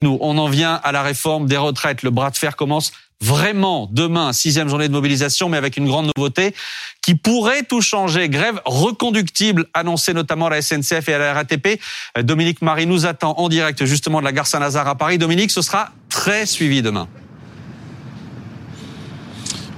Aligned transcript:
Nous, 0.00 0.16
on 0.20 0.38
en 0.38 0.48
vient 0.48 0.74
à 0.84 0.92
la 0.92 1.02
réforme 1.02 1.46
des 1.46 1.56
retraites. 1.56 2.04
Le 2.04 2.10
bras 2.10 2.30
de 2.30 2.36
fer 2.36 2.54
commence 2.54 2.92
vraiment 3.20 3.88
demain, 3.90 4.32
sixième 4.32 4.68
journée 4.68 4.86
de 4.86 4.92
mobilisation, 4.92 5.48
mais 5.48 5.56
avec 5.56 5.76
une 5.76 5.86
grande 5.86 6.12
nouveauté 6.16 6.54
qui 7.02 7.16
pourrait 7.16 7.64
tout 7.64 7.80
changer. 7.80 8.28
Grève 8.28 8.60
reconductible 8.64 9.66
annoncée 9.74 10.14
notamment 10.14 10.46
à 10.46 10.50
la 10.50 10.62
SNCF 10.62 11.08
et 11.08 11.14
à 11.14 11.18
la 11.18 11.34
RATP. 11.34 11.80
Dominique 12.20 12.62
Marie 12.62 12.86
nous 12.86 13.06
attend 13.06 13.34
en 13.38 13.48
direct 13.48 13.84
justement 13.86 14.20
de 14.20 14.24
la 14.24 14.30
gare 14.30 14.46
Saint-Lazare 14.46 14.86
à 14.86 14.94
Paris. 14.94 15.18
Dominique, 15.18 15.50
ce 15.50 15.62
sera 15.62 15.90
très 16.08 16.46
suivi 16.46 16.80
demain. 16.80 17.08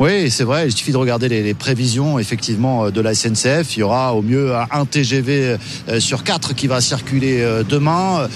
Oui, 0.01 0.31
c'est 0.31 0.45
vrai. 0.45 0.67
Il 0.67 0.73
suffit 0.73 0.93
de 0.93 0.97
regarder 0.97 1.29
les, 1.29 1.53
prévisions 1.53 2.19
effectivement 2.19 2.87
euh, 2.87 2.91
de 2.91 3.03
la 3.03 3.15
SNCF. 3.15 3.77
Il 3.77 3.81
y 3.81 3.83
aura 3.83 4.15
au 4.15 4.23
mieux 4.23 4.55
un 4.71 4.87
TGV 4.87 5.59
euh, 5.91 6.01
sur 6.01 6.25
quatre 6.25 6.55
qui 6.55 6.69
va 6.69 6.81
circuler 6.81 7.43
euh, 7.43 7.63
demain. 7.63 8.27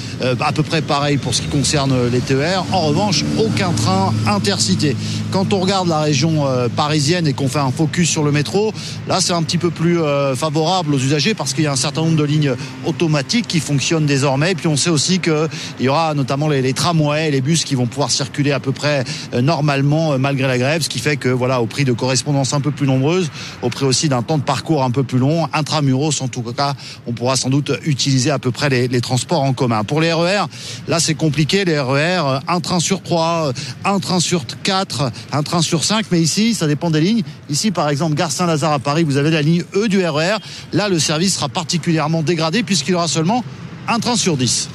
À 0.40 0.52
peu 0.52 0.62
près 0.62 0.82
pareil 0.82 1.16
pour 1.16 1.34
ce 1.34 1.40
qui 1.40 1.48
concerne 1.48 1.94
les 2.12 2.20
TER. 2.20 2.64
En 2.72 2.80
revanche, 2.82 3.24
aucun 3.38 3.72
train 3.72 4.12
intercité. 4.26 4.94
Quand 5.30 5.54
on 5.54 5.60
regarde 5.60 5.88
la 5.88 6.00
région 6.00 6.46
parisienne 6.76 7.26
et 7.26 7.32
qu'on 7.32 7.48
fait 7.48 7.58
un 7.58 7.70
focus 7.70 8.08
sur 8.08 8.22
le 8.22 8.30
métro, 8.30 8.72
là 9.08 9.20
c'est 9.20 9.32
un 9.32 9.42
petit 9.42 9.58
peu 9.58 9.70
plus 9.70 9.98
favorable 10.34 10.94
aux 10.94 10.98
usagers 10.98 11.34
parce 11.34 11.52
qu'il 11.52 11.64
y 11.64 11.66
a 11.66 11.72
un 11.72 11.76
certain 11.76 12.02
nombre 12.02 12.16
de 12.16 12.24
lignes 12.24 12.54
automatiques 12.86 13.48
qui 13.48 13.60
fonctionnent 13.60 14.06
désormais. 14.06 14.54
Puis 14.54 14.68
on 14.68 14.76
sait 14.76 14.90
aussi 14.90 15.18
qu'il 15.18 15.48
y 15.80 15.88
aura 15.88 16.14
notamment 16.14 16.48
les, 16.48 16.62
les 16.62 16.72
tramways, 16.72 17.30
les 17.30 17.40
bus 17.40 17.64
qui 17.64 17.74
vont 17.74 17.86
pouvoir 17.86 18.10
circuler 18.10 18.52
à 18.52 18.60
peu 18.60 18.72
près 18.72 19.04
normalement 19.42 20.18
malgré 20.18 20.46
la 20.46 20.58
grève, 20.58 20.82
ce 20.82 20.88
qui 20.88 21.00
fait 21.00 21.16
que 21.16 21.28
voilà 21.28 21.53
au 21.60 21.66
prix 21.66 21.84
de 21.84 21.92
correspondances 21.92 22.52
un 22.52 22.60
peu 22.60 22.70
plus 22.70 22.86
nombreuses, 22.86 23.30
au 23.62 23.70
prix 23.70 23.84
aussi 23.84 24.08
d'un 24.08 24.22
temps 24.22 24.38
de 24.38 24.42
parcours 24.42 24.82
un 24.82 24.90
peu 24.90 25.02
plus 25.02 25.18
long, 25.18 25.48
intramuros 25.52 26.20
en 26.20 26.28
tout 26.28 26.42
cas, 26.42 26.74
on 27.06 27.12
pourra 27.12 27.36
sans 27.36 27.50
doute 27.50 27.72
utiliser 27.84 28.30
à 28.30 28.38
peu 28.38 28.50
près 28.50 28.68
les, 28.68 29.00
transports 29.00 29.42
en 29.42 29.52
commun. 29.52 29.84
Pour 29.84 30.00
les 30.00 30.12
RER, 30.12 30.44
là 30.88 31.00
c'est 31.00 31.14
compliqué, 31.14 31.64
les 31.64 31.78
RER, 31.78 32.40
un 32.48 32.60
train 32.60 32.80
sur 32.80 33.02
trois, 33.02 33.52
un 33.84 33.98
train 33.98 34.20
sur 34.20 34.44
quatre, 34.62 35.10
un 35.32 35.42
train 35.42 35.62
sur 35.62 35.84
cinq, 35.84 36.06
mais 36.10 36.20
ici 36.20 36.54
ça 36.54 36.66
dépend 36.66 36.90
des 36.90 37.00
lignes. 37.00 37.22
Ici 37.50 37.70
par 37.70 37.88
exemple, 37.88 38.14
Gare 38.14 38.32
Saint-Lazare 38.32 38.72
à 38.72 38.78
Paris, 38.78 39.04
vous 39.04 39.16
avez 39.16 39.30
la 39.30 39.42
ligne 39.42 39.64
E 39.74 39.88
du 39.88 40.04
RER. 40.04 40.36
Là 40.72 40.88
le 40.88 40.98
service 40.98 41.34
sera 41.34 41.48
particulièrement 41.48 42.22
dégradé 42.22 42.62
puisqu'il 42.62 42.94
aura 42.94 43.08
seulement 43.08 43.44
un 43.88 43.98
train 43.98 44.16
sur 44.16 44.36
dix. 44.36 44.68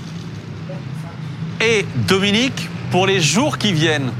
Et 1.61 1.85
Dominique, 2.07 2.69
pour 2.91 3.05
les 3.05 3.19
jours 3.19 3.57
qui 3.57 3.73
viennent, 3.73 4.11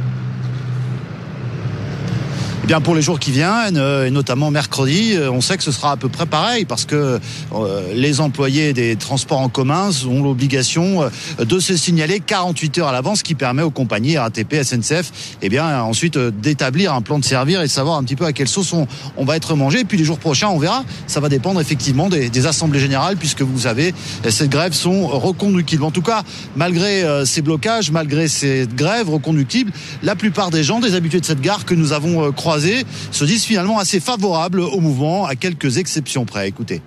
bien 2.70 2.82
pour 2.82 2.94
les 2.94 3.02
jours 3.02 3.18
qui 3.18 3.32
viennent, 3.32 3.78
euh, 3.78 4.06
et 4.06 4.12
notamment 4.12 4.52
mercredi, 4.52 5.14
euh, 5.16 5.32
on 5.32 5.42
sait 5.42 5.58
que 5.58 5.64
ce 5.64 5.72
sera 5.72 5.94
à 5.94 5.98
peu 5.98 6.08
près 6.08 6.28
pareil 6.28 6.66
parce 6.66 6.86
que 6.86 7.20
euh, 7.52 7.94
les 7.96 8.22
employés 8.22 8.74
des 8.74 8.96
transports 8.96 9.40
en 9.40 9.50
commun 9.50 9.90
ont 10.08 10.22
l'obligation 10.22 11.10
de 11.40 11.60
se 11.60 11.76
signaler 11.76 12.20
48 12.20 12.78
heures 12.78 12.90
à 12.90 12.92
l'avance, 12.92 13.20
ce 13.20 13.24
qui 13.24 13.34
permet 13.34 13.64
aux 13.64 13.72
compagnies 13.72 14.20
RATP, 14.20 14.62
SNCF, 14.62 15.12
eh 15.42 15.50
bien 15.50 15.82
ensuite 15.82 16.20
d'établir 16.20 16.94
un 16.94 17.02
plan 17.02 17.18
de 17.18 17.26
servir 17.26 17.62
et 17.62 17.64
de 17.64 17.72
savoir 17.72 17.98
un 17.98 18.04
petit 18.04 18.16
peu 18.16 18.26
à 18.26 18.34
quelle 18.34 18.48
sauce 18.48 18.72
on, 18.74 19.26
va 19.26 19.36
être 19.36 19.56
mangé. 19.56 19.80
Et 19.80 19.84
puis 19.84 19.98
les 19.98 20.04
jours 20.04 20.20
prochains, 20.20 20.50
on 20.50 20.60
verra. 20.60 20.84
Ça 21.08 21.20
va 21.20 21.30
dépendre 21.30 21.60
effectivement 21.60 22.08
des, 22.08 22.30
des 22.30 22.46
assemblées 22.46 22.80
générales, 22.80 23.18
puisque 23.18 23.42
vous 23.42 23.62
savez, 23.62 23.96
ces 24.30 24.48
grèves 24.48 24.74
sont 24.74 25.08
reconductibles. 25.08 25.84
En 25.84 25.92
tout 25.92 26.04
cas, 26.04 26.22
malgré 26.56 27.04
ces 27.26 27.42
blocages, 27.42 27.90
malgré 27.90 28.28
ces 28.28 28.68
grèves 28.72 29.10
reconductibles, 29.10 29.72
la 30.04 30.16
plupart 30.16 30.52
des 30.52 30.64
gens, 30.64 30.80
des 30.80 30.94
habitués 30.94 31.20
de 31.20 31.26
cette 31.26 31.42
gare 31.42 31.66
que 31.66 31.74
nous 31.74 31.94
avons 31.94 32.32
croisés 32.32 32.59
se 32.60 33.26
disent 33.26 33.44
finalement 33.44 33.80
assez 33.80 34.00
favorables 34.00 34.60
au 34.60 34.80
mouvement, 34.80 35.26
à 35.26 35.36
quelques 35.36 35.78
exceptions 35.78 36.26
près. 36.26 36.48
Écoutez. 36.48 36.82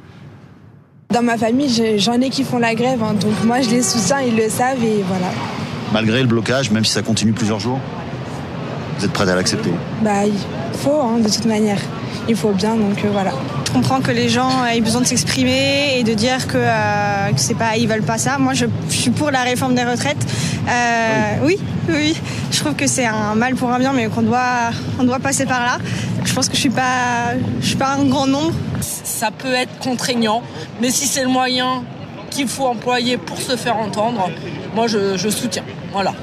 Dans 1.13 1.23
ma 1.23 1.37
famille, 1.37 1.99
j'en 1.99 2.21
ai 2.21 2.31
qui 2.31 2.43
font 2.43 2.59
la 2.59 2.75
grève, 2.75 3.03
hein, 3.03 3.15
donc 3.15 3.33
moi 3.45 3.61
je 3.61 3.69
les 3.69 3.83
soutiens, 3.83 4.21
ils 4.21 4.35
le 4.35 4.49
savent 4.49 4.83
et 4.83 5.03
voilà. 5.07 5.27
Malgré 5.93 6.23
le 6.23 6.27
blocage, 6.27 6.71
même 6.71 6.87
si 6.87 6.93
ça 6.93 7.03
continue 7.03 7.33
plusieurs 7.33 7.61
jours, 7.61 7.79
vous 8.99 9.05
êtes 9.05 9.13
prête 9.13 9.29
à 9.29 9.35
l'accepter? 9.35 9.71
Bah, 10.03 10.25
il 10.25 10.79
faut, 10.79 11.01
hein, 11.01 11.19
de 11.19 11.29
toute 11.29 11.45
manière. 11.45 11.79
Il 12.29 12.37
faut 12.37 12.53
bien, 12.53 12.77
donc 12.77 13.05
euh, 13.05 13.09
voilà. 13.11 13.33
Je 13.67 13.73
comprends 13.73 14.01
que 14.01 14.11
les 14.11 14.29
gens 14.29 14.65
aient 14.65 14.81
besoin 14.81 15.01
de 15.01 15.07
s'exprimer 15.07 15.99
et 15.99 16.05
de 16.05 16.15
dire 16.15 16.47
que, 16.47 16.57
euh, 16.57 17.33
que 17.33 17.41
c'est 17.41 17.57
pas, 17.57 17.77
ils 17.77 17.89
veulent 17.89 18.03
pas 18.03 18.19
ça. 18.19 18.39
Moi, 18.39 18.55
je, 18.55 18.67
suis 18.89 19.11
pour 19.11 19.31
la 19.31 19.43
réforme 19.43 19.75
des 19.75 19.83
retraites. 19.83 20.25
Euh, 20.69 21.45
oui. 21.45 21.59
oui, 21.59 21.67
Je 21.89 22.59
trouve 22.61 22.75
que 22.75 22.87
c'est 22.87 23.07
un 23.07 23.35
mal 23.35 23.55
pour 23.55 23.71
un 23.71 23.79
bien, 23.79 23.93
mais 23.93 24.09
qu'on 24.09 24.23
doit, 24.23 24.71
on 24.99 25.05
doit 25.05 25.19
passer 25.19 25.47
par 25.47 25.61
là. 25.61 25.79
Je 26.25 26.33
pense 26.33 26.49
que 26.49 26.55
je 26.55 26.61
suis 26.61 26.71
pas, 26.71 27.33
suis 27.61 27.77
pas 27.77 27.95
un 27.95 28.05
grand 28.05 28.27
nombre. 28.27 28.53
Ça 28.81 29.31
peut 29.31 29.53
être 29.53 29.79
contraignant, 29.79 30.43
mais 30.81 30.91
si 30.91 31.07
c'est 31.07 31.23
le 31.23 31.29
moyen 31.29 31.85
qu'il 32.31 32.49
faut 32.49 32.67
employer 32.67 33.17
pour 33.17 33.41
se 33.41 33.57
faire 33.57 33.77
entendre, 33.77 34.31
moi 34.75 34.87
je, 34.87 35.17
je 35.17 35.29
soutiens. 35.29 35.65
Voilà. 35.93 36.15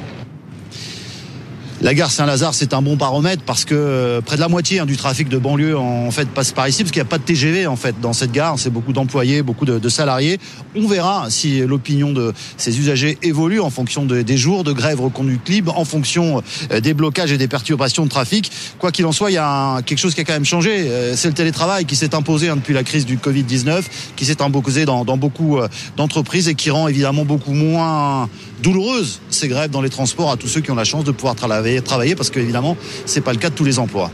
La 1.81 1.93
gare 1.93 2.11
Saint-Lazare, 2.11 2.53
c'est 2.53 2.73
un 2.73 2.81
bon 2.81 2.97
baromètre 2.97 3.41
parce 3.45 3.63
que 3.63 3.73
euh, 3.73 4.19
près 4.19 4.35
de 4.35 4.41
la 4.41 4.49
moitié 4.49 4.79
hein, 4.81 4.85
du 4.85 4.97
trafic 4.97 5.29
de 5.29 5.37
banlieue 5.37 5.77
en 5.77 6.11
fait 6.11 6.27
passe 6.27 6.51
par 6.51 6.67
ici 6.67 6.83
parce 6.83 6.91
qu'il 6.91 7.01
n'y 7.01 7.07
a 7.07 7.09
pas 7.09 7.19
de 7.19 7.23
TGV 7.23 7.67
en 7.67 7.77
fait 7.77 7.95
dans 8.01 8.11
cette 8.11 8.33
gare. 8.33 8.59
C'est 8.59 8.69
beaucoup 8.69 8.91
d'employés, 8.91 9.43
beaucoup 9.43 9.63
de, 9.63 9.87
salariés. 9.87 10.39
On 10.75 10.89
verra 10.89 11.27
si 11.29 11.61
l'opinion 11.61 12.11
de 12.11 12.33
ces 12.57 12.77
usagers 12.77 13.17
évolue 13.21 13.61
en 13.61 13.69
fonction 13.69 14.03
des 14.03 14.37
jours 14.37 14.65
de 14.65 14.73
grève 14.73 14.99
reconduite 14.99 15.47
libre, 15.47 15.77
en 15.77 15.85
fonction 15.85 16.43
euh, 16.73 16.81
des 16.81 16.93
blocages 16.93 17.31
et 17.31 17.37
des 17.37 17.47
perturbations 17.47 18.03
de 18.03 18.09
trafic. 18.09 18.51
Quoi 18.77 18.91
qu'il 18.91 19.05
en 19.05 19.13
soit, 19.13 19.31
il 19.31 19.35
y 19.35 19.37
a 19.37 19.81
quelque 19.83 19.99
chose 19.99 20.13
qui 20.13 20.19
a 20.19 20.25
quand 20.25 20.33
même 20.33 20.43
changé. 20.43 20.89
Euh, 20.89 21.15
c'est 21.15 21.29
le 21.29 21.33
télétravail 21.33 21.85
qui 21.85 21.95
s'est 21.95 22.13
imposé 22.13 22.49
hein, 22.49 22.57
depuis 22.57 22.73
la 22.73 22.83
crise 22.83 23.05
du 23.05 23.15
Covid-19, 23.15 23.83
qui 24.17 24.25
s'est 24.25 24.41
imposé 24.41 24.83
dans, 24.83 25.05
dans 25.05 25.15
beaucoup 25.15 25.57
d'entreprises 25.95 26.49
et 26.49 26.55
qui 26.55 26.71
rend 26.71 26.89
évidemment 26.89 27.23
beaucoup 27.23 27.53
moins 27.53 28.27
douloureuse 28.61 29.21
ces 29.29 29.47
grèves 29.47 29.71
dans 29.71 29.81
les 29.81 29.89
transports 29.89 30.31
à 30.31 30.35
tous 30.35 30.49
ceux 30.49 30.59
qui 30.59 30.71
ont 30.71 30.75
la 30.75 30.83
chance 30.83 31.05
de 31.05 31.11
pouvoir 31.11 31.35
travailler 31.35 31.68
travailler, 31.83 32.15
parce 32.15 32.29
qu'évidemment, 32.29 32.77
c'est 33.05 33.21
pas 33.21 33.33
le 33.33 33.39
cas 33.39 33.49
de 33.49 33.55
tous 33.55 33.65
les 33.65 33.79
emplois. 33.79 34.11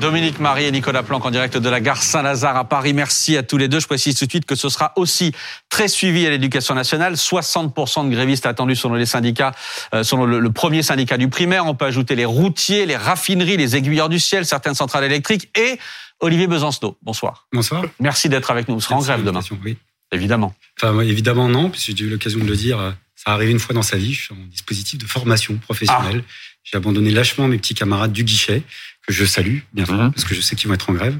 Dominique 0.00 0.40
Marie 0.40 0.66
et 0.66 0.70
Nicolas 0.70 1.02
Planck 1.02 1.24
en 1.24 1.30
direct 1.30 1.56
de 1.56 1.68
la 1.70 1.80
gare 1.80 2.02
Saint-Lazare 2.02 2.56
à 2.56 2.64
Paris. 2.64 2.92
Merci 2.92 3.36
à 3.36 3.42
tous 3.42 3.56
les 3.56 3.66
deux. 3.66 3.80
Je 3.80 3.86
précise 3.86 4.14
tout 4.14 4.26
de 4.26 4.30
suite 4.30 4.44
que 4.44 4.54
ce 4.54 4.68
sera 4.68 4.92
aussi 4.96 5.32
très 5.70 5.88
suivi 5.88 6.26
à 6.26 6.30
l'éducation 6.30 6.74
nationale. 6.74 7.14
60% 7.14 8.04
de 8.06 8.14
grévistes 8.14 8.44
attendus 8.44 8.76
selon 8.76 8.94
les 8.94 9.06
syndicats, 9.06 9.54
euh, 9.94 10.02
selon 10.02 10.26
le, 10.26 10.50
premier 10.50 10.82
syndicat 10.82 11.16
du 11.16 11.28
primaire. 11.28 11.66
On 11.66 11.74
peut 11.74 11.86
ajouter 11.86 12.14
les 12.14 12.26
routiers, 12.26 12.84
les 12.84 12.96
raffineries, 12.96 13.56
les 13.56 13.76
aiguilleurs 13.76 14.10
du 14.10 14.18
ciel, 14.18 14.44
certaines 14.44 14.74
centrales 14.74 15.04
électriques 15.04 15.48
et 15.56 15.78
Olivier 16.20 16.46
Besancenot. 16.46 16.98
Bonsoir. 17.02 17.46
Bonsoir. 17.52 17.84
Merci 17.98 18.28
d'être 18.28 18.50
avec 18.50 18.68
nous. 18.68 18.74
Vous 18.74 18.80
serez 18.82 18.96
en 18.96 19.00
grève 19.00 19.24
demain. 19.24 19.40
Oui. 19.64 19.78
Évidemment. 20.12 20.54
Enfin, 20.80 21.00
évidemment 21.00 21.48
non, 21.48 21.70
puisque 21.70 21.96
j'ai 21.96 22.04
eu 22.04 22.10
l'occasion 22.10 22.40
de 22.40 22.44
le 22.44 22.56
dire. 22.56 22.78
Euh, 22.78 22.90
ça 23.16 23.32
arrive 23.32 23.50
une 23.50 23.58
fois 23.58 23.74
dans 23.74 23.82
sa 23.82 23.96
vie. 23.96 24.12
Je 24.12 24.24
suis 24.24 24.34
en 24.34 24.46
dispositif 24.50 24.98
de 24.98 25.06
formation 25.06 25.56
professionnelle. 25.56 26.22
Ah. 26.24 26.55
J'ai 26.66 26.76
abandonné 26.76 27.10
lâchement 27.10 27.46
mes 27.46 27.58
petits 27.58 27.74
camarades 27.74 28.12
du 28.12 28.24
guichet, 28.24 28.62
que 29.06 29.12
je 29.12 29.24
salue, 29.24 29.58
bien 29.72 29.86
sûr, 29.86 29.94
mhm. 29.94 30.12
parce 30.12 30.24
que 30.24 30.34
je 30.34 30.40
sais 30.40 30.56
qu'ils 30.56 30.68
vont 30.68 30.74
être 30.74 30.90
en 30.90 30.94
grève, 30.94 31.16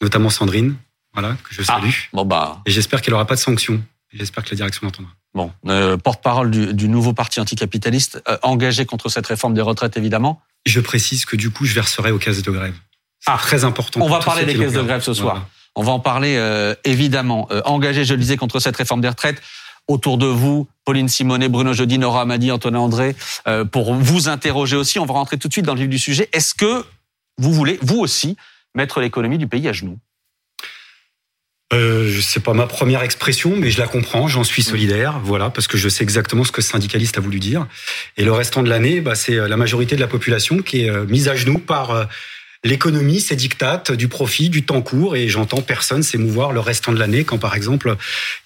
notamment 0.00 0.30
Sandrine, 0.30 0.76
voilà, 1.12 1.36
que 1.42 1.52
je 1.52 1.62
ah, 1.62 1.80
salue. 1.80 1.90
bon 2.12 2.24
bah. 2.24 2.62
Et 2.64 2.70
j'espère 2.70 3.02
qu'elle 3.02 3.12
n'aura 3.12 3.26
pas 3.26 3.34
de 3.34 3.40
sanctions. 3.40 3.82
J'espère 4.12 4.44
que 4.44 4.50
la 4.50 4.56
direction 4.56 4.82
l'entendra. 4.84 5.10
Bon, 5.34 5.50
euh, 5.66 5.96
porte-parole 5.96 6.50
du, 6.50 6.88
nouveau 6.88 7.12
parti 7.12 7.40
anticapitaliste, 7.40 8.22
euh, 8.28 8.38
engagé 8.42 8.86
contre 8.86 9.08
cette 9.08 9.26
réforme 9.26 9.54
des 9.54 9.60
retraites, 9.60 9.96
évidemment. 9.96 10.40
Je 10.64 10.78
précise 10.80 11.24
que 11.24 11.34
du 11.34 11.50
coup, 11.50 11.64
je 11.64 11.74
verserai 11.74 12.12
aux 12.12 12.18
caisses 12.18 12.42
de 12.42 12.50
grève. 12.52 12.74
C'est 13.18 13.32
ah, 13.32 13.38
très 13.38 13.64
important. 13.64 14.00
On 14.00 14.08
va 14.08 14.20
parler 14.20 14.44
des 14.44 14.54
caisses 14.54 14.74
de 14.74 14.82
grève 14.82 15.02
ce 15.02 15.14
soir. 15.14 15.48
On 15.74 15.82
va 15.82 15.90
en 15.90 15.98
parler 15.98 16.36
euh, 16.36 16.76
évidemment. 16.84 17.48
engagé, 17.64 18.04
je 18.04 18.14
le 18.14 18.20
disais, 18.20 18.36
contre 18.36 18.60
cette 18.60 18.76
réforme 18.76 19.00
des 19.00 19.08
retraites 19.08 19.42
autour 19.88 20.18
de 20.18 20.26
vous, 20.26 20.66
Pauline 20.84 21.08
Simonet, 21.08 21.48
Bruno 21.48 21.72
Jeudi, 21.72 21.98
Nora 21.98 22.22
Amadi, 22.22 22.50
Antonin 22.50 22.78
André, 22.78 23.16
euh, 23.46 23.64
pour 23.64 23.94
vous 23.94 24.28
interroger 24.28 24.76
aussi. 24.76 24.98
On 24.98 25.06
va 25.06 25.14
rentrer 25.14 25.38
tout 25.38 25.48
de 25.48 25.52
suite 25.52 25.66
dans 25.66 25.74
le 25.74 25.80
vif 25.80 25.88
du 25.88 25.98
sujet. 25.98 26.28
Est-ce 26.32 26.54
que 26.54 26.84
vous 27.38 27.52
voulez, 27.52 27.78
vous 27.82 27.98
aussi, 27.98 28.36
mettre 28.74 29.00
l'économie 29.00 29.38
du 29.38 29.46
pays 29.46 29.68
à 29.68 29.72
genoux? 29.72 29.98
Euh, 31.72 32.20
c'est 32.20 32.42
pas 32.42 32.52
ma 32.52 32.66
première 32.66 33.02
expression, 33.02 33.56
mais 33.56 33.70
je 33.70 33.78
la 33.78 33.88
comprends, 33.88 34.28
j'en 34.28 34.44
suis 34.44 34.62
solidaire, 34.62 35.18
voilà, 35.24 35.50
parce 35.50 35.66
que 35.66 35.76
je 35.76 35.88
sais 35.88 36.04
exactement 36.04 36.44
ce 36.44 36.52
que 36.52 36.62
ce 36.62 36.70
syndicaliste 36.70 37.18
a 37.18 37.20
voulu 37.20 37.40
dire. 37.40 37.66
Et 38.16 38.24
le 38.24 38.32
restant 38.32 38.62
de 38.62 38.68
l'année, 38.68 39.00
bah, 39.00 39.14
c'est 39.14 39.36
euh, 39.36 39.48
la 39.48 39.56
majorité 39.56 39.96
de 39.96 40.00
la 40.00 40.06
population 40.06 40.58
qui 40.58 40.82
est 40.82 40.90
euh, 40.90 41.04
mise 41.06 41.28
à 41.28 41.34
genoux 41.34 41.58
par 41.58 42.08
L'économie, 42.64 43.20
c'est 43.20 43.36
dictate 43.36 43.92
du 43.92 44.08
profit, 44.08 44.48
du 44.48 44.64
temps 44.64 44.80
court, 44.80 45.16
et 45.16 45.28
j'entends 45.28 45.60
personne 45.60 46.02
s'émouvoir 46.02 46.52
le 46.52 46.60
restant 46.60 46.92
de 46.92 46.98
l'année 46.98 47.24
quand, 47.24 47.36
par 47.36 47.54
exemple, 47.54 47.94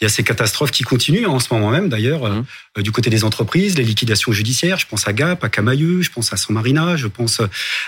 il 0.00 0.04
y 0.04 0.06
a 0.06 0.10
ces 0.10 0.24
catastrophes 0.24 0.72
qui 0.72 0.82
continuent 0.82 1.28
en 1.28 1.38
ce 1.38 1.54
moment 1.54 1.70
même, 1.70 1.88
d'ailleurs, 1.88 2.28
mmh. 2.28 2.44
euh, 2.78 2.82
du 2.82 2.90
côté 2.90 3.10
des 3.10 3.22
entreprises, 3.22 3.78
les 3.78 3.84
liquidations 3.84 4.32
judiciaires. 4.32 4.78
Je 4.78 4.86
pense 4.86 5.06
à 5.06 5.12
Gap, 5.12 5.44
à 5.44 5.48
Camailleux, 5.48 6.02
je 6.02 6.10
pense 6.10 6.32
à 6.32 6.36
San 6.36 6.52
Marina, 6.52 6.96
je 6.96 7.06
pense 7.06 7.40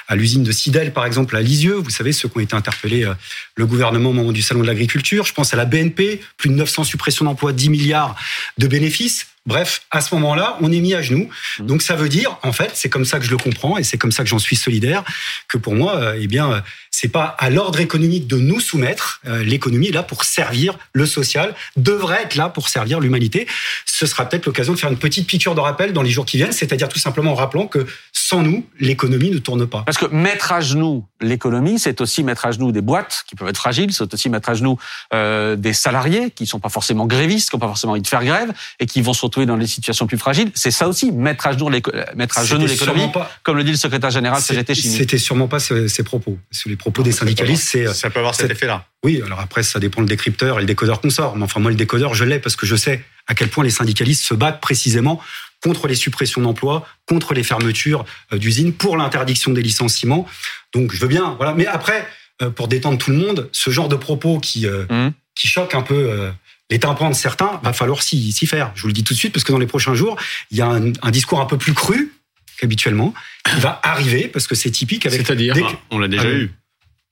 à 0.06 0.14
l'usine 0.14 0.44
de 0.44 0.52
Sidel, 0.52 0.92
par 0.92 1.04
exemple, 1.04 1.34
à 1.36 1.42
Lisieux. 1.42 1.74
Vous 1.74 1.90
savez, 1.90 2.12
ceux 2.12 2.28
qui 2.28 2.38
ont 2.38 2.40
été 2.40 2.54
interpellés, 2.54 3.04
euh, 3.04 3.14
le 3.56 3.66
gouvernement 3.66 4.10
au 4.10 4.12
moment 4.12 4.32
du 4.32 4.42
salon 4.42 4.60
de 4.60 4.66
l'agriculture. 4.66 5.24
Je 5.24 5.34
pense 5.34 5.52
à 5.52 5.56
la 5.56 5.64
BNP, 5.64 6.20
plus 6.36 6.48
de 6.48 6.54
900 6.54 6.84
suppressions 6.84 7.24
d'emplois, 7.24 7.52
10 7.52 7.70
milliards 7.70 8.14
de 8.56 8.68
bénéfices. 8.68 9.26
Bref, 9.46 9.82
à 9.90 10.00
ce 10.00 10.14
moment-là, 10.16 10.58
on 10.60 10.70
est 10.70 10.80
mis 10.80 10.94
à 10.94 11.02
genoux. 11.02 11.28
Mmh. 11.58 11.66
Donc 11.66 11.82
ça 11.82 11.96
veut 11.96 12.08
dire, 12.08 12.38
en 12.42 12.52
fait, 12.52 12.72
c'est 12.74 12.90
comme 12.90 13.04
ça 13.04 13.18
que 13.18 13.24
je 13.24 13.30
le 13.30 13.38
comprends 13.38 13.78
et 13.78 13.84
c'est 13.84 13.98
comme 13.98 14.12
ça 14.12 14.22
que 14.22 14.28
j'en 14.28 14.38
suis 14.38 14.56
solidaire, 14.56 15.02
que 15.48 15.56
pour 15.56 15.74
moi, 15.74 15.96
euh, 15.96 16.18
eh 16.20 16.26
bien, 16.26 16.52
euh, 16.52 16.60
c'est 16.90 17.08
pas 17.08 17.24
à 17.38 17.48
l'ordre 17.48 17.80
économique 17.80 18.26
de 18.26 18.36
nous 18.36 18.60
soumettre. 18.60 19.20
Euh, 19.26 19.42
l'économie 19.42 19.88
est 19.88 19.92
là 19.92 20.02
pour 20.02 20.24
servir 20.24 20.76
le 20.92 21.06
social, 21.06 21.54
devrait 21.76 22.24
être 22.24 22.34
là 22.34 22.48
pour 22.48 22.68
servir 22.68 23.00
l'humanité. 23.00 23.46
Ce 23.86 24.06
sera 24.06 24.28
peut-être 24.28 24.44
l'occasion 24.44 24.74
de 24.74 24.78
faire 24.78 24.90
une 24.90 24.98
petite 24.98 25.26
piqûre 25.26 25.54
de 25.54 25.60
rappel 25.60 25.92
dans 25.92 26.02
les 26.02 26.10
jours 26.10 26.26
qui 26.26 26.36
viennent, 26.36 26.52
c'est-à-dire 26.52 26.88
tout 26.88 26.98
simplement 26.98 27.32
en 27.32 27.36
rappelant 27.36 27.66
que 27.66 27.86
sans 28.12 28.42
nous, 28.42 28.66
l'économie 28.78 29.30
ne 29.30 29.38
tourne 29.38 29.66
pas. 29.66 29.82
Parce 29.86 29.98
que 29.98 30.06
mettre 30.06 30.52
à 30.52 30.60
genoux 30.60 31.06
l'économie, 31.20 31.78
c'est 31.78 32.00
aussi 32.00 32.22
mettre 32.22 32.46
à 32.46 32.52
genoux 32.52 32.72
des 32.72 32.80
boîtes 32.80 33.24
qui 33.26 33.34
peuvent 33.34 33.48
être 33.48 33.56
fragiles, 33.56 33.92
c'est 33.92 34.12
aussi 34.12 34.28
mettre 34.28 34.48
à 34.50 34.54
genoux 34.54 34.78
euh, 35.14 35.56
des 35.56 35.72
salariés 35.72 36.30
qui 36.30 36.46
sont 36.46 36.60
pas 36.60 36.68
forcément 36.68 37.06
grévistes, 37.06 37.50
qui 37.50 37.56
n'ont 37.56 37.60
pas 37.60 37.68
forcément 37.68 37.92
envie 37.92 38.02
de 38.02 38.06
faire 38.06 38.24
grève 38.24 38.52
et 38.78 38.86
qui 38.86 39.00
vont 39.00 39.12
se 39.12 39.24
retrouver 39.30 39.46
dans 39.46 39.56
des 39.56 39.66
situations 39.66 40.06
plus 40.06 40.18
fragiles. 40.18 40.50
C'est 40.54 40.70
ça 40.70 40.88
aussi, 40.88 41.12
mettre 41.12 41.46
à 41.46 41.52
genoux 41.52 41.70
mettre 42.14 42.38
à 42.38 42.44
genoux 42.44 42.66
l'économie, 42.66 43.08
comme 43.42 43.56
le 43.56 43.64
dit 43.64 43.70
le 43.70 43.76
secrétaire 43.76 44.10
général 44.10 44.40
CGT 44.40 44.74
Chimie. 44.74 44.96
C'était 44.96 45.18
sûrement 45.18 45.48
pas 45.48 45.58
ses, 45.58 46.02
propos. 46.02 46.38
Sur 46.50 46.70
les 46.70 46.76
propos 46.76 47.02
des 47.02 47.12
syndicalistes, 47.12 47.68
c'est 47.70 47.92
ça 47.94 48.10
peut 48.10 48.18
avoir 48.18 48.34
cet 48.34 48.50
effet-là. 48.50 48.86
Oui, 49.02 49.22
alors 49.24 49.40
après 49.40 49.62
ça 49.62 49.78
dépend 49.78 50.02
le 50.02 50.06
décrypteur 50.06 50.58
et 50.58 50.60
le 50.60 50.66
décodeur 50.66 51.00
qu'on 51.00 51.10
sort. 51.10 51.36
Mais 51.36 51.44
enfin 51.44 51.60
moi 51.60 51.70
le 51.70 51.76
décodeur 51.76 52.14
je 52.14 52.24
l'ai 52.24 52.38
parce 52.38 52.56
que 52.56 52.66
je 52.66 52.76
sais 52.76 53.02
à 53.26 53.34
quel 53.34 53.48
point 53.48 53.64
les 53.64 53.70
syndicalistes 53.70 54.24
se 54.24 54.34
battent 54.34 54.60
précisément 54.60 55.20
contre 55.62 55.88
les 55.88 55.94
suppressions 55.94 56.40
d'emplois, 56.40 56.86
contre 57.06 57.34
les 57.34 57.42
fermetures 57.42 58.04
euh, 58.32 58.38
d'usines, 58.38 58.72
pour 58.72 58.96
l'interdiction 58.96 59.52
des 59.52 59.62
licenciements. 59.62 60.26
Donc 60.74 60.92
je 60.92 61.00
veux 61.00 61.08
bien, 61.08 61.34
voilà. 61.36 61.54
Mais 61.54 61.66
après, 61.66 62.06
euh, 62.42 62.50
pour 62.50 62.68
détendre 62.68 62.98
tout 62.98 63.10
le 63.10 63.18
monde, 63.18 63.48
ce 63.52 63.70
genre 63.70 63.88
de 63.88 63.96
propos 63.96 64.40
qui 64.40 64.66
euh, 64.66 64.84
mmh. 64.88 65.12
qui 65.34 65.48
choque 65.48 65.74
un 65.74 65.82
peu 65.82 66.30
les 66.70 66.78
tympans 66.78 67.10
de 67.10 67.14
certains, 67.14 67.60
va 67.62 67.72
falloir 67.72 68.02
s'y 68.02 68.32
faire. 68.46 68.72
Je 68.74 68.82
vous 68.82 68.88
le 68.88 68.94
dis 68.94 69.04
tout 69.04 69.14
de 69.14 69.18
suite 69.18 69.32
parce 69.32 69.44
que 69.44 69.52
dans 69.52 69.58
les 69.58 69.66
prochains 69.66 69.94
jours, 69.94 70.16
il 70.50 70.56
y 70.56 70.60
a 70.60 70.68
un, 70.68 71.10
discours 71.10 71.40
un 71.40 71.46
peu 71.46 71.58
plus 71.58 71.74
cru 71.74 72.12
qu'habituellement 72.58 73.14
qui 73.44 73.60
va 73.60 73.80
arriver 73.82 74.28
parce 74.28 74.46
que 74.46 74.54
c'est 74.54 74.70
typique 74.70 75.06
avec. 75.06 75.26
C'est-à-dire, 75.26 75.56
on 75.90 75.98
l'a 75.98 76.08
déjà 76.08 76.30
eu. 76.30 76.52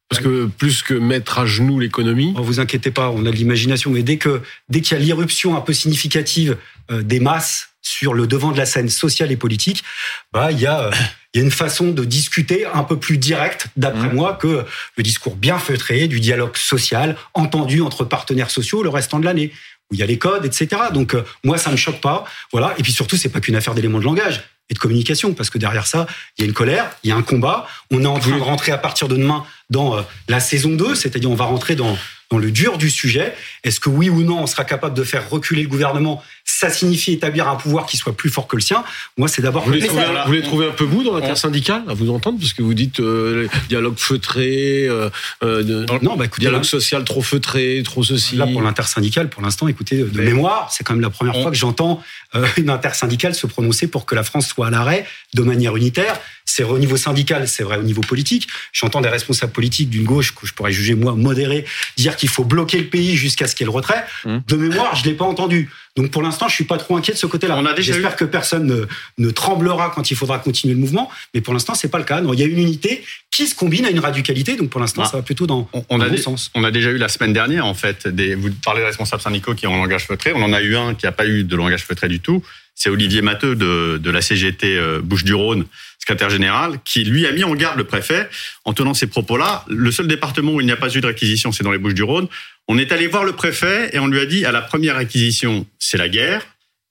Parce 0.09 0.23
que 0.23 0.47
plus 0.47 0.83
que 0.83 0.95
mettre 0.95 1.39
à 1.39 1.45
genoux 1.45 1.81
l'économie. 1.81 2.33
Oh, 2.37 2.43
vous 2.43 2.61
inquiétez 2.61 2.91
pas, 2.91 3.11
on 3.11 3.27
a 3.27 3.31
de 3.31 3.37
l'imagination, 3.37 3.91
mais 3.91 4.03
dès 4.03 4.17
que 4.17 4.41
dès 4.71 4.81
qu'il 4.81 4.97
y 4.97 5.01
a 5.01 5.05
l'irruption 5.05 5.55
un 5.55 5.61
peu 5.61 5.75
significative 5.75 6.57
des 6.91 7.21
masses 7.21 7.69
sur 7.83 8.15
le 8.15 8.27
devant 8.27 8.53
de 8.53 8.59
la 8.59 8.67
scène 8.67 8.89
sociale 8.89 9.33
et 9.33 9.37
politique, 9.37 9.85
bah 10.33 10.53
il 10.53 10.61
y 10.61 10.67
a 10.67 10.85
euh, 10.85 10.93
il 11.35 11.39
y 11.39 11.43
a 11.43 11.45
une 11.45 11.53
façon 11.53 11.89
de 11.89 12.05
discuter 12.05 12.65
un 12.65 12.85
peu 12.85 12.99
plus 12.99 13.19
directe, 13.19 13.67
d'après 13.77 14.09
mmh. 14.09 14.15
moi, 14.15 14.39
que 14.41 14.65
le 14.97 15.03
discours 15.03 15.37
bien 15.37 15.59
feutré 15.59 16.09
du 16.09 16.21
dialogue 16.21 16.57
social 16.57 17.17
entendu 17.35 17.83
entre 17.83 18.05
partenaires 18.05 18.51
sociaux 18.51 18.83
le 18.83 18.89
restant 18.89 19.19
de 19.19 19.27
l'année 19.27 19.53
où 19.91 19.95
il 19.95 20.01
y 20.01 20.03
a 20.03 20.07
les 20.07 20.19
codes, 20.19 20.45
etc. 20.45 20.69
Donc 20.93 21.15
euh, 21.15 21.25
moi, 21.45 21.59
ça 21.59 21.71
me 21.71 21.77
choque 21.77 22.01
pas. 22.01 22.25
Voilà. 22.53 22.75
Et 22.79 22.83
puis 22.83 22.93
surtout, 22.93 23.17
c'est 23.17 23.29
pas 23.29 23.41
qu'une 23.41 23.57
affaire 23.57 23.75
d'éléments 23.75 23.99
de 23.99 24.05
langage 24.05 24.45
et 24.71 24.75
de 24.75 24.79
communication, 24.79 25.33
parce 25.33 25.49
que 25.49 25.59
derrière 25.59 25.87
ça, 25.87 26.07
il 26.37 26.43
y 26.43 26.45
a 26.45 26.47
une 26.47 26.55
colère, 26.55 26.91
il 27.03 27.09
y 27.09 27.13
a 27.13 27.17
un 27.17 27.23
combat. 27.23 27.67
On 27.91 28.03
est 28.03 28.07
en 28.07 28.19
train 28.19 28.37
de 28.37 28.43
rentrer 28.43 28.73
à 28.73 28.79
partir 28.79 29.09
de 29.09 29.17
demain 29.17 29.45
dans 29.71 29.97
euh, 29.97 30.03
la 30.29 30.41
saison 30.41 30.71
2, 30.71 30.95
c'est-à-dire 30.95 31.31
on 31.31 31.35
va 31.35 31.47
rentrer 31.47 31.75
dans 31.75 31.97
dans 32.31 32.39
le 32.39 32.51
dur 32.51 32.79
du 32.79 32.91
sujet. 32.91 33.35
Est-ce 33.65 33.81
que 33.81 33.89
oui 33.89 34.11
ou 34.11 34.23
non, 34.23 34.43
on 34.43 34.47
sera 34.47 34.65
capable 34.65 34.95
de 34.95 35.05
faire 35.05 35.29
reculer 35.29 35.63
le 35.63 35.69
gouvernement 35.69 36.23
Ça 36.50 36.71
signifie 36.71 37.12
établir 37.12 37.47
un 37.47 37.56
pouvoir 37.56 37.85
qui 37.85 37.99
soit 37.99 38.17
plus 38.17 38.31
fort 38.31 38.49
que 38.49 38.56
le 38.56 38.62
sien. 38.62 38.83
Moi, 39.19 39.29
c'est 39.29 39.43
d'abord. 39.43 39.65
Vous, 39.65 39.69
voulez 39.69 39.87
trouver, 39.87 40.05
vous 40.06 40.27
voulez 40.27 40.43
trouver 40.43 40.67
un 40.69 40.73
peu 40.73 40.85
vous 40.85 41.05
dans 41.05 41.15
l'intersyndicale 41.15 41.83
à 41.87 41.93
vous 41.93 42.11
entendre, 42.11 42.39
parce 42.41 42.55
que 42.55 42.62
vous 42.62 42.73
dites 42.73 43.00
euh, 43.00 43.49
dialogue 43.69 43.99
feutré, 43.99 44.87
euh, 44.89 45.11
euh 45.43 45.87
non, 46.03 46.17
bah, 46.17 46.25
écoutez, 46.25 46.47
dialogue 46.47 46.65
social 46.65 47.05
trop 47.05 47.21
feutré, 47.21 47.83
trop 47.85 48.03
ceci. 48.03 48.37
Là, 48.37 48.47
pour 48.47 48.62
l'intersyndicale, 48.62 49.29
pour 49.29 49.43
l'instant, 49.43 49.69
écoutez, 49.69 49.99
de 49.99 50.21
mémoire, 50.23 50.73
c'est 50.73 50.85
quand 50.85 50.95
même 50.95 51.03
la 51.03 51.11
première 51.11 51.35
fois 51.35 51.50
que 51.50 51.56
j'entends 51.56 52.03
euh, 52.35 52.47
une 52.56 52.71
intersyndicale 52.71 53.35
se 53.35 53.47
prononcer 53.47 53.87
pour 53.87 54.06
que 54.06 54.15
la 54.15 54.23
France 54.23 54.49
soit 54.49 54.69
à 54.69 54.71
l'arrêt 54.71 55.06
de 55.35 55.43
manière 55.43 55.77
unitaire. 55.77 56.19
C'est 56.45 56.62
au 56.65 56.79
niveau 56.79 56.97
syndical, 56.97 57.47
c'est 57.47 57.62
vrai 57.62 57.77
au 57.77 57.83
niveau 57.83 58.00
politique. 58.00 58.49
J'entends 58.73 59.00
des 59.00 59.09
responsables 59.09 59.53
politiques 59.53 59.91
d'une 59.91 60.05
gauche 60.05 60.35
que 60.35 60.47
je 60.47 60.55
pourrais 60.55 60.73
juger 60.73 60.95
moi 60.95 61.15
modérés 61.15 61.65
dire 61.97 62.17
qu'il 62.17 62.29
faut 62.29 62.45
bloquer 62.45 62.79
le 62.79 62.87
pays 62.87 63.17
jusqu'à 63.17 63.47
ce 63.47 63.55
qu'il 63.55 63.65
y 63.65 63.69
ait 63.69 63.73
le 63.73 63.77
retrait. 63.77 64.05
Mmh. 64.25 64.39
De 64.47 64.56
mémoire, 64.56 64.97
je 64.97 65.05
l'ai 65.05 65.15
pas 65.15 65.27
entendu. 65.27 65.71
Donc 65.99 66.12
pour 66.12 66.23
l'instant, 66.23 66.47
je 66.47 66.55
suis 66.55 66.65
pas 66.65 66.77
trop 66.77 66.97
inquiet 66.97 67.12
de 67.12 67.19
ce 67.19 67.27
côté-là. 67.27 67.61
J'espère 67.79 68.15
que 68.15 68.25
personne 68.25 68.67
ne, 68.67 68.87
ne, 69.19 69.31
tremblera 69.31 69.91
quand 69.93 70.12
il 70.12 70.17
faudra 70.17 70.39
continuer 70.39 70.75
le 70.75 70.81
mouvement, 70.81 71.11
mais 71.35 71.41
pour 71.41 71.53
l'instant, 71.53 71.75
c'est 71.75 71.89
pas 71.89 71.99
le 71.99 72.05
cas. 72.05 72.21
Non, 72.21 72.33
il 72.35 72.39
y 72.39 72.45
a 72.45 72.47
une 72.47 72.61
unité 72.61 73.03
qui 73.33 73.49
se 73.49 73.56
combine 73.56 73.85
à 73.85 73.91
une 73.91 73.99
radicalité. 73.99 74.55
Donc 74.55 74.71
pour 74.71 74.81
l'instant, 74.81 75.03
ah. 75.05 75.09
ça 75.09 75.17
va 75.17 75.25
plutôt 75.25 75.49
dans, 75.49 75.69
on, 75.91 76.00
a 76.00 76.09
bon 76.09 76.17
sens. 76.17 76.53
On 76.55 76.62
a 76.62 76.71
déjà 76.71 76.91
eu 76.91 76.99
la 76.99 77.09
semaine 77.09 77.33
dernière, 77.33 77.67
en 77.67 77.75
fait, 77.75 78.06
des, 78.06 78.37
vous 78.37 78.50
parlez 78.65 78.81
de 78.81 78.87
responsables 78.87 79.23
syndicaux 79.23 79.56
qui 79.56 79.67
ont 79.67 79.75
un 79.75 79.79
langage 79.79 80.06
feutré. 80.06 80.33
On 80.37 80.43
en 80.43 80.53
a 80.53 80.62
eu 80.62 80.77
un 80.77 80.95
qui 80.95 81.05
n'a 81.05 81.12
pas 81.12 81.27
eu 81.27 81.43
de 81.43 81.56
langage 81.56 81.85
feutré 81.85 82.06
du 82.06 82.21
tout. 82.21 82.45
C'est 82.79 82.91
Olivier 82.91 83.23
Matteux 83.23 83.57
de, 83.57 83.99
de 83.99 84.11
la 84.11 84.23
CGT 84.23 84.79
euh, 84.79 85.01
Bouches-du-Rhône, 85.03 85.67
secrétaire 85.99 86.31
général, 86.31 86.79
qui 86.85 87.03
lui 87.03 87.27
a 87.27 87.33
mis 87.33 87.43
en 87.43 87.55
garde 87.55 87.77
le 87.77 87.85
préfet 87.85 88.29
en 88.65 88.73
tenant 88.73 88.95
ces 88.95 89.09
propos-là. 89.09 89.65
Le 89.69 89.91
seul 89.91 90.07
département 90.07 90.53
où 90.53 90.61
il 90.61 90.67
n'y 90.67 90.73
a 90.73 90.77
pas 90.77 90.89
eu 90.95 91.01
de 91.01 91.07
réquisition, 91.07 91.51
c'est 91.51 91.65
dans 91.65 91.73
les 91.73 91.79
Bouches-du-Rhône. 91.79 92.29
On 92.69 92.79
est 92.79 92.93
allé 92.93 93.09
voir 93.09 93.25
le 93.25 93.33
préfet 93.33 93.91
et 93.93 93.99
on 93.99 94.07
lui 94.07 94.21
a 94.21 94.27
dit 94.27 94.45
à 94.45 94.53
la 94.53 94.63
première 94.63 94.97
réquisition, 94.97 95.67
c'est 95.81 95.99
la 95.99 96.09
guerre. 96.09 96.47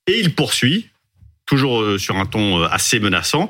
Et 0.07 0.19
il 0.19 0.35
poursuit, 0.35 0.89
toujours 1.45 1.81
euh, 1.81 1.97
sur 1.97 2.17
un 2.17 2.25
ton 2.25 2.63
euh, 2.63 2.67
assez 2.69 2.99
menaçant 2.99 3.49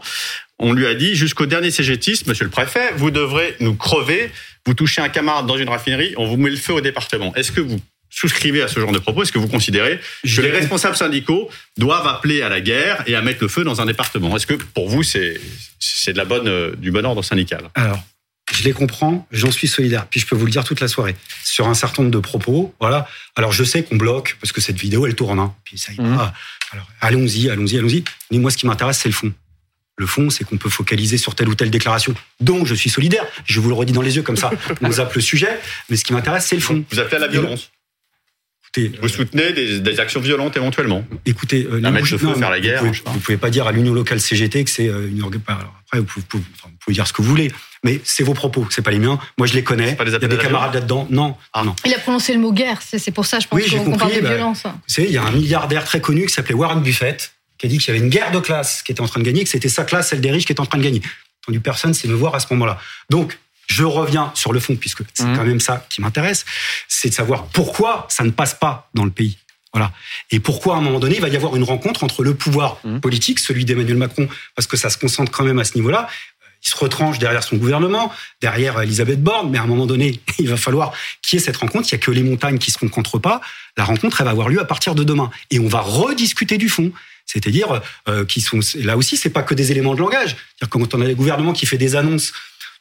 on 0.59 0.73
lui 0.73 0.87
a 0.87 0.95
dit 0.95 1.15
jusqu'au 1.15 1.45
dernier 1.45 1.71
CGTiste, 1.71 2.27
monsieur 2.27 2.45
le 2.45 2.51
préfet, 2.51 2.91
vous 2.95 3.11
devrez 3.11 3.55
nous 3.59 3.75
crever, 3.75 4.31
vous 4.65 4.73
touchez 4.73 5.01
un 5.01 5.09
camarade 5.09 5.45
dans 5.45 5.57
une 5.57 5.69
raffinerie, 5.69 6.13
on 6.17 6.25
vous 6.25 6.37
met 6.37 6.49
le 6.49 6.55
feu 6.55 6.73
au 6.73 6.81
département. 6.81 7.33
Est-ce 7.35 7.51
que 7.51 7.61
vous 7.61 7.79
souscrivez 8.17 8.61
à 8.63 8.67
ce 8.67 8.79
genre 8.79 8.91
de 8.91 8.99
propos 8.99 9.23
Est-ce 9.23 9.31
que 9.31 9.37
vous 9.37 9.47
considérez 9.47 9.99
que 10.23 10.41
les 10.41 10.49
responsables 10.49 10.95
syndicaux 10.95 11.49
doivent 11.77 12.07
appeler 12.07 12.41
à 12.41 12.49
la 12.49 12.61
guerre 12.61 13.03
et 13.05 13.15
à 13.15 13.21
mettre 13.21 13.39
le 13.41 13.47
feu 13.47 13.63
dans 13.63 13.79
un 13.81 13.85
département? 13.85 14.35
Est-ce 14.35 14.47
que 14.47 14.55
pour 14.55 14.89
vous 14.89 15.03
c'est 15.03 15.39
c'est 15.79 16.13
de 16.13 16.17
la 16.17 16.25
bonne 16.25 16.47
euh, 16.47 16.75
du 16.75 16.91
bon 16.91 17.05
ordre 17.05 17.23
syndical? 17.23 17.69
Alors, 17.75 18.03
je 18.53 18.63
les 18.63 18.73
comprends, 18.73 19.27
j'en 19.31 19.51
suis 19.51 19.67
solidaire. 19.67 20.07
Puis 20.07 20.19
je 20.19 20.25
peux 20.25 20.35
vous 20.35 20.45
le 20.45 20.51
dire 20.51 20.63
toute 20.63 20.79
la 20.79 20.87
soirée 20.87 21.15
sur 21.43 21.67
un 21.67 21.75
certain 21.75 22.01
nombre 22.01 22.13
de 22.13 22.19
propos. 22.19 22.73
Voilà. 22.79 23.07
Alors 23.35 23.51
je 23.51 23.63
sais 23.63 23.83
qu'on 23.83 23.97
bloque 23.97 24.37
parce 24.41 24.51
que 24.51 24.61
cette 24.61 24.79
vidéo 24.79 25.05
elle 25.05 25.15
tourne. 25.15 25.39
Hein. 25.39 25.53
Puis 25.63 25.77
ça 25.77 25.91
y 25.93 26.01
mmh. 26.01 26.31
Alors 26.71 26.87
allons-y, 27.01 27.49
allons-y, 27.49 27.77
allons-y. 27.77 28.03
Mais 28.31 28.39
moi 28.39 28.49
ce 28.49 28.57
qui 28.57 28.65
m'intéresse 28.65 28.97
c'est 28.97 29.09
le 29.09 29.15
fond. 29.15 29.31
Le 29.99 30.05
fond, 30.05 30.29
c'est 30.29 30.43
qu'on 30.43 30.57
peut 30.57 30.69
focaliser 30.69 31.17
sur 31.17 31.33
telle 31.33 31.49
ou 31.49 31.55
telle 31.55 31.71
déclaration. 31.71 32.13
Donc, 32.39 32.67
je 32.67 32.75
suis 32.75 32.91
solidaire. 32.91 33.25
Je 33.45 33.59
vous 33.59 33.67
le 33.67 33.73
redis 33.73 33.93
dans 33.93 34.03
les 34.03 34.15
yeux 34.15 34.21
comme 34.21 34.37
ça. 34.37 34.51
On 34.83 34.91
zappe 34.91 35.15
le 35.15 35.21
sujet. 35.21 35.59
Mais 35.89 35.95
ce 35.95 36.05
qui 36.05 36.13
m'intéresse, 36.13 36.45
c'est 36.45 36.55
le 36.55 36.61
fond. 36.61 36.85
Vous 36.91 36.99
appelez 36.99 37.17
à 37.17 37.19
la 37.21 37.27
violence. 37.27 37.71
Écoutez, 38.77 38.99
vous 39.01 39.07
soutenez 39.07 39.51
des, 39.53 39.99
actions 39.99 40.19
violentes 40.19 40.55
éventuellement. 40.57 41.03
Écoutez, 41.25 41.67
euh, 41.71 41.79
mettre 41.79 42.11
le 42.11 42.17
feu, 42.17 42.33
faire 42.35 42.49
la 42.49 42.59
guerre. 42.59 42.83
Vous 42.83 42.91
pouvez, 42.91 43.11
vous 43.13 43.19
pouvez 43.19 43.37
pas 43.37 43.49
dire 43.49 43.67
à 43.67 43.71
l'Union 43.71 43.93
locale 43.93 44.19
CGT 44.19 44.63
que 44.63 44.69
c'est 44.69 44.87
euh, 44.87 45.09
une. 45.09 45.19
Alors 45.19 45.73
après, 45.85 45.99
vous 45.99 46.05
pouvez, 46.05 46.43
vous 46.63 46.69
pouvez, 46.79 46.93
dire 46.93 47.07
ce 47.07 47.13
que 47.13 47.21
vous 47.21 47.29
voulez, 47.29 47.51
mais 47.83 47.99
c'est 48.03 48.23
vos 48.23 48.33
propos, 48.33 48.67
c'est 48.69 48.81
pas 48.81 48.91
les 48.91 48.99
miens. 48.99 49.19
Moi, 49.37 49.47
je 49.47 49.53
les 49.53 49.63
connais. 49.63 49.97
il 49.99 50.11
y 50.11 50.15
a 50.15 50.19
des 50.19 50.37
camarades 50.37 50.73
là-dedans. 50.73 51.07
Non, 51.09 51.35
ah 51.53 51.63
non. 51.63 51.75
Il 51.85 51.93
a 51.93 51.99
prononcé 51.99 52.33
le 52.33 52.39
mot 52.39 52.51
guerre. 52.51 52.79
C'est 52.81 53.11
pour 53.11 53.25
ça, 53.25 53.39
je 53.39 53.47
pense 53.47 53.61
qu'on 53.61 53.97
parle 53.97 54.15
de 54.15 54.21
bah, 54.21 54.29
violence. 54.29 54.63
Vous 54.63 54.71
savez, 54.87 55.07
il 55.07 55.13
y 55.13 55.17
a 55.17 55.23
un 55.23 55.31
milliardaire 55.31 55.83
très 55.85 56.01
connu 56.01 56.25
qui 56.25 56.33
s'appelait 56.33 56.55
Warren 56.55 56.81
Buffett 56.81 57.31
qui 57.57 57.65
a 57.65 57.69
dit 57.69 57.77
qu'il 57.79 57.93
y 57.93 57.97
avait 57.97 58.05
une 58.05 58.11
guerre 58.11 58.31
de 58.31 58.39
classe 58.39 58.83
qui 58.83 58.91
était 58.91 59.01
en 59.01 59.07
train 59.07 59.19
de 59.19 59.25
gagner, 59.25 59.43
que 59.43 59.49
c'était 59.49 59.69
sa 59.69 59.83
classe, 59.83 60.09
celle 60.09 60.21
des 60.21 60.31
riches, 60.31 60.45
qui 60.45 60.51
était 60.51 60.61
en 60.61 60.65
train 60.67 60.77
de 60.77 60.83
gagner. 60.83 61.01
Entendu 61.43 61.59
personne, 61.59 61.93
c'est 61.93 62.07
me 62.07 62.13
voir 62.13 62.35
à 62.35 62.39
ce 62.39 62.47
moment-là. 62.51 62.79
Donc, 63.09 63.39
je 63.67 63.83
reviens 63.83 64.31
sur 64.33 64.53
le 64.53 64.59
fond, 64.59 64.75
puisque 64.75 65.03
c'est 65.13 65.25
mmh. 65.25 65.37
quand 65.37 65.43
même 65.43 65.59
ça 65.59 65.85
qui 65.89 66.01
m'intéresse, 66.01 66.45
c'est 66.87 67.09
de 67.09 67.13
savoir 67.13 67.45
pourquoi 67.47 68.07
ça 68.09 68.23
ne 68.23 68.31
passe 68.31 68.53
pas 68.53 68.89
dans 68.93 69.05
le 69.05 69.11
pays. 69.11 69.37
Voilà. 69.73 69.91
Et 70.31 70.39
pourquoi, 70.39 70.75
à 70.75 70.77
un 70.77 70.81
moment 70.81 70.99
donné, 70.99 71.15
il 71.15 71.21
va 71.21 71.27
y 71.27 71.35
avoir 71.35 71.55
une 71.55 71.63
rencontre 71.63 72.03
entre 72.03 72.23
le 72.23 72.33
pouvoir 72.33 72.79
mmh. 72.83 72.99
politique, 72.99 73.39
celui 73.39 73.65
d'Emmanuel 73.65 73.97
Macron, 73.97 74.27
parce 74.55 74.67
que 74.67 74.77
ça 74.77 74.89
se 74.89 74.97
concentre 74.97 75.31
quand 75.31 75.43
même 75.43 75.59
à 75.59 75.65
ce 75.65 75.75
niveau-là. 75.75 76.07
Il 76.63 76.69
se 76.69 76.75
retranche 76.75 77.19
derrière 77.19 77.43
son 77.43 77.57
gouvernement, 77.57 78.11
derrière 78.41 78.81
Elisabeth 78.81 79.21
Borne, 79.21 79.51
mais 79.51 79.57
à 79.57 79.63
un 79.63 79.67
moment 79.67 79.85
donné, 79.85 80.19
il 80.39 80.49
va 80.49 80.57
falloir 80.57 80.93
qu'il 81.21 81.37
y 81.37 81.41
ait 81.41 81.45
cette 81.45 81.57
rencontre. 81.57 81.87
Il 81.91 81.95
n'y 81.95 82.01
a 82.01 82.03
que 82.03 82.11
les 82.11 82.23
montagnes 82.23 82.57
qui 82.57 82.71
se 82.71 82.79
rencontrent 82.79 83.19
pas. 83.19 83.41
La 83.75 83.83
rencontre, 83.83 84.21
elle 84.21 84.25
va 84.25 84.31
avoir 84.31 84.49
lieu 84.49 84.59
à 84.59 84.65
partir 84.65 84.95
de 84.95 85.03
demain. 85.03 85.29
Et 85.51 85.59
on 85.59 85.67
va 85.67 85.81
rediscuter 85.81 86.57
du 86.57 86.69
fond 86.69 86.91
c'est-à-dire 87.29 87.81
euh, 88.07 88.23
qui 88.23 88.39
sont 88.39 88.61
là 88.75 88.95
aussi 88.95 89.17
c'est 89.17 89.29
pas 89.29 89.43
que 89.43 89.53
des 89.53 89.71
éléments 89.71 89.93
de 89.93 89.99
langage. 89.99 90.37
quand 90.69 90.95
on 90.95 91.01
a 91.01 91.05
des 91.05 91.13
gouvernements 91.13 91.51
qui 91.51 91.65
fait 91.65 91.77
des 91.77 91.97
annonces 91.97 92.31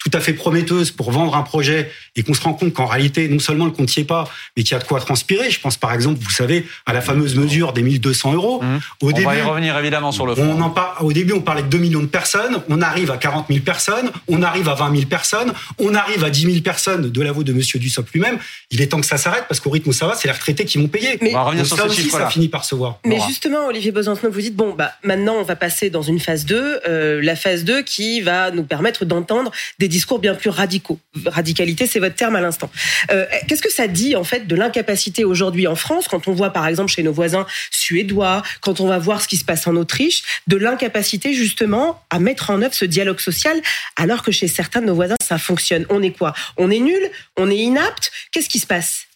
tout 0.09 0.17
à 0.17 0.21
fait 0.21 0.35
prometteuse 0.35 0.93
pour 0.93 1.11
vendre 1.11 1.35
un 1.37 1.43
projet 1.43 1.91
et 2.15 2.23
qu'on 2.23 2.33
se 2.33 2.41
rend 2.41 2.55
compte 2.55 2.73
qu'en 2.73 2.87
réalité, 2.87 3.29
non 3.29 3.41
seulement 3.41 3.65
le 3.65 3.73
compte 3.73 3.95
n'y 3.97 4.03
est 4.05 4.07
pas, 4.07 4.31
mais 4.57 4.63
qu'il 4.63 4.73
y 4.73 4.75
a 4.77 4.79
de 4.79 4.85
quoi 4.85 5.01
transpirer. 5.01 5.51
Je 5.51 5.59
pense 5.59 5.77
par 5.77 5.93
exemple, 5.93 6.21
vous 6.23 6.31
savez, 6.31 6.65
à 6.87 6.93
la 6.93 7.01
fameuse 7.01 7.35
mesure 7.35 7.73
des 7.73 7.83
1200 7.83 8.35
euros. 8.35 8.63
Mmh. 8.63 8.77
Au 9.03 9.09
on 9.09 9.11
début, 9.11 9.25
va 9.25 9.37
y 9.37 9.43
revenir 9.43 9.77
évidemment 9.77 10.13
sur 10.13 10.25
le 10.25 10.37
fond. 10.37 10.57
On 10.57 10.61
en 10.63 10.73
au 11.01 11.13
début, 11.13 11.33
on 11.33 11.41
parlait 11.41 11.63
de 11.63 11.69
2 11.69 11.79
millions 11.79 12.03
de 12.03 12.07
personnes. 12.07 12.63
On 12.69 12.83
arrive 12.83 13.11
à 13.11 13.17
40 13.17 13.47
000 13.49 13.61
personnes. 13.61 14.11
On 14.29 14.43
arrive 14.43 14.69
à 14.69 14.75
20 14.75 14.95
000 14.95 15.07
personnes. 15.07 15.53
On 15.79 15.95
arrive 15.95 16.23
à 16.23 16.31
10 16.31 16.43
000 16.43 16.61
personnes 16.61 17.11
de 17.11 17.23
l'aveu 17.23 17.43
de 17.43 17.53
Monsieur 17.53 17.81
Dussopt 17.81 18.13
lui-même. 18.13 18.39
Il 18.71 18.81
est 18.81 18.87
temps 18.87 19.01
que 19.01 19.07
ça 19.07 19.17
s'arrête 19.17 19.47
parce 19.49 19.59
qu'au 19.59 19.71
rythme 19.71 19.89
où 19.89 19.93
ça 19.93 20.07
va, 20.07 20.15
c'est 20.15 20.29
les 20.29 20.35
retraités 20.35 20.67
qui 20.67 20.79
vont 20.79 20.87
payer. 20.87 21.19
Mais 21.21 21.31
on 21.31 21.39
va 21.39 21.43
revenir 21.43 21.67
sur 21.67 21.77
ça 21.77 21.87
aussi, 21.87 22.09
ça 22.09 22.31
finit 22.31 22.49
par 22.49 22.65
se 22.65 22.77
voir. 22.77 22.99
Mais 23.05 23.19
justement, 23.27 23.67
Olivier 23.67 23.91
Besancenot, 23.91 24.31
vous 24.31 24.41
dites, 24.41 24.55
bon, 24.55 24.73
bah, 24.73 24.93
maintenant, 25.03 25.35
on 25.35 25.43
va 25.43 25.57
passer 25.57 25.91
dans 25.91 26.03
une 26.03 26.21
phase 26.21 26.45
2, 26.45 26.81
euh, 26.87 27.21
la 27.23 27.35
phase 27.35 27.65
2 27.65 27.83
qui 27.83 28.21
va 28.21 28.53
nous 28.53 28.63
permettre 28.63 29.05
d'entendre 29.05 29.51
des 29.81 29.89
discours 29.97 30.19
bien 30.19 30.35
plus 30.35 30.51
radicaux. 30.51 30.99
Radicalité, 31.25 31.87
c'est 31.87 32.01
votre 32.01 32.15
terme 32.15 32.37
à 32.37 32.43
l'instant. 32.43 32.71
Euh, 33.11 33.25
Qu'est-ce 33.47 33.63
que 33.63 33.73
ça 33.73 33.89
dit 33.89 34.15
en 34.15 34.25
fait 34.25 34.47
de 34.47 34.55
l'incapacité 34.55 35.25
aujourd'hui 35.25 35.67
en 35.67 35.75
France, 35.75 36.07
quand 36.09 36.29
on 36.29 36.33
voit 36.33 36.51
par 36.51 36.67
exemple 36.67 36.91
chez 36.91 37.03
nos 37.03 37.13
voisins 37.13 37.47
suédois, 37.71 38.43
quand 38.61 38.81
on 38.81 38.87
va 38.87 38.99
voir 38.99 39.23
ce 39.23 39.29
qui 39.29 39.39
se 39.39 39.45
passe 39.45 39.67
en 39.67 39.75
Autriche, 39.77 40.23
de 40.47 40.57
l'incapacité 40.57 41.33
justement 41.33 42.03
à 42.11 42.19
mettre 42.19 42.51
en 42.51 42.61
œuvre 42.61 42.75
ce 42.75 42.85
dialogue 42.85 43.21
social, 43.21 43.57
alors 43.97 44.23
que 44.23 44.33
chez 44.33 44.49
certains 44.49 44.83
de 44.83 44.87
nos 44.87 44.95
voisins 44.95 45.17
ça 45.23 45.39
fonctionne? 45.39 45.87
On 45.89 46.03
est 46.03 46.11
quoi? 46.11 46.35
On 46.59 46.71
est 46.71 46.81
nul? 46.91 47.05
On 47.37 47.51
est 47.51 47.57
inapte? 47.57 48.13
Qu'est-ce 48.33 48.51
qui 48.51 48.59
se 48.59 48.67
passe? 48.67 49.07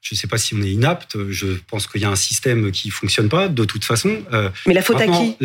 Je 0.00 0.14
ne 0.14 0.18
sais 0.18 0.26
pas 0.26 0.38
si 0.38 0.54
on 0.54 0.62
est 0.62 0.70
inapte. 0.70 1.16
Je 1.28 1.48
pense 1.70 1.86
qu'il 1.86 2.00
y 2.00 2.06
a 2.06 2.10
un 2.10 2.16
système 2.16 2.70
qui 2.72 2.88
fonctionne 2.88 3.28
pas 3.28 3.48
de 3.48 3.64
toute 3.64 3.84
façon. 3.84 4.22
Euh, 4.32 4.48
mais 4.66 4.72
la 4.72 4.82
faute 4.82 5.00
à 5.00 5.06
qui? 5.06 5.36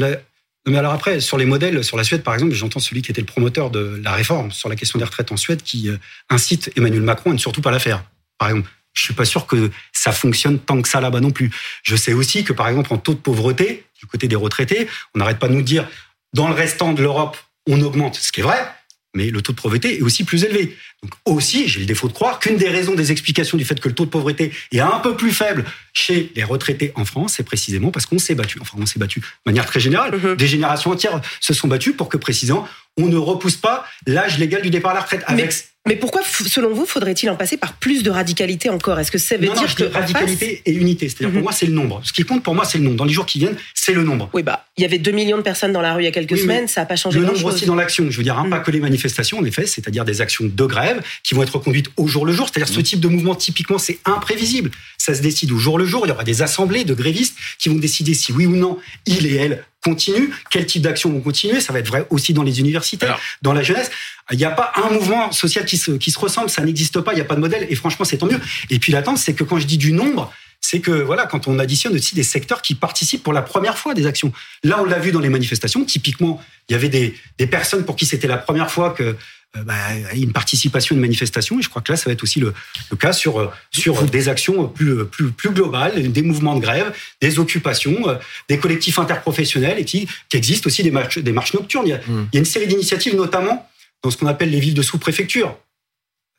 Mais 0.67 0.77
alors 0.77 0.93
après, 0.93 1.19
sur 1.19 1.37
les 1.37 1.45
modèles, 1.45 1.83
sur 1.83 1.97
la 1.97 2.03
Suède 2.03 2.23
par 2.23 2.33
exemple, 2.33 2.53
j'entends 2.53 2.79
celui 2.79 3.01
qui 3.01 3.11
était 3.11 3.21
le 3.21 3.27
promoteur 3.27 3.69
de 3.69 3.99
la 4.03 4.11
réforme 4.13 4.51
sur 4.51 4.69
la 4.69 4.75
question 4.75 4.97
des 4.97 5.05
retraites 5.05 5.31
en 5.31 5.37
Suède 5.37 5.61
qui 5.61 5.89
euh, 5.89 5.97
incite 6.29 6.71
Emmanuel 6.75 7.01
Macron 7.01 7.31
à 7.31 7.33
ne 7.33 7.39
surtout 7.39 7.61
pas 7.61 7.71
la 7.71 7.79
faire. 7.79 8.03
Par 8.37 8.49
exemple, 8.49 8.69
je 8.93 9.01
suis 9.01 9.13
pas 9.13 9.25
sûr 9.25 9.47
que 9.47 9.71
ça 9.91 10.11
fonctionne 10.11 10.59
tant 10.59 10.81
que 10.81 10.87
ça 10.87 11.01
là-bas 11.01 11.19
non 11.19 11.31
plus. 11.31 11.51
Je 11.83 11.95
sais 11.95 12.13
aussi 12.13 12.43
que 12.43 12.53
par 12.53 12.67
exemple 12.67 12.93
en 12.93 12.97
taux 12.97 13.13
de 13.13 13.19
pauvreté 13.19 13.85
du 13.99 14.05
côté 14.05 14.27
des 14.27 14.35
retraités, 14.35 14.87
on 15.15 15.19
n'arrête 15.19 15.39
pas 15.39 15.47
de 15.47 15.53
nous 15.53 15.61
dire 15.61 15.87
dans 16.33 16.47
le 16.47 16.53
restant 16.53 16.93
de 16.93 17.01
l'Europe 17.01 17.37
on 17.67 17.81
augmente, 17.81 18.15
ce 18.15 18.31
qui 18.31 18.41
est 18.41 18.43
vrai, 18.43 18.65
mais 19.13 19.29
le 19.29 19.41
taux 19.41 19.53
de 19.53 19.59
pauvreté 19.59 19.99
est 19.99 20.01
aussi 20.01 20.23
plus 20.23 20.43
élevé. 20.43 20.75
Donc 21.01 21.11
aussi, 21.25 21.67
j'ai 21.67 21.79
le 21.79 21.85
défaut 21.85 22.07
de 22.07 22.13
croire 22.13 22.39
qu'une 22.39 22.57
des 22.57 22.69
raisons 22.69 22.95
des 22.95 23.11
explications 23.11 23.57
du 23.57 23.65
fait 23.65 23.79
que 23.79 23.87
le 23.87 23.95
taux 23.95 24.05
de 24.05 24.09
pauvreté 24.09 24.51
est 24.71 24.79
un 24.79 24.99
peu 24.99 25.15
plus 25.15 25.31
faible 25.31 25.65
chez 25.93 26.31
les 26.35 26.43
retraités 26.43 26.91
en 26.95 27.05
France, 27.05 27.33
c'est 27.37 27.43
précisément 27.43 27.91
parce 27.91 28.05
qu'on 28.05 28.19
s'est 28.19 28.35
battu. 28.35 28.57
Enfin, 28.61 28.77
on 28.79 28.85
s'est 28.85 28.99
battu 28.99 29.19
de 29.19 29.25
manière 29.45 29.65
très 29.65 29.79
générale. 29.79 30.17
Mhm. 30.17 30.35
Des 30.35 30.47
générations 30.47 30.91
entières 30.91 31.21
se 31.39 31.53
sont 31.53 31.67
battues 31.67 31.93
pour 31.93 32.09
que 32.09 32.17
précisément 32.17 32.67
on 32.97 33.07
ne 33.07 33.17
repousse 33.17 33.57
pas 33.57 33.85
l'âge 34.05 34.37
légal 34.37 34.61
du 34.61 34.69
départ 34.69 34.91
à 34.91 34.95
la 34.95 35.01
retraite. 35.01 35.23
Avec... 35.27 35.45
Mais, 35.45 35.51
pourquoi, 35.99 36.21
selon 36.23 36.73
vous, 36.73 36.85
faudrait-il 36.85 37.29
en 37.29 37.35
passer 37.35 37.57
par 37.57 37.73
plus 37.73 38.03
de 38.03 38.09
radicalité 38.09 38.69
encore? 38.69 38.99
Est-ce 38.99 39.11
que 39.11 39.17
ça 39.17 39.35
veut 39.35 39.47
dire 39.49 39.75
que 39.75 39.83
radicalité 39.83 40.61
et 40.65 40.71
unité 40.71 41.09
C'est-à-dire 41.09 41.29
pour 41.29 41.39
mhm. 41.39 41.43
moi, 41.43 41.51
c'est 41.51 41.65
le 41.65 41.73
nombre. 41.73 41.99
Ce 42.05 42.13
qui 42.13 42.23
compte 42.23 42.41
pour 42.41 42.55
moi, 42.55 42.63
c'est 42.63 42.77
le 42.77 42.85
nombre. 42.85 42.95
Dans 42.95 43.03
les 43.03 43.11
jours 43.11 43.25
qui 43.25 43.39
viennent, 43.39 43.57
c'est 43.73 43.93
le 43.93 44.01
nombre. 44.03 44.29
Oui, 44.33 44.43
bah, 44.43 44.65
il 44.77 44.81
y 44.81 44.85
avait 44.85 44.97
2 44.97 45.11
millions 45.11 45.35
de 45.35 45.41
personnes 45.41 45.73
dans 45.73 45.81
la 45.81 45.93
rue 45.93 46.03
il 46.03 46.05
y 46.05 46.07
a 46.07 46.11
quelques 46.11 46.37
semaines, 46.37 46.69
ça 46.69 46.81
n'a 46.81 46.85
pas 46.85 46.95
changé. 46.95 47.19
Le 47.19 47.25
nombre 47.25 47.43
aussi 47.45 47.65
dans 47.65 47.75
l'action. 47.75 48.09
Je 48.09 48.15
veux 48.15 48.23
dire, 48.23 48.39
hein, 48.39 48.49
pas 48.49 48.59
mhm. 48.59 48.63
que 48.63 48.71
les 48.71 48.79
manifestations, 48.79 49.39
en 49.39 49.45
effet, 49.45 49.65
c'est-à-dire 49.65 50.05
des 50.05 50.21
actions 50.21 50.45
de 50.45 50.65
grève 50.65 51.01
qui 51.21 51.35
vont 51.35 51.43
être 51.43 51.59
conduites 51.59 51.89
au 51.97 52.07
jour 52.07 52.25
le 52.25 52.31
jour. 52.31 52.47
C'est-à-dire 52.47 52.73
ce 52.73 52.79
type 52.79 53.01
de 53.01 53.09
mouvement, 53.09 53.35
typiquement, 53.35 53.77
c'est 53.77 53.99
imprévisible. 54.05 54.71
Ça 54.97 55.13
se 55.13 55.21
décide 55.21 55.51
au 55.51 55.57
jour 55.57 55.77
le 55.77 55.85
jour. 55.85 56.05
Il 56.05 56.09
y 56.09 56.11
aura 56.13 56.23
des 56.23 56.41
assemblées 56.41 56.85
de 56.85 56.93
grévistes 56.93 57.35
qui 57.59 57.67
vont 57.67 57.75
décider 57.75 58.13
si 58.13 58.31
oui 58.31 58.45
ou 58.45 58.55
non 58.55 58.77
il 59.05 59.25
et 59.25 59.35
elle 59.35 59.65
continuent, 59.83 60.29
quel 60.49 60.65
type 60.65 60.81
d'action 60.81 61.11
vont 61.11 61.19
continuer. 61.19 61.59
Ça 61.61 61.73
va 61.73 61.79
être 61.79 61.87
vrai 61.87 62.07
aussi 62.09 62.33
dans 62.33 62.43
les 62.43 62.59
universités, 62.59 63.07
dans 63.41 63.53
la 63.53 63.63
jeunesse. 63.63 63.91
Il 64.31 64.37
n'y 64.37 64.45
a 64.45 64.51
pas 64.51 64.71
un 64.75 64.89
mouvement 64.93 65.31
social 65.31 65.65
qui 65.65 65.77
se, 65.77 65.91
qui 65.91 66.11
se 66.11 66.17
ressemble, 66.17 66.49
ça 66.49 66.63
n'existe 66.63 67.01
pas, 67.01 67.11
il 67.13 67.15
n'y 67.15 67.21
a 67.21 67.25
pas 67.25 67.35
de 67.35 67.41
modèle, 67.41 67.67
et 67.69 67.75
franchement, 67.75 68.05
c'est 68.05 68.17
tant 68.17 68.27
mieux. 68.27 68.39
Et 68.69 68.79
puis 68.79 68.93
l'attente, 68.93 69.17
c'est 69.17 69.33
que 69.33 69.43
quand 69.43 69.59
je 69.59 69.67
dis 69.67 69.77
du 69.77 69.91
nombre, 69.91 70.31
c'est 70.61 70.79
que 70.79 70.91
voilà, 70.91 71.25
quand 71.25 71.47
on 71.47 71.59
additionne 71.59 71.93
aussi 71.93 72.15
des 72.15 72.23
secteurs 72.23 72.61
qui 72.61 72.73
participent 72.73 73.21
pour 73.21 73.33
la 73.33 73.41
première 73.41 73.77
fois 73.77 73.91
à 73.91 73.95
des 73.95 74.07
actions. 74.07 74.31
Là, 74.63 74.77
on 74.81 74.85
l'a 74.85 74.97
vu 74.97 75.11
dans 75.11 75.19
les 75.19 75.29
manifestations. 75.29 75.83
Typiquement, 75.83 76.41
il 76.69 76.71
y 76.71 76.75
avait 76.75 76.87
des, 76.87 77.15
des 77.37 77.47
personnes 77.47 77.83
pour 77.83 77.97
qui 77.97 78.05
c'était 78.05 78.29
la 78.29 78.37
première 78.37 78.71
fois 78.71 78.91
que 78.91 79.17
bah, 79.65 79.75
une 80.15 80.31
participation, 80.31 80.95
une 80.95 81.01
manifestation. 81.01 81.59
Et 81.59 81.61
je 81.61 81.69
crois 81.69 81.81
que 81.81 81.91
là, 81.91 81.95
ça 81.95 82.09
va 82.09 82.13
être 82.13 82.23
aussi 82.23 82.39
le, 82.39 82.53
le 82.89 82.97
cas 82.97 83.13
sur, 83.13 83.39
euh, 83.39 83.51
sur 83.71 84.01
des 84.03 84.27
actions 84.27 84.67
plus, 84.67 85.05
plus, 85.05 85.31
plus 85.31 85.51
globales, 85.51 86.11
des 86.11 86.21
mouvements 86.23 86.55
de 86.55 86.61
grève, 86.61 86.91
des 87.21 87.37
occupations, 87.37 88.09
euh, 88.09 88.15
des 88.49 88.57
collectifs 88.57 88.97
interprofessionnels 88.97 89.77
et 89.77 89.85
qui, 89.85 90.07
qui 90.29 90.37
existent 90.37 90.67
aussi 90.67 90.81
des 90.81 90.91
marches, 90.91 91.19
des 91.19 91.31
marches 91.31 91.53
nocturnes. 91.53 91.85
Il 91.85 91.91
y 91.91 91.93
a, 91.93 91.97
mmh. 91.97 92.27
il 92.31 92.35
y 92.35 92.37
a 92.37 92.39
une 92.39 92.45
série 92.45 92.67
d'initiatives, 92.67 93.15
notamment 93.15 93.69
dans 94.03 94.09
ce 94.09 94.17
qu'on 94.17 94.27
appelle 94.27 94.49
les 94.49 94.59
villes 94.59 94.73
de 94.73 94.81
sous-préfecture 94.81 95.55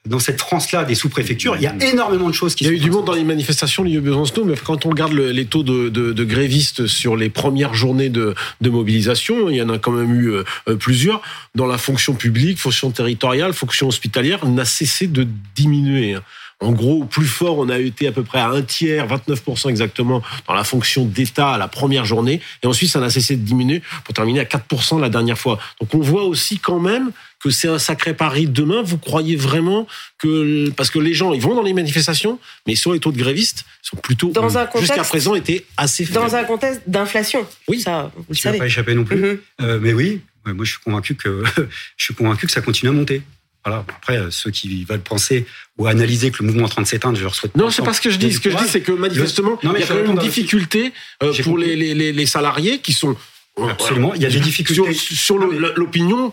dans 0.07 0.19
cette 0.19 0.39
France-là 0.39 0.85
des 0.85 0.95
sous-préfectures, 0.95 1.57
il 1.57 1.63
y 1.63 1.67
a 1.67 1.75
énormément 1.81 2.29
de 2.29 2.35
choses 2.35 2.55
qui 2.55 2.65
Il 2.65 2.67
y 2.67 2.71
a 2.71 2.75
eu 2.75 2.79
du 2.79 2.91
monde 2.91 3.07
dans 3.07 3.15
les 3.15 3.25
manifestations 3.25 3.83
lieu 3.83 4.01
Besançon, 4.01 4.45
mais 4.45 4.55
quand 4.55 4.85
on 4.85 4.91
regarde 4.91 5.13
les 5.13 5.47
taux 5.47 5.63
de, 5.63 5.89
de, 5.89 6.13
de, 6.13 6.25
grévistes 6.25 6.87
sur 6.87 7.17
les 7.17 7.31
premières 7.31 7.73
journées 7.73 8.11
de, 8.11 8.35
de, 8.61 8.71
mobilisation, 8.71 9.49
il 9.49 9.57
y 9.57 9.63
en 9.63 9.71
a 9.71 9.79
quand 9.79 9.93
même 9.93 10.15
eu 10.15 10.31
euh, 10.31 10.45
euh, 10.69 10.77
plusieurs. 10.77 11.23
Dans 11.55 11.67
la 11.67 11.79
fonction 11.79 12.15
publique, 12.15 12.59
fonction 12.59 12.91
territoriale, 12.91 13.55
fonction 13.55 13.89
hospitalière, 13.89 14.47
n'a 14.47 14.67
cessé 14.67 15.07
de 15.07 15.27
diminuer. 15.55 16.15
Hein. 16.15 16.23
En 16.61 16.73
gros, 16.73 17.05
plus 17.05 17.27
fort, 17.27 17.59
on 17.59 17.69
a 17.69 17.79
été 17.79 18.07
à 18.07 18.13
peu 18.13 18.23
près 18.23 18.39
à 18.39 18.49
un 18.49 18.63
tiers, 18.63 19.07
29% 19.07 19.69
exactement, 19.69 20.23
dans 20.47 20.55
la 20.55 20.65
fonction 20.65 21.05
d'État 21.05 21.51
à 21.51 21.59
la 21.59 21.69
première 21.69 22.05
journée. 22.05 22.41
Et 22.63 22.67
ensuite, 22.67 22.91
ça 22.91 23.01
n'a 23.01 23.11
cessé 23.11 23.37
de 23.37 23.43
diminuer 23.43 23.83
pour 24.05 24.15
terminer 24.15 24.41
à 24.41 24.45
4% 24.45 25.01
la 25.01 25.09
dernière 25.09 25.39
fois. 25.39 25.59
Donc 25.81 25.95
on 25.95 26.01
voit 26.01 26.25
aussi 26.25 26.59
quand 26.59 26.81
même 26.81 27.11
que 27.45 27.51
c'est 27.51 27.69
un 27.69 27.79
sacré 27.79 28.15
pari 28.15 28.47
demain. 28.47 28.81
Vous 28.83 28.97
croyez 28.97 29.37
vraiment 29.37 29.87
que 30.19 30.71
parce 30.71 30.91
que 30.91 30.99
les 30.99 31.13
gens 31.13 31.35
ils 31.35 31.43
vont 31.43 31.55
dans 31.55 31.63
les 31.63 31.75
manifestations, 31.75 32.39
mais 32.67 32.75
sur 32.75 32.95
les 32.95 33.01
taux 33.01 33.13
de 33.13 33.19
grévistes 33.19 33.67
sont 33.83 33.99
plutôt 33.99 34.33
jusqu'à 34.81 35.05
présent 35.05 35.35
étaient 35.35 35.67
assez 35.77 36.07
faibles. 36.07 36.21
Dans 36.21 36.37
un 36.37 36.45
contexte 36.45 36.81
d'inflation. 36.87 37.47
Oui, 37.69 37.81
ça 37.81 38.11
vous 38.17 38.25
le 38.31 38.35
savez. 38.35 38.57
pas 38.57 38.67
échappé 38.67 38.95
non 38.95 39.05
plus. 39.05 39.17
Mm-hmm. 39.17 39.39
Euh, 39.61 39.79
mais 39.83 39.93
oui, 39.93 40.23
moi 40.47 40.65
je 40.65 40.71
suis 40.71 40.81
convaincu 40.81 41.17
que 41.17 41.45
je 41.97 42.05
suis 42.05 42.15
convaincu 42.15 42.47
que 42.47 42.53
ça 42.53 42.63
continue 42.63 42.89
à 42.89 42.95
monter. 42.95 43.21
Voilà. 43.63 43.85
Après, 43.89 44.19
euh, 44.19 44.31
ceux 44.31 44.51
qui 44.51 44.85
veulent 44.85 45.01
penser 45.01 45.47
ou 45.79 45.87
analyser 45.87 46.31
que 46.31 46.43
le 46.43 46.47
mouvement 46.47 46.63
est 46.63 46.67
en 46.67 46.69
train 46.69 46.83
de 46.83 46.87
s'éteindre, 46.87 47.19
je 47.19 47.25
leur 47.25 47.35
souhaite. 47.35 47.57
Non, 47.57 47.71
c'est 47.71 47.83
pas 47.83 47.95
ce 47.95 48.01
que 48.01 48.11
je 48.11 48.17
dis. 48.17 48.33
Ce 48.33 48.41
que 48.41 48.51
je 48.51 48.57
dis, 48.57 48.69
c'est 48.69 48.83
que 48.83 48.93
manifestement, 48.93 49.59
il 49.63 49.71
y 49.71 49.83
a 49.83 49.87
quand 49.87 49.95
même 49.95 50.13
une 50.13 50.19
difficulté 50.19 50.93
euh, 51.23 51.33
pour 51.43 51.59
les, 51.59 51.77
les, 51.77 52.13
les, 52.13 52.27
salariés 52.27 52.79
qui 52.79 52.93
sont 52.93 53.17
Absolument. 53.57 54.15
Il 54.15 54.23
y 54.23 54.27
a 54.27 54.31
des 54.31 54.41
difficultés. 54.41 54.95
Sur, 54.95 55.39
l'opinion, 55.39 56.33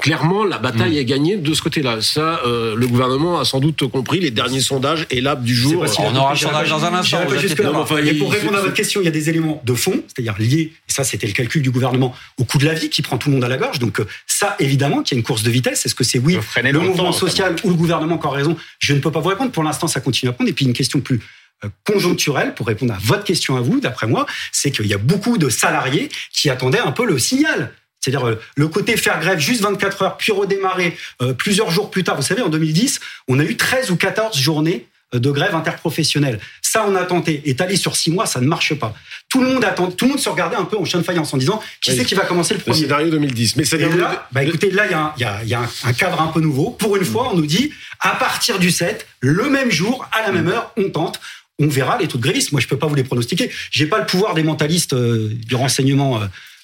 clairement, 0.00 0.44
la 0.44 0.58
bataille 0.58 0.94
mm. 0.94 0.98
est 0.98 1.04
gagnée 1.04 1.36
de 1.36 1.54
ce 1.54 1.62
côté-là. 1.62 2.00
Ça, 2.00 2.40
euh, 2.46 2.74
le 2.74 2.86
gouvernement 2.86 3.40
a 3.40 3.44
sans 3.44 3.60
doute 3.60 3.86
compris. 3.86 4.20
Les 4.20 4.30
derniers 4.30 4.60
sondages 4.60 5.06
et 5.10 5.20
l'app 5.20 5.42
du 5.42 5.54
jour. 5.54 5.84
on 5.98 6.16
aura 6.16 6.32
le 6.32 6.38
sondage 6.38 6.70
dans 6.70 6.84
un 6.84 6.94
instant. 6.94 7.20
et 7.22 8.14
pour 8.14 8.32
répondre 8.32 8.56
à 8.56 8.60
votre 8.60 8.74
question, 8.74 9.00
il 9.00 9.04
y 9.04 9.08
a 9.08 9.12
des 9.12 9.28
éléments 9.28 9.62
de 9.64 9.74
fond, 9.74 10.02
c'est-à-dire 10.06 10.34
liés, 10.38 10.72
et 10.88 10.92
ça 10.92 11.04
c'était 11.04 11.26
le 11.26 11.32
calcul 11.32 11.62
du 11.62 11.70
gouvernement, 11.70 12.14
au 12.38 12.44
coût 12.44 12.58
de 12.58 12.66
la 12.66 12.74
vie 12.74 12.90
qui 12.90 13.02
prend 13.02 13.18
tout 13.18 13.28
le 13.28 13.34
monde 13.34 13.44
à 13.44 13.48
la 13.48 13.56
gorge. 13.56 13.78
Donc 13.78 14.00
euh, 14.00 14.06
ça, 14.26 14.56
évidemment, 14.58 15.02
qu'il 15.02 15.16
y 15.16 15.18
a 15.18 15.20
une 15.20 15.24
course 15.24 15.42
de 15.42 15.50
vitesse. 15.50 15.86
Est-ce 15.86 15.94
que 15.94 16.04
c'est 16.04 16.18
oui 16.18 16.38
le, 16.62 16.72
le 16.72 16.80
mouvement 16.80 17.12
social 17.12 17.56
ou 17.64 17.70
le 17.70 17.76
gouvernement 17.76 18.18
qui 18.18 18.26
a 18.26 18.30
raison 18.30 18.56
Je 18.78 18.94
ne 18.94 19.00
peux 19.00 19.10
pas 19.10 19.20
vous 19.20 19.28
répondre. 19.28 19.50
Pour 19.50 19.62
l'instant, 19.62 19.88
ça 19.88 20.00
continue 20.00 20.30
à 20.30 20.32
prendre. 20.32 20.50
Et 20.50 20.52
puis 20.52 20.64
une 20.64 20.72
question 20.72 21.00
plus 21.00 21.20
euh, 21.64 21.68
conjoncturelle, 21.84 22.54
pour 22.54 22.68
répondre 22.68 22.94
à 22.94 22.98
votre 23.00 23.24
question 23.24 23.56
à 23.56 23.60
vous, 23.60 23.80
d'après 23.80 24.06
moi, 24.06 24.26
c'est 24.52 24.70
qu'il 24.70 24.86
y 24.86 24.94
a 24.94 24.98
beaucoup 24.98 25.38
de 25.38 25.48
salariés 25.48 26.08
qui 26.32 26.50
attendaient 26.50 26.78
un 26.78 26.92
peu 26.92 27.04
le 27.04 27.18
signal. 27.18 27.72
C'est-à-dire 28.00 28.26
euh, 28.26 28.40
le 28.56 28.68
côté 28.68 28.96
faire 28.96 29.18
grève 29.20 29.38
juste 29.38 29.62
24 29.62 30.02
heures, 30.02 30.16
puis 30.16 30.32
redémarrer 30.32 30.96
euh, 31.22 31.32
plusieurs 31.32 31.70
jours 31.70 31.90
plus 31.90 32.04
tard. 32.04 32.16
Vous 32.16 32.22
savez, 32.22 32.42
en 32.42 32.48
2010, 32.48 33.00
on 33.28 33.38
a 33.38 33.44
eu 33.44 33.56
13 33.56 33.90
ou 33.90 33.96
14 33.96 34.36
journées 34.38 34.86
euh, 35.14 35.18
de 35.18 35.30
grève 35.30 35.54
interprofessionnelle. 35.54 36.38
Ça, 36.62 36.84
on 36.86 36.94
a 36.94 37.04
tenté. 37.04 37.42
Étalé 37.46 37.76
sur 37.76 37.96
six 37.96 38.10
mois, 38.10 38.26
ça 38.26 38.40
ne 38.40 38.46
marche 38.46 38.74
pas. 38.74 38.94
Tout 39.28 39.42
le 39.42 39.48
monde 39.48 39.64
attend, 39.64 39.90
tout 39.90 40.04
le 40.04 40.12
monde 40.12 40.20
se 40.20 40.28
regardait 40.28 40.56
un 40.56 40.64
peu 40.64 40.76
en 40.76 40.84
chien 40.84 41.00
de 41.00 41.04
faïence 41.04 41.32
en 41.34 41.38
disant 41.38 41.60
qui 41.80 41.94
c'est 41.94 42.04
qui 42.04 42.14
va 42.14 42.24
commencer 42.24 42.54
le 42.54 42.60
premier. 42.60 42.76
Le 42.76 42.82
scénario 42.84 43.10
2010. 43.10 43.56
Mais 43.56 43.64
c'est 43.64 43.78
là, 43.78 44.28
bah 44.32 44.44
écoutez, 44.44 44.70
là, 44.70 44.86
il 44.86 44.92
y 44.92 44.94
a, 44.94 45.14
y 45.18 45.24
a, 45.24 45.44
y 45.44 45.54
a 45.54 45.68
un, 45.84 45.92
cadre 45.92 46.20
un 46.20 46.28
peu 46.28 46.40
nouveau. 46.40 46.70
Pour 46.70 46.96
une 46.96 47.04
fois, 47.04 47.30
on 47.32 47.36
nous 47.36 47.46
dit 47.46 47.72
à 48.00 48.10
partir 48.10 48.58
du 48.58 48.70
7, 48.70 49.06
le 49.20 49.50
même 49.50 49.70
jour, 49.70 50.08
à 50.12 50.22
la 50.22 50.32
même 50.32 50.48
heure, 50.48 50.72
on 50.76 50.88
tente 50.90 51.20
on 51.60 51.66
verra 51.66 51.98
les 51.98 52.06
taux 52.06 52.18
de 52.18 52.22
grévistes. 52.22 52.52
Moi, 52.52 52.60
je 52.60 52.68
peux 52.68 52.78
pas 52.78 52.86
vous 52.86 52.94
les 52.94 53.02
pronostiquer. 53.02 53.50
J'ai 53.72 53.86
pas 53.86 53.98
le 53.98 54.06
pouvoir 54.06 54.34
des 54.34 54.44
mentalistes 54.44 54.94
du 54.94 55.56
renseignement 55.56 56.20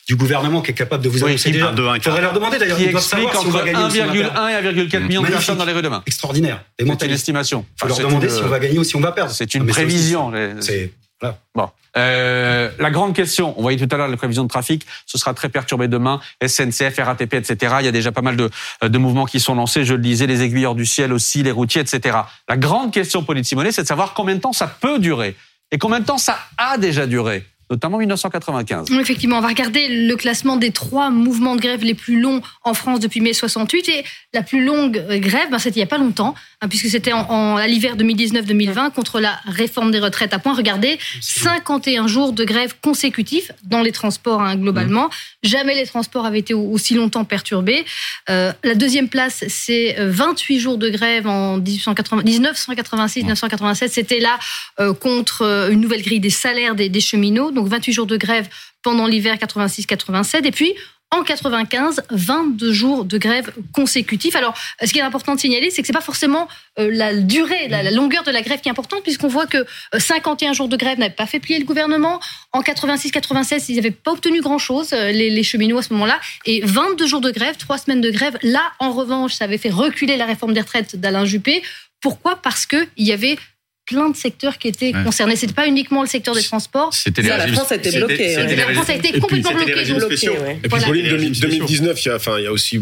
du 0.07 0.17
gouvernement 0.17 0.61
qui 0.61 0.71
est 0.71 0.75
capable 0.75 1.03
de 1.03 1.09
vous 1.09 1.25
annoncer 1.25 1.51
déjà. 1.51 1.73
Il 1.77 2.03
faudrait 2.03 2.21
leur 2.21 2.33
demander 2.33 2.59
d'ailleurs. 2.59 2.77
Qui 2.77 2.85
explique 2.85 3.35
entre 3.35 3.65
1,1 3.65 3.97
et 3.97 4.87
1,4 4.87 5.01
million 5.07 5.23
de 5.23 5.29
personnes 5.29 5.59
dans 5.59 5.65
les 5.65 5.73
rues 5.73 5.83
demain. 5.83 6.03
Extraordinaire. 6.07 6.63
C'est 6.79 7.07
une 7.07 7.11
estimation. 7.11 7.65
Il 7.77 7.81
faut 7.81 7.89
leur 7.89 7.99
demander 7.99 8.29
si 8.29 8.43
on 8.43 8.49
va 8.49 8.59
gagner 8.59 8.79
ou 8.79 8.85
si 8.85 8.97
on 8.97 9.01
va 9.01 9.13
perdre. 9.13 9.33
C'est 9.33 9.55
une 9.55 9.67
prévision. 9.67 10.33
C'est 10.61 10.93
voilà. 11.21 11.39
Bon. 11.55 11.71
Euh, 11.97 12.71
la 12.81 12.91
grande 12.91 13.15
question, 13.15 13.55
on 13.57 13.63
voyait 13.63 13.79
tout 13.79 13.93
à 13.95 13.97
l'heure 13.97 14.09
les 14.09 14.17
prévisions 14.17 14.43
de 14.43 14.49
trafic, 14.49 14.85
ce 15.07 15.17
sera 15.17 15.33
très 15.33 15.49
perturbé 15.49 15.87
demain. 15.87 16.21
SNCF, 16.45 16.99
RATP, 16.99 17.35
etc. 17.35 17.77
Il 17.81 17.85
y 17.85 17.89
a 17.89 17.93
déjà 17.93 18.11
pas 18.11 18.21
mal 18.21 18.37
de, 18.37 18.51
de 18.83 18.99
mouvements 18.99 19.27
qui 19.27 19.39
sont 19.39 19.55
lancés. 19.55 19.85
Je 19.85 19.95
le 19.95 20.01
disais, 20.01 20.27
les 20.27 20.43
aiguilleurs 20.43 20.75
du 20.75 20.87
ciel 20.87 21.13
aussi, 21.13 21.43
les 21.45 21.53
routiers, 21.53 21.83
etc. 21.83 22.19
La 22.49 22.57
grande 22.57 22.93
question, 22.93 23.23
Pauline 23.23 23.45
Simonet, 23.45 23.71
c'est 23.71 23.83
de 23.83 23.87
savoir 23.87 24.13
combien 24.13 24.35
de 24.35 24.41
temps 24.41 24.53
ça 24.53 24.67
peut 24.67 24.99
durer 24.99 25.37
et 25.71 25.79
combien 25.79 26.01
de 26.01 26.05
temps 26.05 26.19
ça 26.19 26.39
a 26.59 26.79
déjà 26.79 27.07
duré 27.07 27.47
notamment 27.71 27.99
1995. 27.99 28.91
Effectivement, 29.01 29.39
on 29.39 29.41
va 29.41 29.49
regarder 29.49 30.07
le 30.07 30.17
classement 30.17 30.57
des 30.57 30.71
trois 30.71 31.11
mouvements 31.11 31.57
de 31.57 31.61
grève 31.61 31.83
les 31.83 31.95
plus 31.95 32.21
longs 32.21 32.43
en 32.63 32.75
France 32.75 33.01
depuis 33.01 33.21
mai 33.21 33.33
68. 33.33 33.89
Et 33.89 34.05
la 34.33 34.43
plus 34.43 34.65
longue 34.65 35.03
grève, 35.21 35.49
ben, 35.51 35.59
c'était 35.59 35.77
il 35.77 35.81
n'y 35.81 35.85
a 35.85 35.89
pas 35.89 35.99
longtemps, 35.99 36.35
hein, 36.61 36.69
puisque 36.69 36.89
c'était 36.89 37.13
en, 37.13 37.57
à 37.57 37.67
l'hiver 37.67 37.97
2019-2020 37.97 38.93
contre 38.93 39.21
la 39.21 39.39
réforme 39.47 39.91
des 39.91 40.01
retraites 40.01 40.33
à 40.33 40.39
point. 40.39 40.55
Regardez, 40.55 40.99
51 41.21 42.07
jours 42.07 42.33
de 42.33 42.45
grève 42.45 42.75
consécutifs 42.83 43.51
dans 43.65 43.83
les 43.83 43.93
transports 43.93 44.41
hein, 44.41 44.57
globalement. 44.57 45.11
Jamais 45.43 45.75
les 45.75 45.87
transports 45.87 46.27
avaient 46.27 46.39
été 46.39 46.55
aussi 46.55 46.95
longtemps 46.95 47.25
perturbés. 47.25 47.85
Euh, 48.31 48.53
la 48.63 48.75
deuxième 48.75 49.09
place, 49.09 49.45
c'est 49.49 49.97
28 49.99 50.57
euh, 50.57 50.61
jours 50.61 50.79
de 50.79 50.89
grève 50.89 51.27
en 51.27 51.59
1986-1987. 51.59 53.89
C'était 53.89 54.21
là 54.21 54.39
euh, 54.81 54.93
contre 54.93 55.43
euh, 55.43 55.71
une 55.71 55.81
nouvelle 55.81 56.03
grille 56.03 56.21
des 56.21 56.31
salaires 56.31 56.75
des, 56.75 56.89
des 56.89 57.01
cheminots 57.01 57.51
donc 57.55 57.69
28 57.69 57.93
jours 57.93 58.07
de 58.07 58.17
grève 58.17 58.49
pendant 58.83 59.07
l'hiver 59.07 59.37
86-87. 59.37 60.45
Et 60.45 60.51
puis, 60.51 60.75
en 61.15 61.23
95, 61.23 62.03
22 62.11 62.73
jours 62.73 63.05
de 63.05 63.19
grève 63.19 63.53
consécutifs. 63.73 64.35
Alors, 64.35 64.55
ce 64.83 64.93
qui 64.93 64.99
est 64.99 65.03
important 65.03 65.35
de 65.35 65.41
signaler, 65.41 65.71
c'est 65.71 65.83
que 65.83 65.87
c'est 65.87 65.93
pas 65.93 66.01
forcément 66.01 66.49
euh, 66.79 66.91
la 66.93 67.15
durée, 67.15 67.69
la, 67.69 67.83
la, 67.83 67.93
longueur 67.93 68.25
de 68.25 68.33
la 68.33 68.43
grève 68.43 68.61
qui 68.61 68.69
est 68.69 68.73
importante, 68.73 69.03
puisqu'on 69.05 69.29
voit 69.29 69.47
que 69.47 69.65
51 69.97 70.55
jours 70.55 70.69
de 70.69 70.77
grève 70.77 70.99
n'avaient 70.99 71.15
pas 71.15 71.27
fait 71.27 71.39
plier 71.39 71.59
le 71.59 71.65
gouvernement. 71.65 72.21
En 72.53 72.63
86-96, 72.63 73.67
ils 73.69 73.77
n'avaient 73.77 73.91
pas 73.93 74.13
obtenu 74.13 74.41
grand-chose, 74.41 74.93
les, 74.93 75.31
les 75.31 75.43
cheminots 75.45 75.79
à 75.79 75.83
ce 75.83 75.93
moment-là. 75.93 76.19
Et 76.47 76.63
22 76.65 77.07
jours 77.07 77.21
de 77.21 77.31
grève, 77.31 77.57
3 77.57 77.79
semaines 77.79 78.01
de 78.01 78.11
grève. 78.11 78.37
Là, 78.43 78.73
en 78.81 78.91
revanche, 78.91 79.35
ça 79.35 79.45
avait 79.45 79.59
fait 79.59 79.71
reculer 79.71 80.17
la 80.17 80.27
réforme 80.27 80.53
des 80.53 80.61
retraites 80.61 80.97
d'Alain 80.97 81.25
Juppé. 81.25 81.63
Pourquoi? 82.01 82.37
Parce 82.43 82.67
qu'il 82.67 82.89
y 82.99 83.13
avait 83.13 83.39
plein 83.87 84.09
de 84.09 84.17
secteurs 84.17 84.59
qui 84.59 84.69
étaient 84.69 84.95
ouais. 84.95 85.05
concernés. 85.05 85.37
C'était 85.37 85.53
pas 85.53 85.67
uniquement 85.67 86.03
le 86.03 86.09
secteur 86.09 86.35
des 86.35 86.43
transports. 86.43 86.93
C'était 86.93 87.23
la 87.23 87.47
France 87.49 87.73
a 87.73 87.77
été 87.77 87.97
bloquée. 87.99 88.37
La 88.37 88.75
France 88.75 88.91
a 88.91 88.95
été 88.95 89.19
complètement 89.19 89.53
bloquée. 89.55 89.95
bloquée 89.95 90.29
ouais. 90.31 90.61
Et 90.63 90.69
puis 90.69 91.19
l'île 91.19 91.41
2019, 91.41 92.05
il 92.05 92.09
y, 92.09 92.11
a, 92.11 92.17
enfin, 92.17 92.39
il 92.39 92.45
y 92.45 92.47
a 92.47 92.53
aussi 92.53 92.81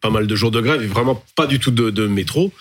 pas 0.00 0.10
mal 0.10 0.26
de 0.26 0.36
jours 0.36 0.50
de 0.50 0.60
grève 0.60 0.82
et 0.82 0.86
vraiment 0.86 1.22
pas 1.36 1.46
du 1.46 1.58
tout 1.58 1.70
de, 1.70 1.90
de 1.90 2.06
métro. 2.06 2.52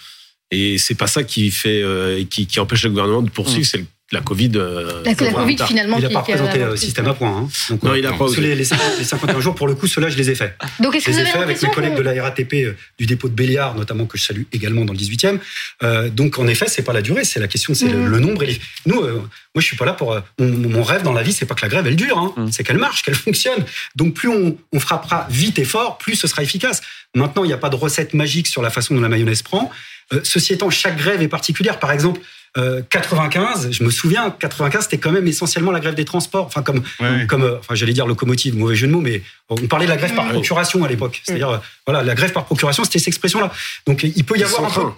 Et 0.51 0.77
c'est 0.77 0.95
pas 0.95 1.07
ça 1.07 1.23
qui 1.23 1.49
fait, 1.49 1.81
euh, 1.81 2.23
qui, 2.29 2.45
qui, 2.45 2.59
empêche 2.59 2.83
le 2.83 2.91
gouvernement 2.91 3.23
de 3.23 3.29
poursuivre, 3.29 3.61
mmh. 3.61 3.63
c'est 3.63 3.85
la 4.13 4.21
Covid. 4.21 4.51
Euh, 4.55 5.01
la, 5.03 5.11
la 5.11 5.31
Covid, 5.31 5.57
finalement. 5.67 5.97
Il 5.97 6.03
n'a 6.03 6.09
pas 6.09 6.21
présenté 6.21 6.59
le 6.59 6.77
système 6.77 7.07
à 7.07 7.13
point. 7.13 7.35
Hein. 7.35 7.49
Donc, 7.69 7.83
non, 7.83 7.95
il 7.95 8.03
n'a 8.03 8.13
pas. 8.13 8.27
Les, 8.37 8.55
les, 8.55 8.63
51 8.63 9.39
jours, 9.39 9.55
pour 9.55 9.67
le 9.67 9.75
coup, 9.75 9.87
ceux-là, 9.87 10.09
je 10.09 10.17
les 10.17 10.29
ai 10.29 10.35
faits. 10.35 10.55
Donc, 10.79 10.95
est-ce 10.95 11.05
que 11.05 11.11
je 11.11 11.17
les 11.17 11.23
ai 11.23 11.25
faits 11.25 11.41
avec 11.41 11.61
mes 11.61 11.69
collègues 11.71 11.95
de 11.95 12.01
la 12.01 12.21
RATP 12.23 12.53
euh, 12.53 12.75
du 12.97 13.05
dépôt 13.05 13.27
de 13.27 13.33
Béliard, 13.33 13.75
notamment, 13.75 14.05
que 14.05 14.17
je 14.17 14.23
salue 14.23 14.43
également 14.53 14.85
dans 14.85 14.93
le 14.93 14.99
18e. 14.99 15.39
Euh, 15.81 16.09
donc, 16.09 16.37
en 16.39 16.47
effet, 16.47 16.67
c'est 16.67 16.83
pas 16.83 16.93
la 16.93 17.01
durée, 17.01 17.25
c'est 17.25 17.39
la 17.39 17.47
question, 17.47 17.73
c'est 17.73 17.87
mmh. 17.87 18.03
le, 18.03 18.07
le, 18.07 18.19
nombre. 18.19 18.43
Et 18.43 18.47
les... 18.47 18.61
Nous, 18.85 19.01
euh, 19.01 19.13
moi, 19.13 19.61
je 19.61 19.65
suis 19.65 19.77
pas 19.77 19.85
là 19.85 19.93
pour. 19.93 20.17
Mon, 20.39 20.47
mon, 20.47 20.83
rêve 20.83 21.01
dans 21.01 21.13
la 21.13 21.23
vie, 21.23 21.33
c'est 21.33 21.45
pas 21.45 21.55
que 21.55 21.61
la 21.61 21.69
grève, 21.69 21.87
elle 21.87 21.95
dure, 21.95 22.17
hein. 22.17 22.33
mmh. 22.37 22.51
c'est 22.51 22.63
qu'elle 22.63 22.77
marche, 22.77 23.03
qu'elle 23.03 23.15
fonctionne. 23.15 23.65
Donc, 23.95 24.13
plus 24.13 24.29
on, 24.29 24.57
on, 24.71 24.79
frappera 24.79 25.27
vite 25.29 25.59
et 25.59 25.65
fort, 25.65 25.97
plus 25.97 26.15
ce 26.15 26.27
sera 26.27 26.43
efficace. 26.43 26.81
Maintenant, 27.15 27.43
il 27.43 27.47
n'y 27.47 27.53
a 27.53 27.57
pas 27.57 27.69
de 27.69 27.75
recette 27.75 28.13
magique 28.13 28.47
sur 28.47 28.61
la 28.61 28.69
façon 28.69 28.93
dont 28.93 29.01
la 29.01 29.09
mayonnaise 29.09 29.41
prend. 29.41 29.71
Euh, 30.11 30.21
ceci 30.23 30.53
étant, 30.53 30.69
chaque 30.69 30.97
grève 30.97 31.21
est 31.21 31.27
particulière. 31.27 31.79
Par 31.79 31.91
exemple, 31.91 32.19
euh, 32.57 32.81
95, 32.87 33.71
je 33.71 33.83
me 33.83 33.89
souviens, 33.89 34.29
95, 34.29 34.83
c'était 34.83 34.99
quand 34.99 35.11
même 35.11 35.27
essentiellement 35.27 35.71
la 35.71 35.79
grève 35.79 35.95
des 35.95 36.05
transports. 36.05 36.45
Enfin, 36.45 36.61
comme, 36.61 36.83
ouais. 36.99 37.25
comme, 37.27 37.43
euh, 37.43 37.57
enfin, 37.59 37.73
j'allais 37.73 37.93
dire 37.93 38.05
locomotive, 38.05 38.55
mauvais 38.55 38.75
jeu 38.75 38.85
de 38.85 38.91
mots, 38.91 39.01
mais 39.01 39.23
on 39.49 39.55
parlait 39.67 39.85
de 39.85 39.91
la 39.91 39.97
grève 39.97 40.13
par 40.13 40.27
procuration 40.29 40.83
à 40.83 40.87
l'époque. 40.87 41.21
C'est-à-dire, 41.23 41.49
euh, 41.49 41.57
voilà, 41.87 42.03
la 42.03 42.13
grève 42.13 42.31
par 42.31 42.45
procuration, 42.45 42.83
c'était 42.83 42.99
cette 42.99 43.07
expression-là. 43.07 43.51
Donc, 43.87 44.03
il 44.03 44.23
peut 44.23 44.37
y 44.37 44.43
avoir 44.43 44.65
un 44.65 44.69
peu. 44.69 44.89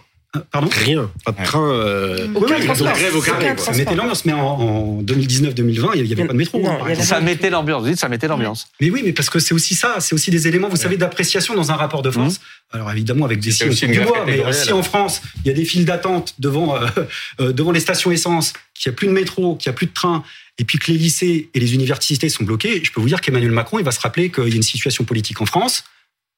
Pardon 0.51 0.69
Rien, 0.71 1.09
pas 1.23 1.31
de 1.31 1.43
train. 1.43 1.71
Euh, 1.71 2.27
oui, 2.35 2.43
oui, 2.49 2.67
la 2.67 2.91
grève 2.91 3.15
au 3.15 3.21
carré. 3.21 3.55
Ça 3.57 3.71
mettait 3.71 3.95
l'ambiance, 3.95 4.25
mais 4.25 4.33
en, 4.33 4.39
en 4.39 5.01
2019-2020, 5.03 5.91
il 5.95 6.03
n'y 6.03 6.13
avait 6.13 6.25
pas 6.25 6.33
de 6.33 6.37
métro. 6.37 6.59
Non, 6.59 6.79
ça 6.99 7.19
mettait 7.21 7.49
l'ambiance, 7.49 7.83
vous 7.83 7.89
dites, 7.89 7.99
ça 7.99 8.09
mettait 8.09 8.27
l'ambiance. 8.27 8.67
Mais 8.81 8.89
oui, 8.89 9.01
mais 9.03 9.13
parce 9.13 9.29
que 9.29 9.39
c'est 9.39 9.53
aussi 9.53 9.75
ça, 9.75 9.97
c'est 9.99 10.13
aussi 10.15 10.31
des 10.31 10.47
éléments, 10.47 10.69
vous 10.69 10.75
savez, 10.75 10.97
d'appréciation 10.97 11.55
dans 11.55 11.71
un 11.71 11.75
rapport 11.75 12.01
de 12.01 12.11
force. 12.11 12.35
Mmh. 12.35 12.75
Alors 12.75 12.91
évidemment, 12.91 13.25
avec 13.25 13.39
des 13.39 13.51
signes 13.51 13.91
du 13.91 13.99
bois, 14.01 14.25
mais 14.25 14.41
si 14.53 14.71
en 14.71 14.83
France, 14.83 15.21
il 15.43 15.47
y 15.47 15.51
a 15.51 15.53
des 15.53 15.65
files 15.65 15.85
d'attente 15.85 16.33
devant, 16.39 16.75
euh, 16.75 16.87
euh, 17.39 17.53
devant 17.53 17.71
les 17.71 17.79
stations 17.79 18.11
essence, 18.11 18.53
qu'il 18.73 18.89
n'y 18.89 18.95
a 18.95 18.97
plus 18.97 19.07
de 19.07 19.13
métro, 19.13 19.55
qu'il 19.55 19.69
n'y 19.69 19.75
a 19.75 19.77
plus 19.77 19.87
de 19.87 19.93
train, 19.93 20.23
et 20.57 20.63
puis 20.63 20.77
que 20.77 20.91
les 20.91 20.97
lycées 20.97 21.49
et 21.53 21.59
les 21.59 21.73
universités 21.73 22.29
sont 22.29 22.43
bloqués, 22.43 22.81
je 22.83 22.91
peux 22.91 23.01
vous 23.01 23.07
dire 23.07 23.21
qu'Emmanuel 23.21 23.51
Macron, 23.51 23.79
il 23.79 23.85
va 23.85 23.91
se 23.91 23.99
rappeler 23.99 24.29
qu'il 24.29 24.47
y 24.47 24.53
a 24.53 24.55
une 24.55 24.63
situation 24.63 25.03
politique 25.03 25.41
en 25.41 25.45
France, 25.45 25.83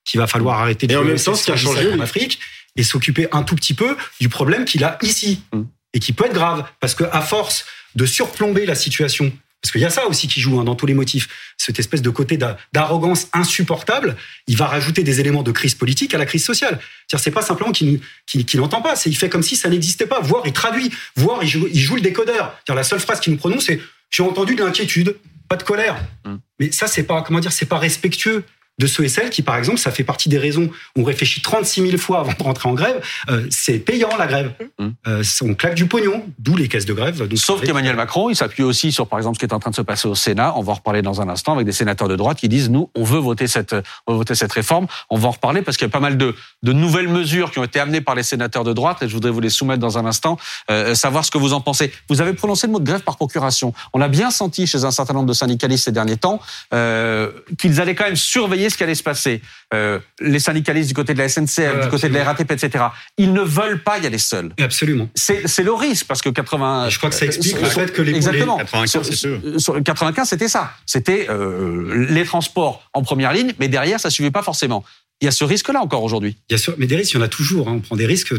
qu'il 0.06 0.20
va 0.20 0.28
falloir 0.28 0.60
arrêter 0.60 0.88
de. 0.88 0.94
Et 0.94 0.98
en 0.98 1.04
même 1.04 1.20
temps, 1.20 1.36
ce 1.36 1.46
qui 1.46 1.52
a 1.52 1.58
changé 1.58 1.92
en 1.92 2.00
Afrique 2.00 2.40
et 2.78 2.84
s'occuper 2.84 3.28
un 3.32 3.44
tout 3.44 3.56
petit 3.56 3.74
peu 3.74 3.98
du 4.20 4.30
problème 4.30 4.66
qu'il 4.66 4.84
a 4.84 4.98
ici 5.02 5.42
mmh. 5.54 5.62
et 5.94 6.00
qui 6.00 6.14
peut 6.14 6.26
être 6.26 6.34
grave 6.34 6.66
parce 6.80 6.96
que 6.96 7.04
à 7.12 7.22
force 7.22 7.66
de 7.96 8.06
surplomber 8.06 8.66
la 8.66 8.76
situation 8.76 9.32
parce 9.62 9.72
qu'il 9.72 9.82
y 9.82 9.86
a 9.86 9.90
ça 9.90 10.06
aussi 10.06 10.28
qui 10.28 10.40
joue 10.40 10.60
hein, 10.60 10.64
dans 10.64 10.76
tous 10.76 10.86
les 10.86 10.94
motifs 10.94 11.28
cette 11.58 11.80
espèce 11.80 12.02
de 12.02 12.10
côté 12.10 12.38
d'arrogance 12.74 13.28
insupportable 13.34 14.16
il 14.46 14.56
va 14.56 14.68
rajouter 14.68 15.04
des 15.04 15.20
éléments 15.20 15.44
de 15.44 15.52
crise 15.52 15.76
politique 15.76 16.14
à 16.14 16.18
la 16.18 16.26
crise 16.26 16.46
sociale 16.46 16.80
c'est 17.08 17.18
c'est 17.18 17.32
pas 17.32 17.42
simplement 17.42 17.72
qu'il 17.72 18.00
qu 18.26 18.44
qu 18.46 18.58
n'entend 18.58 18.82
pas 18.82 18.96
c'est 18.96 19.10
il 19.10 19.18
fait 19.18 19.30
comme 19.30 19.44
si 19.44 19.56
ça 19.56 19.70
n'existait 19.70 20.06
pas 20.06 20.20
voire 20.22 20.44
il 20.46 20.54
traduit 20.54 20.92
voire 21.16 21.44
il 21.44 21.50
joue, 21.50 21.68
il 21.74 21.80
joue 21.80 21.96
le 21.96 22.02
décodeur 22.02 22.56
la 22.70 22.84
seule 22.84 23.00
phrase 23.00 23.20
qu'il 23.20 23.34
nous 23.34 23.40
prononce 23.40 23.66
c'est 23.66 23.82
j'ai 24.10 24.24
entendu 24.24 24.56
de 24.56 24.64
l'inquiétude 24.64 25.18
pas 25.50 25.56
de 25.56 25.64
colère 25.64 25.98
mmh. 26.26 26.36
mais 26.60 26.72
ça 26.72 26.88
c'est 26.88 27.04
pas 27.04 27.24
comment 27.24 27.40
dire 27.40 27.52
c'est 27.52 27.66
pas 27.66 27.80
respectueux 27.80 28.44
de 28.80 28.88
ceux 28.88 29.06
et 29.06 29.10
celles 29.10 29.30
qui, 29.30 29.42
par 29.42 29.58
exemple, 29.58 29.80
ça 29.80 29.92
fait 29.92 30.04
partie 30.04 30.30
des 30.30 30.38
raisons 30.38 30.70
où 30.96 31.02
on 31.02 31.04
réfléchit 31.04 31.42
36 31.42 31.82
000 31.82 31.98
fois 31.98 32.20
avant 32.20 32.34
de 32.38 32.44
rentrer 32.44 32.70
en 32.70 32.74
grève. 32.74 33.02
Euh, 33.30 33.48
c'est 33.50 33.80
payant 33.80 34.10
la 34.18 34.28
grève. 34.28 34.54
Mmh. 34.80 34.88
Euh, 35.08 35.24
on 35.42 35.54
claque 35.56 35.76
du 35.76 35.88
pognon, 35.88 36.24
d'où 36.38 36.56
les 36.56 36.68
caisses 36.68 36.86
de 36.86 36.94
grève. 36.94 37.18
Donc 37.18 37.38
Sauf 37.38 37.62
qu'Emmanuel 37.62 37.96
Macron, 37.96 38.30
il 38.30 38.36
s'appuie 38.36 38.64
aussi 38.64 38.92
sur, 38.92 39.08
par 39.08 39.20
exemple, 39.20 39.38
ce 39.38 39.40
qui 39.40 39.46
est 39.46 39.54
en 39.54 39.60
train 39.60 39.72
de 39.72 39.76
se 39.76 39.82
passer 39.82 40.08
au 40.08 40.16
Sénat. 40.16 40.54
On 40.58 40.62
va 40.62 40.74
en 40.74 40.76
reparler 40.76 41.02
dans 41.02 41.22
un 41.22 41.30
instant 41.30 41.54
avec 41.54 41.66
des 41.66 41.72
sénateurs 41.72 42.08
de 42.08 42.16
droite 42.16 42.38
qui 42.38 42.50
disent 42.50 42.70
nous, 42.70 42.90
on 42.96 43.04
veut 43.04 43.20
voter 43.20 43.48
cette, 43.48 43.76
on 44.06 44.12
veut 44.12 44.18
voter 44.20 44.36
cette 44.36 44.52
réforme. 44.52 44.88
On 45.10 45.18
va 45.18 45.30
en 45.30 45.32
reparler 45.32 45.62
parce 45.62 45.78
qu'il 45.78 45.86
y 45.86 45.90
a 45.90 45.92
pas 45.92 46.00
mal 46.00 46.18
de, 46.18 46.36
de 46.64 46.74
nouvelles 46.74 47.08
mesures 47.08 47.52
qui 47.52 47.60
ont 47.60 47.64
été 47.64 47.80
amenées 47.80 48.02
par 48.02 48.16
les 48.16 48.24
sénateurs 48.24 48.64
de 48.64 48.74
droite 48.74 49.02
et 49.02 49.08
je 49.08 49.14
voudrais 49.14 49.32
vous 49.32 49.40
les 49.40 49.50
soumettre 49.50 49.80
dans 49.80 49.98
un 49.98 50.06
instant, 50.06 50.38
euh, 50.70 50.94
savoir 50.94 51.26
ce 51.26 51.32
que 51.32 51.38
vous 51.38 51.54
en 51.54 51.62
pensez. 51.62 51.92
Vous 52.10 52.22
avez 52.22 52.34
prononcé 52.34 52.68
le 52.68 52.74
mot 52.74 52.80
de 52.80 52.86
grève 52.86 53.02
par 53.02 53.16
procuration. 53.16 53.74
On 53.94 54.02
a 54.02 54.08
bien 54.08 54.30
senti 54.30 54.68
chez 54.68 54.84
un 54.84 54.92
certain 54.92 55.14
nombre 55.14 55.28
de 55.28 55.34
syndicalistes 55.34 55.86
ces 55.86 55.92
derniers 55.92 56.18
temps 56.18 56.40
euh, 56.74 57.32
qu'ils 57.58 57.82
allaient 57.82 57.96
quand 57.96 58.06
même 58.06 58.16
surveiller 58.16 58.67
ce 58.70 58.78
qui 58.78 58.84
allait 58.84 58.96
se 58.96 59.04
passer 59.04 59.42
euh, 59.74 60.00
les 60.20 60.40
syndicalistes 60.40 60.88
du 60.88 60.94
côté 60.94 61.14
de 61.14 61.20
la 61.20 61.30
SNCF, 61.30 61.84
du 61.84 61.90
côté 61.90 62.10
de 62.10 62.14
la 62.14 62.24
RATP, 62.24 62.52
etc. 62.52 62.86
Ils 63.18 63.34
ne 63.34 63.42
veulent 63.42 63.82
pas 63.82 63.98
y 64.00 64.06
aller 64.06 64.18
seuls. 64.18 64.52
Absolument. 64.60 65.10
C'est 65.16 65.64
le 65.64 65.74
risque 65.74 66.08
parce 66.08 66.22
que 66.22 66.30
80. 66.30 66.88
Et 66.88 66.92
je 66.92 66.98
crois 66.98 67.10
que 67.10 67.16
ça 67.16 67.26
explique 67.26 67.60
le 67.60 67.68
fait 67.68 67.92
que 67.92 68.02
les 68.02 68.16
exactement. 68.16 68.58
95, 68.58 69.12
sur, 69.12 69.62
sur 69.62 69.84
95, 69.84 70.28
c'était 70.28 70.48
ça. 70.48 70.72
C'était 70.86 71.28
euh, 71.30 72.08
les 72.10 72.26
transports 72.26 72.84
en 72.94 73.04
première 73.04 73.34
ligne, 73.34 73.54
mais 73.60 73.68
derrière, 73.68 74.00
ça 74.00 74.10
suivait 74.10 74.32
pas 74.32 74.44
forcément. 74.44 74.84
Il 75.20 75.26
y 75.26 75.28
a 75.28 75.32
ce 75.32 75.44
risque-là 75.44 75.82
encore 75.82 76.04
aujourd'hui. 76.04 76.38
Il 76.50 76.58
y 76.58 76.62
a, 76.62 76.74
mais 76.78 76.86
des 76.86 76.96
risques, 76.96 77.14
il 77.14 77.18
y 77.18 77.20
en 77.20 77.24
a 77.24 77.28
toujours. 77.28 77.70
Hein. 77.70 77.74
On 77.78 77.80
prend 77.80 77.96
des 77.96 78.06
risques. 78.06 78.34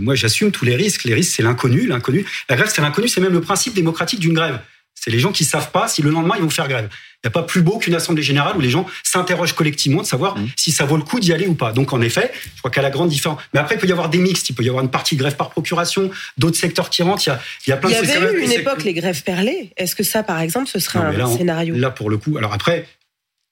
Moi, 0.00 0.14
j'assume 0.14 0.50
tous 0.50 0.64
les 0.64 0.74
risques. 0.74 1.04
Les 1.04 1.12
risques, 1.12 1.34
c'est 1.36 1.42
l'inconnu. 1.42 1.86
L'inconnu. 1.86 2.24
La 2.48 2.56
grève, 2.56 2.70
c'est 2.72 2.80
l'inconnu. 2.80 3.08
C'est 3.08 3.20
même 3.20 3.34
le 3.34 3.42
principe 3.42 3.74
démocratique 3.74 4.20
d'une 4.20 4.32
grève. 4.32 4.58
C'est 4.98 5.10
les 5.10 5.20
gens 5.20 5.30
qui 5.30 5.44
savent 5.44 5.70
pas 5.70 5.86
si 5.86 6.02
le 6.02 6.10
lendemain 6.10 6.34
ils 6.36 6.42
vont 6.42 6.50
faire 6.50 6.66
grève. 6.68 6.88
Il 6.90 7.28
n'y 7.28 7.28
a 7.28 7.30
pas 7.30 7.42
plus 7.42 7.62
beau 7.62 7.78
qu'une 7.78 7.94
assemblée 7.94 8.22
générale 8.22 8.56
où 8.56 8.60
les 8.60 8.70
gens 8.70 8.86
s'interrogent 9.02 9.54
collectivement 9.54 10.02
de 10.02 10.06
savoir 10.06 10.36
mmh. 10.36 10.48
si 10.56 10.72
ça 10.72 10.84
vaut 10.84 10.96
le 10.96 11.02
coup 11.02 11.20
d'y 11.20 11.32
aller 11.32 11.46
ou 11.46 11.54
pas. 11.54 11.72
Donc 11.72 11.92
en 11.92 12.00
effet, 12.00 12.32
je 12.54 12.58
crois 12.58 12.70
qu'à 12.70 12.82
la 12.82 12.90
grande 12.90 13.08
différence. 13.08 13.40
Mais 13.54 13.60
après, 13.60 13.76
il 13.76 13.78
peut 13.78 13.86
y 13.86 13.92
avoir 13.92 14.08
des 14.08 14.18
mixtes. 14.18 14.50
Il 14.50 14.54
peut 14.54 14.64
y 14.64 14.68
avoir 14.68 14.82
une 14.82 14.90
partie 14.90 15.16
de 15.16 15.20
grève 15.20 15.36
par 15.36 15.50
procuration, 15.50 16.10
d'autres 16.38 16.56
secteurs 16.56 16.90
qui 16.90 17.02
rentrent. 17.02 17.24
Il 17.26 17.30
y 17.30 17.32
a, 17.32 17.40
il 17.66 17.70
y 17.70 17.72
a 17.72 17.76
plein 17.76 17.90
il 17.90 17.96
y 17.96 18.06
de 18.06 18.12
avait 18.12 18.34
eu 18.34 18.44
une 18.44 18.52
époque 18.52 18.84
les 18.84 18.94
grèves 18.94 19.22
perlées. 19.22 19.70
Est-ce 19.76 19.94
que 19.94 20.02
ça, 20.02 20.22
par 20.22 20.40
exemple, 20.40 20.68
ce 20.68 20.78
serait 20.78 20.98
non, 20.98 21.06
un 21.06 21.12
là, 21.12 21.28
on, 21.28 21.36
scénario? 21.36 21.74
Là, 21.74 21.90
pour 21.90 22.10
le 22.10 22.18
coup. 22.18 22.36
Alors 22.36 22.52
après, 22.52 22.86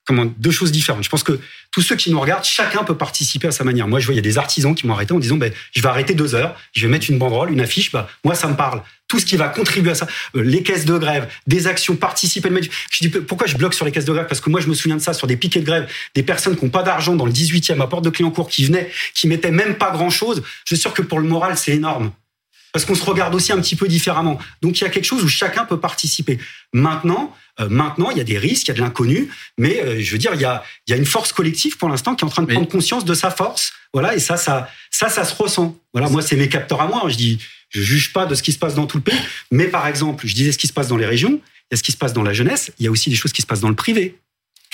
comment 0.04 0.26
deux 0.38 0.50
choses 0.50 0.72
différentes. 0.72 1.04
Je 1.04 1.08
pense 1.08 1.22
que 1.22 1.38
tous 1.70 1.80
ceux 1.80 1.96
qui 1.96 2.10
nous 2.10 2.20
regardent, 2.20 2.44
chacun 2.44 2.84
peut 2.84 2.96
participer 2.96 3.48
à 3.48 3.50
sa 3.50 3.64
manière. 3.64 3.88
Moi, 3.88 4.00
je 4.00 4.06
vois, 4.06 4.14
il 4.14 4.16
y 4.16 4.20
a 4.20 4.22
des 4.22 4.38
artisans 4.38 4.74
qui 4.74 4.86
m'ont 4.86 4.94
arrêté 4.94 5.12
en 5.12 5.18
disant, 5.18 5.36
ben, 5.36 5.52
je 5.74 5.82
vais 5.82 5.88
arrêter 5.88 6.14
deux 6.14 6.34
heures, 6.34 6.54
je 6.72 6.82
vais 6.82 6.88
mettre 6.88 7.10
une 7.10 7.18
banderole, 7.18 7.50
une 7.50 7.60
affiche, 7.60 7.90
bah, 7.90 8.08
moi, 8.24 8.34
ça 8.34 8.48
me 8.48 8.54
parle. 8.54 8.82
Tout 9.08 9.18
ce 9.18 9.26
qui 9.26 9.36
va 9.36 9.48
contribuer 9.48 9.90
à 9.90 9.94
ça, 9.94 10.06
euh, 10.36 10.42
les 10.42 10.62
caisses 10.62 10.84
de 10.84 10.96
grève, 10.96 11.28
des 11.46 11.66
actions, 11.66 11.96
participer. 11.96 12.50
Je 12.90 13.08
dis, 13.08 13.08
pourquoi 13.08 13.46
je 13.46 13.56
bloque 13.56 13.74
sur 13.74 13.84
les 13.84 13.92
caisses 13.92 14.04
de 14.04 14.12
grève? 14.12 14.26
Parce 14.26 14.40
que 14.40 14.50
moi, 14.50 14.60
je 14.60 14.68
me 14.68 14.74
souviens 14.74 14.96
de 14.96 15.02
ça, 15.02 15.12
sur 15.12 15.26
des 15.26 15.36
piquets 15.36 15.60
de 15.60 15.66
grève, 15.66 15.90
des 16.14 16.22
personnes 16.22 16.56
qui 16.56 16.64
n'ont 16.64 16.70
pas 16.70 16.82
d'argent 16.82 17.14
dans 17.14 17.26
le 17.26 17.32
18e 17.32 17.80
à 17.80 17.86
porte 17.86 18.04
de 18.04 18.10
Clignancourt 18.10 18.48
qui 18.48 18.64
venaient, 18.64 18.90
qui 19.14 19.26
mettaient 19.26 19.50
même 19.50 19.76
pas 19.76 19.90
grand 19.90 20.10
chose. 20.10 20.42
Je 20.64 20.74
suis 20.74 20.80
sûr 20.80 20.94
que 20.94 21.02
pour 21.02 21.20
le 21.20 21.28
moral, 21.28 21.56
c'est 21.56 21.72
énorme 21.72 22.12
parce 22.74 22.84
qu'on 22.84 22.96
se 22.96 23.04
regarde 23.04 23.32
aussi 23.36 23.52
un 23.52 23.60
petit 23.60 23.76
peu 23.76 23.86
différemment. 23.86 24.36
Donc 24.60 24.80
il 24.80 24.82
y 24.82 24.86
a 24.86 24.90
quelque 24.90 25.04
chose 25.04 25.22
où 25.22 25.28
chacun 25.28 25.64
peut 25.64 25.78
participer. 25.78 26.40
Maintenant, 26.72 27.32
euh, 27.60 27.68
maintenant 27.68 28.10
il 28.10 28.18
y 28.18 28.20
a 28.20 28.24
des 28.24 28.38
risques, 28.38 28.66
il 28.66 28.68
y 28.68 28.70
a 28.72 28.74
de 28.74 28.80
l'inconnu, 28.80 29.30
mais 29.58 29.80
euh, 29.80 30.00
je 30.00 30.10
veux 30.12 30.18
dire 30.18 30.32
il 30.34 30.40
y 30.40 30.44
a 30.44 30.64
il 30.86 30.90
y 30.90 30.94
a 30.94 30.96
une 30.96 31.06
force 31.06 31.32
collective 31.32 31.76
pour 31.76 31.88
l'instant 31.88 32.14
qui 32.14 32.24
est 32.24 32.26
en 32.26 32.30
train 32.30 32.42
de 32.42 32.52
prendre 32.52 32.68
conscience 32.68 33.04
de 33.04 33.14
sa 33.14 33.30
force. 33.30 33.72
Voilà 33.92 34.14
et 34.14 34.18
ça 34.18 34.36
ça 34.36 34.68
ça 34.90 35.08
ça 35.08 35.24
se 35.24 35.34
ressent. 35.34 35.76
Voilà 35.92 36.08
moi 36.08 36.22
c'est 36.22 36.36
mes 36.36 36.48
capteurs 36.48 36.80
à 36.80 36.86
moi. 36.86 37.02
Je 37.08 37.16
dis 37.16 37.38
je 37.70 37.80
juge 37.80 38.12
pas 38.12 38.26
de 38.26 38.34
ce 38.34 38.42
qui 38.42 38.52
se 38.52 38.58
passe 38.58 38.74
dans 38.74 38.86
tout 38.86 38.98
le 38.98 39.02
pays, 39.02 39.20
mais 39.50 39.68
par 39.68 39.86
exemple 39.86 40.26
je 40.26 40.34
disais 40.34 40.52
ce 40.52 40.58
qui 40.58 40.66
se 40.66 40.72
passe 40.72 40.88
dans 40.88 40.96
les 40.96 41.06
régions, 41.06 41.40
il 41.70 41.72
y 41.72 41.74
a 41.74 41.76
ce 41.76 41.82
qui 41.82 41.92
se 41.92 41.96
passe 41.96 42.12
dans 42.12 42.22
la 42.22 42.32
jeunesse, 42.32 42.72
il 42.78 42.84
y 42.84 42.88
a 42.88 42.90
aussi 42.90 43.10
des 43.10 43.16
choses 43.16 43.32
qui 43.32 43.42
se 43.42 43.46
passent 43.46 43.60
dans 43.60 43.68
le 43.68 43.76
privé 43.76 44.18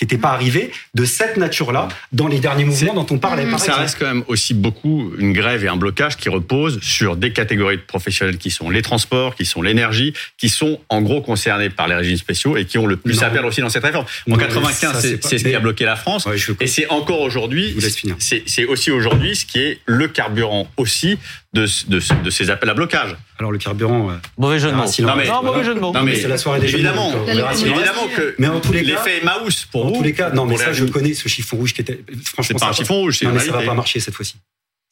qui 0.00 0.04
n'était 0.04 0.16
pas 0.16 0.30
arrivé 0.30 0.70
de 0.94 1.04
cette 1.04 1.36
nature-là 1.36 1.88
dans 2.12 2.26
les 2.26 2.40
derniers 2.40 2.64
mouvements 2.64 2.94
dont 2.94 3.06
on 3.10 3.18
parlait. 3.18 3.44
Par 3.44 3.58
ça 3.58 3.66
exemple. 3.66 3.82
reste 3.82 3.98
quand 3.98 4.06
même 4.06 4.24
aussi 4.28 4.54
beaucoup 4.54 5.12
une 5.18 5.34
grève 5.34 5.62
et 5.62 5.68
un 5.68 5.76
blocage 5.76 6.16
qui 6.16 6.30
reposent 6.30 6.80
sur 6.80 7.16
des 7.16 7.34
catégories 7.34 7.76
de 7.76 7.82
professionnels 7.82 8.38
qui 8.38 8.50
sont 8.50 8.70
les 8.70 8.80
transports, 8.80 9.34
qui 9.34 9.44
sont 9.44 9.60
l'énergie, 9.60 10.14
qui 10.38 10.48
sont 10.48 10.80
en 10.88 11.02
gros 11.02 11.20
concernés 11.20 11.68
par 11.68 11.86
les 11.86 11.96
régimes 11.96 12.16
spéciaux 12.16 12.56
et 12.56 12.64
qui 12.64 12.78
ont 12.78 12.86
le 12.86 12.96
plus 12.96 13.20
non, 13.20 13.26
à 13.26 13.30
perdre 13.30 13.48
aussi 13.48 13.60
dans 13.60 13.68
cette 13.68 13.84
réforme. 13.84 14.06
En 14.30 14.36
95, 14.36 15.18
c'est 15.20 15.38
ce 15.38 15.44
qui 15.44 15.54
a 15.54 15.60
bloqué 15.60 15.84
la 15.84 15.96
France 15.96 16.24
ouais, 16.24 16.36
et 16.60 16.66
c'est 16.66 16.88
encore 16.88 17.20
aujourd'hui, 17.20 17.76
c'est 18.18 18.64
aussi 18.64 18.90
aujourd'hui 18.90 19.36
ce 19.36 19.44
qui 19.44 19.58
est 19.58 19.80
le 19.84 20.08
carburant 20.08 20.66
aussi 20.78 21.18
de, 21.52 21.66
de, 21.88 22.00
de, 22.22 22.30
ces 22.30 22.48
appels 22.50 22.70
à 22.70 22.74
blocage. 22.74 23.16
Alors 23.38 23.50
le 23.50 23.58
carburant. 23.58 24.10
Euh, 24.10 24.14
mauvais 24.38 24.60
jeu 24.60 24.70
de 24.70 24.76
mots. 24.76 24.84
Non, 25.00 25.16
mais, 25.16 25.26
non, 25.26 25.42
mauvais 25.42 25.64
jeu 25.64 25.74
de 25.74 25.80
mots. 25.80 25.92
Non, 25.92 26.02
mais 26.02 26.14
c'est 26.14 26.28
la 26.28 26.38
soirée 26.38 26.60
des 26.60 26.68
évidemment, 26.72 27.10
jeux 27.12 27.34
de 27.34 27.40
mots. 27.40 27.50
Évidemment 27.50 28.08
que. 28.14 28.34
Mais 28.38 28.46
en 28.48 28.60
tous 28.60 28.72
les 28.72 28.84
cas. 28.84 28.90
L'effet 28.90 29.20
Emmaüs 29.20 29.66
pour 29.66 29.86
en 29.86 29.88
vous. 29.88 29.96
tous 29.96 30.02
les 30.04 30.12
cas, 30.12 30.30
non, 30.30 30.46
mais 30.46 30.56
ça, 30.56 30.72
je 30.72 30.84
connais 30.84 31.14
ce 31.14 31.28
chiffon 31.28 31.56
rouge 31.56 31.74
qui 31.74 31.80
était. 31.80 32.04
Franchement, 32.24 32.58
c'est 32.58 32.64
pas 32.64 32.70
un 32.70 32.72
chiffon 32.72 32.94
rouge, 32.96 33.18
c'est 33.18 33.26
Non, 33.26 33.32
mais 33.32 33.40
ça 33.40 33.52
va 33.52 33.62
pas 33.62 33.74
marcher 33.74 33.98
cette 34.00 34.14
fois-ci. 34.14 34.36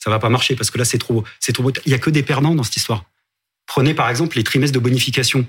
Ça 0.03 0.11
va 0.11 0.19
pas 0.19 0.29
marcher 0.29 0.55
parce 0.57 0.71
que 0.71 0.79
là, 0.79 0.85
c'est 0.85 0.99
trop, 0.99 1.25
c'est 1.41 1.53
trop. 1.53 1.71
Il 1.87 1.93
y 1.93 1.95
a 1.95 1.99
que 1.99 2.11
des 2.11 2.23
perdants 2.23 2.55
dans 2.55 2.63
cette 2.63 2.77
histoire. 2.77 3.05
Prenez 3.67 3.95
par 3.95 4.09
exemple 4.11 4.37
les 4.37 4.45
trimestres 4.45 4.75
de 4.75 4.79
bonification 4.81 5.45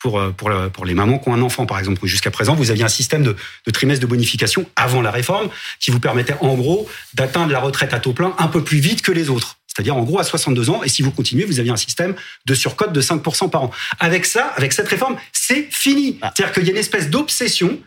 pour, 0.00 0.18
euh, 0.18 0.30
pour, 0.30 0.50
le- 0.50 0.68
pour 0.68 0.84
les 0.84 0.94
mamans 0.94 1.18
qui 1.20 1.28
ont 1.28 1.34
un 1.34 1.40
enfant, 1.42 1.64
par 1.66 1.78
exemple. 1.78 2.04
Jusqu'à 2.06 2.30
présent, 2.32 2.54
vous 2.56 2.70
aviez 2.72 2.82
un 2.84 2.88
système 2.88 3.22
de, 3.22 3.36
de 3.66 3.70
trimestre 3.70 4.02
de 4.02 4.06
bonification 4.08 4.68
avant 4.76 5.00
la 5.02 5.12
réforme 5.12 5.48
qui 5.80 5.90
vous 5.92 6.00
permettait, 6.00 6.34
en 6.40 6.54
gros, 6.54 6.88
d'atteindre 7.14 7.52
la 7.52 7.60
retraite 7.60 7.94
à 7.94 8.00
taux 8.00 8.12
plein 8.12 8.34
un 8.38 8.48
peu 8.48 8.62
plus 8.64 8.78
vite 8.80 9.02
que 9.02 9.12
les 9.12 9.30
autres. 9.30 9.56
C'est-à-dire, 9.74 9.96
en 9.96 10.02
gros, 10.02 10.18
à 10.18 10.24
62 10.24 10.68
ans. 10.70 10.82
Et 10.82 10.88
si 10.88 11.00
vous 11.02 11.10
continuez, 11.10 11.44
vous 11.44 11.58
aviez 11.58 11.72
un 11.72 11.76
système 11.76 12.14
de 12.44 12.54
surcote 12.54 12.92
de 12.92 13.00
5% 13.00 13.48
par 13.48 13.62
an. 13.64 13.70
Avec 14.00 14.26
ça, 14.26 14.48
avec 14.56 14.72
cette 14.72 14.88
réforme, 14.88 15.16
c'est 15.32 15.66
fini. 15.70 16.18
C'est-à-dire 16.20 16.52
qu'il 16.52 16.64
y 16.64 16.68
a 16.68 16.72
une 16.72 16.76
espèce 16.78 17.08
d'obsession 17.08 17.78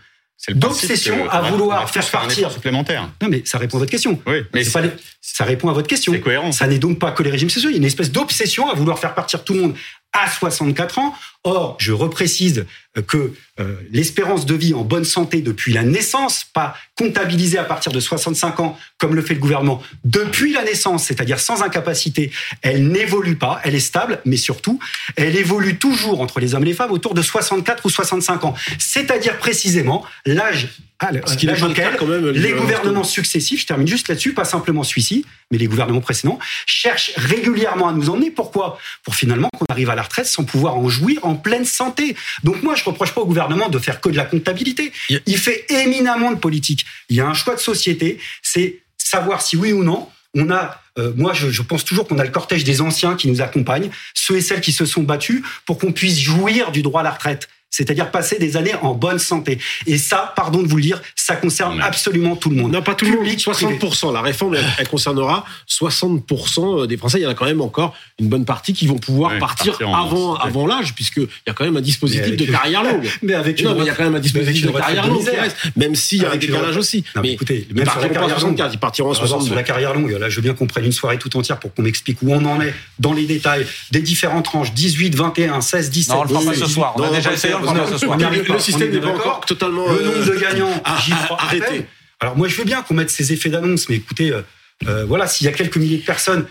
d'obsession 0.50 1.30
à 1.30 1.42
vouloir 1.42 1.90
faire 1.90 2.06
partir. 2.12 2.52
supplémentaire. 2.52 3.10
Non, 3.22 3.30
mais 3.30 3.42
ça 3.46 3.58
répond 3.58 3.78
à 3.78 3.80
votre 3.80 3.92
question. 3.92 4.20
Oui, 4.28 4.44
mais 4.54 4.64
C'est 4.64 4.72
pas 4.74 4.82
les- 4.82 4.92
ça 5.22 5.44
répond 5.44 5.70
à 5.70 5.74
votre 5.74 5.88
question. 5.88 6.12
C'est 6.12 6.20
cohérent. 6.20 6.52
Ça 6.52 6.68
n'est 6.68 6.78
donc 6.78 7.00
pas 7.00 7.12
que 7.12 7.24
les 7.24 7.32
régimes 7.32 7.50
sociaux. 7.50 7.70
Il 7.70 7.74
y 7.74 7.76
a 7.76 7.80
une 7.80 7.86
espèce 7.86 8.12
d'obsession 8.12 8.70
à 8.70 8.74
vouloir 8.76 9.00
faire 9.00 9.16
partir 9.16 9.44
tout 9.44 9.54
le 9.54 9.62
monde 9.62 9.76
à 10.16 10.30
64 10.30 11.00
ans. 11.00 11.14
Or, 11.44 11.76
je 11.80 11.92
reprécise 11.92 12.66
euh, 12.98 13.02
que 13.02 13.34
euh, 13.60 13.76
l'espérance 13.92 14.46
de 14.46 14.56
vie 14.56 14.74
en 14.74 14.84
bonne 14.84 15.04
santé 15.06 15.42
depuis 15.42 15.74
la 15.74 15.84
naissance, 15.84 16.46
pas 16.54 16.76
comptabilisée 16.96 17.58
à 17.58 17.64
partir 17.64 17.92
de 17.92 18.00
65 18.00 18.60
ans, 18.62 18.80
comme 18.98 19.14
le 19.16 19.22
fait 19.22 19.36
le 19.36 19.40
gouvernement, 19.40 19.82
depuis 20.04 20.54
la 20.54 20.64
naissance, 20.64 21.06
c'est-à-dire 21.06 21.40
sans 21.40 21.62
incapacité, 21.62 22.32
elle 22.62 22.88
n'évolue 22.88 23.36
pas, 23.36 23.60
elle 23.64 23.76
est 23.76 23.80
stable, 23.80 24.22
mais 24.26 24.38
surtout, 24.38 24.80
elle 25.18 25.36
évolue 25.36 25.78
toujours 25.78 26.22
entre 26.22 26.40
les 26.40 26.56
hommes 26.56 26.64
et 26.64 26.68
les 26.68 26.74
femmes 26.74 26.92
autour 26.92 27.14
de 27.14 27.22
64 27.22 27.86
ou 27.86 27.90
65 27.90 28.46
ans. 28.46 28.56
C'est-à-dire 28.80 29.38
précisément 29.38 30.04
l'âge 30.26 30.70
à 31.00 31.12
Ce 31.26 31.36
qui 31.36 31.48
quand 31.48 32.08
même, 32.08 32.30
les 32.30 32.54
gouvernements 32.54 33.04
successifs, 33.04 33.62
je 33.62 33.66
termine 33.66 33.88
juste 33.88 34.08
là-dessus, 34.08 34.34
pas 34.34 34.46
simplement 34.46 34.84
celui-ci, 34.84 35.26
mais 35.52 35.58
les 35.58 35.68
gouvernements 35.68 36.02
précédents, 36.02 36.40
cherchent 36.66 37.12
régulièrement 37.18 37.90
à 37.90 37.94
nous 37.94 38.10
emmener. 38.10 38.32
Pourquoi? 38.32 38.80
Pour 39.04 39.16
finalement 39.16 39.50
qu'on 39.58 39.66
arrive 39.70 39.90
à 39.90 39.96
la 39.96 40.04
retraite 40.04 40.26
sans 40.26 40.46
pouvoir 40.46 40.78
en 40.78 40.88
jouir 40.88 41.20
en 41.24 41.36
pleine 41.36 41.66
santé. 41.66 42.16
Donc 42.44 42.64
moi, 42.64 42.76
je 42.76 42.84
reproche 42.84 43.14
pas 43.14 43.22
au 43.22 43.26
gouvernement 43.26 43.70
de 43.70 43.80
faire 43.80 44.00
que 44.00 44.10
de 44.10 44.16
la 44.16 44.26
comptabilité. 44.26 44.94
Il 45.26 45.38
fait 45.38 45.66
éminemment 45.70 46.32
de 46.32 46.38
politique. 46.38 46.86
Il 47.10 47.18
y 47.18 47.22
a 47.22 47.28
un 47.28 47.34
choix 47.34 47.56
de 47.56 47.60
société, 47.60 48.20
c'est 48.42 48.80
savoir 48.98 49.42
si 49.42 49.58
oui 49.58 49.74
ou 49.74 49.84
non 49.84 50.10
on 50.36 50.52
a, 50.52 50.82
euh, 51.00 51.14
moi 51.16 51.34
je, 51.34 51.50
je 51.50 51.62
pense 51.62 51.86
toujours 51.86 52.08
qu'on 52.08 52.20
a 52.20 52.24
le 52.24 52.30
cortège 52.30 52.64
des 52.64 52.82
anciens 52.82 53.16
qui 53.16 53.30
nous 53.30 53.42
accompagnent, 53.42 53.90
ceux 54.14 54.36
et 54.36 54.42
celles 54.42 54.62
qui 54.62 54.74
se 54.74 54.86
sont 54.86 55.04
battus 55.04 55.42
pour 55.66 55.78
qu'on 55.78 55.94
puisse 55.94 56.20
jouir 56.20 56.72
du 56.72 56.82
droit 56.82 57.00
à 57.02 57.04
la 57.04 57.12
retraite. 57.12 57.48
C'est-à-dire 57.76 58.10
passer 58.10 58.38
des 58.40 58.56
années 58.56 58.74
en 58.82 58.94
bonne 58.94 59.20
santé. 59.20 59.60
Et 59.86 59.98
ça, 59.98 60.34
pardon 60.36 60.62
de 60.64 60.68
vous 60.68 60.78
le 60.78 60.82
dire, 60.84 61.02
ça 61.16 61.36
concerne 61.36 61.82
absolument 61.82 62.38
tout 62.38 62.50
le 62.50 62.56
monde. 62.56 62.72
Non, 62.72 62.82
pas 62.82 62.96
tout 62.96 63.04
le 63.04 63.12
monde. 63.12 63.20
Public, 63.22 63.46
privé. 63.46 63.78
60%. 63.78 64.14
La 64.14 64.22
réforme, 64.22 64.56
elle, 64.56 64.66
elle 64.78 64.88
concernera 64.88 65.44
60% 65.70 66.88
des 66.88 66.98
Français. 66.98 67.20
Il 67.20 67.24
y 67.24 67.28
en 67.28 67.32
a 67.32 67.34
quand 67.34 67.46
même 67.46 67.62
encore 67.62 67.94
une 68.20 68.28
bonne 68.28 68.46
partie 68.46 68.74
qui 68.74 68.88
vont 68.88 68.98
pouvoir 68.98 69.34
Ouais, 69.34 69.40
partir, 69.40 69.72
partir 69.78 69.90
en 69.90 70.36
avant, 70.36 70.68
l'âge, 70.68 70.94
puisqu'il 70.94 71.28
y 71.48 71.50
a 71.50 71.54
quand 71.54 71.66
même 71.66 71.76
un 71.78 71.82
dispositif 71.82 72.36
de 72.38 72.46
carrière 72.46 72.84
longue. 72.84 73.10
Mais 73.24 73.34
avec 73.34 73.62
non, 73.62 73.72
une 73.72 73.78
mais 73.78 73.84
il 73.84 73.88
y 73.88 73.90
a 73.90 73.96
quand 73.96 74.04
même 74.04 74.16
un 74.16 74.20
dispositif 74.20 74.68
de 74.68 74.72
carrière 74.72 75.08
longue 75.08 75.20
qui 75.20 75.26
misère. 75.26 75.42
reste, 75.42 75.58
même 75.76 75.96
s'il 75.96 76.22
y 76.22 76.26
a 76.26 76.28
un 76.28 76.32
Avec 76.32 76.44
une 76.44 76.52
décalage 76.52 76.78
aussi. 76.78 77.04
Non, 77.16 77.22
mais 77.22 77.22
mais 77.30 77.34
écoutez, 77.34 77.68
ils 77.70 77.76
même 77.76 77.90
sur 77.90 78.00
la 78.00 78.10
carrière 78.10 78.30
64, 78.40 78.66
longue. 78.66 78.74
ils 78.74 78.80
partiront 78.80 79.08
Par 79.14 79.24
exemple, 79.24 79.30
62. 79.30 79.46
Sur 79.48 79.56
la 79.56 79.64
carrière 79.64 79.94
longue, 79.94 80.12
là, 80.12 80.30
je 80.30 80.36
veux 80.36 80.42
bien 80.42 80.54
qu'on 80.54 80.68
prenne 80.68 80.86
une 80.86 80.92
soirée 80.92 81.18
tout 81.18 81.36
entière 81.38 81.60
pour 81.60 81.74
qu'on 81.74 81.82
m'explique 81.82 82.22
où 82.22 82.32
on 82.32 82.46
en 82.46 82.62
est 82.62 82.74
dans 83.00 83.14
les 83.14 83.26
détails 83.26 83.66
des 83.92 84.02
différentes 84.02 84.46
tranches 84.46 84.74
18, 84.74 85.16
21, 85.16 85.62
16, 85.62 85.90
17. 85.90 86.14
Non, 86.14 86.20
on 86.20 86.24
le 86.24 86.30
fera 86.30 86.40
pas 86.42 86.54
ce 86.54 86.60
18. 86.60 86.74
soir. 86.74 86.94
On 86.98 87.04
a 87.04 87.10
déjà 87.10 87.34
essayé, 87.34 87.54
on 87.56 87.65
le 87.74 88.60
système 88.60 88.92
n'est 88.92 89.00
pas 89.00 89.10
encore 89.10 89.42
totalement, 89.46 89.88
Le 89.88 90.00
euh, 90.00 90.06
nombre 90.06 90.26
de 90.26 90.36
gagnants, 90.40 90.82
ah, 90.84 90.98
j'y 91.04 91.14
ah, 91.14 91.24
crois 91.26 91.38
arrêtez. 91.42 91.86
Alors 92.20 92.38
moi, 92.38 92.48
je 92.48 92.56
veux 92.56 92.64
bien 92.64 92.82
qu'on 92.82 92.94
mette 92.94 93.10
ces 93.10 93.34
effets 93.34 93.50
d'annonce, 93.50 93.90
mais 93.90 93.96
écoutez, 93.96 94.32
euh, 94.32 94.42
euh, 94.88 95.06
voilà, 95.06 95.28
s'il 95.28 95.46
y 95.46 95.50
a 95.50 95.54
quelques 95.54 95.78
milliers 95.78 95.98
de 95.98 96.06
personnes 96.06 96.46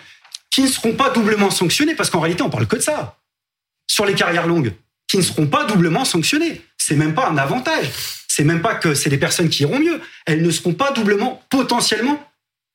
qui 0.50 0.62
ne 0.62 0.68
seront 0.68 0.92
pas 0.92 1.10
doublement 1.10 1.50
sanctionnées, 1.50 1.94
parce 1.94 2.10
qu'en 2.10 2.20
réalité, 2.20 2.42
on 2.42 2.50
parle 2.50 2.66
que 2.66 2.76
de 2.76 2.82
ça, 2.82 3.18
sur 3.86 4.04
les 4.04 4.14
carrières 4.14 4.46
longues, 4.46 4.72
qui 5.08 5.18
ne 5.18 5.22
seront 5.22 5.46
pas 5.46 5.64
doublement 5.64 6.04
sanctionnées. 6.04 6.62
C'est 6.78 6.96
même 6.96 7.14
pas 7.14 7.28
un 7.28 7.36
avantage. 7.36 7.90
C'est 8.28 8.44
même 8.44 8.62
pas 8.62 8.74
que 8.74 8.94
c'est 8.94 9.10
des 9.10 9.18
personnes 9.18 9.48
qui 9.48 9.62
iront 9.62 9.78
mieux. 9.78 10.00
Elles 10.26 10.42
ne 10.42 10.50
seront 10.50 10.74
pas 10.74 10.92
doublement, 10.92 11.42
potentiellement 11.50 12.20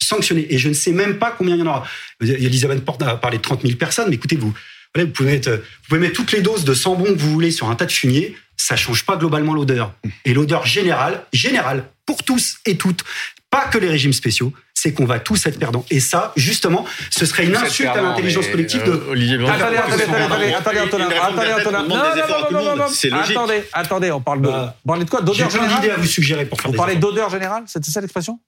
sanctionnées. 0.01 0.53
Et 0.53 0.57
je 0.57 0.69
ne 0.69 0.73
sais 0.73 0.91
même 0.91 1.19
pas 1.19 1.31
combien 1.31 1.55
il 1.55 1.59
y 1.59 1.63
en 1.63 1.67
aura. 1.67 1.85
Elisabeth 2.21 2.83
Porte 2.85 3.01
a 3.01 3.15
parlé 3.17 3.37
de 3.37 3.43
30 3.43 3.61
000 3.61 3.75
personnes, 3.75 4.09
mais 4.09 4.15
écoutez, 4.15 4.35
vous, 4.35 4.53
voilà, 4.93 5.07
vous, 5.07 5.13
pouvez 5.13 5.31
mettre, 5.31 5.51
vous 5.51 5.87
pouvez 5.87 5.99
mettre 6.01 6.15
toutes 6.15 6.31
les 6.31 6.41
doses 6.41 6.63
de 6.63 6.73
sambon 6.73 7.05
que 7.05 7.19
vous 7.19 7.31
voulez 7.31 7.51
sur 7.51 7.69
un 7.69 7.75
tas 7.75 7.85
de 7.85 7.91
fumier, 7.91 8.35
ça 8.57 8.75
change 8.75 9.05
pas 9.05 9.17
globalement 9.17 9.53
l'odeur. 9.53 9.93
Et 10.25 10.33
l'odeur 10.33 10.65
générale, 10.65 11.25
générale, 11.31 11.85
pour 12.05 12.23
tous 12.23 12.57
et 12.65 12.75
toutes, 12.75 13.03
pas 13.49 13.65
que 13.67 13.77
les 13.77 13.87
régimes 13.87 14.13
spéciaux, 14.13 14.53
c'est 14.73 14.93
qu'on 14.93 15.05
va 15.05 15.19
tous 15.19 15.45
être 15.45 15.59
perdants. 15.59 15.85
Et 15.89 15.99
ça, 15.99 16.31
justement, 16.35 16.85
ce 17.09 17.25
serait 17.25 17.45
une 17.45 17.55
insulte 17.55 17.89
à 17.89 18.01
l'intelligence 18.01 18.47
collective 18.47 18.81
euh, 18.85 18.97
de... 18.97 19.09
Olivier 19.09 19.35
Attendez, 19.35 19.77
attendez, 19.77 20.03
attendez, 20.03 20.53
attendez, 20.53 20.77
attendez, 20.77 21.51
attendez. 21.51 23.21
Attendez, 23.31 23.63
attendez, 23.73 24.11
on 24.11 24.21
parle 24.21 24.41
de, 24.41 24.47
Bah, 24.47 24.75
vous 24.83 24.87
parlez 24.87 25.05
de 25.05 25.09
quoi 25.09 25.19
J'ai 25.19 25.25
D'odeur 25.25 25.49
plein 25.49 25.61
d'idées 25.61 25.75
à 25.75 25.81
générale 25.81 25.99
vous 26.01 26.07
suggérer 26.07 26.45
pour 26.45 26.61
faire 26.61 26.71
parlez 26.71 26.93
efforts. 26.93 27.11
d'odeur 27.11 27.29
générale 27.29 27.63
C'était 27.67 27.91
ça 27.91 28.01
l'expression? 28.01 28.39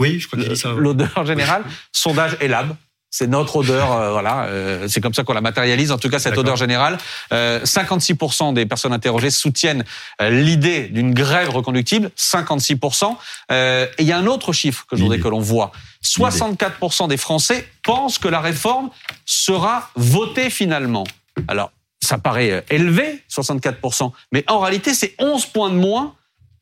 Oui, 0.00 0.20
je 0.20 0.26
crois 0.26 0.38
qu'il 0.38 0.48
dit 0.48 0.56
ça. 0.56 0.72
L'odeur 0.72 1.26
générale, 1.26 1.64
sondage 1.92 2.36
Elab. 2.40 2.76
C'est 3.10 3.26
notre 3.26 3.56
odeur, 3.56 3.92
euh, 3.92 4.12
voilà. 4.12 4.44
euh, 4.44 4.86
c'est 4.86 5.00
comme 5.00 5.14
ça 5.14 5.24
qu'on 5.24 5.32
la 5.32 5.40
matérialise. 5.40 5.92
En 5.92 5.98
tout 5.98 6.10
cas, 6.10 6.18
cette 6.18 6.36
odeur 6.36 6.56
générale, 6.56 6.98
euh, 7.32 7.64
56% 7.64 8.52
des 8.52 8.66
personnes 8.66 8.92
interrogées 8.92 9.30
soutiennent 9.30 9.84
euh, 10.20 10.28
l'idée 10.28 10.88
d'une 10.88 11.14
grève 11.14 11.48
reconductible. 11.48 12.10
56%. 12.16 13.16
Euh, 13.50 13.86
et 13.96 14.02
il 14.02 14.06
y 14.06 14.12
a 14.12 14.18
un 14.18 14.26
autre 14.26 14.52
chiffre 14.52 14.84
que 14.90 14.96
je 14.96 15.02
voudrais 15.02 15.18
que 15.18 15.28
l'on 15.28 15.40
voit. 15.40 15.72
64% 16.04 17.08
des 17.08 17.16
Français 17.16 17.66
pensent 17.82 18.18
que 18.18 18.28
la 18.28 18.40
réforme 18.40 18.90
sera 19.24 19.90
votée 19.96 20.50
finalement. 20.50 21.04
Alors, 21.48 21.70
ça 22.02 22.18
paraît 22.18 22.50
euh, 22.50 22.60
élevé, 22.70 23.22
64%, 23.30 24.12
mais 24.32 24.44
en 24.48 24.60
réalité, 24.60 24.94
c'est 24.94 25.14
11 25.18 25.46
points 25.46 25.70
de 25.70 25.76
moins 25.76 26.14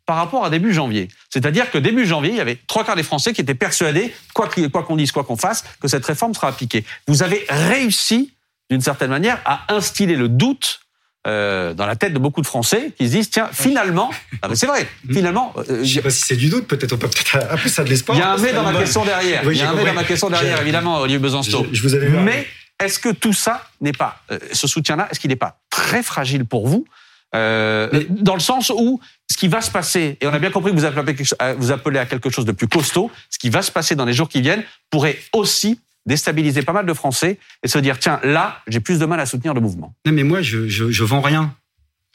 par 0.07 0.16
rapport 0.16 0.45
à 0.45 0.51
début 0.51 0.73
janvier. 0.73 1.09
C'est-à-dire 1.31 1.71
que 1.71 1.79
début 1.79 2.07
janvier, 2.07 2.31
il 2.31 2.37
y 2.37 2.40
avait 2.40 2.59
trois 2.66 2.85
quarts 2.85 2.97
des 2.97 3.03
Français 3.03 3.33
qui 3.33 3.40
étaient 3.40 3.55
persuadés, 3.55 4.14
quoi 4.33 4.49
qu'on 4.49 4.97
dise, 4.97 5.12
quoi 5.12 5.25
qu'on 5.25 5.37
fasse, 5.37 5.64
que 5.81 5.88
cette 5.88 6.05
réforme 6.05 6.33
sera 6.33 6.49
appliquée. 6.49 6.85
Vous 7.09 7.23
avez 7.23 7.45
réussi, 7.49 8.33
d'une 8.71 8.81
certaine 8.81 9.11
manière, 9.11 9.40
à 9.45 9.75
instiller 9.75 10.16
le 10.16 10.29
doute 10.29 10.81
euh, 11.27 11.75
dans 11.75 11.87
la 11.87 11.97
tête 11.97 12.12
de 12.12 12.21
beaucoup 12.21 12.40
de 12.40 12.47
Français 12.47 12.92
qui 12.97 13.09
se 13.09 13.16
disent 13.16 13.31
tiens 13.31 13.49
finalement 13.53 14.12
ah, 14.42 14.47
mais 14.49 14.55
c'est 14.55 14.69
vrai 14.69 14.88
finalement 15.12 15.53
euh, 15.57 15.83
Je 15.83 15.95
sais 15.95 16.01
pas 16.01 16.11
si 16.11 16.23
c'est 16.23 16.37
du 16.37 16.49
doute, 16.49 16.69
peut-être 16.69 16.92
on 16.92 16.99
peut 16.99 17.09
peut-être 17.09 17.38
appeler 17.51 17.69
ça 17.69 17.83
de 17.83 17.88
l'espoir. 17.88 18.16
il 18.16 18.21
y 18.21 18.23
a 18.23 18.31
un 18.31 18.37
mais 18.37 18.53
dans 18.53 18.62
ma 18.62 18.73
question 18.79 19.05
derrière 19.05 19.42
Oui, 19.45 19.57
il 19.57 19.59
y 19.59 19.62
a 19.62 19.71
un 19.71 19.75
mais 19.75 19.85
dans 19.85 19.92
ma 19.92 20.05
question 20.05 20.31
derrière 20.31 20.61
évidemment 20.61 21.01
Olivier 21.01 21.19
Besançon 21.19 21.66
Je, 21.73 21.79
je 21.79 21.83
vous 21.83 21.95
avais 21.95 22.11
mais 22.11 22.47
est-ce 22.79 22.99
que 22.99 23.09
tout 23.09 23.33
ça 23.33 23.69
n'est 23.81 23.92
pas, 23.92 24.21
euh, 24.31 24.38
ce 24.53 24.66
soutien-là, 24.66 25.09
est-ce 25.11 25.19
qu'il 25.19 25.31
n'est 25.31 25.37
pas 25.37 25.59
très 25.71 26.03
fragile 26.03 26.45
pour 26.45 26.69
vous 26.69 26.87
euh, 27.34 28.04
Dans 28.08 28.34
le 28.34 28.40
sens 28.40 28.70
où 28.74 29.00
ce 29.30 29.36
qui 29.36 29.48
va 29.48 29.60
se 29.60 29.70
passer, 29.70 30.16
et 30.20 30.26
on 30.26 30.32
a 30.32 30.38
bien 30.38 30.50
compris 30.50 30.72
que 30.72 30.76
vous 30.76 30.84
appelez, 30.84 31.16
euh, 31.42 31.54
vous 31.58 31.72
appelez 31.72 31.98
à 31.98 32.06
quelque 32.06 32.30
chose 32.30 32.44
de 32.44 32.52
plus 32.52 32.68
costaud, 32.68 33.10
ce 33.30 33.38
qui 33.38 33.50
va 33.50 33.62
se 33.62 33.72
passer 33.72 33.94
dans 33.94 34.04
les 34.04 34.12
jours 34.12 34.28
qui 34.28 34.40
viennent 34.40 34.62
pourrait 34.90 35.18
aussi 35.32 35.80
déstabiliser 36.06 36.62
pas 36.62 36.72
mal 36.72 36.86
de 36.86 36.94
Français 36.94 37.38
et 37.64 37.68
se 37.68 37.78
dire 37.78 37.98
tiens 37.98 38.20
là 38.22 38.62
j'ai 38.68 38.80
plus 38.80 38.98
de 38.98 39.06
mal 39.06 39.18
à 39.18 39.26
soutenir 39.26 39.54
le 39.54 39.60
mouvement. 39.60 39.94
Non, 40.06 40.12
mais 40.12 40.22
moi, 40.22 40.40
je, 40.40 40.68
je, 40.68 40.90
je 40.90 41.04
vends 41.04 41.20
rien. 41.20 41.54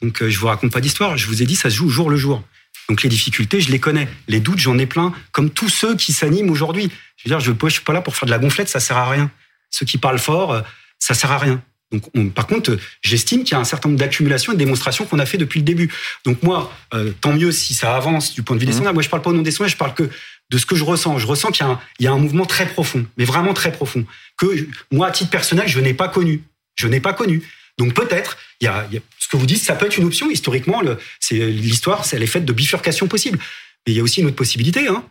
Donc, 0.00 0.22
euh, 0.22 0.30
je 0.30 0.38
vous 0.38 0.46
raconte 0.46 0.72
pas 0.72 0.80
d'histoire. 0.80 1.16
Je 1.16 1.26
vous 1.26 1.42
ai 1.42 1.46
dit, 1.46 1.56
ça 1.56 1.70
se 1.70 1.76
joue 1.76 1.88
jour 1.88 2.10
le 2.10 2.16
jour. 2.16 2.42
Donc, 2.88 3.02
les 3.02 3.08
difficultés, 3.08 3.60
je 3.60 3.70
les 3.70 3.78
connais. 3.78 4.08
Les 4.26 4.40
doutes, 4.40 4.58
j'en 4.58 4.76
ai 4.78 4.86
plein. 4.86 5.12
Comme 5.30 5.50
tous 5.50 5.68
ceux 5.68 5.94
qui 5.94 6.12
s'animent 6.12 6.50
aujourd'hui. 6.50 6.90
Je 7.16 7.28
veux 7.28 7.36
dire, 7.36 7.40
je 7.40 7.52
ne 7.52 7.70
suis 7.70 7.84
pas 7.84 7.92
là 7.92 8.00
pour 8.00 8.16
faire 8.16 8.26
de 8.26 8.32
la 8.32 8.38
gonflette, 8.38 8.68
ça 8.68 8.80
sert 8.80 8.96
à 8.96 9.08
rien. 9.08 9.30
Ceux 9.70 9.86
qui 9.86 9.98
parlent 9.98 10.18
fort, 10.18 10.60
ça 10.98 11.14
sert 11.14 11.30
à 11.30 11.38
rien. 11.38 11.62
Donc, 11.92 12.02
on- 12.14 12.28
par 12.28 12.46
contre, 12.46 12.76
j'estime 13.02 13.44
qu'il 13.44 13.52
y 13.52 13.54
a 13.54 13.60
un 13.60 13.64
certain 13.64 13.88
nombre 13.90 13.98
d'accumulations 14.00 14.52
et 14.52 14.56
de 14.56 14.58
démonstrations 14.58 15.04
qu'on 15.04 15.18
a 15.18 15.26
fait 15.26 15.38
depuis 15.38 15.60
le 15.60 15.64
début. 15.64 15.92
Donc, 16.24 16.42
moi, 16.42 16.72
euh, 16.94 17.12
tant 17.20 17.32
mieux 17.34 17.52
si 17.52 17.74
ça 17.74 17.94
avance 17.94 18.32
du 18.34 18.42
point 18.42 18.56
de 18.56 18.60
vue 18.60 18.66
des 18.66 18.72
Mhm. 18.72 18.78
sondages. 18.78 18.94
Moi, 18.94 19.02
je 19.02 19.08
parle 19.10 19.22
pas 19.22 19.30
au 19.30 19.34
nom 19.34 19.42
des 19.42 19.50
sondages, 19.50 19.72
je 19.72 19.76
parle 19.76 19.94
que 19.94 20.08
de 20.50 20.58
ce 20.58 20.66
que 20.66 20.74
je 20.74 20.84
ressens. 20.84 21.18
Je 21.18 21.26
ressens 21.26 21.50
qu'il 21.50 21.64
y 21.64 21.68
a 21.68 21.72
un, 21.72 21.80
il 21.98 22.04
y 22.04 22.08
a 22.08 22.12
un 22.12 22.18
mouvement 22.18 22.46
très 22.46 22.66
profond, 22.66 23.04
mais 23.16 23.24
vraiment 23.24 23.54
très 23.54 23.72
profond, 23.72 24.04
que 24.38 24.46
moi, 24.90 25.06
à 25.08 25.10
titre 25.10 25.30
personnel, 25.30 25.68
je 25.68 25.80
n'ai 25.80 25.94
pas 25.94 26.08
connu. 26.08 26.42
Je 26.76 26.88
n'ai 26.88 27.00
pas 27.00 27.12
connu. 27.12 27.42
Donc 27.78 27.94
peut-être, 27.94 28.36
il 28.60 28.64
y 28.64 28.68
a, 28.68 28.86
il 28.90 28.94
y 28.94 28.98
a- 28.98 29.02
ce 29.18 29.28
que 29.28 29.36
vous 29.36 29.46
dites, 29.46 29.62
ça 29.62 29.74
peut 29.74 29.86
être 29.86 29.96
une 29.96 30.04
option. 30.04 30.30
Historiquement, 30.30 30.82
l'histoire, 31.30 32.04
c'est 32.04 32.16
elle 32.16 32.22
est 32.22 32.26
faite 32.26 32.44
de 32.44 32.52
bifurcations 32.52 33.08
possibles. 33.08 33.38
Mais 33.86 33.92
il 33.92 33.96
y 33.96 34.00
a 34.00 34.02
aussi 34.02 34.20
une 34.20 34.26
autre 34.26 34.36
possibilité, 34.36 34.88
hein. 34.88 35.04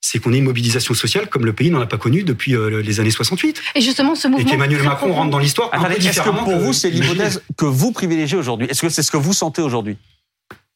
C'est 0.00 0.18
qu'on 0.20 0.32
ait 0.32 0.38
une 0.38 0.44
mobilisation 0.44 0.94
sociale 0.94 1.28
comme 1.28 1.44
le 1.44 1.52
pays 1.52 1.70
n'en 1.70 1.80
a 1.80 1.86
pas 1.86 1.98
connu 1.98 2.22
depuis 2.22 2.54
euh, 2.54 2.80
les 2.82 3.00
années 3.00 3.10
68. 3.10 3.60
Et 3.74 3.80
justement, 3.80 4.14
ce 4.14 4.28
Et 4.28 4.30
mouvement. 4.30 4.48
qu'Emmanuel 4.48 4.78
très 4.80 4.88
Macron 4.88 5.12
rentre 5.12 5.30
dans 5.30 5.38
l'histoire 5.38 5.68
Attendez, 5.72 5.96
est-ce 6.06 6.20
que 6.20 6.28
pour 6.30 6.44
que- 6.46 6.54
vous 6.62 6.72
c'est 6.72 6.90
l'hypothèse 6.90 7.42
que 7.56 7.64
vous 7.64 7.92
privilégiez 7.92 8.36
aujourd'hui? 8.38 8.68
Est-ce 8.70 8.82
que 8.82 8.88
c'est 8.88 9.02
ce 9.02 9.10
que 9.10 9.16
vous 9.16 9.32
sentez 9.32 9.62
aujourd'hui? 9.62 9.96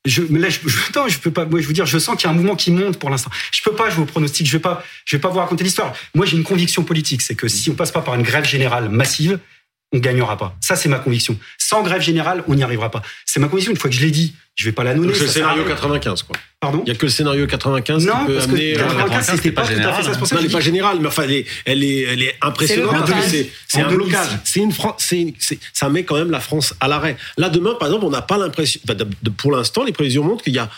Je, 0.07 0.23
mais 0.31 0.39
là, 0.39 0.49
je, 0.49 0.61
je, 0.67 0.79
non, 0.97 1.09
je 1.09 1.19
peux 1.19 1.31
pas. 1.31 1.45
Moi, 1.45 1.61
je 1.61 1.67
veux 1.67 1.75
dire, 1.75 1.85
je 1.85 1.99
sens 1.99 2.17
qu'il 2.17 2.25
y 2.25 2.29
a 2.29 2.31
un 2.31 2.35
mouvement 2.35 2.57
qui 2.57 2.71
monte 2.71 2.99
pour 2.99 3.11
l'instant. 3.11 3.31
Je 3.53 3.61
peux 3.63 3.73
pas 3.75 3.91
jouer 3.91 4.03
au 4.05 4.07
pronostic. 4.07 4.47
Je 4.47 4.53
vais 4.53 4.59
pas. 4.59 4.83
Je 5.05 5.15
vais 5.17 5.21
pas 5.21 5.29
vous 5.29 5.39
raconter 5.39 5.63
l'histoire. 5.63 5.93
Moi, 6.15 6.25
j'ai 6.25 6.39
une 6.39 6.43
conviction 6.43 6.83
politique, 6.85 7.21
c'est 7.21 7.35
que 7.35 7.49
si 7.49 7.69
on 7.71 7.75
passe 7.75 7.93
pas 7.93 8.01
par 8.01 8.15
une 8.15 8.23
grève 8.23 8.47
générale 8.47 8.89
massive, 8.89 9.39
on 9.93 9.99
gagnera 9.99 10.37
pas. 10.39 10.55
Ça, 10.61 10.77
c'est 10.77 10.89
ma 10.89 10.99
conviction. 10.99 11.37
Sans 11.59 11.83
grève 11.83 12.01
générale, 12.01 12.45
on 12.47 12.55
n'y 12.55 12.63
arrivera 12.63 12.91
pas. 12.91 13.03
C'est 13.27 13.41
ma 13.41 13.49
conviction. 13.49 13.73
Une 13.73 13.77
fois 13.79 13.91
que 13.91 13.97
je 13.97 14.03
l'ai 14.03 14.11
dit, 14.13 14.35
je 14.55 14.65
vais 14.67 14.73
pas 14.73 14.85
la 14.85 14.95
ça 14.95 15.01
c'est 15.15 15.21
le 15.21 15.27
scénario 15.29 15.63
rien. 15.65 15.73
95, 15.75 16.23
quoi. 16.23 16.37
Pardon 16.61 16.83
Il 16.87 16.93
y 16.93 16.93
a 16.93 16.99
que 16.99 17.07
le 17.07 17.11
scénario 17.11 17.47
95 17.47 18.07
Non, 18.07 18.13
qui 18.21 18.27
peut 18.27 18.35
parce 18.35 18.47
que 18.47 18.51
amener. 18.53 18.75
euh, 18.79 18.85
95, 18.87 19.37
c'était 19.37 19.53
pas, 19.53 19.63
tout 19.63 19.73
à 19.73 19.93
fait 19.93 20.03
ça. 20.03 20.13
C'est 20.13 20.19
pour 20.19 20.27
ça 20.29 20.35
Non, 20.37 20.41
que 20.41 20.45
elle 20.45 20.51
n'est 20.51 20.57
pas 20.57 20.61
générale, 20.61 20.99
mais 21.01 21.09
enfin, 21.09 21.23
elle 21.25 21.33
est, 21.33 21.47
elle 21.65 21.83
est, 21.83 22.01
elle 22.03 22.23
est 22.23 22.35
impressionnante. 22.43 22.95
C'est 23.69 23.81
que 23.81 23.85
un 23.85 23.89
2006. 23.89 23.95
blocage. 23.97 24.29
C'est 24.45 24.61
une 24.61 24.73
Fran- 24.73 24.97
c'est 24.99 25.21
une- 25.21 25.33
c'est- 25.39 25.59
ça 25.73 25.89
met 25.89 26.05
quand 26.05 26.17
même 26.17 26.31
la 26.31 26.41
France 26.41 26.75
à 26.81 26.87
l'arrêt. 26.89 27.17
Là, 27.37 27.49
demain, 27.49 27.75
par 27.79 27.89
exemple, 27.89 28.05
on 28.07 28.11
n'a 28.11 28.23
pas 28.23 28.39
l'impression. 28.39 28.81
pour 29.39 29.53
l'instant, 29.53 29.83
les 29.85 29.93
prévisions 29.93 30.23
montrent 30.25 30.45
qu'il 30.45 30.53
y, 30.55 30.59
a- 30.59 30.69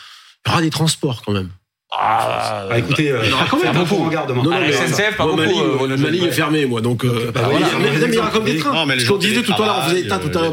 il 0.46 0.48
y 0.48 0.52
aura 0.52 0.62
des 0.62 0.70
transports 0.70 1.22
quand 1.24 1.32
même. 1.32 1.50
Ah, 1.94 2.66
Bah, 2.70 2.78
écoutez, 2.78 3.10
euh, 3.10 3.20
Il 3.24 3.30
y 3.30 3.32
aura 3.32 3.44
quand 3.46 3.58
même 3.62 3.76
un 3.76 3.84
beaucoup. 3.84 4.08
demain. 4.08 4.26
Non, 4.42 4.42
non, 4.44 4.50
la 4.50 4.60
mais- 4.60 4.72
SNCF, 4.72 5.16
pas 5.16 5.26
ma 5.26 5.32
beaucoup, 5.32 5.42
ligne, 5.42 5.60
euh, 5.92 5.96
ma 5.98 6.08
ligne 6.10 6.24
est 6.24 6.32
fermée, 6.32 6.64
moi. 6.64 6.80
Donc, 6.80 7.04
euh, 7.04 7.30
bah, 7.32 7.50
il 7.52 8.14
y 8.14 8.18
aura 8.18 8.30
comme 8.30 8.44
des 8.44 8.56
trains. 8.56 8.72
Non, 8.72 8.86
mais 8.86 8.96
les 8.96 9.04
Ce 9.04 9.08
qu'on 9.10 9.18
disait 9.18 9.42
tout 9.42 9.52
à 9.52 9.58
l'heure, 9.58 9.82
on 9.84 9.88
faisait 9.90 10.00
état 10.00 10.18
tout 10.18 10.38
à 10.38 10.42
l'heure 10.42 10.52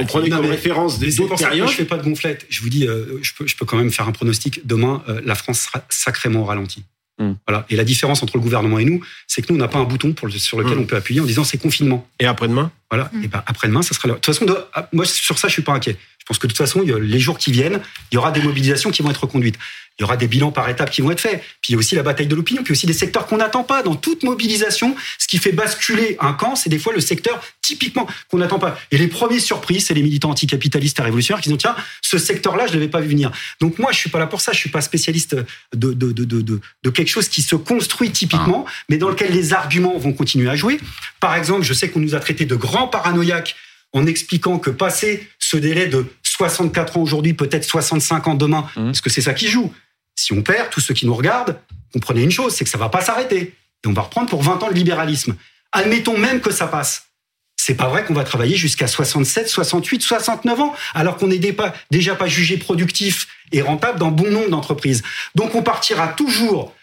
On 0.00 0.06
prenait 0.06 0.30
comme 0.30 0.46
référence 0.46 0.98
des 0.98 1.20
autres 1.20 1.36
périodes. 1.36 1.68
je 1.68 1.74
fais 1.74 1.84
pas 1.84 1.98
de 1.98 2.02
gonflette. 2.04 2.46
Je 2.48 2.62
vous 2.62 2.70
dis, 2.70 2.86
euh, 2.86 3.18
je, 3.22 3.32
peux, 3.36 3.46
je 3.46 3.54
peux 3.56 3.66
quand 3.66 3.76
même 3.76 3.90
faire 3.90 4.08
un 4.08 4.12
pronostic. 4.12 4.66
Demain, 4.66 5.02
euh, 5.08 5.20
la 5.24 5.34
France 5.34 5.60
sera 5.60 5.82
sacrément 5.90 6.40
au 6.40 6.44
ralenti. 6.44 6.84
Hmm. 7.20 7.32
Voilà. 7.48 7.66
Et 7.68 7.74
la 7.76 7.82
différence 7.84 8.22
entre 8.22 8.36
le 8.36 8.40
gouvernement 8.42 8.78
et 8.78 8.84
nous, 8.84 9.00
c'est 9.26 9.42
que 9.42 9.52
nous, 9.52 9.56
on 9.56 9.60
n'a 9.60 9.66
pas 9.66 9.80
un 9.80 9.84
bouton 9.84 10.12
pour 10.12 10.28
le- 10.28 10.32
sur 10.34 10.56
lequel 10.56 10.76
Hmm. 10.78 10.82
on 10.82 10.84
peut 10.86 10.94
appuyer 10.96 11.20
en 11.20 11.24
disant 11.24 11.42
c'est 11.42 11.58
confinement. 11.58 12.06
Et 12.20 12.26
après-demain? 12.26 12.70
Voilà. 12.90 13.10
Et 13.24 13.26
ben 13.28 13.42
après-demain, 13.46 13.82
ça 13.82 13.92
sera. 13.94 14.06
là. 14.08 14.14
De 14.14 14.20
toute 14.20 14.26
façon, 14.32 14.44
de- 14.46 14.56
ah, 14.72 14.88
moi 14.92 15.04
sur 15.04 15.36
ça, 15.36 15.48
je 15.48 15.52
suis 15.54 15.62
pas 15.62 15.72
inquiet. 15.72 15.96
Je 16.28 16.34
pense 16.34 16.38
que 16.40 16.46
de 16.46 16.52
toute 16.52 16.58
façon, 16.58 16.82
les 16.82 17.18
jours 17.20 17.38
qui 17.38 17.52
viennent, 17.52 17.80
il 18.12 18.16
y 18.16 18.18
aura 18.18 18.32
des 18.32 18.42
mobilisations 18.42 18.90
qui 18.90 19.00
vont 19.00 19.10
être 19.10 19.22
reconduites. 19.22 19.56
Il 19.98 20.02
y 20.02 20.04
aura 20.04 20.18
des 20.18 20.28
bilans 20.28 20.52
par 20.52 20.68
étapes 20.68 20.90
qui 20.90 21.00
vont 21.00 21.10
être 21.10 21.20
faits. 21.20 21.40
Puis 21.62 21.70
il 21.70 21.72
y 21.72 21.74
a 21.74 21.78
aussi 21.78 21.94
la 21.94 22.02
bataille 22.02 22.26
de 22.26 22.34
l'opinion, 22.34 22.62
puis 22.62 22.72
aussi 22.72 22.86
des 22.86 22.92
secteurs 22.92 23.26
qu'on 23.26 23.38
n'attend 23.38 23.64
pas. 23.64 23.82
Dans 23.82 23.96
toute 23.96 24.24
mobilisation, 24.24 24.94
ce 25.18 25.26
qui 25.26 25.38
fait 25.38 25.52
basculer 25.52 26.18
un 26.20 26.34
camp, 26.34 26.54
c'est 26.54 26.68
des 26.68 26.78
fois 26.78 26.92
le 26.92 27.00
secteur 27.00 27.42
typiquement 27.62 28.06
qu'on 28.30 28.38
n'attend 28.38 28.58
pas. 28.58 28.78
Et 28.90 28.98
les 28.98 29.08
premiers 29.08 29.40
surprises, 29.40 29.86
c'est 29.86 29.94
les 29.94 30.02
militants 30.02 30.30
anticapitalistes 30.30 30.98
et 31.00 31.02
révolutionnaires 31.02 31.40
qui 31.40 31.48
disent 31.48 31.58
tiens, 31.58 31.74
ce 32.02 32.18
secteur-là, 32.18 32.66
je 32.66 32.72
ne 32.72 32.76
l'avais 32.76 32.90
pas 32.90 33.00
vu 33.00 33.08
venir. 33.08 33.32
Donc 33.62 33.78
moi, 33.78 33.90
je 33.90 33.98
suis 33.98 34.10
pas 34.10 34.18
là 34.18 34.26
pour 34.26 34.42
ça. 34.42 34.52
Je 34.52 34.58
suis 34.58 34.70
pas 34.70 34.82
spécialiste 34.82 35.34
de 35.74 35.94
de 35.94 36.12
de 36.12 36.24
de, 36.24 36.42
de, 36.42 36.60
de 36.82 36.90
quelque 36.90 37.08
chose 37.08 37.28
qui 37.28 37.40
se 37.40 37.56
construit 37.56 38.10
typiquement, 38.12 38.66
mais 38.90 38.98
dans 38.98 39.08
lequel 39.08 39.32
les 39.32 39.54
arguments 39.54 39.96
vont 39.96 40.12
continuer 40.12 40.50
à 40.50 40.56
jouer. 40.56 40.78
Par 41.20 41.34
exemple, 41.34 41.62
je 41.62 41.72
sais 41.72 41.88
qu'on 41.88 42.00
nous 42.00 42.14
a 42.14 42.20
traité 42.20 42.44
de 42.44 42.54
grands 42.54 42.86
paranoïaques 42.86 43.56
en 43.92 44.06
expliquant 44.06 44.58
que 44.58 44.70
passer 44.70 45.26
ce 45.50 45.56
délai 45.56 45.86
de 45.86 46.04
64 46.22 46.98
ans 46.98 47.00
aujourd'hui, 47.00 47.32
peut-être 47.32 47.64
65 47.64 48.28
ans 48.28 48.34
demain, 48.34 48.68
Mhm. 48.76 48.86
parce 48.86 49.00
que 49.00 49.08
c'est 49.10 49.22
ça 49.22 49.32
qui 49.32 49.48
joue. 49.48 49.72
Si 50.14 50.32
on 50.34 50.42
perd, 50.42 50.68
tous 50.70 50.80
ceux 50.80 50.92
qui 50.94 51.06
nous 51.06 51.14
regardent, 51.14 51.58
comprenez 51.92 52.22
une 52.22 52.30
chose, 52.30 52.54
c'est 52.54 52.64
que 52.64 52.70
ça 52.70 52.76
va 52.78 52.88
pas 52.90 53.00
s'arrêter. 53.00 53.54
Et 53.84 53.86
on 53.86 53.92
va 53.94 54.02
reprendre 54.02 54.28
pour 54.28 54.42
20 54.42 54.62
ans 54.62 54.68
de 54.68 54.74
libéralisme. 54.74 55.36
Admettons 55.72 56.18
même 56.18 56.40
que 56.40 56.50
ça 56.50 56.66
passe. 56.66 57.04
C'est 57.56 57.74
pas 57.76 57.88
vrai 57.88 58.04
qu'on 58.04 58.14
va 58.14 58.24
travailler 58.24 58.56
jusqu'à 58.56 58.86
67, 58.86 59.48
68, 59.48 60.02
69 60.02 60.60
ans, 60.60 60.74
alors 60.94 61.16
qu'on 61.16 61.28
n'est 61.28 61.40
déjà 61.90 62.14
pas 62.14 62.26
jugé 62.26 62.56
productif 62.58 63.26
et 63.52 63.62
rentable 63.62 63.98
dans 63.98 64.10
bon 64.10 64.30
nombre 64.30 64.50
d'entreprises. 64.50 65.02
Donc 65.34 65.54
on 65.54 65.62
partira 65.62 66.08
toujours 66.08 66.74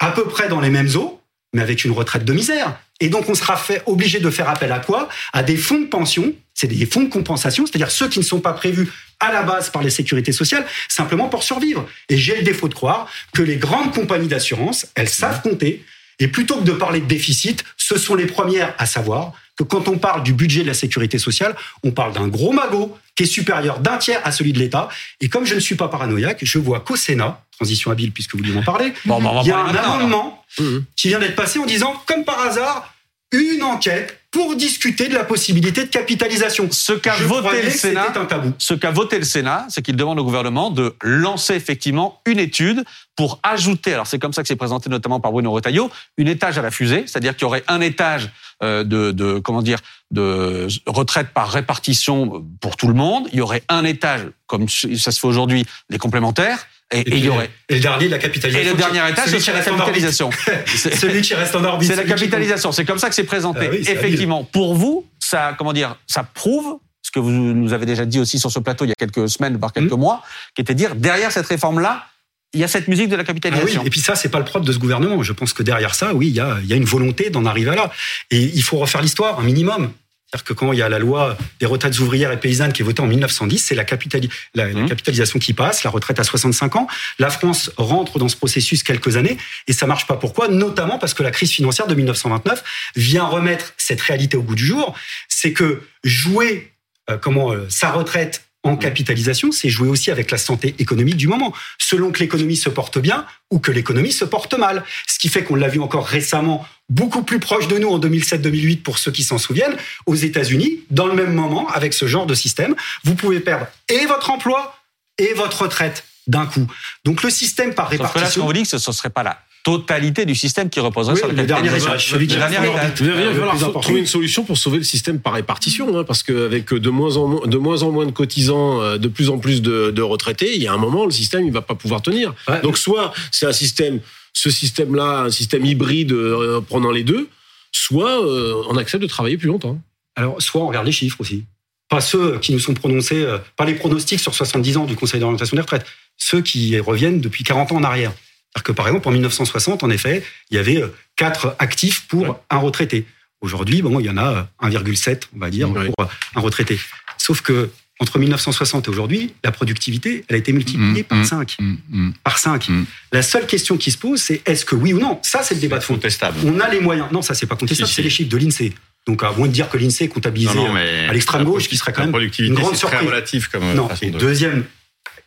à 0.00 0.10
peu 0.12 0.24
près 0.26 0.48
dans 0.48 0.60
les 0.60 0.70
mêmes 0.70 0.90
eaux, 0.96 1.20
mais 1.54 1.62
avec 1.62 1.84
une 1.84 1.92
retraite 1.92 2.26
de 2.26 2.32
misère. 2.34 2.78
Et 3.00 3.08
donc 3.08 3.28
on 3.30 3.34
sera 3.34 3.56
fait, 3.56 3.82
obligé 3.86 4.20
de 4.20 4.28
faire 4.28 4.50
appel 4.50 4.70
à 4.70 4.80
quoi? 4.80 5.08
À 5.32 5.42
des 5.42 5.56
fonds 5.56 5.80
de 5.80 5.86
pension, 5.86 6.34
c'est 6.52 6.66
des 6.66 6.84
fonds 6.84 7.02
de 7.02 7.08
compensation, 7.08 7.64
c'est-à-dire 7.66 7.90
ceux 7.90 8.08
qui 8.08 8.18
ne 8.18 8.24
sont 8.24 8.40
pas 8.40 8.52
prévus 8.52 8.90
à 9.20 9.32
la 9.32 9.42
base 9.42 9.70
par 9.70 9.82
les 9.82 9.90
sécurités 9.90 10.32
sociales, 10.32 10.66
simplement 10.88 11.28
pour 11.28 11.42
survivre. 11.42 11.88
Et 12.08 12.18
j'ai 12.18 12.36
le 12.36 12.42
défaut 12.42 12.68
de 12.68 12.74
croire 12.74 13.08
que 13.32 13.42
les 13.42 13.56
grandes 13.56 13.94
compagnies 13.94 14.28
d'assurance, 14.28 14.86
elles 14.94 15.08
savent 15.08 15.40
compter. 15.40 15.84
Et 16.20 16.28
plutôt 16.28 16.58
que 16.58 16.64
de 16.64 16.72
parler 16.72 17.00
de 17.00 17.06
déficit, 17.06 17.64
ce 17.76 17.98
sont 17.98 18.14
les 18.14 18.26
premières 18.26 18.74
à 18.78 18.86
savoir 18.86 19.32
que 19.56 19.64
quand 19.64 19.88
on 19.88 19.98
parle 19.98 20.22
du 20.22 20.32
budget 20.32 20.62
de 20.62 20.66
la 20.66 20.74
sécurité 20.74 21.18
sociale, 21.18 21.54
on 21.82 21.92
parle 21.92 22.12
d'un 22.12 22.28
gros 22.28 22.52
magot 22.52 22.96
qui 23.14 23.24
est 23.24 23.26
supérieur 23.26 23.78
d'un 23.78 23.98
tiers 23.98 24.20
à 24.24 24.32
celui 24.32 24.52
de 24.52 24.58
l'État. 24.58 24.88
Et 25.20 25.28
comme 25.28 25.46
je 25.46 25.54
ne 25.54 25.60
suis 25.60 25.76
pas 25.76 25.88
paranoïaque, 25.88 26.40
je 26.42 26.58
vois 26.58 26.80
qu'au 26.80 26.96
Sénat, 26.96 27.43
transition 27.56 27.90
habile 27.90 28.12
puisque 28.12 28.32
vous 28.32 28.38
voulez 28.38 28.52
m'en 28.52 28.62
parler, 28.62 28.92
Bon, 29.04 29.20
bah, 29.20 29.30
on 29.32 29.34
va 29.36 29.40
il 29.42 29.48
y 29.48 29.52
a 29.52 29.58
un 29.58 29.66
alors. 29.66 29.94
amendement 29.94 30.44
Mhm. 30.60 30.84
qui 30.96 31.08
vient 31.08 31.18
d'être 31.18 31.34
passé 31.36 31.58
en 31.58 31.66
disant, 31.66 31.94
comme 32.06 32.24
par 32.24 32.40
hasard, 32.40 32.94
une 33.32 33.64
enquête 33.64 34.20
pour 34.30 34.54
discuter 34.54 35.08
de 35.08 35.14
la 35.14 35.24
possibilité 35.24 35.82
de 35.84 35.88
capitalisation. 35.88 36.68
Ce 36.70 36.92
qu'a 36.92 37.14
voté 37.16 37.62
le 37.62 37.70
Sénat, 37.70 38.04
c'était 38.06 38.18
un 38.20 38.24
tabou. 38.26 38.52
ce 38.58 38.74
qu'a 38.74 38.92
voté 38.92 39.18
le 39.18 39.24
Sénat, 39.24 39.66
c'est 39.68 39.82
qu'il 39.82 39.96
demande 39.96 40.20
au 40.20 40.24
gouvernement 40.24 40.70
de 40.70 40.94
lancer 41.02 41.54
effectivement 41.54 42.20
une 42.26 42.38
étude 42.38 42.84
pour 43.16 43.40
ajouter, 43.42 43.92
alors 43.94 44.06
c'est 44.06 44.18
comme 44.20 44.32
ça 44.32 44.42
que 44.42 44.48
c'est 44.48 44.54
présenté 44.56 44.88
notamment 44.90 45.18
par 45.18 45.32
Bruno 45.32 45.50
Retailleau, 45.50 45.90
une 46.16 46.28
étage 46.28 46.58
à 46.58 46.62
la 46.62 46.70
fusée, 46.70 47.04
c'est-à-dire 47.06 47.34
qu'il 47.34 47.42
y 47.42 47.46
aurait 47.46 47.64
un 47.66 47.80
étage 47.80 48.30
euh, 48.62 48.84
de, 48.84 49.10
de 49.10 49.40
comment 49.40 49.62
dire 49.62 49.78
de 50.12 50.68
retraite 50.86 51.28
par 51.34 51.50
répartition 51.50 52.44
pour 52.60 52.76
tout 52.76 52.86
le 52.86 52.94
monde, 52.94 53.26
il 53.32 53.38
y 53.38 53.42
aurait 53.42 53.64
un 53.68 53.84
étage 53.84 54.28
comme 54.46 54.68
ça 54.68 55.10
se 55.10 55.18
fait 55.18 55.26
aujourd'hui 55.26 55.66
des 55.90 55.98
complémentaires 55.98 56.66
et, 56.92 57.00
et 57.00 57.16
il 57.16 57.24
y 57.24 57.28
aurait 57.28 57.50
Et 57.68 57.74
le 57.74 57.80
dernier 57.80 58.06
de 58.06 58.10
la 58.10 58.18
capitalisation. 58.18 58.68
et 58.68 58.72
le 58.72 58.76
dernier 58.76 59.10
étage 59.10 59.24
Celui 59.26 59.40
ce 59.40 59.46
serait 59.46 59.62
qui 59.62 59.70
la 59.70 59.76
capitalisation. 59.76 60.30
C'est- 60.66 60.94
Celui 61.00 61.22
qui 61.22 61.34
reste 61.34 61.54
en 61.56 61.64
orbite. 61.64 61.88
c'est 61.88 61.96
la 61.96 62.04
capitalisation. 62.04 62.72
C'est 62.72 62.84
comme 62.84 62.98
ça 62.98 63.08
que 63.08 63.14
c'est 63.14 63.24
présenté. 63.24 63.60
Ah 63.62 63.68
oui, 63.72 63.82
c'est 63.84 63.92
Effectivement, 63.92 64.44
pour 64.44 64.74
vous, 64.74 65.06
ça, 65.18 65.54
comment 65.58 65.72
dire, 65.72 65.96
ça 66.06 66.22
prouve 66.22 66.78
ce 67.02 67.10
que 67.10 67.18
vous 67.20 67.30
nous 67.30 67.72
avez 67.72 67.86
déjà 67.86 68.04
dit 68.04 68.18
aussi 68.20 68.38
sur 68.38 68.50
ce 68.50 68.58
plateau 68.58 68.84
il 68.84 68.88
y 68.88 68.92
a 68.92 68.94
quelques 68.96 69.28
semaines, 69.28 69.56
voire 69.56 69.72
quelques 69.72 69.92
Mm. 69.92 69.98
mois, 70.00 70.22
qui 70.54 70.62
était 70.62 70.74
de 70.74 70.78
dire 70.78 70.94
derrière 70.94 71.32
cette 71.32 71.46
réforme-là, 71.46 72.06
il 72.52 72.60
y 72.60 72.64
a 72.64 72.68
cette 72.68 72.86
musique 72.86 73.08
de 73.08 73.16
la 73.16 73.22
Ah 73.22 73.24
oui, 73.24 73.26
capitalisation. 73.40 73.84
et 73.84 73.90
puis 73.90 74.00
ça, 74.00 74.14
c'est 74.14 74.28
pas 74.28 74.38
le 74.38 74.44
propre 74.44 74.64
de 74.64 74.72
ce 74.72 74.78
gouvernement. 74.78 75.20
Je 75.22 75.32
pense 75.32 75.52
que 75.52 75.62
derrière 75.64 75.94
ça, 75.94 76.14
oui, 76.14 76.28
il 76.28 76.34
y 76.34 76.40
a, 76.40 76.58
il 76.62 76.68
y 76.68 76.72
a 76.72 76.76
une 76.76 76.84
volonté 76.84 77.30
d'en 77.30 77.44
arriver 77.46 77.70
à 77.70 77.74
là. 77.74 77.90
Et 78.30 78.38
il 78.42 78.62
faut 78.62 78.76
refaire 78.78 79.02
l'histoire, 79.02 79.40
un 79.40 79.42
minimum. 79.42 79.90
C'est-à-dire 80.34 80.44
que 80.46 80.52
quand 80.52 80.72
il 80.72 80.80
y 80.80 80.82
a 80.82 80.88
la 80.88 80.98
loi 80.98 81.38
des 81.60 81.66
retraites 81.66 81.96
ouvrières 82.00 82.32
et 82.32 82.40
paysannes 82.40 82.72
qui 82.72 82.82
est 82.82 82.84
votée 82.84 83.00
en 83.02 83.06
1910, 83.06 83.56
c'est 83.58 83.76
la, 83.76 83.84
capitali- 83.84 84.28
la, 84.56 84.66
la 84.66 84.72
Mhm. 84.80 84.88
capitalisation 84.88 85.38
qui 85.38 85.52
passe, 85.52 85.84
la 85.84 85.90
retraite 85.90 86.18
à 86.18 86.24
65 86.24 86.74
ans. 86.74 86.88
La 87.20 87.30
France 87.30 87.70
rentre 87.76 88.18
dans 88.18 88.28
ce 88.28 88.34
processus 88.36 88.82
quelques 88.82 89.16
années 89.16 89.36
et 89.68 89.72
ça 89.72 89.86
marche 89.86 90.08
pas. 90.08 90.16
Pourquoi? 90.16 90.48
Notamment 90.48 90.98
parce 90.98 91.14
que 91.14 91.22
la 91.22 91.30
crise 91.30 91.52
financière 91.52 91.86
de 91.86 91.94
1929 91.94 92.64
vient 92.96 93.24
remettre 93.24 93.74
cette 93.76 94.00
réalité 94.00 94.36
au 94.36 94.42
goût 94.42 94.56
du 94.56 94.66
jour. 94.66 94.96
C'est 95.28 95.52
que 95.52 95.82
jouer 96.02 96.72
euh, 97.10 97.16
comment 97.16 97.52
euh, 97.52 97.66
sa 97.68 97.92
retraite 97.92 98.42
en 98.64 98.76
capitalisation, 98.76 99.52
c'est 99.52 99.68
jouer 99.68 99.88
aussi 99.88 100.10
avec 100.10 100.30
la 100.30 100.38
santé 100.38 100.74
économique 100.78 101.16
du 101.18 101.28
moment. 101.28 101.52
Selon 101.78 102.10
que 102.10 102.18
l'économie 102.20 102.56
se 102.56 102.70
porte 102.70 102.98
bien 102.98 103.26
ou 103.50 103.58
que 103.60 103.70
l'économie 103.70 104.10
se 104.10 104.24
porte 104.24 104.54
mal. 104.54 104.84
Ce 105.06 105.18
qui 105.18 105.28
fait 105.28 105.44
qu'on 105.44 105.54
l'a 105.54 105.68
vu 105.68 105.80
encore 105.80 106.06
récemment, 106.06 106.66
beaucoup 106.90 107.22
plus 107.22 107.38
proche 107.40 107.66
de 107.68 107.78
nous 107.78 107.88
en 107.88 107.98
2007-2008 107.98 108.82
pour 108.82 108.98
ceux 108.98 109.10
qui 109.10 109.22
s'en 109.22 109.38
souviennent, 109.38 109.76
aux 110.06 110.14
États-Unis, 110.14 110.80
dans 110.90 111.06
le 111.06 111.14
même 111.14 111.32
moment, 111.34 111.68
avec 111.68 111.94
ce 111.94 112.06
genre 112.06 112.26
de 112.26 112.34
système, 112.34 112.74
vous 113.04 113.14
pouvez 113.14 113.40
perdre 113.40 113.66
et 113.88 114.04
votre 114.06 114.30
emploi 114.30 114.76
et 115.18 115.32
votre 115.34 115.62
retraite 115.62 116.04
d'un 116.26 116.46
coup. 116.46 116.66
Donc 117.04 117.22
le 117.22 117.30
système 117.30 117.74
par 117.74 117.90
Sauf 117.90 117.98
que 117.98 118.02
là, 118.02 118.08
ce 118.08 118.12
qu'on 118.12 118.18
répartition. 118.18 118.46
vous 118.46 118.52
dit, 118.52 118.62
que 118.62 118.68
ce 118.78 118.90
ne 118.90 118.94
serait 118.94 119.10
pas 119.10 119.22
la 119.22 119.38
totalité 119.62 120.26
du 120.26 120.34
système 120.34 120.68
qui 120.68 120.78
reposerait 120.78 121.14
Oui, 121.14 121.18
sur 121.20 121.28
la 121.28 121.32
le 121.34 121.46
dernier 121.46 121.68
capitalisation. 121.70 121.92
étage, 121.94 122.10
celui 122.10 122.26
qui 122.26 122.34
Le 122.34 122.40
dernier 122.40 122.56
étage. 122.56 122.98
falloir 122.98 123.56
faut 123.56 123.64
important. 123.64 123.80
trouver 123.80 124.00
une 124.00 124.06
solution 124.06 124.44
pour 124.44 124.58
sauver 124.58 124.76
le 124.78 124.84
système 124.84 125.20
par 125.20 125.32
répartition, 125.32 125.96
hein, 125.98 126.04
parce 126.04 126.22
qu'avec 126.22 126.74
de 126.74 126.90
moins 126.90 127.16
en 127.16 127.28
moins, 127.28 127.46
de 127.46 127.56
moins 127.56 127.82
en 127.82 127.90
moins 127.90 128.04
de 128.04 128.10
cotisants, 128.10 128.82
euh, 128.82 128.98
de 128.98 129.08
plus 129.08 129.30
en 129.30 129.38
plus 129.38 129.62
de, 129.62 129.90
de 129.90 130.02
retraités, 130.02 130.54
il 130.54 130.62
y 130.62 130.66
a 130.66 130.72
un 130.74 130.76
moment 130.78 131.06
le 131.06 131.10
système 131.12 131.46
il 131.46 131.52
va 131.52 131.62
pas 131.62 131.74
pouvoir 131.74 132.02
tenir. 132.02 132.34
Ouais. 132.46 132.60
Donc 132.60 132.76
soit 132.76 133.14
c'est 133.30 133.46
un 133.46 133.52
système, 133.52 134.00
ce 134.34 134.50
système-là, 134.50 135.22
un 135.22 135.30
système 135.30 135.64
hybride 135.64 136.12
euh, 136.12 136.60
prenant 136.60 136.90
les 136.90 137.02
deux, 137.04 137.28
soit 137.72 138.22
euh, 138.24 138.62
on 138.68 138.76
accepte 138.76 139.02
de 139.02 139.08
travailler 139.08 139.38
plus 139.38 139.48
longtemps. 139.48 139.80
Alors, 140.16 140.40
soit 140.42 140.60
on 140.62 140.66
regarde 140.68 140.86
les 140.86 140.92
chiffres 140.92 141.20
aussi. 141.20 141.44
Pas 141.88 142.00
ceux 142.00 142.38
qui 142.38 142.52
nous 142.52 142.58
sont 142.58 142.74
prononcés, 142.74 143.22
euh, 143.24 143.38
pas 143.56 143.64
les 143.64 143.74
pronostics 143.74 144.20
sur 144.20 144.34
70 144.34 144.76
ans 144.76 144.84
du 144.86 144.96
Conseil 144.96 145.20
d'orientation 145.20 145.54
des 145.56 145.60
retraites, 145.62 145.86
ceux 146.16 146.40
qui 146.42 146.78
reviennent 146.78 147.20
depuis 147.20 147.42
40 147.44 147.72
ans 147.72 147.76
en 147.76 147.82
arrière. 147.84 148.12
C'est-à-dire 148.12 148.64
que 148.64 148.72
par 148.72 148.86
exemple, 148.88 149.08
en 149.08 149.12
1960, 149.12 149.82
en 149.82 149.90
effet, 149.90 150.22
il 150.50 150.56
y 150.56 150.58
avait 150.58 150.82
euh, 150.82 150.88
quatre 151.16 151.56
actifs 151.58 152.06
pour 152.08 152.22
Ouais. 152.22 152.34
un 152.50 152.58
retraité. 152.58 153.06
Aujourd'hui, 153.40 153.82
bon, 153.82 153.98
il 154.00 154.06
y 154.06 154.10
en 154.10 154.16
a 154.16 154.48
euh, 154.62 154.68
1,7, 154.68 155.24
on 155.34 155.38
va 155.38 155.50
dire, 155.50 155.70
Ouais. 155.70 155.90
pour 155.96 156.04
euh, 156.04 156.08
un 156.36 156.40
retraité. 156.40 156.78
Sauf 157.18 157.40
que 157.42 157.70
entre 158.00 158.18
1960 158.18 158.86
et 158.86 158.90
aujourd'hui, 158.90 159.34
la 159.44 159.52
productivité, 159.52 160.24
elle 160.28 160.34
a 160.36 160.38
été 160.38 160.52
multipliée 160.52 161.02
Mmh, 161.02 161.04
par 161.04 161.18
mmh. 161.18 161.24
5. 161.24 161.56
Mm, 161.60 161.74
mm. 161.90 162.12
Par 162.24 162.38
5. 162.38 162.68
Mmh. 162.68 162.84
La 163.12 163.22
seule 163.22 163.46
question 163.46 163.76
qui 163.76 163.90
se 163.92 163.98
pose, 163.98 164.20
c'est 164.20 164.42
est-ce 164.46 164.64
que 164.64 164.74
oui 164.74 164.92
ou 164.92 164.98
non? 164.98 165.20
Ça, 165.22 165.42
c'est 165.42 165.54
le 165.54 165.60
débat 165.60 165.78
de 165.78 165.84
fond. 165.84 165.94
Contestable. 165.94 166.38
On 166.44 166.58
a 166.60 166.68
les 166.68 166.80
moyens. 166.80 167.06
Non, 167.12 167.22
ça, 167.22 167.34
c'est 167.34 167.46
pas 167.46 167.54
contestable, 167.56 167.88
Si, 167.88 167.94
c'est 167.94 168.02
les 168.02 168.10
chiffres 168.10 168.30
de 168.30 168.36
l'INSEE. 168.36 168.72
Donc, 169.06 169.22
à 169.22 169.30
moins 169.32 169.46
de 169.46 169.52
dire 169.52 169.68
que 169.70 169.76
l'INSEE 169.78 170.04
est 170.04 170.08
comptabilisé 170.08 170.54
Non, 170.54 170.68
non, 170.68 170.72
mais 170.72 171.06
à 171.08 171.12
l'extrême 171.12 171.44
gauche, 171.44 171.68
qui 171.68 171.76
serait 171.76 171.92
quand 171.92 172.04
même 172.06 172.30
une 172.38 172.54
grande 172.54 172.70
très 172.70 172.78
surprise. 172.78 173.06
relatif 173.08 173.48
comme 173.48 173.74
Non, 173.74 173.88
et 174.02 174.10
de. 174.10 174.18
deuxième 174.18 174.64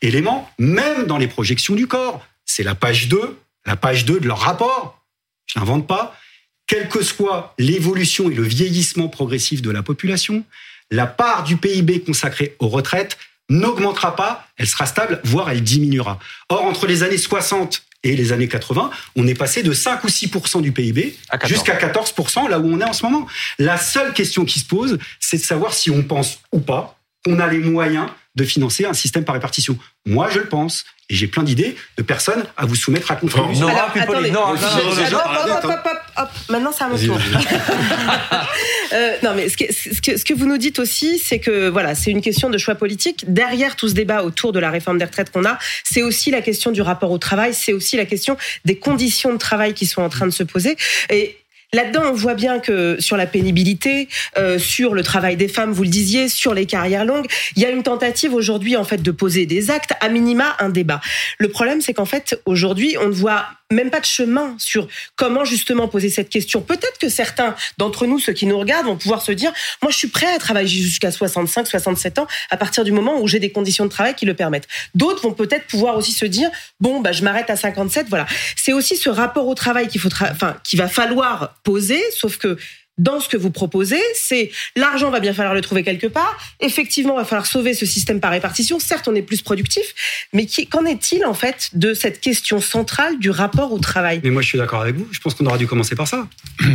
élément, 0.01 0.49
même 0.59 1.05
dans 1.05 1.17
les 1.17 1.27
projections 1.27 1.75
du 1.75 1.87
corps, 1.87 2.25
c'est 2.45 2.63
la 2.63 2.75
page 2.75 3.07
2, 3.07 3.37
la 3.65 3.75
page 3.75 4.05
2 4.05 4.19
de 4.19 4.27
leur 4.27 4.39
rapport. 4.39 5.01
Je 5.45 5.59
n'invente 5.59 5.87
pas. 5.87 6.17
Quelle 6.65 6.89
que 6.89 7.01
soit 7.01 7.53
l'évolution 7.57 8.29
et 8.29 8.33
le 8.35 8.43
vieillissement 8.43 9.07
progressif 9.07 9.61
de 9.61 9.71
la 9.71 9.83
population, 9.83 10.43
la 10.91 11.07
part 11.07 11.43
du 11.43 11.57
PIB 11.57 12.01
consacrée 12.01 12.55
aux 12.59 12.67
retraites 12.67 13.17
n'augmentera 13.49 14.15
pas, 14.15 14.47
elle 14.57 14.67
sera 14.67 14.85
stable, 14.85 15.21
voire 15.23 15.49
elle 15.49 15.63
diminuera. 15.63 16.19
Or, 16.49 16.65
entre 16.65 16.85
les 16.87 17.03
années 17.03 17.17
60 17.17 17.83
et 18.03 18.15
les 18.15 18.31
années 18.31 18.47
80, 18.47 18.91
on 19.15 19.27
est 19.27 19.35
passé 19.35 19.63
de 19.63 19.73
5 19.73 20.03
ou 20.03 20.07
6% 20.07 20.61
du 20.61 20.71
PIB 20.71 21.17
jusqu'à 21.45 21.75
14% 21.75 22.49
là 22.49 22.59
où 22.59 22.67
on 22.67 22.79
est 22.79 22.85
en 22.85 22.93
ce 22.93 23.03
moment. 23.03 23.27
La 23.57 23.77
seule 23.77 24.13
question 24.13 24.45
qui 24.45 24.59
se 24.59 24.65
pose, 24.65 24.97
c'est 25.19 25.37
de 25.37 25.43
savoir 25.43 25.73
si 25.73 25.89
on 25.89 26.03
pense 26.03 26.39
ou 26.51 26.59
pas 26.59 26.99
qu'on 27.25 27.39
a 27.39 27.47
les 27.47 27.59
moyens 27.59 28.09
de 28.37 28.43
financer 28.43 28.85
un 28.85 28.93
système 28.93 29.25
par 29.25 29.33
répartition. 29.33 29.77
Moi, 30.05 30.29
je 30.31 30.39
le 30.39 30.47
pense. 30.47 30.85
Et 31.09 31.15
j'ai 31.15 31.27
plein 31.27 31.43
d'idées 31.43 31.75
de 31.97 32.03
personnes 32.03 32.43
à 32.57 32.65
vous 32.65 32.75
soumettre 32.75 33.11
à 33.11 33.15
contribution. 33.15 33.67
Alors, 33.67 33.89
attendez, 33.95 34.29
non, 34.29 34.53
non, 34.53 34.59
maintenant 36.49 36.71
c'est 36.77 36.83
à 36.83 36.89
mon 36.89 36.97
tour. 36.97 37.17
euh, 38.93 39.15
non, 39.23 39.33
mais 39.33 39.47
ce 39.47 39.55
que, 39.55 39.73
ce, 39.73 40.01
que, 40.01 40.17
ce 40.17 40.25
que 40.25 40.33
vous 40.33 40.45
nous 40.45 40.57
dites 40.57 40.79
aussi, 40.79 41.17
c'est 41.17 41.39
que 41.39 41.69
voilà, 41.69 41.95
c'est 41.95 42.11
une 42.11 42.21
question 42.21 42.49
de 42.49 42.57
choix 42.57 42.75
politique. 42.75 43.23
Derrière 43.25 43.77
tout 43.77 43.87
ce 43.87 43.93
débat 43.93 44.23
autour 44.23 44.51
de 44.51 44.59
la 44.59 44.69
réforme 44.69 44.97
des 44.97 45.05
retraites 45.05 45.31
qu'on 45.31 45.45
a, 45.45 45.57
c'est 45.85 46.01
aussi 46.03 46.29
la 46.29 46.41
question 46.41 46.71
du 46.71 46.81
rapport 46.81 47.11
au 47.11 47.17
travail, 47.17 47.53
c'est 47.53 47.71
aussi 47.71 47.95
la 47.95 48.05
question 48.05 48.35
des 48.65 48.77
conditions 48.77 49.31
de 49.31 49.37
travail 49.37 49.73
qui 49.73 49.85
sont 49.85 50.01
en 50.01 50.09
train 50.09 50.25
de 50.25 50.31
se 50.31 50.43
poser. 50.43 50.75
Et 51.09 51.37
Là-dedans, 51.73 52.03
on 52.05 52.13
voit 52.13 52.33
bien 52.33 52.59
que 52.59 52.95
sur 52.99 53.17
la 53.17 53.25
pénibilité, 53.25 54.07
euh, 54.37 54.57
sur 54.57 54.93
le 54.93 55.03
travail 55.03 55.35
des 55.35 55.49
femmes, 55.49 55.73
vous 55.73 55.83
le 55.83 55.89
disiez, 55.89 56.29
sur 56.29 56.53
les 56.53 56.65
carrières 56.65 57.03
longues, 57.03 57.27
il 57.57 57.61
y 57.61 57.65
a 57.65 57.69
une 57.69 57.83
tentative 57.83 58.33
aujourd'hui 58.33 58.77
en 58.77 58.85
fait 58.85 59.01
de 59.01 59.11
poser 59.11 59.45
des 59.45 59.69
actes, 59.69 59.91
à 59.99 60.07
minima 60.07 60.55
un 60.59 60.69
débat. 60.69 61.01
Le 61.39 61.49
problème, 61.49 61.81
c'est 61.81 61.93
qu'en 61.93 62.05
fait 62.05 62.41
aujourd'hui, 62.45 62.95
on 63.01 63.07
ne 63.07 63.13
voit 63.13 63.45
même 63.71 63.89
pas 63.89 63.99
de 63.99 64.05
chemin 64.05 64.55
sur 64.59 64.87
comment 65.15 65.43
justement 65.43 65.87
poser 65.87 66.09
cette 66.09 66.29
question. 66.29 66.61
Peut-être 66.61 66.97
que 66.99 67.09
certains 67.09 67.55
d'entre 67.77 68.05
nous, 68.05 68.19
ceux 68.19 68.33
qui 68.33 68.45
nous 68.45 68.57
regardent, 68.57 68.87
vont 68.87 68.97
pouvoir 68.97 69.21
se 69.21 69.31
dire, 69.31 69.51
moi 69.81 69.91
je 69.91 69.97
suis 69.97 70.07
prêt 70.07 70.33
à 70.33 70.39
travailler 70.39 70.81
jusqu'à 70.81 71.11
65, 71.11 71.67
67 71.67 72.19
ans 72.19 72.27
à 72.49 72.57
partir 72.57 72.83
du 72.83 72.91
moment 72.91 73.19
où 73.19 73.27
j'ai 73.27 73.39
des 73.39 73.51
conditions 73.51 73.85
de 73.85 73.89
travail 73.89 74.15
qui 74.15 74.25
le 74.25 74.33
permettent. 74.33 74.67
D'autres 74.95 75.23
vont 75.23 75.33
peut-être 75.33 75.67
pouvoir 75.67 75.97
aussi 75.97 76.13
se 76.13 76.25
dire, 76.25 76.49
bon, 76.79 77.01
bah, 77.01 77.11
je 77.11 77.23
m'arrête 77.23 77.49
à 77.49 77.55
57, 77.55 78.07
voilà. 78.09 78.25
C'est 78.55 78.73
aussi 78.73 78.95
ce 78.95 79.09
rapport 79.09 79.47
au 79.47 79.55
travail 79.55 79.87
qu'il 79.87 80.01
va 80.79 80.87
falloir 80.87 81.55
poser, 81.63 82.01
sauf 82.11 82.37
que 82.37 82.57
dans 82.97 83.19
ce 83.19 83.29
que 83.29 83.37
vous 83.37 83.51
proposez, 83.51 84.01
c'est 84.15 84.51
l'argent 84.75 85.09
va 85.11 85.19
bien 85.19 85.33
falloir 85.33 85.53
le 85.53 85.61
trouver 85.61 85.83
quelque 85.83 86.07
part. 86.07 86.37
Effectivement, 86.59 87.13
il 87.13 87.17
va 87.17 87.25
falloir 87.25 87.45
sauver 87.45 87.73
ce 87.73 87.85
système 87.85 88.19
par 88.19 88.31
répartition. 88.31 88.79
Certes, 88.79 89.07
on 89.07 89.15
est 89.15 89.21
plus 89.21 89.41
productif, 89.41 89.93
mais 90.33 90.47
qu'en 90.69 90.85
est-il 90.85 91.25
en 91.25 91.33
fait 91.33 91.69
de 91.73 91.93
cette 91.93 92.19
question 92.19 92.59
centrale 92.59 93.19
du 93.19 93.29
rapport 93.29 93.71
au 93.71 93.79
travail? 93.79 94.21
Mais 94.23 94.29
moi, 94.29 94.41
je 94.41 94.47
suis 94.47 94.57
d'accord 94.57 94.81
avec 94.81 94.95
vous. 94.95 95.07
Je 95.11 95.19
pense 95.19 95.35
qu'on 95.35 95.45
aurait 95.45 95.59
dû 95.59 95.67
commencer 95.67 95.95
par 95.95 96.07
ça. 96.07 96.27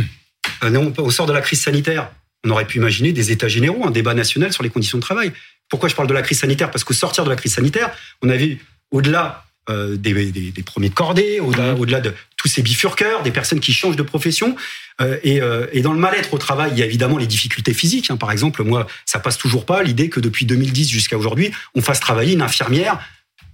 Euh, 0.63 0.91
au 0.97 1.11
sort 1.11 1.25
de 1.25 1.33
la 1.33 1.41
crise 1.41 1.61
sanitaire, 1.61 2.09
on 2.45 2.49
aurait 2.49 2.65
pu 2.65 2.77
imaginer 2.77 3.11
des 3.11 3.31
États 3.31 3.47
généraux, 3.47 3.85
un 3.85 3.91
débat 3.91 4.13
national 4.13 4.53
sur 4.53 4.63
les 4.63 4.69
conditions 4.69 4.97
de 4.97 5.01
travail. 5.01 5.31
Pourquoi 5.69 5.89
je 5.89 5.95
parle 5.95 6.07
de 6.07 6.13
la 6.13 6.21
crise 6.21 6.39
sanitaire? 6.39 6.71
Parce 6.71 6.83
qu'au 6.83 6.93
sortir 6.93 7.23
de 7.23 7.29
la 7.29 7.35
crise 7.35 7.53
sanitaire, 7.53 7.93
on 8.21 8.29
a 8.29 8.35
vu 8.35 8.59
au-delà 8.91 9.45
euh, 9.69 9.95
des, 9.95 10.13
des, 10.31 10.51
des, 10.51 10.63
premiers 10.63 10.89
de 10.89 10.93
cordée, 10.93 11.39
au-delà 11.39 12.01
de 12.01 12.13
tous 12.43 12.49
ces 12.49 12.61
bifurqueurs, 12.61 13.23
des 13.23 13.31
personnes 13.31 13.61
qui 13.61 13.71
changent 13.71 13.95
de 13.95 14.03
profession. 14.03 14.57
Euh, 14.99 15.17
et, 15.23 15.41
euh, 15.41 15.65
et, 15.71 15.81
dans 15.81 15.93
le 15.93 15.99
mal-être 15.99 16.33
au 16.33 16.37
travail, 16.37 16.71
il 16.73 16.79
y 16.79 16.83
a 16.83 16.85
évidemment 16.85 17.17
les 17.17 17.25
difficultés 17.25 17.73
physiques. 17.73 18.11
Hein. 18.11 18.17
Par 18.17 18.31
exemple, 18.31 18.63
moi, 18.63 18.85
ça 19.05 19.19
passe 19.19 19.37
toujours 19.37 19.65
pas 19.65 19.81
l'idée 19.81 20.09
que 20.09 20.19
depuis 20.19 20.45
2010 20.45 20.89
jusqu'à 20.89 21.17
aujourd'hui, 21.17 21.51
on 21.73 21.81
fasse 21.81 22.01
travailler 22.01 22.33
une 22.33 22.41
infirmière 22.41 22.99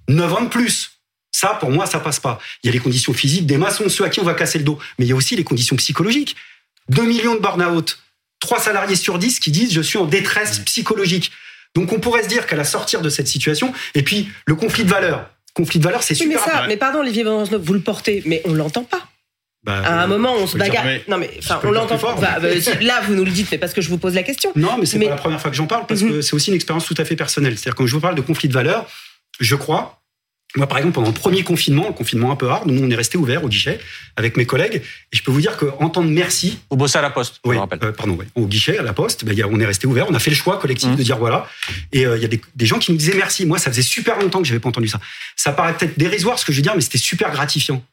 9 0.08 0.34
ans 0.34 0.42
de 0.42 0.50
plus. 0.50 0.94
Ça, 1.32 1.50
pour 1.50 1.70
moi, 1.70 1.86
ça 1.86 2.00
passe 2.00 2.20
pas. 2.20 2.40
Il 2.64 2.68
y 2.68 2.70
a 2.70 2.74
les 2.74 2.80
conditions 2.80 3.14
physiques 3.14 3.46
des 3.46 3.58
maçons, 3.58 3.88
ceux 3.90 4.04
à 4.04 4.10
qui 4.10 4.20
on 4.20 4.24
va 4.24 4.34
casser 4.34 4.58
le 4.58 4.64
dos. 4.64 4.80
Mais 4.98 5.06
il 5.06 5.10
y 5.10 5.12
a 5.12 5.16
aussi 5.16 5.36
les 5.36 5.44
conditions 5.44 5.76
psychologiques. 5.76 6.36
2 6.90 7.04
millions 7.04 7.36
de 7.36 7.40
burn-out, 7.40 8.00
3 8.40 8.60
salariés 8.60 8.96
sur 8.96 9.20
10 9.20 9.40
qui 9.40 9.52
disent 9.52 9.72
je 9.72 9.82
suis 9.82 10.00
en 10.00 10.06
détresse 10.06 10.60
psychologique. 10.60 11.32
Donc 11.76 11.94
on 11.94 12.00
pourrait 12.00 12.24
se 12.24 12.28
dire 12.28 12.48
qu'à 12.48 12.56
la 12.56 12.64
sortir 12.64 13.02
de 13.02 13.10
cette 13.10 13.28
situation, 13.28 13.72
et 13.94 14.02
puis 14.02 14.30
le 14.48 14.56
conflit 14.56 14.84
de 14.84 14.90
valeurs, 14.90 15.30
conflit 15.60 15.80
de 15.80 15.84
valeurs, 15.84 16.04
c'est 16.04 16.16
super. 16.16 16.42
Mais, 16.46 16.52
ça, 16.52 16.66
mais 16.68 16.78
pardon, 16.78 17.00
Olivier 17.00 17.24
vous 17.24 17.74
le 17.74 17.80
portez, 17.82 18.24
mais 18.26 18.42
on 18.46 18.54
l'entend 18.54 18.84
pas. 18.84 19.02
Bah, 19.64 19.82
à 19.84 20.04
un 20.04 20.08
moment, 20.08 20.36
on 20.38 20.48
se 20.48 20.58
bagarre. 20.58 20.86
Non, 21.08 21.18
mais 21.18 21.30
enfin, 21.40 21.60
on 21.64 21.72
l'entend 21.72 21.98
pas. 21.98 22.16
Bah, 22.16 22.38
bah, 22.42 22.48
là, 22.82 23.02
vous 23.06 23.14
nous 23.14 23.26
le 23.26 23.32
dites, 23.32 23.50
mais 23.52 23.58
parce 23.58 23.74
que 23.74 23.82
je 23.82 23.90
vous 23.90 23.98
pose 23.98 24.16
la 24.16 24.24
question. 24.24 24.52
Non, 24.56 24.78
mais 24.80 24.86
c'est 24.86 25.00
pas 25.00 25.10
la 25.10 25.16
première 25.16 25.42
fois 25.42 25.52
que 25.52 25.58
j'en 25.58 25.68
parle, 25.68 25.86
parce 25.86 26.02
que 26.02 26.06
mhm. 26.06 26.22
c'est 26.22 26.34
aussi 26.34 26.50
une 26.50 26.56
expérience 26.56 26.86
tout 26.86 26.96
à 26.98 27.06
fait 27.06 27.16
personnelle. 27.16 27.58
C'est-à-dire, 27.58 27.76
quand 27.76 27.86
je 27.86 27.94
vous 27.94 28.02
parle 28.02 28.16
de 28.16 28.22
conflit 28.22 28.48
de 28.48 28.54
valeurs, 28.54 28.88
je 29.40 29.56
crois 29.56 29.99
moi, 30.56 30.66
par 30.66 30.80
exemple, 30.80 30.96
pendant 30.96 31.10
le 31.10 31.14
premier 31.14 31.44
confinement, 31.44 31.86
le 31.88 31.94
confinement 31.94 32.32
un 32.32 32.36
peu 32.36 32.50
hard, 32.50 32.66
nous, 32.66 32.84
on 32.84 32.90
est 32.90 32.96
resté 32.96 33.20
ouvert 33.20 33.44
au 33.44 33.50
guichet 33.50 33.80
avec 34.16 34.36
mes 34.36 34.48
collègues. 34.48 34.82
Et 35.12 35.16
je 35.16 35.22
peux 35.22 35.30
vous 35.30 35.42
dire 35.42 35.58
qu'entendre 35.58 36.10
merci. 36.10 36.58
Vous 36.72 36.78
bossez 36.78 36.98
à 36.98 37.04
la 37.04 37.12
Poste, 37.12 37.40
oui, 37.46 37.56
je 37.56 37.60
rappelle. 37.60 37.80
Euh, 37.84 37.92
pardon, 37.92 38.18
oui, 38.20 38.26
au 38.34 38.48
guichet, 38.48 38.80
à 38.80 38.82
la 38.82 38.94
Poste, 38.94 39.26
ben, 39.26 39.36
on 39.48 39.60
est 39.60 39.66
resté 39.66 39.86
ouvert. 39.86 40.10
On 40.10 40.14
a 40.16 40.20
fait 40.20 40.32
le 40.32 40.36
choix 40.36 40.58
collectif 40.58 40.90
mmh. 40.90 40.96
de 40.96 41.04
dire 41.04 41.20
voilà. 41.20 41.48
Et 41.92 42.08
euh, 42.08 42.18
il 42.18 42.24
y 42.24 42.26
a 42.26 42.28
des, 42.28 42.42
des, 42.56 42.66
gens 42.66 42.80
qui 42.80 42.92
nous 42.92 42.98
disaient 42.98 43.14
merci. 43.16 43.46
Moi, 43.46 43.60
ça 43.60 43.70
faisait 43.70 43.84
super 43.84 44.18
longtemps 44.18 44.42
que 44.42 44.48
j'avais 44.48 44.60
pas 44.60 44.70
entendu 44.70 44.88
ça. 44.88 45.00
Ça 45.36 45.52
paraît 45.52 45.78
peut-être 45.78 46.00
dérisoire 46.00 46.40
ce 46.40 46.46
que 46.46 46.52
je 46.52 46.58
veux 46.58 46.64
dire, 46.64 46.74
mais 46.74 46.82
c'était 46.82 46.98
super 46.98 47.32
gratifiant. 47.32 47.84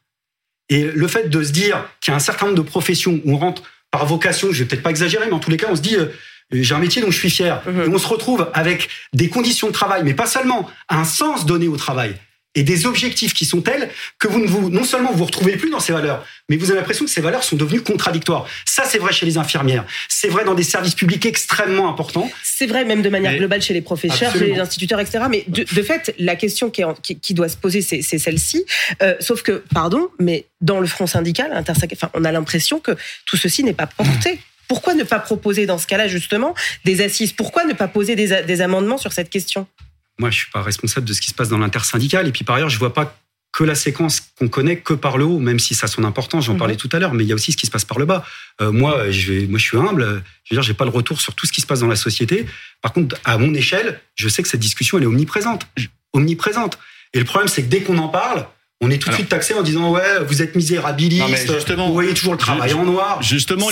Et 0.69 0.81
le 0.83 1.07
fait 1.07 1.29
de 1.29 1.43
se 1.43 1.51
dire 1.51 1.85
qu'il 2.01 2.11
y 2.11 2.13
a 2.13 2.17
un 2.17 2.19
certain 2.19 2.47
nombre 2.47 2.57
de 2.57 2.63
professions 2.63 3.21
où 3.23 3.33
on 3.33 3.37
rentre 3.37 3.61
par 3.91 4.07
vocation, 4.07 4.51
je 4.51 4.63
vais 4.63 4.65
peut-être 4.65 4.83
pas 4.83 4.89
exagérer, 4.89 5.27
mais 5.27 5.33
en 5.33 5.39
tous 5.39 5.51
les 5.51 5.57
cas, 5.57 5.67
on 5.69 5.75
se 5.75 5.81
dit. 5.81 5.95
Euh, 5.95 6.07
j'ai 6.49 6.73
un 6.73 6.79
métier 6.79 7.01
dont 7.01 7.11
je 7.11 7.19
suis 7.19 7.29
fier. 7.29 7.61
Mmh. 7.65 7.81
Et 7.81 7.87
on 7.89 7.97
se 7.97 8.07
retrouve 8.07 8.49
avec 8.53 8.87
des 9.11 9.27
conditions 9.27 9.67
de 9.67 9.73
travail, 9.73 10.03
mais 10.05 10.13
pas 10.13 10.25
seulement, 10.25 10.71
un 10.87 11.03
sens 11.03 11.45
donné 11.45 11.67
au 11.67 11.75
travail 11.75 12.15
et 12.57 12.63
des 12.63 12.87
objectifs 12.87 13.35
qui 13.35 13.45
sont 13.45 13.61
tels 13.61 13.89
que 14.17 14.27
vous 14.27 14.39
ne 14.39 14.47
vous, 14.47 14.71
non 14.71 14.83
seulement 14.83 15.11
vous 15.11 15.19
vous 15.19 15.25
retrouvez 15.25 15.57
plus 15.57 15.69
dans 15.69 15.79
ces 15.79 15.93
valeurs, 15.93 16.25
mais 16.49 16.57
vous 16.57 16.71
avez 16.71 16.79
l'impression 16.79 17.05
que 17.05 17.11
ces 17.11 17.21
valeurs 17.21 17.43
sont 17.43 17.55
devenues 17.55 17.81
contradictoires. 17.81 18.47
Ça, 18.65 18.83
c'est 18.85 18.97
vrai 18.97 19.13
chez 19.13 19.27
les 19.27 19.37
infirmières. 19.37 19.85
C'est 20.09 20.27
vrai 20.27 20.43
dans 20.43 20.55
des 20.55 20.63
services 20.63 20.95
publics 20.95 21.23
extrêmement 21.27 21.87
importants. 21.87 22.29
C'est 22.43 22.65
vrai 22.65 22.83
même 22.83 23.03
de 23.03 23.09
manière 23.09 23.37
globale 23.37 23.61
chez 23.61 23.75
les 23.75 23.81
professeurs, 23.81 24.33
chez 24.33 24.47
les 24.47 24.59
instituteurs, 24.59 24.99
etc. 24.99 25.25
Mais 25.29 25.45
de, 25.47 25.65
fait, 25.83 26.15
la 26.17 26.35
question 26.35 26.71
qui, 26.71 26.83
qui, 27.21 27.33
doit 27.35 27.47
se 27.47 27.57
poser, 27.57 27.81
c'est 27.81 28.01
celle-ci. 28.01 28.65
Euh, 29.03 29.13
sauf 29.19 29.43
que, 29.43 29.63
pardon, 29.71 30.09
mais 30.19 30.45
dans 30.59 30.79
le 30.79 30.87
front 30.87 31.05
syndical, 31.05 31.51
enfin, 31.55 32.09
on 32.15 32.25
a 32.25 32.31
l'impression 32.31 32.79
que 32.79 32.91
tout 33.27 33.37
ceci 33.37 33.63
n'est 33.63 33.73
pas 33.73 33.85
porté. 33.87 34.39
Pourquoi 34.67 34.95
ne 34.95 35.03
pas 35.03 35.19
proposer 35.19 35.67
dans 35.67 35.77
ce 35.77 35.85
cas-là 35.85 36.07
justement 36.07 36.55
des 36.85 37.01
assises? 37.01 37.33
Pourquoi 37.33 37.65
ne 37.65 37.73
pas 37.73 37.87
poser 37.87 38.15
des, 38.15 38.41
des 38.41 38.61
amendements 38.61 38.97
sur 38.97 39.13
cette 39.13 39.29
question? 39.29 39.67
Moi, 40.19 40.29
je 40.29 40.37
suis 40.37 40.51
pas 40.51 40.61
responsable 40.61 41.07
de 41.07 41.13
ce 41.13 41.21
qui 41.21 41.29
se 41.29 41.33
passe 41.33 41.49
dans 41.49 41.57
l'intersyndical. 41.57 42.27
Et 42.27 42.31
puis 42.31 42.43
par 42.43 42.55
ailleurs, 42.55 42.69
je 42.69 42.79
vois 42.79 42.93
pas 42.93 43.17
que 43.53 43.63
la 43.63 43.75
séquence 43.75 44.21
qu'on 44.37 44.49
connaît 44.49 44.77
que 44.77 44.93
par 44.93 45.17
le 45.17 45.25
haut, 45.25 45.39
même 45.39 45.57
si 45.57 45.73
ça 45.73 45.85
a 45.85 45.87
son 45.87 46.03
importance, 46.03 46.45
j'en 46.45 46.53
mhm. 46.53 46.59
parlais 46.59 46.75
tout 46.75 46.89
à 46.91 46.99
l'heure, 46.99 47.13
mais 47.13 47.23
il 47.23 47.27
y 47.27 47.31
a 47.31 47.35
aussi 47.35 47.51
ce 47.51 47.57
qui 47.57 47.65
se 47.65 47.71
passe 47.71 47.85
par 47.85 47.97
le 47.97 48.05
bas. 48.05 48.23
Euh, 48.61 48.71
moi, 48.71 49.09
je 49.09 49.33
vais, 49.33 49.47
moi, 49.47 49.57
je 49.57 49.65
suis 49.65 49.77
humble. 49.77 50.23
Je 50.43 50.53
veux 50.53 50.61
dire, 50.61 50.63
j'ai 50.63 50.73
pas 50.73 50.85
le 50.85 50.91
retour 50.91 51.21
sur 51.21 51.33
tout 51.33 51.45
ce 51.45 51.51
qui 51.51 51.61
se 51.61 51.65
passe 51.65 51.79
dans 51.79 51.87
la 51.87 51.95
société. 51.95 52.45
Par 52.81 52.93
contre, 52.93 53.15
à 53.25 53.37
mon 53.37 53.53
échelle, 53.53 53.99
je 54.15 54.27
sais 54.29 54.43
que 54.43 54.49
cette 54.49 54.59
discussion, 54.59 54.97
elle 54.97 55.05
est 55.05 55.07
omniprésente, 55.07 55.67
omniprésente. 56.13 56.77
Et 57.13 57.19
le 57.19 57.25
problème, 57.25 57.47
c'est 57.47 57.63
que 57.63 57.69
dès 57.69 57.81
qu'on 57.81 57.97
en 57.97 58.09
parle, 58.09 58.45
on 58.79 58.91
est 58.91 58.99
tout 58.99 59.09
de 59.09 59.15
suite 59.15 59.29
taxé 59.29 59.55
en 59.55 59.63
disant 59.63 59.91
ouais, 59.91 60.23
vous 60.27 60.41
êtes 60.43 60.55
misérabiliste, 60.55 61.51
vous 61.75 61.93
voyez 61.93 62.13
toujours 62.13 62.33
le 62.33 62.39
travail 62.39 62.73
en 62.73 62.85
noir. 62.85 63.21
Justement, 63.23 63.69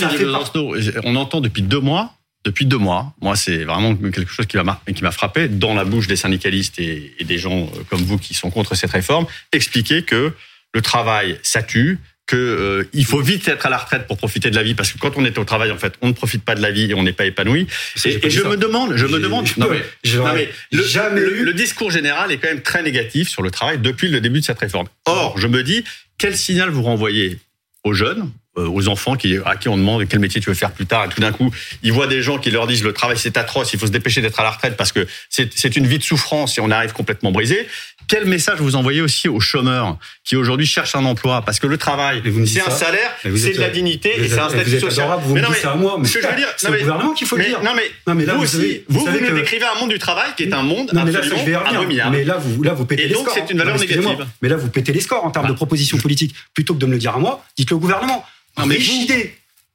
on 1.03 1.15
entend 1.15 1.41
depuis 1.41 1.61
deux 1.61 1.79
mois 1.79 2.15
depuis 2.45 2.65
deux 2.65 2.77
mois. 2.77 3.13
Moi, 3.21 3.35
c'est 3.35 3.63
vraiment 3.63 3.95
quelque 3.95 4.31
chose 4.31 4.45
qui 4.45 4.57
m'a 4.57 4.81
qui 4.93 5.03
m'a 5.03 5.11
frappé 5.11 5.49
dans 5.49 5.73
la 5.73 5.83
bouche 5.83 6.07
des 6.07 6.15
syndicalistes 6.15 6.79
et, 6.79 7.15
des 7.19 7.37
gens 7.37 7.63
euh, 7.63 7.83
comme 7.89 8.03
vous 8.03 8.17
qui 8.17 8.33
sont 8.33 8.51
contre 8.51 8.75
cette 8.75 8.91
réforme, 8.91 9.25
expliquer 9.51 10.03
que 10.03 10.31
le 10.73 10.81
travail 10.81 11.39
ça 11.41 11.63
tue, 11.63 11.99
que 12.27 12.35
euh, 12.35 12.89
il 12.93 13.05
faut 13.05 13.21
vite 13.21 13.47
être 13.47 13.65
à 13.65 13.69
la 13.69 13.77
retraite 13.77 14.07
pour 14.07 14.17
profiter 14.17 14.49
de 14.49 14.55
la 14.55 14.63
vie 14.63 14.75
parce 14.75 14.91
que 14.91 14.97
quand 14.99 15.13
on 15.15 15.25
est 15.25 15.37
au 15.37 15.43
travail 15.43 15.71
en 15.71 15.77
fait 15.77 15.93
on 16.01 16.07
ne 16.07 16.13
profite 16.13 16.43
pas 16.43 16.55
de 16.55 16.61
la 16.61 16.71
vie 16.71 16.91
et 16.91 16.93
on 16.93 17.03
n'est 17.03 17.13
pas 17.13 17.25
épanoui. 17.25 17.67
Et, 18.05 18.29
je 18.29 18.41
me 18.43 18.57
demande 18.57 18.95
je 18.95 19.05
me 19.07 19.19
demande 19.19 19.47
non 19.57 19.67
mais, 19.69 20.49
le, 20.71 20.83
jamais 20.83 21.21
le, 21.21 21.53
discours 21.53 21.91
général 21.91 22.31
est 22.31 22.37
quand 22.37 22.47
même 22.47 22.61
très 22.61 22.83
négatif 22.83 23.27
sur 23.27 23.41
le 23.41 23.51
travail 23.51 23.79
depuis 23.79 24.09
le 24.09 24.21
début 24.21 24.39
de 24.39 24.45
cette 24.45 24.59
réforme. 24.59 24.87
Or 25.05 25.37
je 25.39 25.47
me 25.47 25.63
dis 25.63 25.83
quel 26.17 26.37
signal 26.37 26.69
vous 26.69 26.83
renvoyez 26.83 27.39
aux 27.83 27.93
jeunes 27.93 28.31
aux 28.55 28.87
enfants 28.87 29.15
qui, 29.15 29.37
à 29.45 29.55
qui 29.55 29.69
on 29.69 29.77
demande 29.77 30.07
quel 30.07 30.19
métier 30.19 30.41
tu 30.41 30.49
veux 30.49 30.55
faire 30.55 30.71
plus 30.71 30.85
tard. 30.85 31.05
Et 31.05 31.09
tout 31.09 31.21
d'un 31.21 31.31
coup, 31.31 31.51
ils 31.83 31.91
voient 31.91 32.07
des 32.07 32.21
gens 32.21 32.37
qui 32.37 32.51
leur 32.51 32.67
disent 32.67 32.83
le 32.83 32.93
travail 32.93 33.17
c'est 33.17 33.37
atroce, 33.37 33.73
il 33.73 33.79
faut 33.79 33.87
se 33.87 33.91
dépêcher 33.91 34.21
d'être 34.21 34.39
à 34.39 34.43
la 34.43 34.51
retraite 34.51 34.77
parce 34.77 34.91
que 34.91 35.07
c'est 35.29 35.75
une 35.75 35.87
vie 35.87 35.97
de 35.97 36.03
souffrance 36.03 36.57
et 36.57 36.61
on 36.61 36.71
arrive 36.71 36.93
complètement 36.93 37.31
brisé. 37.31 37.67
Quel 38.07 38.25
message 38.25 38.59
vous 38.59 38.75
envoyez 38.75 39.01
aussi 39.01 39.27
aux 39.27 39.39
chômeurs 39.39 39.97
qui 40.23 40.35
aujourd'hui 40.35 40.67
cherchent 40.67 40.95
un 40.95 41.05
emploi? 41.05 41.41
Parce 41.41 41.59
que 41.59 41.65
le 41.65 41.77
travail, 41.77 42.21
c'est 42.45 42.61
un 42.61 42.69
salaire, 42.69 43.11
c'est 43.23 43.53
de 43.53 43.59
la 43.59 43.69
dignité 43.69 44.13
et 44.19 44.29
c'est 44.29 44.39
un 44.39 44.49
statut 44.49 44.79
social. 44.79 45.05
Adorable, 45.05 45.23
vous 45.25 45.33
mais 45.33 45.41
non, 45.41 45.49
mais, 45.51 45.65
à 45.67 45.75
moi, 45.75 45.97
mais 45.99 46.07
je 46.07 46.19
veux 46.19 46.35
dire, 46.35 46.47
c'est 46.57 46.69
le 46.69 46.79
gouvernement 46.79 47.13
qu'il 47.13 47.27
faut 47.27 47.37
le 47.37 47.45
dire. 47.45 47.63
Non 47.63 47.71
mais, 47.75 47.91
non, 48.07 48.15
mais 48.15 48.25
là, 48.25 48.35
vous, 48.35 48.43
aussi, 48.43 48.83
vous, 48.87 48.99
vous, 48.99 49.19
nous 49.19 49.35
décrivez 49.35 49.65
un 49.65 49.79
monde 49.79 49.89
du 49.89 49.99
travail 49.99 50.29
qui 50.37 50.43
est 50.43 50.53
un 50.53 50.61
monde 50.61 50.91
non, 50.93 51.03
mais 51.03 51.15
absolument 51.15 51.65
abominable. 51.65 52.15
Mais 52.15 52.23
là, 52.23 52.37
vous, 52.37 52.61
là, 52.61 52.73
vous 52.73 52.85
pétez 52.85 53.03
et 53.03 53.07
les 53.07 53.13
donc, 53.13 53.27
c'est 53.33 53.49
une 53.49 53.57
valeur 53.57 53.79
négative. 53.79 54.25
Mais 54.41 54.49
là, 54.49 54.55
vous 54.55 54.69
pétez 54.69 54.93
les 54.93 55.01
scores 55.01 55.25
en 55.25 55.31
termes 55.31 55.47
de 55.47 55.51
bah. 55.51 55.57
propositions 55.57 55.97
politiques. 55.97 56.35
Plutôt 56.53 56.73
que 56.73 56.79
de 56.79 56.85
me 56.85 56.93
le 56.93 56.99
dire 56.99 57.15
à 57.15 57.19
moi, 57.19 57.43
dites-le 57.57 57.75
au 57.75 57.79
gouvernement. 57.79 58.25
Non, 58.57 58.65
mais 58.65 58.77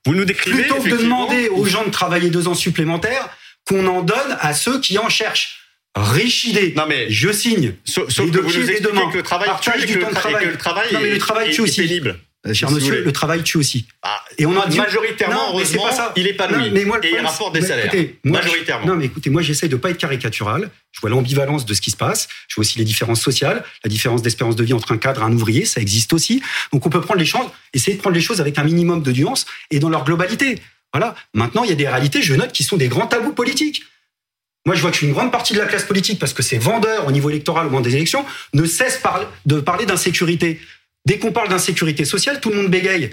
Vous, 0.06 0.14
nous 0.14 0.24
décrivez. 0.24 0.62
Plutôt 0.62 0.82
que 0.82 0.88
de 0.88 0.96
demander 0.96 1.48
aux 1.48 1.66
gens 1.66 1.84
de 1.84 1.90
travailler 1.90 2.30
deux 2.30 2.48
ans 2.48 2.54
supplémentaires, 2.54 3.28
qu'on 3.66 3.86
en 3.86 4.02
donne 4.02 4.36
à 4.40 4.54
ceux 4.54 4.80
qui 4.80 4.98
en 4.98 5.08
cherchent. 5.08 5.60
Riche 5.96 6.44
idée. 6.44 6.72
Non 6.76 6.86
mais 6.86 7.10
je 7.10 7.32
signe. 7.32 7.74
Sauf, 7.84 8.06
que 8.14 8.38
vous 8.38 8.58
nous 8.58 8.70
expliquez 8.70 9.10
que 9.12 9.16
le 9.16 9.22
travail 9.22 9.50
tue 9.60 9.70
et 9.76 9.86
que, 9.86 9.98
le 9.98 10.56
travail, 10.56 10.92
non 10.92 11.00
mais 11.00 11.10
le 11.10 11.18
travail 11.18 11.50
tue 11.50 11.62
aussi. 11.62 11.82
pénible. 11.82 12.18
Cher 12.54 12.70
monsieur, 12.70 13.04
le 13.04 13.12
travail 13.12 13.42
tue 13.42 13.58
aussi. 13.58 13.86
Ah, 14.02 14.22
Et 14.38 14.46
on 14.46 14.58
a 14.58 14.66
dit 14.66 14.78
majoritairement, 14.78 15.34
Non, 15.34 15.50
heureusement, 15.50 15.82
pas 15.84 15.92
ça. 15.92 16.12
il 16.16 16.26
épanouit. 16.26 16.68
Non, 16.68 16.70
mais 16.72 16.84
moi, 16.86 16.98
et 17.02 17.10
il 17.12 17.18
rapporte 17.18 17.54
des 17.54 17.60
salaires. 17.60 17.86
écoutez, 17.86 18.18
moi, 18.24 18.40
majoritairement. 18.40 18.86
Non, 18.86 18.96
mais 18.96 19.04
écoutez, 19.06 19.28
moi, 19.28 19.42
j'essaie 19.42 19.68
de 19.68 19.76
pas 19.76 19.90
être 19.90 19.98
caricatural. 19.98 20.70
Je 20.92 21.00
vois 21.02 21.10
l'ambivalence 21.10 21.66
de 21.66 21.74
ce 21.74 21.82
qui 21.82 21.90
se 21.90 21.98
passe. 21.98 22.28
Je 22.48 22.54
vois 22.54 22.62
aussi 22.62 22.78
les 22.78 22.86
différences 22.86 23.20
sociales, 23.20 23.62
la 23.84 23.90
différence 23.90 24.22
d'espérance 24.22 24.56
de 24.56 24.64
vie 24.64 24.72
entre 24.72 24.92
un 24.92 24.96
cadre 24.98 25.20
et 25.20 25.24
un 25.24 25.32
ouvrier, 25.32 25.66
ça 25.66 25.82
existe 25.82 26.14
aussi. 26.14 26.42
Donc, 26.72 26.86
on 26.86 26.88
peut 26.88 27.02
prendre 27.02 27.20
les 27.20 27.26
choses, 27.26 27.46
essayer 27.74 27.94
de 27.96 28.00
prendre 28.00 28.16
les 28.16 28.22
choses 28.22 28.40
avec 28.40 28.58
un 28.58 28.64
minimum 28.64 29.02
de 29.02 29.12
nuance 29.12 29.44
et 29.70 29.78
dans 29.78 29.90
leur 29.90 30.04
globalité. 30.04 30.58
Voilà. 30.94 31.14
Maintenant, 31.34 31.62
il 31.64 31.68
y 31.68 31.72
a 31.72 31.76
des 31.76 31.88
réalités, 31.88 32.22
je 32.22 32.34
note, 32.34 32.52
qui 32.52 32.64
sont 32.64 32.78
des 32.78 32.88
grands 32.88 33.06
tabous 33.06 33.34
politiques. 33.34 33.82
Moi, 34.66 34.74
je 34.76 34.82
vois 34.82 34.90
qu'une 34.90 35.12
grande 35.12 35.32
partie 35.32 35.52
de 35.54 35.58
la 35.58 35.66
classe 35.66 35.84
politique, 35.84 36.18
parce 36.18 36.32
que 36.32 36.42
c'est 36.42 36.58
vendeur 36.58 37.06
au 37.06 37.12
niveau 37.12 37.30
électoral 37.30 37.66
au 37.66 37.70
moment 37.70 37.80
des 37.82 37.96
élections, 37.96 38.24
ne 38.54 38.64
cesse 38.64 39.00
de 39.46 39.60
parler 39.60 39.84
d'insécurité. 39.86 40.60
Dès 41.06 41.18
qu'on 41.18 41.32
parle 41.32 41.48
d'insécurité 41.48 42.04
sociale, 42.04 42.40
tout 42.40 42.50
le 42.50 42.56
monde 42.56 42.68
bégaye. 42.68 43.10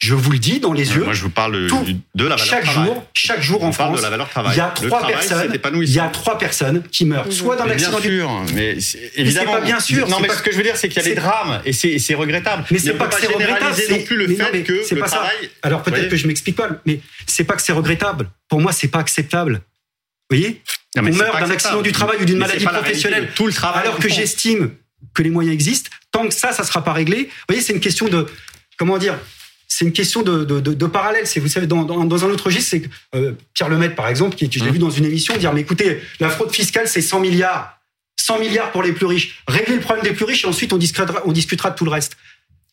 Je 0.00 0.14
vous 0.14 0.30
le 0.30 0.38
dis 0.38 0.60
dans 0.60 0.72
les 0.72 0.92
yeux. 0.94 1.02
Moi, 1.02 1.12
je 1.12 1.22
vous 1.22 1.28
parle 1.30 1.66
tout- 1.66 1.82
du- 1.82 1.94
de 2.14 2.24
la 2.24 2.36
valeur 2.36 2.38
chaque 2.46 2.62
travail. 2.64 2.84
jour, 2.86 3.04
chaque 3.14 3.42
jour 3.42 3.64
en 3.64 3.68
On 3.68 3.72
France, 3.72 3.96
de 3.98 4.02
la 4.02 4.10
valeur 4.10 4.28
travail. 4.30 4.54
il 4.54 4.58
y 4.58 4.60
a 4.60 4.68
trois 4.68 4.88
travail, 5.00 5.12
personnes. 5.16 5.52
Il 5.82 5.90
y 5.92 5.98
a 5.98 6.06
trois 6.08 6.38
personnes 6.38 6.82
qui 6.92 7.04
meurent, 7.04 7.32
soit 7.32 7.56
dans 7.56 7.64
Mais 7.66 7.74
bien 7.74 7.90
l'accident 7.90 7.98
du 8.08 8.16
sûr, 8.18 8.44
mais 8.54 8.76
évidemment. 9.16 9.52
pas 9.54 9.60
bien 9.60 9.80
sûr, 9.80 10.08
Non, 10.08 10.20
mais 10.20 10.28
pas- 10.28 10.36
ce 10.36 10.42
que 10.42 10.52
je 10.52 10.56
veux 10.56 10.62
dire, 10.62 10.76
c'est 10.76 10.88
qu'il 10.88 11.02
y 11.02 11.04
a 11.04 11.08
des 11.08 11.16
drames 11.16 11.60
et 11.64 11.72
c'est 11.72 11.88
et 11.88 11.98
c'est 11.98 12.14
regrettable. 12.14 12.64
Mais 12.70 12.78
c'est 12.78 12.92
pas 12.92 13.06
peut 13.08 13.16
que 13.16 13.20
c'est 13.22 13.26
regrettable. 13.26 13.74
non 13.90 14.02
plus 14.04 14.16
le 14.16 14.28
mais 14.28 14.36
non, 14.36 14.44
fait 14.44 14.50
mais 14.52 14.62
que 14.62 14.72
le 14.94 15.00
pas 15.00 15.08
ça. 15.08 15.16
travail. 15.16 15.50
Alors 15.62 15.82
peut-être 15.82 16.08
que 16.08 16.16
je 16.16 16.28
m'explique 16.28 16.54
pas, 16.56 16.68
mais 16.86 17.00
c'est 17.26 17.44
pas 17.44 17.56
que 17.56 17.62
c'est 17.62 17.72
regrettable. 17.72 18.30
Pour 18.48 18.60
moi, 18.60 18.70
c'est 18.70 18.88
pas 18.88 19.00
acceptable. 19.00 19.62
Vous 20.30 20.36
voyez 20.36 20.62
Non, 20.94 21.02
mais 21.02 21.10
On 21.12 21.16
meurt 21.16 21.32
pas 21.32 21.40
d'un 21.40 21.50
accident 21.50 21.82
du 21.82 21.90
travail 21.90 22.18
ou 22.20 22.24
d'une 22.24 22.38
Mais 22.38 22.46
maladie 22.46 22.64
pas 22.64 22.70
professionnelle. 22.72 23.30
Tout 23.34 23.48
le 23.48 23.52
travail. 23.52 23.82
Alors 23.82 23.98
que 23.98 24.08
j'estime 24.08 24.70
que 25.12 25.22
les 25.24 25.30
moyens 25.30 25.54
existent, 25.54 25.90
tant 26.12 26.26
que 26.28 26.34
ça, 26.34 26.52
ça 26.52 26.64
sera 26.64 26.82
pas 26.84 26.92
réglé. 26.92 27.24
Vous 27.24 27.30
voyez, 27.48 27.62
c'est 27.62 27.72
une 27.72 27.80
question 27.80 28.08
de 28.08 28.26
comment 28.78 28.98
dire. 28.98 29.18
C'est 29.70 29.84
une 29.84 29.92
question 29.92 30.22
de, 30.22 30.44
de, 30.44 30.60
de, 30.60 30.72
de 30.72 30.86
parallèle. 30.86 31.26
C'est 31.26 31.40
vous 31.40 31.48
savez 31.48 31.66
dans, 31.66 31.82
dans, 31.84 32.04
dans 32.04 32.24
un 32.24 32.28
autre 32.30 32.44
registre, 32.46 32.70
c'est 32.70 32.82
euh, 33.14 33.32
Pierre 33.52 33.68
Lemaitre 33.68 33.94
par 33.94 34.08
exemple, 34.08 34.34
qui 34.34 34.48
je 34.50 34.60
l'ai 34.64 34.70
Mmh. 34.70 34.72
vu 34.72 34.78
dans 34.78 34.90
une 34.90 35.04
émission 35.04 35.36
dire 35.36 35.52
mais 35.52 35.60
écoutez, 35.60 36.00
la 36.20 36.30
fraude 36.30 36.50
fiscale 36.52 36.88
c'est 36.88 37.02
100 37.02 37.20
milliards, 37.20 37.78
100 38.16 38.38
milliards 38.40 38.72
pour 38.72 38.82
les 38.82 38.92
plus 38.92 39.04
riches. 39.06 39.42
Réglez 39.46 39.74
le 39.74 39.80
problème 39.82 40.04
des 40.04 40.12
plus 40.12 40.24
riches 40.24 40.44
et 40.44 40.48
ensuite 40.48 40.72
on 40.72 40.78
discutera, 40.78 41.20
on 41.26 41.32
discutera 41.32 41.70
de 41.70 41.76
tout 41.76 41.84
le 41.84 41.90
reste. 41.90 42.16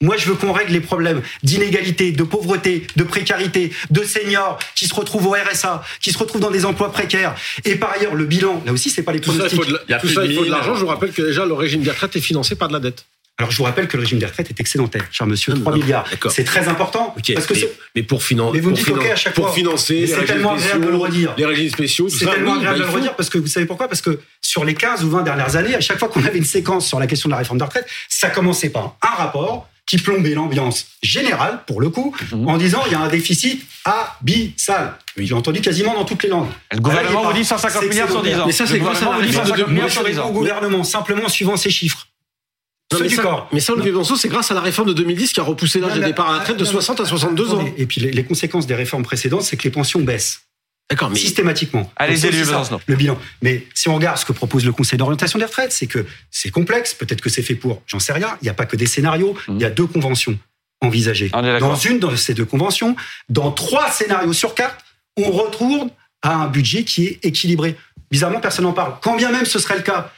Moi, 0.01 0.17
je 0.17 0.25
veux 0.27 0.35
qu'on 0.35 0.51
règle 0.51 0.73
les 0.73 0.81
problèmes 0.81 1.21
d'inégalité, 1.43 2.11
de 2.11 2.23
pauvreté, 2.23 2.85
de 2.97 3.03
précarité, 3.03 3.71
de 3.91 4.03
seniors 4.03 4.59
qui 4.75 4.87
se 4.87 4.93
retrouvent 4.93 5.27
au 5.27 5.31
RSA, 5.31 5.83
qui 6.01 6.11
se 6.11 6.17
retrouvent 6.17 6.41
dans 6.41 6.51
des 6.51 6.65
emplois 6.65 6.91
précaires. 6.91 7.33
Et 7.63 7.75
par 7.75 7.91
ailleurs, 7.93 8.13
le 8.13 8.25
bilan, 8.25 8.61
là 8.65 8.73
aussi, 8.73 8.89
c'est 8.89 9.03
pas 9.03 9.13
les 9.13 9.21
Tout 9.21 9.31
pronostics. 9.31 9.57
faut 9.57 9.65
de, 9.65 9.73
la- 9.73 9.79
Il 9.87 9.91
y 9.91 9.93
a 9.93 9.99
tout 9.99 10.07
plus 10.07 10.15
ça, 10.15 10.21
de 10.23 10.27
il 10.27 10.35
faut 10.35 10.43
de 10.45 10.49
l'argent. 10.51 10.75
Je 10.75 10.81
vous 10.81 10.87
rappelle 10.87 11.13
que 11.13 11.21
déjà, 11.21 11.45
le 11.45 11.53
régime 11.53 11.81
des 11.81 11.91
retraites 11.91 12.13
est 12.17 12.21
financé 12.21 12.55
par 12.55 12.67
de 12.67 12.73
la 12.73 12.81
dette. 12.81 13.05
Alors, 13.37 13.51
je 13.51 13.57
vous 13.57 13.63
rappelle 13.65 13.89
que 13.89 13.97
le 13.97 14.03
régime 14.03 14.17
des 14.19 14.25
retraites 14.25 14.49
est 14.49 14.59
excédentaire, 14.61 15.03
cher 15.11 15.27
monsieur, 15.27 15.51
Ah, 15.57 15.59
3 15.59 15.73
non, 15.73 15.77
milliards. 15.79 16.05
C'est 16.29 16.45
très 16.45 16.69
important. 16.69 17.13
Ok, 17.17 17.33
Parce 17.33 17.45
que 17.47 17.53
mais, 17.93 18.03
pour, 18.03 18.23
finan- 18.23 18.51
Mais 18.53 18.61
vous 18.61 18.69
me 18.69 18.75
pour, 18.75 18.85
dites 18.85 18.93
OK 18.95 19.01
finan- 19.03 19.11
à 19.11 19.15
chaque 19.17 19.33
pour 19.33 19.45
fois. 19.47 19.53
financer 19.53 19.93
Mais 19.93 19.99
les 20.01 20.07
c'est 20.07 20.13
régimes 20.15 20.27
tellement 20.35 20.53
agréable 20.53 20.79
de 20.85 20.87
le 20.87 20.93
spéciaux, 20.93 21.03
redire. 21.05 21.33
les 21.37 21.45
régimes 21.45 21.69
spéciaux, 21.69 22.07
C'est 22.09 22.23
ça, 22.25 22.31
tellement 22.31 22.51
oui, 22.53 22.57
agréable 22.59 22.79
bah, 22.79 22.85
de 22.85 22.89
il 22.89 22.93
le 22.93 22.97
redire 22.99 23.15
parce 23.17 23.29
que 23.29 23.37
vous 23.37 23.47
savez 23.47 23.65
pourquoi? 23.65 23.89
Parce 23.89 24.01
que 24.01 24.21
sur 24.39 24.63
les 24.63 24.73
15 24.73 25.03
ou 25.03 25.09
20 25.09 25.23
dernières 25.23 25.53
années, 25.57 25.75
à 25.75 25.81
chaque 25.81 25.99
fois 25.99 26.07
qu'on 26.07 26.23
avait 26.23 26.37
une 26.37 26.45
séquence 26.45 26.87
sur 26.87 26.97
la 26.97 27.07
question 27.07 27.27
de 27.27 27.31
la 27.33 27.39
réforme 27.39 27.57
des 27.57 27.65
retraites, 27.65 27.87
ça 28.07 28.29
commençait 28.29 28.69
par 28.69 28.95
un 29.01 29.15
rapport 29.15 29.67
qui 29.85 29.97
plombait 29.97 30.33
l'ambiance 30.33 30.87
générale, 31.03 31.59
pour 31.67 31.81
le 31.81 31.89
coup, 31.89 32.15
Mhm. 32.31 32.47
en 32.47 32.57
disant 32.57 32.83
il 32.87 32.93
y 32.93 32.95
a 32.95 33.01
un 33.01 33.09
déficit 33.09 33.65
abyssal. 33.83 34.93
J'ai 35.17 35.33
entendu 35.33 35.59
quasiment 35.59 35.93
dans 35.93 36.05
toutes 36.05 36.23
les 36.23 36.29
langues. 36.29 36.47
Le 36.71 36.79
gouvernement 36.79 37.23
vous 37.25 37.33
dit 37.33 37.43
150 37.45 37.81
c'est 37.83 37.89
milliards 37.89 38.09
sur 38.09 38.21
10 38.23 38.33
ans. 38.35 38.45
Mais 38.47 38.51
ça, 38.53 38.65
c'est 38.65 38.79
grâce 38.79 39.01
à 39.01 39.05
gouvernement 39.05 39.11
la 39.11 39.25
vous 39.25 39.31
dit 39.31 39.37
réforme 39.37 39.45
de 39.45 39.49
150 39.51 39.71
milliards 39.73 39.89
sur 39.91 40.01
Moi, 40.01 40.09
10 40.09 40.15
je 40.15 40.21
ans. 40.21 40.29
au 40.29 40.31
gouvernement, 40.31 40.83
simplement 40.85 41.25
en 41.25 41.29
suivant 41.29 41.57
ces 41.57 41.69
chiffres. 41.69 42.07
Non, 42.93 42.99
mais, 43.01 43.07
du 43.07 43.15
ça, 43.15 43.23
corps. 43.23 43.49
mais 43.51 43.59
ça, 43.59 43.73
Olivier 43.73 43.93
c'est 44.17 44.29
grâce 44.29 44.51
à 44.51 44.53
la 44.53 44.61
réforme 44.61 44.89
de 44.89 44.93
2010 44.93 45.33
qui 45.33 45.39
a 45.39 45.43
repoussé 45.43 45.79
l'âge 45.79 45.95
de 45.95 46.03
départ 46.03 46.29
à 46.29 46.33
la 46.33 46.39
retraite 46.39 46.57
de 46.57 46.63
non, 46.63 46.69
mais- 46.69 46.73
60 46.73 46.99
à 46.99 47.05
62 47.05 47.53
ans. 47.53 47.65
Et 47.77 47.85
puis 47.87 47.99
les, 47.99 48.23
conséquences 48.23 48.67
des 48.67 48.75
réformes 48.75 49.03
précédentes, 49.03 49.41
c'est 49.41 49.57
que 49.57 49.63
les 49.63 49.71
pensions 49.71 50.01
baissent 50.01 50.41
D'accord, 50.89 51.09
mais 51.09 51.17
systématiquement. 51.17 51.91
Allez-y. 51.95 52.29
Le 52.85 52.95
bilan. 52.95 53.17
Mais 53.41 53.65
si 53.73 53.89
on 53.89 53.95
regarde 53.95 54.19
ce 54.19 54.25
que 54.25 54.33
propose 54.33 54.65
le 54.65 54.71
Conseil 54.71 54.99
d'orientation 54.99 55.39
des 55.39 55.45
retraites, 55.45 55.71
c'est 55.71 55.87
que 55.87 56.05
c'est 56.29 56.51
complexe. 56.51 56.93
Peut-être 56.93 57.21
que 57.21 57.29
c'est 57.29 57.41
fait 57.41 57.55
pour, 57.55 57.81
j'en 57.87 57.99
sais 57.99 58.13
rien. 58.13 58.37
Il 58.41 58.45
n'y 58.45 58.49
a 58.49 58.53
pas 58.53 58.67
que 58.67 58.75
des 58.75 58.85
scénarios. 58.85 59.35
Il 59.47 59.59
y 59.59 59.65
a 59.65 59.71
deux 59.71 59.87
conventions 59.87 60.37
envisagées. 60.81 61.31
On 61.33 61.43
est 61.43 61.53
d'accord. 61.53 61.69
Dans 61.69 61.75
une 61.75 61.99
de 61.99 62.15
ces 62.15 62.35
deux 62.35 62.45
conventions, 62.45 62.95
dans 63.29 63.51
trois 63.51 63.89
scénarios 63.89 64.33
sur 64.33 64.53
quatre, 64.53 64.77
on 65.17 65.31
retourne 65.31 65.89
à 66.21 66.35
un 66.35 66.47
budget 66.47 66.83
qui 66.83 67.07
est 67.07 67.25
équilibré. 67.25 67.75
Bizarrement, 68.11 68.39
personne 68.39 68.65
n'en 68.65 68.73
parle. 68.73 68.93
Quand 69.01 69.15
bien 69.15 69.31
même 69.31 69.45
ce 69.45 69.57
serait 69.57 69.77
le 69.77 69.81
cas, 69.83 70.11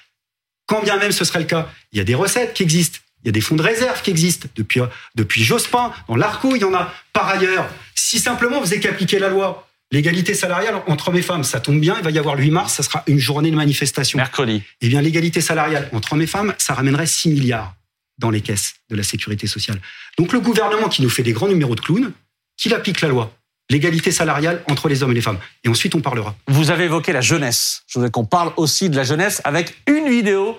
quand 0.68 0.84
bien 0.84 0.98
même 0.98 1.12
ce 1.12 1.26
serait 1.26 1.40
le 1.40 1.46
cas, 1.46 1.70
il 1.92 1.98
y 1.98 2.02
a 2.02 2.04
des 2.04 2.16
recettes 2.16 2.54
qui 2.54 2.62
existent. 2.62 3.00
Il 3.24 3.28
y 3.28 3.30
a 3.30 3.32
des 3.32 3.42
fonds 3.42 3.56
de 3.56 3.64
réserve 3.64 4.02
qui 4.04 4.12
existent. 4.12 4.48
Depuis, 4.56 4.80
depuis 5.16 5.44
Jospin, 5.44 5.92
dans 6.08 6.16
l'ARCO, 6.16 6.56
il 6.56 6.62
y 6.62 6.66
en 6.66 6.74
a. 6.76 6.94
Par 7.14 7.28
ailleurs, 7.28 7.68
si 7.96 8.20
simplement 8.20 8.58
vous 8.60 8.66
faisiez 8.66 8.80
qu'appliquer 8.80 9.18
la 9.18 9.30
loi, 9.30 9.68
l'égalité 9.92 10.34
salariale 10.34 10.82
entre 10.88 11.10
hommes 11.10 11.18
et 11.18 11.22
femmes, 11.22 11.44
ça 11.44 11.60
tombe 11.60 11.80
bien, 11.80 11.96
il 11.98 12.04
va 12.04 12.12
y 12.12 12.20
avoir 12.20 12.36
le 12.36 12.44
8 12.44 12.52
mars, 12.52 12.74
ça 12.74 12.84
sera 12.84 13.04
une 13.08 13.18
journée 13.18 13.50
de 13.50 13.56
manifestation. 13.56 14.18
Mercredi. 14.18 14.62
Eh 14.82 14.88
bien, 14.88 15.02
l'égalité 15.02 15.42
salariale 15.42 15.90
entre 15.94 16.14
hommes 16.14 16.22
et 16.22 16.28
femmes, 16.28 16.54
ça 16.58 16.74
ramènerait 16.74 17.08
6 17.08 17.30
milliards 17.30 17.74
dans 18.18 18.30
les 18.30 18.42
caisses 18.42 18.76
de 18.90 18.96
la 18.96 19.04
sécurité 19.04 19.48
sociale. 19.48 19.80
Donc 20.18 20.34
le 20.34 20.40
gouvernement 20.40 20.90
qui 20.90 21.02
nous 21.02 21.10
fait 21.10 21.24
des 21.24 21.34
grands 21.34 21.48
numéros 21.48 21.76
de 21.76 21.82
clown, 21.82 22.12
qu'il 22.56 22.74
applique 22.74 23.02
la 23.02 23.10
loi. 23.10 23.34
L'égalité 23.70 24.12
salariale 24.12 24.64
entre 24.70 24.88
les 24.88 25.04
hommes 25.04 25.12
et 25.12 25.16
les 25.16 25.22
femmes. 25.22 25.40
Et 25.64 25.70
ensuite, 25.70 25.94
on 25.96 26.02
parlera. 26.02 26.36
Vous 26.48 26.72
avez 26.72 26.86
évoqué 26.86 27.12
la 27.12 27.22
jeunesse. 27.22 27.84
Je 27.88 28.00
voudrais 28.00 28.12
qu'on 28.12 28.26
parle 28.26 28.54
aussi 28.56 28.90
de 28.90 28.96
la 28.96 29.04
jeunesse 29.04 29.42
avec 29.44 29.76
une 29.88 30.08
vidéo 30.08 30.58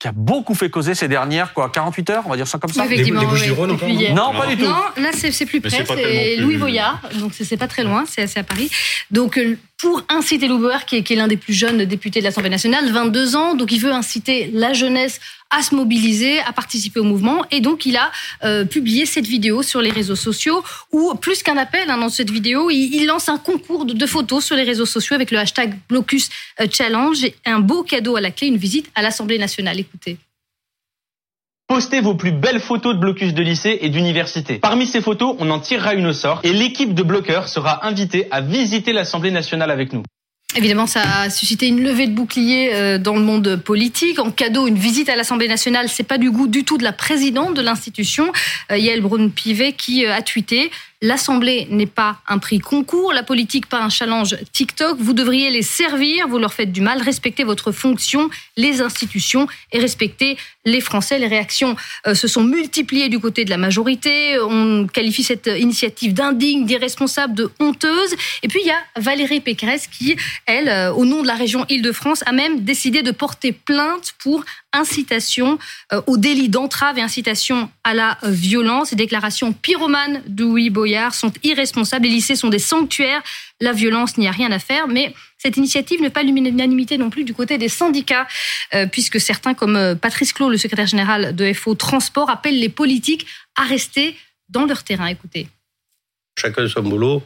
qui 0.00 0.08
a 0.08 0.12
beaucoup 0.12 0.54
fait 0.54 0.70
causer 0.70 0.94
ces 0.94 1.08
dernières 1.08 1.52
quoi 1.52 1.68
48 1.68 2.10
heures, 2.10 2.22
on 2.26 2.30
va 2.30 2.36
dire 2.36 2.48
ça 2.48 2.58
comme 2.58 2.72
ça. 2.72 2.86
Effectivement, 2.86 3.20
les 3.20 3.50
oui, 3.50 3.70
encore, 3.70 3.88
non. 3.88 4.32
Non, 4.32 4.38
pas 4.38 4.46
du 4.46 4.56
tout. 4.56 4.64
Non, 4.64 4.82
là 4.96 5.10
c'est 5.12 5.30
c'est 5.30 5.44
plus 5.44 5.60
près, 5.60 5.84
c'est 5.86 6.36
Louis 6.36 6.56
Boyard, 6.56 7.02
donc 7.18 7.32
c'est 7.34 7.58
pas 7.58 7.68
très 7.68 7.84
loin, 7.84 8.04
c'est 8.08 8.26
c'est 8.26 8.40
à 8.40 8.42
Paris. 8.42 8.70
Donc 9.10 9.36
euh, 9.36 9.58
pour 9.80 10.02
inciter 10.08 10.48
Boyard, 10.48 10.84
qui 10.84 10.96
est, 10.96 11.10
l'un 11.14 11.28
des 11.28 11.36
plus 11.36 11.54
jeunes 11.54 11.84
députés 11.84 12.20
de 12.20 12.24
l'Assemblée 12.24 12.50
nationale, 12.50 12.90
22 12.90 13.36
ans, 13.36 13.54
donc 13.54 13.72
il 13.72 13.80
veut 13.80 13.92
inciter 13.92 14.50
la 14.52 14.72
jeunesse 14.72 15.20
à 15.50 15.62
se 15.62 15.74
mobiliser, 15.74 16.38
à 16.40 16.52
participer 16.52 17.00
au 17.00 17.04
mouvement, 17.04 17.44
et 17.50 17.60
donc 17.60 17.86
il 17.86 17.96
a 17.96 18.12
euh, 18.44 18.64
publié 18.64 19.06
cette 19.06 19.26
vidéo 19.26 19.62
sur 19.62 19.80
les 19.80 19.90
réseaux 19.90 20.16
sociaux 20.16 20.62
où 20.92 21.14
plus 21.14 21.42
qu'un 21.42 21.56
appel 21.56 21.90
hein, 21.90 21.98
dans 21.98 22.08
cette 22.08 22.30
vidéo, 22.30 22.70
il, 22.70 23.06
lance 23.06 23.28
un 23.28 23.38
concours 23.38 23.84
de, 23.86 23.94
de 23.94 24.06
photos 24.06 24.44
sur 24.44 24.54
les 24.54 24.64
réseaux 24.64 24.86
sociaux 24.86 25.14
avec 25.14 25.30
le 25.30 25.38
hashtag 25.38 25.76
Blocus 25.88 26.28
euh, 26.60 26.66
Challenge, 26.70 27.24
et 27.24 27.34
un 27.46 27.60
beau 27.60 27.82
cadeau 27.82 28.16
à 28.16 28.20
la 28.20 28.30
clé, 28.30 28.48
une 28.48 28.58
visite 28.58 28.90
à 28.94 29.02
l'Assemblée 29.02 29.38
nationale. 29.38 29.80
Écoutez. 29.80 30.18
Postez 31.70 32.00
vos 32.00 32.16
plus 32.16 32.32
belles 32.32 32.58
photos 32.58 32.96
de 32.96 33.00
blocus 33.00 33.32
de 33.32 33.42
lycée 33.42 33.78
et 33.82 33.90
d'université. 33.90 34.58
Parmi 34.58 34.88
ces 34.88 35.00
photos, 35.00 35.36
on 35.38 35.48
en 35.50 35.60
tirera 35.60 35.94
une 35.94 36.06
au 36.06 36.12
sort 36.12 36.40
et 36.42 36.52
l'équipe 36.52 36.94
de 36.94 37.04
bloqueurs 37.04 37.46
sera 37.46 37.86
invitée 37.86 38.26
à 38.32 38.40
visiter 38.40 38.92
l'Assemblée 38.92 39.30
nationale 39.30 39.70
avec 39.70 39.92
nous. 39.92 40.02
Évidemment, 40.56 40.88
ça 40.88 41.02
a 41.02 41.30
suscité 41.30 41.68
une 41.68 41.80
levée 41.80 42.08
de 42.08 42.12
boucliers 42.12 42.72
euh, 42.74 42.98
dans 42.98 43.14
le 43.14 43.22
monde 43.22 43.54
politique. 43.54 44.18
En 44.18 44.32
cadeau, 44.32 44.66
une 44.66 44.74
visite 44.74 45.08
à 45.08 45.14
l'Assemblée 45.14 45.46
nationale, 45.46 45.88
c'est 45.88 46.02
pas 46.02 46.18
du 46.18 46.32
goût 46.32 46.48
du 46.48 46.64
tout 46.64 46.76
de 46.76 46.82
la 46.82 46.92
présidente 46.92 47.54
de 47.54 47.62
l'institution, 47.62 48.32
euh, 48.72 48.76
Yael 48.76 49.00
Braun-Pivet, 49.00 49.74
qui 49.74 50.04
euh, 50.04 50.12
a 50.12 50.22
tweeté 50.22 50.72
L'Assemblée 51.02 51.66
n'est 51.70 51.86
pas 51.86 52.18
un 52.28 52.36
prix 52.36 52.58
concours, 52.58 53.14
la 53.14 53.22
politique 53.22 53.66
pas 53.66 53.82
un 53.82 53.88
challenge 53.88 54.36
TikTok. 54.52 54.98
Vous 54.98 55.14
devriez 55.14 55.50
les 55.50 55.62
servir, 55.62 56.28
vous 56.28 56.36
leur 56.36 56.52
faites 56.52 56.72
du 56.72 56.82
mal. 56.82 57.00
Respectez 57.00 57.42
votre 57.42 57.72
fonction, 57.72 58.28
les 58.58 58.82
institutions 58.82 59.48
et 59.72 59.78
respectez 59.78 60.36
les 60.66 60.82
Français. 60.82 61.18
Les 61.18 61.26
réactions 61.26 61.74
euh, 62.06 62.14
se 62.14 62.28
sont 62.28 62.42
multipliées 62.42 63.08
du 63.08 63.18
côté 63.18 63.46
de 63.46 63.50
la 63.50 63.56
majorité. 63.56 64.38
On 64.40 64.86
qualifie 64.86 65.22
cette 65.22 65.46
initiative 65.46 66.12
d'indigne, 66.12 66.66
d'irresponsable, 66.66 67.32
de 67.32 67.50
honteuse. 67.60 68.14
Et 68.42 68.48
puis 68.48 68.60
il 68.62 68.66
y 68.66 68.70
a 68.70 69.00
Valérie 69.00 69.40
Pécresse 69.40 69.86
qui, 69.86 70.16
elle, 70.44 70.68
euh, 70.68 70.92
au 70.92 71.06
nom 71.06 71.22
de 71.22 71.26
la 71.26 71.34
région 71.34 71.64
Île-de-France, 71.70 72.22
a 72.26 72.32
même 72.32 72.60
décidé 72.60 73.02
de 73.02 73.10
porter 73.10 73.52
plainte 73.52 74.12
pour 74.18 74.44
incitation 74.72 75.58
euh, 75.92 76.00
au 76.06 76.16
délit 76.16 76.48
d'entrave 76.48 76.98
et 76.98 77.02
incitation 77.02 77.70
à 77.84 77.94
la 77.94 78.18
euh, 78.24 78.30
violence. 78.30 78.90
Les 78.90 78.96
déclarations 78.96 79.52
pyromanes 79.52 80.22
Louis 80.38 80.70
Boyard 80.70 81.14
sont 81.14 81.32
irresponsables. 81.42 82.04
Les 82.04 82.10
lycées 82.10 82.36
sont 82.36 82.48
des 82.48 82.58
sanctuaires. 82.58 83.22
La 83.60 83.72
violence, 83.72 84.16
n'y 84.16 84.28
a 84.28 84.30
rien 84.30 84.52
à 84.52 84.58
faire. 84.58 84.88
Mais 84.88 85.14
cette 85.38 85.56
initiative 85.56 86.00
n'est 86.00 86.10
pas 86.10 86.22
l'unanimité 86.22 86.98
non 86.98 87.10
plus 87.10 87.24
du 87.24 87.34
côté 87.34 87.58
des 87.58 87.68
syndicats, 87.68 88.26
euh, 88.74 88.86
puisque 88.86 89.20
certains, 89.20 89.54
comme 89.54 89.96
Patrice 90.00 90.32
Clot, 90.32 90.50
le 90.50 90.56
secrétaire 90.56 90.86
général 90.86 91.34
de 91.34 91.52
FO 91.52 91.74
Transport, 91.74 92.30
appellent 92.30 92.58
les 92.58 92.68
politiques 92.68 93.26
à 93.56 93.64
rester 93.64 94.16
dans 94.48 94.66
leur 94.66 94.84
terrain. 94.84 95.06
Écoutez. 95.06 95.48
chacun 96.38 96.68
son 96.68 96.82
boulot. 96.82 97.22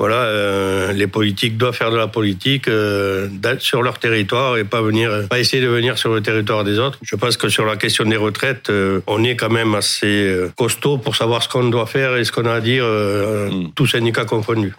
Voilà, 0.00 0.22
euh, 0.22 0.94
les 0.94 1.06
politiques 1.06 1.58
doivent 1.58 1.76
faire 1.76 1.90
de 1.90 1.98
la 1.98 2.06
politique 2.06 2.68
euh, 2.68 3.28
sur 3.58 3.82
leur 3.82 3.98
territoire 3.98 4.56
et 4.56 4.64
pas 4.64 4.80
venir, 4.80 5.10
euh, 5.10 5.26
pas 5.26 5.38
essayer 5.38 5.62
de 5.62 5.68
venir 5.68 5.98
sur 5.98 6.14
le 6.14 6.22
territoire 6.22 6.64
des 6.64 6.78
autres. 6.78 6.98
Je 7.02 7.16
pense 7.16 7.36
que 7.36 7.50
sur 7.50 7.66
la 7.66 7.76
question 7.76 8.06
des 8.06 8.16
retraites, 8.16 8.70
euh, 8.70 9.02
on 9.06 9.22
est 9.24 9.36
quand 9.36 9.50
même 9.50 9.74
assez 9.74 10.06
euh, 10.06 10.50
costaud 10.56 10.96
pour 10.96 11.16
savoir 11.16 11.42
ce 11.42 11.50
qu'on 11.50 11.68
doit 11.68 11.84
faire 11.84 12.16
et 12.16 12.24
ce 12.24 12.32
qu'on 12.32 12.46
a 12.46 12.54
à 12.54 12.60
dire, 12.62 12.82
euh, 12.86 13.50
tous 13.74 13.88
syndicats 13.88 14.24
confondus. 14.24 14.72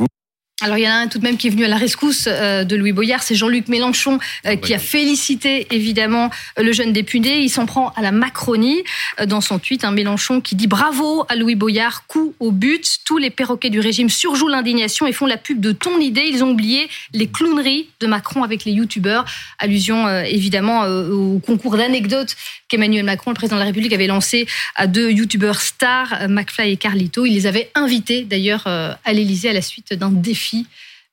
Alors 0.63 0.77
il 0.77 0.83
y 0.83 0.87
en 0.87 0.91
a 0.91 0.95
un 0.97 1.07
tout 1.07 1.17
de 1.17 1.23
même 1.23 1.37
qui 1.37 1.47
est 1.47 1.49
venu 1.49 1.65
à 1.65 1.67
la 1.67 1.75
rescousse 1.75 2.25
euh, 2.27 2.63
de 2.63 2.75
Louis 2.75 2.91
Boyard, 2.91 3.23
c'est 3.23 3.33
Jean-Luc 3.33 3.67
Mélenchon 3.67 4.19
euh, 4.45 4.55
qui 4.55 4.75
a 4.75 4.79
félicité 4.79 5.65
évidemment 5.71 6.29
euh, 6.59 6.61
le 6.61 6.71
jeune 6.71 6.93
député. 6.93 7.41
Il 7.41 7.49
s'en 7.49 7.65
prend 7.65 7.89
à 7.95 8.01
la 8.03 8.11
Macronie 8.11 8.83
dans 9.25 9.41
son 9.41 9.57
tweet. 9.57 9.83
Un 9.83 9.91
Mélenchon 9.91 10.39
qui 10.39 10.55
dit 10.55 10.67
bravo 10.67 11.25
à 11.29 11.35
Louis 11.35 11.55
Boyard, 11.55 12.05
coup 12.05 12.35
au 12.39 12.51
but. 12.51 12.99
Tous 13.05 13.17
les 13.17 13.31
perroquets 13.31 13.71
du 13.71 13.79
régime 13.79 14.09
surjouent 14.09 14.49
l'indignation 14.49 15.07
et 15.07 15.13
font 15.13 15.25
la 15.25 15.37
pub 15.37 15.59
de 15.59 15.71
ton 15.71 15.99
idée. 15.99 16.25
Ils 16.29 16.43
ont 16.43 16.51
oublié 16.51 16.87
les 17.13 17.25
clowneries 17.25 17.89
de 17.99 18.05
Macron 18.05 18.43
avec 18.43 18.63
les 18.63 18.73
youtubeurs. 18.73 19.25
Allusion 19.57 20.07
évidemment 20.25 20.83
au 20.83 21.39
concours 21.39 21.75
d'anecdotes 21.77 22.35
qu'Emmanuel 22.71 23.05
Macron, 23.05 23.31
le 23.31 23.35
président 23.35 23.57
de 23.57 23.61
la 23.61 23.67
République, 23.67 23.93
avait 23.93 24.07
lancé 24.07 24.47
à 24.75 24.87
deux 24.87 25.11
youtubeurs 25.11 25.61
stars, 25.61 26.29
McFly 26.29 26.71
et 26.71 26.77
Carlito. 26.77 27.25
Il 27.25 27.33
les 27.33 27.45
avait 27.45 27.69
invités 27.75 28.23
d'ailleurs 28.23 28.65
à 28.65 29.13
l'Élysée 29.13 29.49
à 29.49 29.53
la 29.53 29.61
suite 29.61 29.93
d'un 29.93 30.09
défi 30.09 30.65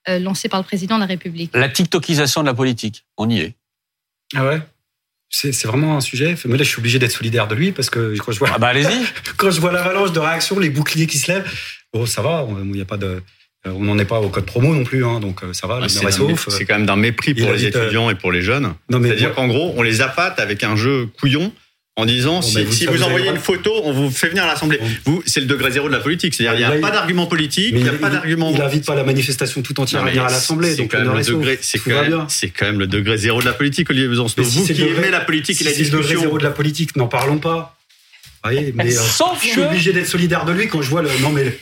euh, 0.07 0.17
lancé 0.17 0.47
par 0.47 0.59
le 0.59 0.65
président 0.65 0.95
de 0.95 1.01
la 1.01 1.07
République. 1.07 1.51
La 1.53 1.67
TikTokisation 1.67 2.41
de 2.41 2.47
la 2.47 2.53
politique, 2.53 3.03
on 3.17 3.29
y 3.29 3.39
est. 3.39 3.55
Ah 4.33 4.45
ouais? 4.45 4.61
C'est 5.29 5.65
vraiment 5.65 5.97
un 5.97 6.01
sujet? 6.01 6.35
Moi, 6.45 6.57
là, 6.57 6.63
je 6.63 6.69
suis 6.69 6.79
obligé 6.79 6.97
d'être 6.97 7.11
solidaire 7.11 7.47
de 7.47 7.53
lui 7.53 7.71
parce 7.71 7.89
que 7.89 8.17
quand 8.17 8.31
je 8.31 8.39
vois, 8.39 8.49
ah 8.53 8.57
bah 8.57 8.67
allez-y. 8.67 9.05
quand 9.37 9.51
je 9.51 9.59
vois 9.59 9.71
l'avalanche 9.71 10.11
de 10.11 10.19
réactions, 10.19 10.57
les 10.57 10.69
boucliers 10.69 11.05
qui 11.05 11.19
se 11.19 11.31
lèvent, 11.31 11.51
bon, 11.93 12.05
ça 12.05 12.21
va. 12.21 12.47
Il 12.63 12.71
n'y 12.71 12.81
a 12.81 12.85
pas 12.85 12.97
de, 12.97 13.21
on 13.65 13.83
n'en 13.83 13.99
est 13.99 14.05
pas 14.05 14.19
au 14.19 14.29
code 14.29 14.45
promo 14.45 14.73
non 14.73 14.83
plus, 14.83 15.05
hein, 15.05 15.19
donc 15.19 15.43
euh, 15.43 15.53
ça 15.53 15.67
va. 15.67 15.81
Ah, 15.83 15.87
c'est 15.89 16.65
quand 16.65 16.75
même 16.75 16.85
d'un 16.85 16.95
mépris 16.95 17.33
pour 17.33 17.51
les 17.51 17.65
euh, 17.65 17.67
étudiants 17.67 18.09
et 18.09 18.15
pour 18.15 18.31
les 18.31 18.41
jeunes. 18.41 18.73
C'est-à-dire 18.89 19.33
qu'en 19.33 19.47
gros, 19.47 19.73
on 19.75 19.81
les 19.81 20.01
appâte 20.01 20.39
avec 20.39 20.63
un 20.63 20.75
jeu 20.75 21.07
couillon 21.19 21.51
en 21.97 22.05
disant 22.05 22.41
si, 22.41 22.63
vous, 22.63 22.71
si 22.71 22.85
vous 22.85 23.03
envoyez 23.03 23.29
une 23.29 23.37
photo, 23.37 23.73
on 23.83 23.91
vous 23.91 24.09
fait 24.09 24.29
venir 24.29 24.45
à 24.45 24.47
l'Assemblée. 24.47 24.79
Vous, 25.03 25.21
c'est 25.25 25.41
le 25.41 25.45
degré 25.45 25.71
zéro 25.71 25.89
de 25.89 25.93
la 25.93 25.99
politique. 25.99 26.33
C'est-à-dire, 26.33 26.69
il 26.69 26.71
n'y 26.71 26.77
a 26.77 26.79
pas 26.79 26.91
d'argument 26.91 27.25
politique, 27.25 27.73
il 27.75 27.83
n'y 27.83 27.89
a 27.89 27.93
pas 27.93 28.09
d'argument. 28.09 28.51
Il 28.53 28.59
n'invite 28.59 28.85
pas 28.85 28.95
la 28.95 29.03
manifestation 29.03 29.61
tout 29.61 29.77
entière 29.81 30.03
à 30.03 30.05
venir 30.05 30.23
à 30.23 30.29
l'Assemblée. 30.29 30.75
C'est 30.75 30.87
quand, 30.87 30.99
même 30.99 31.17
le 31.17 31.23
degré, 31.23 31.59
c'est 31.61 31.79
quand, 32.49 32.65
même 32.65 32.79
le 32.79 32.87
degré 32.87 33.17
zéro 33.17 33.41
de 33.41 33.45
la 33.45 33.53
politique, 33.53 33.89
Olivier 33.89 34.07
Besançon. 34.07 34.41
vous 34.41 34.65
qui 34.65 34.81
aimez 34.83 35.09
la 35.11 35.19
politique 35.19 35.59
et 35.59 35.65
la 35.65 35.71
discussion. 35.71 35.97
C'est 35.97 36.03
le 36.03 36.03
degré 36.03 36.21
zéro 36.21 36.37
de 36.37 36.43
la 36.43 36.51
politique, 36.51 36.95
n'en 36.95 37.07
parlons 37.07 37.39
pas. 37.39 37.75
Voyez, 38.43 38.73
mais 38.73 38.85
euh, 38.97 39.01
Sauf 39.01 39.43
je 39.43 39.49
suis 39.49 39.61
obligé 39.61 39.91
d'être 39.91 40.07
solidaire 40.07 40.45
de 40.45 40.53
lui 40.53 40.67
quand 40.67 40.81
je 40.81 40.89
vois 40.89 41.01
le. 41.01 41.09
Non 41.21 41.31
mais 41.31 41.57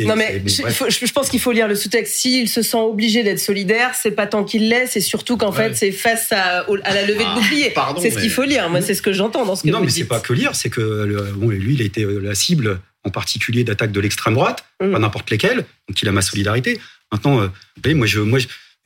non 0.00 0.16
mais 0.16 0.42
je, 0.46 1.12
pense 1.12 1.28
qu'il 1.28 1.40
faut 1.40 1.52
lire 1.52 1.68
le 1.68 1.74
sous-texte. 1.74 2.16
S'il 2.16 2.48
se 2.48 2.62
sent 2.62 2.76
obligé 2.76 3.22
d'être 3.22 3.38
solidaire, 3.38 3.92
c'est 3.94 4.10
pas 4.10 4.26
tant 4.26 4.44
qu'il 4.44 4.68
l'est, 4.68 4.86
c'est 4.86 5.00
surtout 5.00 5.36
qu'en 5.36 5.52
fait 5.52 5.76
c'est 5.76 5.92
face 5.92 6.32
à, 6.32 6.66
la 6.68 7.02
levée 7.06 7.24
de 7.24 7.24
ah, 7.26 7.34
bouclier. 7.34 7.72
C'est 8.00 8.10
ce 8.10 8.18
qu'il 8.18 8.30
faut 8.30 8.42
lire. 8.42 8.68
Moi, 8.68 8.82
c'est 8.82 8.94
ce 8.94 9.02
que 9.02 9.12
j'entends 9.12 9.44
dans 9.44 9.56
ce 9.56 9.62
que 9.62 9.68
non, 9.68 9.78
vous 9.78 9.84
mais 9.84 9.90
c'est 9.90 10.04
pas 10.04 10.20
que 10.20 10.32
lire, 10.32 10.54
c'est 10.54 10.70
que 10.70 11.32
bon, 11.36 11.48
lui, 11.48 11.74
il 11.74 11.82
a 11.82 11.84
été 11.84 12.02
euh, 12.02 12.18
la 12.18 12.34
cible 12.34 12.80
en 13.04 13.10
particulier 13.10 13.64
d'attaques 13.64 13.92
de 13.92 14.00
l'extrême 14.00 14.34
droite, 14.34 14.64
mmh. 14.82 14.92
pas 14.92 14.98
n'importe 14.98 15.30
lesquelles. 15.30 15.64
Donc 15.88 16.02
il 16.02 16.08
a 16.08 16.12
ma 16.12 16.22
solidarité. 16.22 16.80
Maintenant, 17.12 17.40
euh, 17.40 17.94
moi, 17.94 18.06
je, 18.06 18.20
moi, 18.20 18.38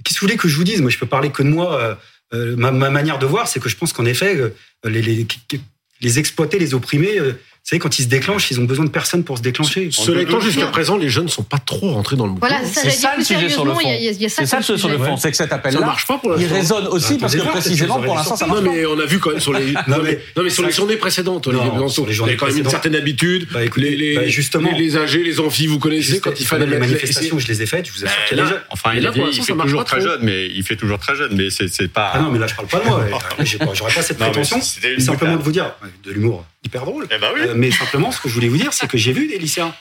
qu'est-ce 0.04 0.14
que 0.14 0.20
vous 0.20 0.26
voulez 0.26 0.36
que 0.36 0.48
je 0.48 0.56
vous 0.56 0.64
dise? 0.64 0.80
Moi, 0.80 0.90
je 0.90 0.98
peux 0.98 1.06
parler 1.06 1.30
que 1.30 1.42
de 1.42 1.48
moi. 1.48 1.98
Euh, 2.32 2.56
ma, 2.56 2.70
manière 2.72 3.18
de 3.18 3.26
voir, 3.26 3.48
c'est 3.48 3.60
que 3.60 3.68
je 3.68 3.76
pense 3.76 3.92
qu'en 3.92 4.04
effet, 4.04 4.36
les, 4.84 5.02
les, 5.02 5.26
les, 6.00 6.18
exploiter, 6.18 6.58
les 6.58 6.74
opprimer 6.74 7.20
vous 7.20 7.34
savez, 7.70 7.80
quand 7.80 7.98
ils 7.98 8.02
se 8.02 8.08
déclenchent, 8.08 8.50
ils 8.50 8.60
ont 8.60 8.64
besoin 8.64 8.84
de 8.84 8.90
personne 8.90 9.24
pour 9.24 9.38
se 9.38 9.42
déclencher. 9.42 9.88
Cela 9.90 10.22
étant, 10.22 10.40
jusqu'à 10.40 10.66
présent, 10.66 10.96
les 10.96 11.08
jeunes 11.08 11.24
ne 11.24 11.30
sont 11.30 11.42
pas 11.42 11.58
trop 11.58 11.92
rentrés 11.92 12.16
dans 12.16 12.26
le 12.26 12.32
mouvement. 12.32 12.46
Voilà, 12.46 12.64
c'est 12.64 12.90
ça 12.90 13.14
le 13.16 13.24
sujet 13.24 13.48
sur 13.48 13.64
le 13.64 13.72
fond. 13.72 13.80
C'est 13.80 14.46
ça 14.46 14.58
le 14.58 14.62
sujet 14.62 14.78
sur 14.78 14.88
le 14.88 14.98
fond. 14.98 15.16
C'est 15.16 15.30
que 15.30 15.36
cet 15.36 15.52
appel-là, 15.52 15.80
marche 15.80 16.06
pas 16.06 16.18
pour 16.18 16.38
il 16.38 16.46
résonne 16.46 16.86
aussi 16.88 17.16
parce 17.16 17.34
que 17.34 17.40
précisément, 17.40 18.00
pour 18.00 18.14
l'instant, 18.14 18.36
ça 18.36 18.46
marche 18.46 18.60
pas. 18.60 18.66
Non, 18.66 18.72
mais 18.72 18.86
on 18.86 18.98
a 18.98 19.06
vu 19.06 19.18
quand 19.18 19.30
même 19.30 19.40
sur 19.40 19.52
les, 19.52 19.72
non, 19.88 19.98
mais, 20.02 20.50
sur 20.50 20.64
les 20.64 20.72
journées 20.72 20.96
précédentes, 20.96 21.46
Olivier 21.46 21.70
Besançon, 21.70 22.06
il 22.08 22.16
y 22.16 22.30
a 22.30 22.34
quand 22.36 22.46
même 22.46 22.58
une 22.58 22.68
certaine 22.68 22.96
habitude. 22.96 23.48
Bah, 23.52 23.60
les, 23.76 24.14
bah, 24.14 24.26
justement, 24.26 24.70
les 24.76 24.96
AG, 24.96 25.14
les 25.14 25.40
amphis, 25.40 25.66
vous 25.66 25.78
connaissez 25.78 26.20
quand 26.20 26.38
il 26.38 26.46
fallait 26.46 26.66
les 26.66 26.78
manifestations, 26.78 27.38
je 27.38 27.48
les 27.48 27.62
ai 27.62 27.66
fait, 27.66 27.86
je 27.86 27.92
vous 27.92 28.04
assure 28.04 28.24
qu'il 28.28 28.38
est 28.38 28.46
jeune. 28.46 28.60
Enfin, 28.70 28.92
il 28.94 29.42
fait 29.42 29.56
toujours 29.56 29.84
très 29.84 30.00
jeune, 30.00 30.20
mais 30.22 30.46
il 30.46 30.62
fait 30.62 30.76
toujours 30.76 30.98
très 30.98 31.16
jeune, 31.16 31.34
mais 31.34 31.48
c'est 31.50 31.88
pas. 31.88 32.12
Ah 32.14 32.20
non, 32.20 32.30
mais 32.30 32.38
là, 32.38 32.46
je 32.46 32.54
parle 32.54 32.68
pas 32.68 32.80
de 32.80 32.88
moi. 32.88 33.04
J'aurais 33.74 33.94
pas 33.94 34.02
cette 34.02 34.18
prétention. 34.18 34.60
Simplement 34.98 35.36
de 35.36 35.42
vous 35.42 35.52
dire, 35.52 35.72
de 36.04 36.12
l'humour 36.12 36.44
hyper 36.64 36.84
drôle. 36.84 37.06
Eh 37.10 37.18
ben 37.18 37.54
mais 37.54 37.70
simplement, 37.70 38.10
ce 38.10 38.20
que 38.20 38.28
je 38.28 38.34
voulais 38.34 38.48
vous 38.48 38.56
dire, 38.56 38.72
c'est 38.72 38.88
que 38.88 38.98
j'ai 38.98 39.12
vu 39.12 39.26
des 39.28 39.38
lycéens. 39.38 39.74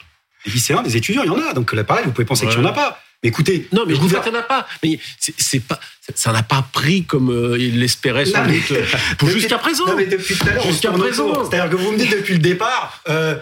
Des 0.46 0.52
lycéens, 0.52 0.82
des 0.82 0.98
étudiants, 0.98 1.24
il 1.24 1.28
y 1.28 1.30
en 1.30 1.40
a. 1.40 1.54
Donc 1.54 1.72
là, 1.74 1.84
pareil, 1.84 2.06
vous 2.06 2.12
pouvez 2.12 2.26
penser 2.26 2.46
qu'il 2.48 2.60
n'y 2.60 2.66
en 2.66 2.70
a 2.70 2.74
pas. 2.74 3.00
Mais 3.24 3.30
écoutez, 3.30 3.70
non, 3.72 3.86
mais 3.88 3.96
je 3.96 4.02
vous 4.02 4.14
en 4.14 4.20
a 4.20 4.42
pas. 4.42 4.68
Mais 4.84 5.00
c'est 5.18 5.62
pas, 5.62 5.80
ça 6.14 6.34
n'a 6.34 6.44
pas 6.44 6.66
pris 6.74 7.06
comme 7.06 7.32
euh, 7.32 7.58
il 7.58 7.80
l'espérait 7.80 8.26
sans 8.26 8.46
doute 8.46 8.72
euh, 8.72 9.28
jusqu'à 9.28 9.58
présent. 9.58 9.86
Non, 9.86 9.96
mais 9.96 10.06
depuis 10.06 10.36
tout 10.36 10.46
à 10.46 10.54
l'heure, 10.54 10.64
jusqu'à 10.64 10.92
présent. 10.92 11.50
C'est-à-dire 11.50 11.70
que 11.70 11.78
vous 11.78 11.94
me 11.94 11.98
dites 11.98 12.12
depuis 12.12 12.34
le 12.34 12.42
départ, 12.42 13.02
euh, 13.08 13.38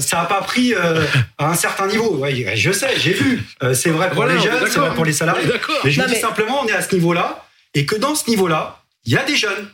ça 0.00 0.18
n'a 0.18 0.24
pas 0.24 0.42
pris 0.42 0.74
à 0.74 1.48
un 1.48 1.54
certain 1.54 1.86
niveau. 1.86 2.16
Ouais, 2.16 2.54
je 2.56 2.72
sais, 2.72 2.94
j'ai 2.98 3.14
vu. 3.14 3.42
c'est 3.72 3.90
vrai 3.90 4.10
pour 4.10 4.26
les 4.26 4.38
jeunes, 4.38 4.68
c'est 4.68 4.78
vrai 4.78 4.94
pour 4.94 5.06
les 5.06 5.14
salariés. 5.14 5.48
Mais 5.82 5.90
je 5.90 6.00
vous 6.00 6.08
dis 6.08 6.20
simplement, 6.20 6.60
on 6.62 6.66
est 6.66 6.72
à 6.72 6.82
ce 6.82 6.94
niveau-là, 6.94 7.46
et 7.74 7.86
que 7.86 7.96
dans 7.96 8.14
ce 8.14 8.28
niveau-là, 8.28 8.82
il 9.06 9.14
y 9.14 9.16
a 9.16 9.24
des 9.24 9.36
jeunes 9.36 9.66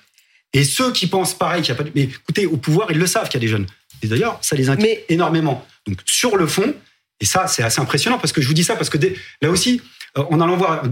et 0.53 0.65
ceux 0.65 0.93
qui 0.93 1.07
pensent 1.07 1.35
pareil, 1.37 1.63
qu'il 1.63 1.75
n'y 1.75 1.81
a 1.81 1.83
pas 1.83 1.89
de... 1.89 1.93
Mais 1.95 2.03
écoutez, 2.05 2.47
au 2.47 2.57
pouvoir, 2.57 2.91
ils 2.91 2.99
le 2.99 3.07
savent 3.07 3.29
qu'il 3.29 3.35
y 3.35 3.45
a 3.45 3.47
des 3.47 3.49
jeunes. 3.49 3.67
Et 4.03 4.07
d'ailleurs, 4.07 4.39
ça 4.43 4.57
les 4.57 4.71
inquiète 4.71 5.05
énormément. 5.09 5.67
Donc, 5.87 5.99
sur 6.07 6.37
le 6.37 6.47
fond, 6.47 6.75
et 7.21 7.25
ça, 7.25 7.47
c'est 7.49 7.63
assez 7.63 7.81
impressionnant 7.81 8.19
parce 8.19 8.33
que 8.33 8.41
je 8.41 8.47
vous 8.47 8.55
dis 8.55 8.65
ça 8.65 8.77
parce 8.77 8.91
que 8.91 8.99
là 9.43 9.51
aussi, 9.51 9.83
euh, 10.17 10.25
en 10.31 10.41
allant 10.41 10.57
voir, 10.57 10.83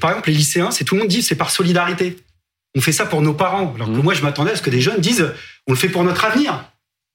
par 0.00 0.10
exemple, 0.10 0.30
les 0.30 0.36
lycéens, 0.36 0.70
c'est 0.70 0.84
tout 0.84 0.94
le 0.94 1.02
monde 1.02 1.10
dit 1.10 1.22
c'est 1.22 1.34
par 1.34 1.50
solidarité. 1.50 2.16
On 2.74 2.80
fait 2.80 2.92
ça 2.92 3.06
pour 3.06 3.22
nos 3.22 3.34
parents. 3.34 3.72
Alors 3.74 3.88
que 3.88 3.92
mmh. 3.92 4.02
moi, 4.02 4.14
je 4.14 4.22
m'attendais 4.22 4.52
à 4.52 4.56
ce 4.56 4.62
que 4.62 4.70
des 4.70 4.80
jeunes 4.80 5.00
disent 5.00 5.32
on 5.66 5.72
le 5.72 5.78
fait 5.78 5.88
pour 5.88 6.04
notre 6.04 6.24
avenir. 6.24 6.64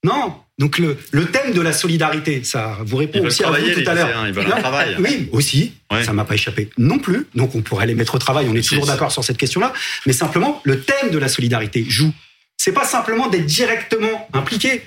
Non. 0.04 0.36
Donc 0.58 0.78
le, 0.78 0.98
le 1.12 1.26
thème 1.28 1.54
de 1.54 1.62
la 1.62 1.72
solidarité, 1.72 2.44
ça 2.44 2.78
vous 2.84 2.98
répond 2.98 3.24
aussi 3.26 3.44
à 3.44 3.52
vous 3.52 3.56
tout 3.56 3.90
à 3.90 3.94
l'heure. 3.94 4.28
Ils 4.28 4.34
veulent 4.34 4.52
un 4.52 4.60
travail. 4.60 4.96
Oui, 5.00 5.30
aussi. 5.32 5.74
Ça 6.04 6.14
m'a 6.14 6.26
pas 6.26 6.36
échappé 6.36 6.70
non 6.78 7.00
plus. 7.00 7.28
Donc 7.36 7.56
on 7.56 7.62
pourrait 7.62 7.88
les 7.88 7.96
mettre 7.96 8.16
au 8.16 8.20
travail. 8.20 8.48
On 8.50 8.56
est 8.56 8.68
toujours 8.68 8.86
d'accord 8.86 9.12
sur 9.12 9.24
cette 9.24 9.38
question-là. 9.38 9.74
Mais 10.06 10.14
simplement, 10.14 10.62
le 10.64 10.82
thème 10.82 11.12
de 11.12 11.18
la 11.18 11.28
solidarité 11.28 11.86
joue. 11.88 12.14
C'est 12.58 12.74
pas 12.74 12.86
simplement 12.86 13.28
d'être 13.28 13.46
directement 13.46 14.28
impliqué. 14.34 14.82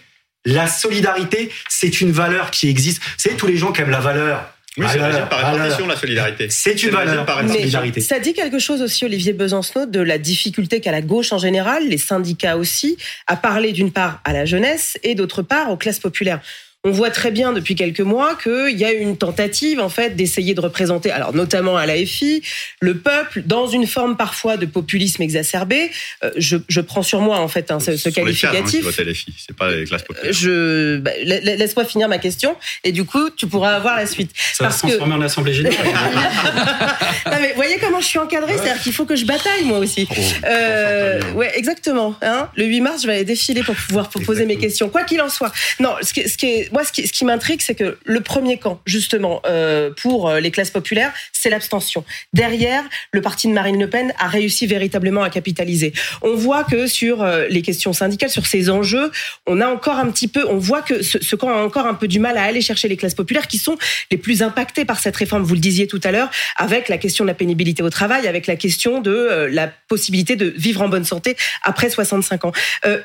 La 0.44 0.66
solidarité, 0.66 1.50
c'est 1.68 2.00
une 2.00 2.12
valeur 2.12 2.50
qui 2.50 2.68
existe. 2.68 3.00
C'est 3.16 3.36
tous 3.36 3.46
les 3.46 3.56
gens 3.56 3.72
qui 3.72 3.80
aiment 3.80 3.90
la 3.90 4.00
valeur. 4.00 4.51
Oui, 4.78 4.86
c'est 4.90 4.98
par 4.98 5.52
répartition, 5.52 5.86
la 5.86 5.96
solidarité. 5.96 6.48
C'est 6.48 6.82
une 6.82 6.90
valeur 6.90 7.26
par 7.26 7.46
solidarité. 7.46 8.00
Ça 8.00 8.18
dit 8.18 8.32
quelque 8.32 8.58
chose 8.58 8.80
aussi, 8.80 9.04
Olivier 9.04 9.34
Besancenot, 9.34 9.84
de 9.84 10.00
la 10.00 10.16
difficulté 10.16 10.80
qu'a 10.80 10.92
la 10.92 11.02
gauche 11.02 11.32
en 11.32 11.38
général, 11.38 11.86
les 11.88 11.98
syndicats 11.98 12.56
aussi, 12.56 12.96
à 13.26 13.36
parler 13.36 13.72
d'une 13.72 13.92
part 13.92 14.20
à 14.24 14.32
la 14.32 14.46
jeunesse 14.46 14.98
et 15.02 15.14
d'autre 15.14 15.42
part 15.42 15.70
aux 15.70 15.76
classes 15.76 16.00
populaires 16.00 16.40
on 16.84 16.90
voit 16.90 17.10
très 17.10 17.30
bien 17.30 17.52
depuis 17.52 17.76
quelques 17.76 18.00
mois 18.00 18.34
qu'il 18.34 18.76
y 18.76 18.84
a 18.84 18.92
une 18.92 19.16
tentative 19.16 19.78
en 19.78 19.88
fait 19.88 20.16
d'essayer 20.16 20.52
de 20.54 20.60
représenter, 20.60 21.12
alors 21.12 21.32
notamment 21.32 21.76
à 21.76 21.86
l'AFI, 21.86 22.42
le 22.80 22.98
peuple 22.98 23.42
dans 23.46 23.68
une 23.68 23.86
forme 23.86 24.16
parfois 24.16 24.56
de 24.56 24.66
populisme 24.66 25.22
exacerbé. 25.22 25.92
Euh, 26.24 26.32
je, 26.36 26.56
je, 26.68 26.80
prends 26.80 27.04
sur 27.04 27.20
moi 27.20 27.38
en 27.38 27.46
fait 27.46 27.70
hein, 27.70 27.78
ce, 27.78 27.96
ce 27.96 28.08
hein, 28.08 28.12
qualificatif. 28.12 28.84
c'est 28.94 29.56
pas 29.56 29.70
les 29.70 29.84
classes 29.84 30.02
populaires. 30.02 30.32
Je 30.32 30.96
bah, 30.96 31.12
laisse-moi 31.22 31.84
finir 31.84 32.08
ma 32.08 32.18
question 32.18 32.56
et 32.82 32.90
du 32.90 33.04
coup 33.04 33.30
tu 33.30 33.46
pourras 33.46 33.74
avoir 33.74 33.96
la 33.96 34.06
suite. 34.06 34.32
Ça 34.52 34.64
va 34.64 34.70
se 34.72 34.80
transformer 34.80 35.14
en 35.14 35.22
assemblée 35.22 35.54
générale. 35.54 35.86
non, 37.26 37.36
mais 37.40 37.52
voyez 37.54 37.78
comment 37.78 38.00
je 38.00 38.06
suis 38.06 38.18
encadré, 38.18 38.54
c'est-à-dire 38.56 38.82
qu'il 38.82 38.92
faut 38.92 39.04
que 39.04 39.14
je 39.14 39.24
bataille 39.24 39.64
moi 39.64 39.78
aussi. 39.78 40.08
Oh, 40.10 40.14
euh, 40.46 41.32
ouais, 41.34 41.52
exactement. 41.54 42.16
Hein 42.22 42.48
le 42.56 42.64
8 42.64 42.80
mars, 42.80 43.02
je 43.02 43.06
vais 43.06 43.14
aller 43.14 43.24
défiler 43.24 43.62
pour 43.62 43.76
pouvoir 43.76 44.10
poser 44.10 44.46
mes 44.46 44.56
questions. 44.56 44.88
Quoi 44.88 45.04
qu'il 45.04 45.20
en 45.20 45.28
soit. 45.28 45.52
Non, 45.78 45.94
ce 46.02 46.12
qui, 46.12 46.28
ce 46.28 46.36
qui 46.36 46.46
est 46.46 46.71
moi, 46.72 46.82
ce 46.84 46.92
qui, 46.92 47.24
m'intrigue, 47.24 47.60
c'est 47.60 47.74
que 47.74 47.98
le 48.04 48.20
premier 48.22 48.58
camp, 48.58 48.80
justement, 48.86 49.42
euh, 49.46 49.90
pour 49.90 50.28
euh, 50.28 50.40
les 50.40 50.50
classes 50.50 50.70
populaires, 50.70 51.12
c'est 51.32 51.50
l'abstention. 51.50 52.02
Derrière, 52.32 52.82
le 53.12 53.20
parti 53.20 53.46
de 53.46 53.52
Marine 53.52 53.78
Le 53.78 53.88
Pen 53.88 54.12
a 54.18 54.26
réussi 54.26 54.66
véritablement 54.66 55.22
à 55.22 55.28
capitaliser. 55.28 55.92
On 56.22 56.34
voit 56.34 56.64
que 56.64 56.86
sur 56.86 57.22
euh, 57.22 57.46
les 57.48 57.60
questions 57.60 57.92
syndicales, 57.92 58.30
sur 58.30 58.46
ces 58.46 58.70
enjeux, 58.70 59.10
on 59.46 59.60
a 59.60 59.66
encore 59.66 59.98
un 59.98 60.10
petit 60.10 60.28
peu, 60.28 60.46
on 60.48 60.56
voit 60.56 60.80
que 60.80 61.02
ce, 61.02 61.36
camp 61.36 61.50
a 61.50 61.62
encore 61.62 61.86
un 61.86 61.94
peu 61.94 62.08
du 62.08 62.20
mal 62.20 62.38
à 62.38 62.42
aller 62.44 62.62
chercher 62.62 62.88
les 62.88 62.96
classes 62.96 63.14
populaires 63.14 63.48
qui 63.48 63.58
sont 63.58 63.76
les 64.10 64.16
plus 64.16 64.42
impactées 64.42 64.86
par 64.86 64.98
cette 64.98 65.16
réforme. 65.16 65.42
Vous 65.42 65.54
le 65.54 65.60
disiez 65.60 65.86
tout 65.86 66.00
à 66.04 66.10
l'heure, 66.10 66.30
avec 66.56 66.88
la 66.88 66.96
question 66.96 67.24
de 67.24 67.28
la 67.28 67.34
pénibilité 67.34 67.82
au 67.82 67.90
travail, 67.90 68.26
avec 68.26 68.46
la 68.46 68.56
question 68.56 69.00
de 69.00 69.48
la 69.50 69.68
possibilité 69.88 70.36
de 70.36 70.54
vivre 70.56 70.80
en 70.80 70.88
bonne 70.88 71.04
santé 71.04 71.36
après 71.64 71.90
65 71.90 72.44
ans. 72.46 72.52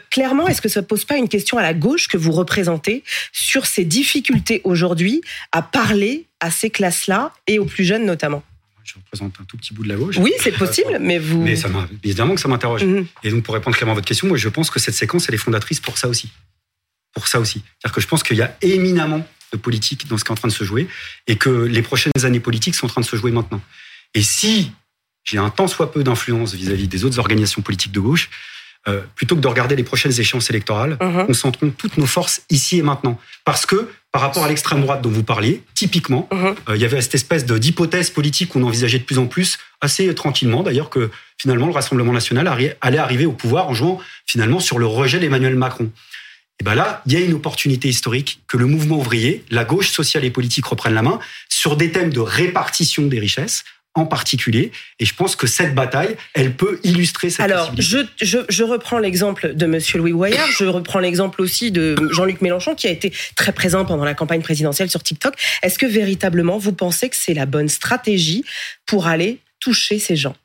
clairement, 0.10 0.48
est-ce 0.48 0.62
que 0.62 0.70
ça 0.70 0.82
pose 0.82 1.04
pas 1.04 1.18
une 1.18 1.28
question 1.28 1.58
à 1.58 1.62
la 1.62 1.74
gauche 1.74 2.08
que 2.08 2.18
vous 2.18 2.32
représentez 2.32 3.04
sur 3.34 3.57
ces 3.66 3.86
difficultés 3.86 4.62
aujourd'hui 4.64 5.22
à 5.52 5.62
parler 5.62 6.26
à 6.40 6.52
ces 6.52 6.70
classes-là 6.70 7.34
et 7.48 7.60
aux 7.60 7.66
plus 7.66 7.84
jeunes 7.84 8.06
notamment 8.06 8.44
je 8.88 8.94
représente 8.96 9.36
un 9.42 9.44
tout 9.44 9.58
petit 9.58 9.74
bout 9.74 9.84
de 9.84 9.90
la 9.90 9.96
gauche. 9.96 10.16
Oui, 10.18 10.32
c'est 10.40 10.54
possible, 10.54 10.98
mais 11.02 11.20
vous. 11.20 11.44
Mais 11.44 11.58
ça 11.58 11.70
évidemment 12.04 12.36
que 12.36 12.42
ça 12.42 12.48
m'interroge. 12.48 12.86
Mhm. 12.86 13.06
Et 13.24 13.32
donc, 13.32 13.44
pour 13.44 13.54
répondre 13.54 13.76
clairement 13.76 13.92
à 13.92 13.96
votre 13.96 14.08
question, 14.08 14.28
moi, 14.28 14.38
je 14.38 14.48
pense 14.48 14.70
que 14.70 14.80
cette 14.80 14.96
séquence, 14.96 15.28
elle 15.28 15.36
est 15.36 15.40
fondatrice 15.40 15.82
pour 15.82 15.98
ça 15.98 16.08
aussi. 16.08 16.32
Pour 17.14 17.28
ça 17.28 17.40
aussi. 17.40 17.64
C'est-à-dire 17.66 17.94
que 17.94 18.02
je 18.02 18.08
pense 18.08 18.24
qu'il 18.24 18.38
y 18.38 18.42
a 18.42 18.56
éminemment 18.62 19.28
de 19.52 19.58
politique 19.58 20.08
dans 20.08 20.18
ce 20.18 20.24
qui 20.24 20.30
est 20.30 20.32
en 20.32 20.36
train 20.36 20.48
de 20.48 20.54
se 20.54 20.64
jouer 20.64 20.88
et 21.28 21.36
que 21.36 21.50
les 21.50 21.82
prochaines 21.82 22.14
années 22.24 22.40
politiques 22.40 22.76
sont 22.76 22.86
en 22.86 22.90
train 22.90 23.02
de 23.02 23.06
se 23.06 23.16
jouer 23.16 23.32
maintenant. 23.32 23.62
Et 24.14 24.22
si 24.22 24.72
j'ai 25.24 25.38
un 25.38 25.50
tant 25.50 25.68
soit 25.68 25.92
peu 25.92 26.04
d'influence 26.04 26.54
vis-à-vis 26.54 26.88
des 26.88 27.04
autres 27.04 27.20
organisations 27.20 27.62
politiques 27.62 27.92
de 27.92 28.00
gauche, 28.00 28.30
euh, 28.88 29.02
plutôt 29.16 29.36
que 29.36 29.42
de 29.42 29.48
regarder 29.48 29.76
les 29.76 29.84
prochaines 29.84 30.18
échéances 30.20 30.50
électorales, 30.50 30.98
Mhm. 31.02 31.26
concentrons 31.28 31.70
toutes 31.72 31.98
nos 31.98 32.06
forces 32.06 32.42
ici 32.50 32.78
et 32.80 32.82
maintenant. 32.82 33.20
Parce 33.46 33.66
que 33.66 33.90
par 34.14 34.22
rapport 34.22 34.46
à 34.46 34.48
l'extrême 34.48 34.82
droite 34.82 35.02
dont 35.02 35.10
vous 35.10 35.24
parliez, 35.24 35.62
typiquement, 35.76 36.28
Mhm. 36.32 36.56
euh, 36.70 36.76
il 36.76 36.82
y 36.82 36.86
avait 36.86 37.02
cette 37.02 37.16
espèce 37.16 37.46
d'hypothèse 37.46 38.10
politique 38.10 38.50
qu'on 38.50 38.64
envisageait 38.64 39.00
de 39.00 39.04
plus 39.04 39.18
en 39.20 39.28
plus, 39.28 39.58
assez 39.82 40.14
tranquillement 40.16 40.64
d'ailleurs, 40.64 40.90
que 40.90 41.10
finalement 41.38 41.68
le 41.68 41.74
Rassemblement 41.74 42.14
national 42.14 42.48
arri- 42.48 42.74
allait 42.82 42.98
arriver 42.98 43.26
au 43.26 43.34
pouvoir 43.34 43.68
en 43.70 43.74
jouant 43.74 44.00
finalement 44.26 44.60
sur 44.60 44.80
le 44.80 44.86
rejet 44.88 45.20
d'Emmanuel 45.20 45.56
Macron. 45.56 45.92
Et 46.60 46.64
ben 46.64 46.74
là, 46.74 47.04
il 47.06 47.14
y 47.14 47.16
a 47.18 47.20
une 47.20 47.34
opportunité 47.36 47.88
historique 47.88 48.40
que 48.48 48.58
le 48.58 48.66
mouvement 48.66 48.98
ouvrier, 48.98 49.44
la 49.52 49.64
gauche 49.64 49.90
sociale 49.92 50.26
et 50.26 50.32
politique 50.32 50.66
reprennent 50.66 50.96
la 50.96 51.04
main 51.04 51.20
sur 51.50 51.76
des 51.78 51.92
thèmes 51.92 52.12
de 52.12 52.20
répartition 52.20 53.04
des 53.06 53.20
richesses 53.20 53.64
en 53.98 54.06
particulier. 54.06 54.72
Et 55.00 55.06
je 55.06 55.14
pense 55.14 55.36
que 55.36 55.48
cette 55.48 55.74
bataille, 55.76 56.16
elle 56.34 56.54
peut 56.54 56.80
illustrer 56.84 57.30
cette 57.30 57.42
Alors, 57.42 57.72
je, 57.78 57.98
je, 58.22 58.38
je 58.48 58.64
reprends 58.64 59.00
l'exemple 59.00 59.54
de 59.54 59.66
Monsieur 59.66 59.98
Louis 59.98 60.14
Boyard, 60.14 60.48
je 60.52 60.66
reprends 60.66 61.00
l'exemple 61.00 61.42
aussi 61.42 61.72
de 61.72 61.96
Jean-Luc 62.12 62.42
Mélenchon, 62.42 62.76
qui 62.76 62.88
a 62.88 62.92
été 62.92 63.12
très 63.36 63.52
présent 63.52 63.86
pendant 63.86 64.06
la 64.06 64.14
campagne 64.14 64.42
présidentielle 64.42 64.90
sur 64.90 65.04
TikTok. 65.04 65.34
Est-ce 65.64 65.80
que 65.80 65.86
véritablement, 65.86 66.58
vous 66.58 66.74
pensez 66.74 67.10
que 67.10 67.16
c'est 67.16 67.34
la 67.34 67.46
bonne 67.46 67.70
stratégie 67.70 68.44
pour 68.86 69.08
aller 69.08 69.40
toucher 69.60 70.00
ces 70.00 70.16
gens? 70.16 70.36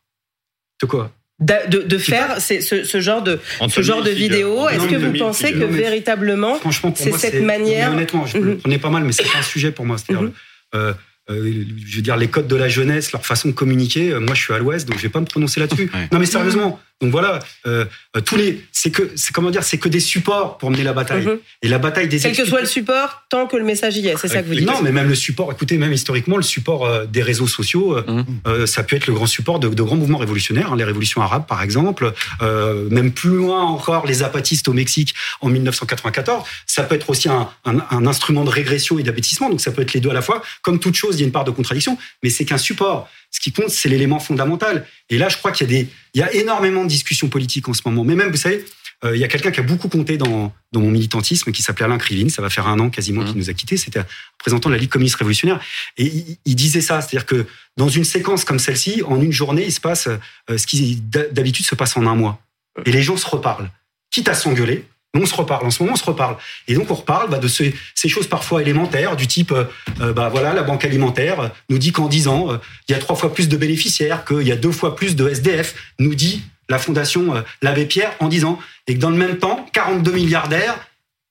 De 0.80 0.86
quoi? 0.86 1.12
De, 1.40 1.54
de, 1.68 1.78
de 1.82 1.98
faire 1.98 2.40
ce, 2.40 2.60
ce 2.60 3.00
genre 3.00 3.20
de, 3.22 3.40
ce 3.68 3.82
genre 3.82 4.02
de 4.02 4.10
vidéos 4.10 4.68
Est-ce 4.68 4.86
que 4.86 4.94
vous 4.94 5.12
pensez 5.18 5.52
que 5.52 5.64
véritablement, 5.64 6.54
Franchement, 6.56 6.92
pour 6.92 7.02
c'est 7.02 7.10
moi, 7.10 7.18
cette 7.18 7.42
manière 7.42 7.90
honnêtement, 7.92 8.26
je 8.26 8.38
Mhm. 8.38 8.44
le 8.46 8.56
prenais 8.58 8.78
pas 8.78 8.90
mal, 8.90 9.02
mais 9.04 9.12
c'est 9.12 9.26
un 9.36 9.42
sujet 9.42 9.72
pour 9.72 9.84
moi. 9.84 9.96
C'est-à-dire, 9.98 10.30
euh, 10.74 10.94
euh, 11.32 11.64
je 11.86 11.96
veux 11.96 12.02
dire, 12.02 12.16
les 12.16 12.28
codes 12.28 12.46
de 12.46 12.56
la 12.56 12.68
jeunesse, 12.68 13.12
leur 13.12 13.24
façon 13.26 13.48
de 13.48 13.54
communiquer. 13.54 14.12
euh, 14.12 14.20
moi, 14.20 14.34
je 14.34 14.42
suis 14.42 14.52
à 14.52 14.58
l'Ouest, 14.58 14.88
donc 14.88 14.98
je 14.98 15.02
vais 15.02 15.08
pas 15.08 15.20
me 15.20 15.26
prononcer 15.26 15.60
là-dessus. 15.60 15.90
Ouais. 15.92 16.08
Non, 16.12 16.18
mais 16.18 16.26
sérieusement. 16.26 16.80
Donc 17.02 17.10
voilà, 17.10 17.40
euh, 17.66 17.84
tous 18.24 18.36
les, 18.36 18.64
c'est 18.70 18.90
que, 18.92 19.10
c'est 19.16 19.32
comment 19.32 19.50
dire, 19.50 19.64
c'est 19.64 19.76
que 19.78 19.88
des 19.88 19.98
supports 20.00 20.56
pour 20.56 20.70
mener 20.70 20.84
la 20.84 20.92
bataille. 20.92 21.26
Mhm. 21.26 21.38
Et 21.62 21.68
la 21.68 21.78
bataille 21.78 22.06
des 22.08 22.18
quel 22.20 22.34
que 22.36 22.44
soit 22.44 22.60
le 22.60 22.66
support, 22.66 23.24
tant 23.28 23.46
que 23.48 23.56
le 23.56 23.64
message 23.64 23.96
y 23.96 24.06
est, 24.06 24.16
c'est 24.16 24.28
ça 24.28 24.40
que 24.42 24.46
vous 24.46 24.54
dites 24.54 24.66
Non, 24.66 24.80
mais 24.82 24.92
même 24.92 25.08
le 25.08 25.14
support, 25.16 25.50
écoutez, 25.52 25.76
même 25.78 25.92
historiquement, 25.92 26.36
le 26.36 26.42
support 26.44 26.86
euh, 26.86 27.04
des 27.06 27.22
réseaux 27.22 27.48
sociaux, 27.48 27.96
euh, 27.98 28.04
Mhm. 28.06 28.24
euh, 28.46 28.66
ça 28.66 28.84
peut 28.84 28.94
être 28.94 29.08
le 29.08 29.14
grand 29.14 29.26
support 29.26 29.58
de, 29.58 29.68
de 29.68 29.82
grands 29.82 29.96
mouvements 29.96 30.18
révolutionnaires, 30.18 30.72
hein, 30.72 30.76
les 30.76 30.84
révolutions 30.84 31.20
arabes 31.22 31.46
par 31.48 31.60
exemple, 31.62 32.12
euh, 32.40 32.88
même 32.90 33.10
plus 33.12 33.30
loin 33.36 33.62
encore, 33.62 34.06
les 34.06 34.14
zapatistes 34.14 34.68
au 34.68 34.72
Mexique 34.72 35.12
en 35.40 35.48
1994. 35.48 36.44
Ça 36.66 36.84
peut 36.84 36.94
être 36.94 37.10
aussi 37.10 37.28
un, 37.28 37.48
un- 37.64 37.84
un 37.90 38.06
instrument 38.06 38.44
de 38.44 38.50
régression 38.50 38.98
et 38.98 39.02
d'abêtissement, 39.02 39.50
donc 39.50 39.60
ça 39.60 39.72
peut 39.72 39.82
être 39.82 39.92
les 39.92 40.00
deux 40.00 40.10
à 40.10 40.14
la 40.14 40.22
fois. 40.22 40.40
Comme 40.62 40.78
toute 40.78 40.94
chose, 40.94 41.16
il 41.16 41.20
y 41.20 41.22
a 41.22 41.26
une 41.26 41.32
part 41.32 41.44
de 41.44 41.50
contradiction, 41.50 41.98
mais 42.22 42.30
c'est 42.30 42.44
qu'un 42.44 42.58
support. 42.58 43.08
Ce 43.32 43.40
qui 43.40 43.50
compte, 43.50 43.70
c'est 43.70 43.88
l'élément 43.88 44.20
fondamental. 44.20 44.86
Et 45.10 45.18
là, 45.18 45.28
je 45.28 45.38
crois 45.38 45.50
qu'il 45.50 45.68
y 45.68 45.74
a 45.74 45.80
des, 45.80 45.88
il 46.14 46.20
y 46.20 46.22
a 46.22 46.32
énormément 46.34 46.84
de 46.84 46.88
discussions 46.88 47.28
politiques 47.28 47.68
en 47.68 47.72
ce 47.72 47.80
moment. 47.86 48.04
Mais 48.04 48.14
même, 48.14 48.30
vous 48.30 48.36
savez, 48.36 48.64
euh, 49.04 49.16
il 49.16 49.20
y 49.20 49.24
a 49.24 49.28
quelqu'un 49.28 49.50
qui 49.50 49.58
a 49.58 49.62
beaucoup 49.62 49.88
compté 49.88 50.16
dans, 50.16 50.52
dans 50.70 50.80
mon 50.80 50.90
militantisme, 50.90 51.50
qui 51.50 51.62
s'appelait 51.62 51.86
Alain 51.86 51.98
Krivine. 51.98 52.30
Ça 52.30 52.42
va 52.42 52.50
faire 52.50 52.68
un 52.68 52.78
an 52.78 52.90
quasiment 52.90 53.24
qu'il 53.24 53.36
nous 53.36 53.50
a 53.50 53.54
quittés. 53.54 53.76
C'était 53.76 54.00
un 54.00 54.06
représentant 54.38 54.68
de 54.68 54.74
la 54.74 54.80
Ligue 54.80 54.90
communiste 54.90 55.16
révolutionnaire. 55.16 55.60
Et 55.96 56.04
il, 56.04 56.36
il 56.44 56.54
disait 56.54 56.82
ça, 56.82 57.00
c'est-à-dire 57.00 57.26
que 57.26 57.46
dans 57.76 57.88
une 57.88 58.04
séquence 58.04 58.44
comme 58.44 58.58
celle-ci, 58.58 59.02
en 59.04 59.20
une 59.20 59.32
journée, 59.32 59.64
il 59.64 59.72
se 59.72 59.80
passe 59.80 60.06
euh, 60.06 60.58
ce 60.58 60.66
qui 60.66 60.96
d'habitude 60.96 61.66
se 61.66 61.74
passe 61.74 61.96
en 61.96 62.06
un 62.06 62.14
mois. 62.14 62.40
Et 62.84 62.92
les 62.92 63.02
gens 63.02 63.16
se 63.16 63.26
reparlent, 63.26 63.70
quitte 64.10 64.28
à 64.28 64.34
s'engueuler. 64.34 64.84
On 65.14 65.26
se 65.26 65.34
reparle. 65.34 65.66
En 65.66 65.70
ce 65.70 65.82
moment, 65.82 65.94
on 65.94 65.96
se 65.96 66.04
reparle. 66.04 66.36
Et 66.68 66.74
donc, 66.74 66.90
on 66.90 66.94
reparle 66.94 67.28
bah, 67.28 67.38
de 67.38 67.48
ces, 67.48 67.74
ces 67.94 68.08
choses 68.08 68.26
parfois 68.26 68.62
élémentaires, 68.62 69.14
du 69.14 69.26
type, 69.26 69.52
euh, 69.52 69.64
euh, 70.00 70.12
bah 70.12 70.30
voilà, 70.30 70.54
la 70.54 70.62
banque 70.62 70.86
alimentaire 70.86 71.50
nous 71.68 71.78
dit 71.78 71.92
qu'en 71.92 72.08
10 72.08 72.28
ans, 72.28 72.52
euh, 72.52 72.56
il 72.88 72.92
y 72.92 72.94
a 72.94 72.98
trois 72.98 73.14
fois 73.14 73.34
plus 73.34 73.48
de 73.48 73.56
bénéficiaires, 73.58 74.24
qu'il 74.24 74.46
y 74.46 74.52
a 74.52 74.56
deux 74.56 74.72
fois 74.72 74.96
plus 74.96 75.14
de 75.14 75.28
SDF, 75.28 75.74
nous 75.98 76.14
dit 76.14 76.42
la 76.70 76.78
fondation 76.78 77.36
euh, 77.36 77.42
L'Abbé 77.60 77.84
Pierre 77.84 78.12
en 78.20 78.28
10 78.28 78.44
ans. 78.44 78.58
Et 78.86 78.94
que 78.94 79.00
dans 79.00 79.10
le 79.10 79.16
même 79.16 79.38
temps, 79.38 79.66
42 79.74 80.12
milliardaires 80.12 80.78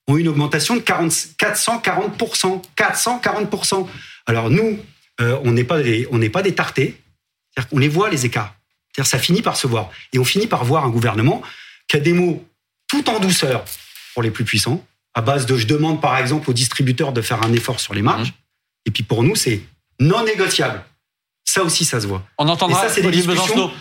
ont 0.07 0.17
une 0.17 0.27
augmentation 0.27 0.75
de 0.75 0.81
40, 0.81 1.11
440%. 1.39 2.61
440%. 2.77 3.87
Alors 4.27 4.49
nous, 4.49 4.79
on 5.19 5.51
n'est 5.51 5.63
pas 5.63 5.81
des, 5.81 6.07
on 6.11 6.19
pas 6.29 6.41
des 6.41 6.53
tartés. 6.53 6.99
C'est-à-dire 7.53 7.79
les 7.79 7.87
voit, 7.87 8.09
les 8.09 8.25
écarts. 8.25 8.55
Ça 9.03 9.19
finit 9.19 9.41
par 9.41 9.55
se 9.57 9.67
voir. 9.67 9.89
Et 10.13 10.19
on 10.19 10.23
finit 10.23 10.47
par 10.47 10.63
voir 10.65 10.85
un 10.85 10.89
gouvernement 10.89 11.41
qui 11.87 11.97
a 11.97 11.99
des 11.99 12.13
mots 12.13 12.43
tout 12.91 13.09
en 13.09 13.19
douceur 13.19 13.63
pour 14.13 14.21
les 14.21 14.31
plus 14.31 14.43
puissants, 14.43 14.83
à 15.13 15.21
base 15.21 15.45
de 15.45 15.55
je 15.57 15.65
demande 15.65 16.01
par 16.01 16.17
exemple 16.17 16.49
aux 16.49 16.53
distributeurs 16.53 17.13
de 17.13 17.21
faire 17.21 17.41
un 17.41 17.53
effort 17.53 17.79
sur 17.79 17.93
les 17.93 18.01
marges. 18.01 18.33
Et 18.85 18.91
puis 18.91 19.03
pour 19.03 19.23
nous, 19.23 19.35
c'est 19.35 19.61
non 19.99 20.25
négociable. 20.25 20.83
Ça 21.45 21.63
aussi, 21.63 21.85
ça 21.85 22.01
se 22.01 22.07
voit. 22.07 22.21
On 22.37 22.49
entendra 22.49 22.85
Et 22.85 22.87
ça, 22.89 22.93
c'est 22.93 23.01
des 23.01 23.11
discussions. 23.11 23.71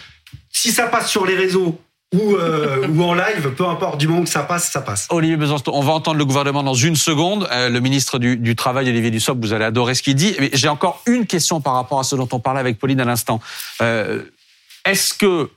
Si 0.53 0.71
ça 0.71 0.87
passe 0.87 1.11
sur 1.11 1.27
les 1.27 1.35
réseaux 1.35 1.81
ou, 2.15 2.37
euh, 2.37 2.87
ou 2.95 3.03
en 3.03 3.15
live, 3.15 3.53
peu 3.57 3.67
importe, 3.67 3.99
du 3.99 4.07
moment 4.07 4.23
que 4.23 4.31
ça 4.31 4.45
passe, 4.45 4.71
ça 4.71 4.81
passe. 4.81 5.09
Olivier 5.11 5.37
Besancenot, 5.37 5.77
on 5.77 5.83
va 5.83 5.93
entendre 5.93 6.19
le 6.19 6.25
gouvernement 6.25 6.63
dans 6.63 6.75
une 6.75 6.97
seconde. 6.97 7.49
Euh, 7.51 7.69
le 7.69 7.81
ministre 7.81 8.21
du, 8.21 8.37
du 8.37 8.55
Travail, 8.55 8.89
Olivier 8.89 9.11
Dussopt, 9.11 9.45
vous 9.45 9.53
allez 9.53 9.65
adorer 9.65 9.97
ce 9.97 10.03
qu'il 10.05 10.15
dit. 10.15 10.37
Mais 10.39 10.51
j'ai 10.53 10.69
encore 10.69 11.03
une 11.07 11.27
question 11.27 11.61
par 11.61 11.75
rapport 11.75 11.99
à 11.99 12.05
ce 12.05 12.15
dont 12.15 12.29
on 12.31 12.39
parlait 12.39 12.61
avec 12.61 12.79
Pauline 12.79 13.01
à 13.01 13.05
l'instant. 13.05 13.41
Euh, 13.83 14.23
Est-ce 14.85 15.15
que 15.15 15.51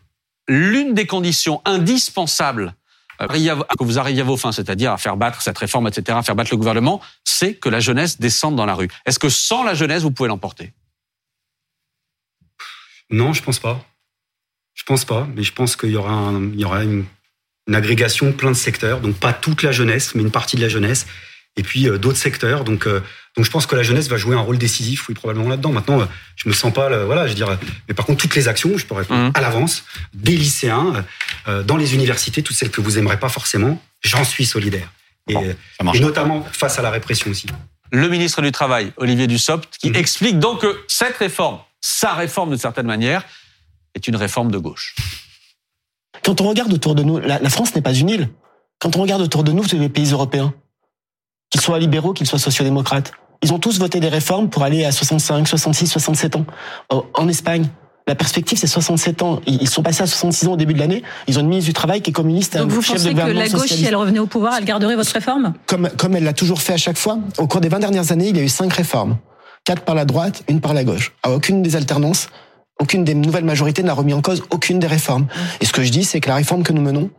l'une 0.47 0.95
des 0.95 1.05
conditions 1.05 1.61
indispensables 1.65 2.73
que 3.27 3.83
vous 3.83 3.99
arriviez 3.99 4.21
à 4.21 4.25
vos 4.25 4.37
fins, 4.37 4.51
c'est-à-dire 4.51 4.91
à 4.91 4.97
faire 4.97 5.17
battre 5.17 5.41
cette 5.41 5.57
réforme, 5.57 5.87
etc., 5.87 6.17
à 6.17 6.23
faire 6.23 6.35
battre 6.35 6.51
le 6.51 6.57
gouvernement, 6.57 7.01
c'est 7.23 7.55
que 7.55 7.69
la 7.69 7.79
jeunesse 7.79 8.19
descende 8.19 8.55
dans 8.55 8.65
la 8.65 8.75
rue. 8.75 8.89
Est-ce 9.05 9.19
que 9.19 9.29
sans 9.29 9.63
la 9.63 9.73
jeunesse, 9.73 10.03
vous 10.03 10.11
pouvez 10.11 10.29
l'emporter? 10.29 10.73
Non, 13.09 13.33
je 13.33 13.43
pense 13.43 13.59
pas. 13.59 13.85
Je 14.73 14.83
pense 14.83 15.05
pas, 15.05 15.27
mais 15.35 15.43
je 15.43 15.53
pense 15.53 15.75
qu'il 15.75 15.91
y 15.91 15.95
aura, 15.95 16.31
une, 16.31 17.05
une 17.67 17.75
agrégation 17.75 18.31
plein 18.33 18.49
de 18.49 18.55
secteurs, 18.55 19.01
donc 19.01 19.15
pas 19.17 19.33
toute 19.33 19.61
la 19.61 19.71
jeunesse, 19.71 20.15
mais 20.15 20.23
une 20.23 20.31
partie 20.31 20.55
de 20.55 20.61
la 20.61 20.69
jeunesse, 20.69 21.05
et 21.55 21.63
puis 21.63 21.87
euh, 21.87 21.97
d'autres 21.97 22.17
secteurs. 22.17 22.63
Donc, 22.63 22.87
euh, 22.87 23.01
donc 23.35 23.45
je 23.45 23.49
pense 23.51 23.65
que 23.65 23.75
la 23.75 23.83
jeunesse 23.83 24.07
va 24.09 24.17
jouer 24.17 24.35
un 24.35 24.41
rôle 24.41 24.57
décisif, 24.57 25.09
oui, 25.09 25.15
probablement 25.15 25.49
là-dedans. 25.49 25.71
Maintenant, 25.71 26.01
euh, 26.01 26.05
je 26.35 26.47
me 26.47 26.53
sens 26.53 26.71
pas, 26.73 26.89
le- 26.89 27.03
voilà, 27.05 27.23
je 27.25 27.29
veux 27.31 27.35
dire, 27.35 27.49
euh, 27.49 27.55
mais 27.87 27.93
par 27.95 28.05
contre, 28.05 28.21
toutes 28.21 28.35
les 28.35 28.47
actions, 28.47 28.77
je 28.77 28.85
peux 28.85 28.93
répondre 28.95 29.21
Mhm. 29.25 29.31
à 29.33 29.41
l'avance, 29.41 29.83
des 30.13 30.35
lycéens, 30.37 31.03
euh, 31.47 31.63
dans 31.63 31.77
les 31.77 31.95
universités, 31.95 32.43
toutes 32.43 32.55
celles 32.55 32.69
que 32.71 32.81
vous 32.81 32.97
aimerez 32.99 33.19
pas 33.19 33.29
forcément, 33.29 33.81
j'en 34.01 34.23
suis 34.23 34.45
solidaire. 34.45 34.91
Et, 35.27 35.33
Bon, 35.33 35.55
ça 35.77 35.83
marche. 35.83 35.97
et 35.97 36.01
notamment 36.01 36.43
face 36.51 36.77
à 36.79 36.81
la 36.81 36.91
répression 36.91 37.31
aussi. 37.31 37.47
le 37.91 38.07
ministre 38.09 38.41
du 38.41 38.51
Travail, 38.51 38.91
Olivier 38.97 39.27
Dussopt, 39.27 39.77
qui 39.77 39.89
Mhm. 39.91 39.95
explique 39.97 40.39
donc 40.39 40.61
que 40.61 40.79
cette 40.87 41.15
réforme, 41.17 41.59
sa 41.79 42.13
réforme 42.13 42.49
d'une 42.49 42.57
certaine 42.57 42.87
manière, 42.87 43.23
est 43.95 44.07
une 44.07 44.15
réforme 44.15 44.49
de 44.51 44.57
gauche. 44.57 44.95
Quand 46.23 46.41
on 46.41 46.49
regarde 46.49 46.73
autour 46.73 46.95
de 46.95 47.03
nous, 47.03 47.19
la, 47.19 47.37
la 47.39 47.49
France 47.51 47.75
n'est 47.75 47.81
pas 47.83 47.93
une 47.93 48.09
île. 48.09 48.29
Quand 48.79 48.95
on 48.95 49.01
regarde 49.01 49.21
autour 49.21 49.43
de 49.43 49.51
nous, 49.51 49.63
c'est 49.67 49.77
les 49.77 49.89
pays 49.89 50.11
européens, 50.11 50.53
qu'ils 51.51 51.61
soient 51.61 51.77
libéraux, 51.79 52.13
qu'ils 52.13 52.25
soient 52.27 52.39
sociodémocrates. 52.39 53.11
Ils 53.43 53.53
ont 53.53 53.59
tous 53.59 53.77
voté 53.79 53.99
des 53.99 54.09
réformes 54.09 54.49
pour 54.49 54.63
aller 54.63 54.85
à 54.85 54.91
65, 54.91 55.47
66, 55.47 55.87
67 55.87 56.35
ans. 56.37 56.45
En- 56.89 57.03
En 57.13 57.27
Espagne, 57.27 57.67
la 58.07 58.15
perspective, 58.15 58.57
c'est 58.57 58.67
67 58.67 59.21
ans. 59.21 59.41
Ils 59.45 59.69
sont 59.69 59.83
passés 59.83 60.03
à 60.03 60.07
66 60.07 60.47
ans 60.47 60.53
au 60.53 60.57
début 60.57 60.73
de 60.73 60.79
l'année. 60.79 61.03
Ils 61.27 61.37
ont 61.37 61.41
une 61.41 61.47
ministre 61.47 61.69
du 61.69 61.73
Travail 61.73 62.01
qui 62.01 62.09
est 62.09 62.13
communiste, 62.13 62.57
Donc 62.57 62.71
un 62.71 62.73
vous 62.73 62.81
chef 62.81 62.93
de 62.95 62.97
pensez 62.97 63.09
que 63.09 63.11
gouvernement 63.13 63.39
la 63.41 63.49
gauche, 63.49 63.67
si 63.69 63.85
elle 63.85 63.95
revenait 63.95 64.19
au 64.19 64.25
pouvoir, 64.27 64.55
elle 64.57 64.65
garderait 64.65 64.95
votre 64.95 65.11
réforme? 65.11 65.53
Comme, 65.67 65.89
comme 65.97 66.15
elle 66.15 66.23
l'a 66.23 66.33
toujours 66.33 66.61
fait 66.61 66.73
à 66.73 66.77
chaque 66.77 66.97
fois, 66.97 67.17
au 67.37 67.47
cours 67.47 67.61
des 67.61 67.69
20 67.69 67.79
dernières 67.79 68.11
années, 68.11 68.29
il 68.29 68.37
y 68.37 68.39
a 68.39 68.43
eu 68.43 68.49
cinq 68.49 68.73
réformes. 68.73 69.17
Quatre 69.65 69.83
par 69.83 69.95
la 69.95 70.03
droite, 70.05 70.43
une 70.49 70.59
par 70.59 70.73
la 70.73 70.83
gauche. 70.83 71.13
À 71.23 71.31
aucune 71.31 71.61
des 71.61 71.75
alternances, 71.77 72.27
aucune 72.79 73.03
des 73.05 73.13
nouvelles 73.13 73.45
majorités 73.45 73.83
n'a 73.83 73.93
remis 73.93 74.13
en 74.13 74.21
cause 74.21 74.43
aucune 74.49 74.79
des 74.79 74.87
réformes. 74.87 75.27
Et 75.61 75.65
ce 75.65 75.71
que 75.71 75.83
je 75.83 75.89
dis, 75.91 76.03
c'est 76.03 76.19
que 76.19 76.27
la 76.27 76.35
réforme 76.35 76.63
que 76.63 76.73
nous 76.73 76.81
menons, 76.81 77.09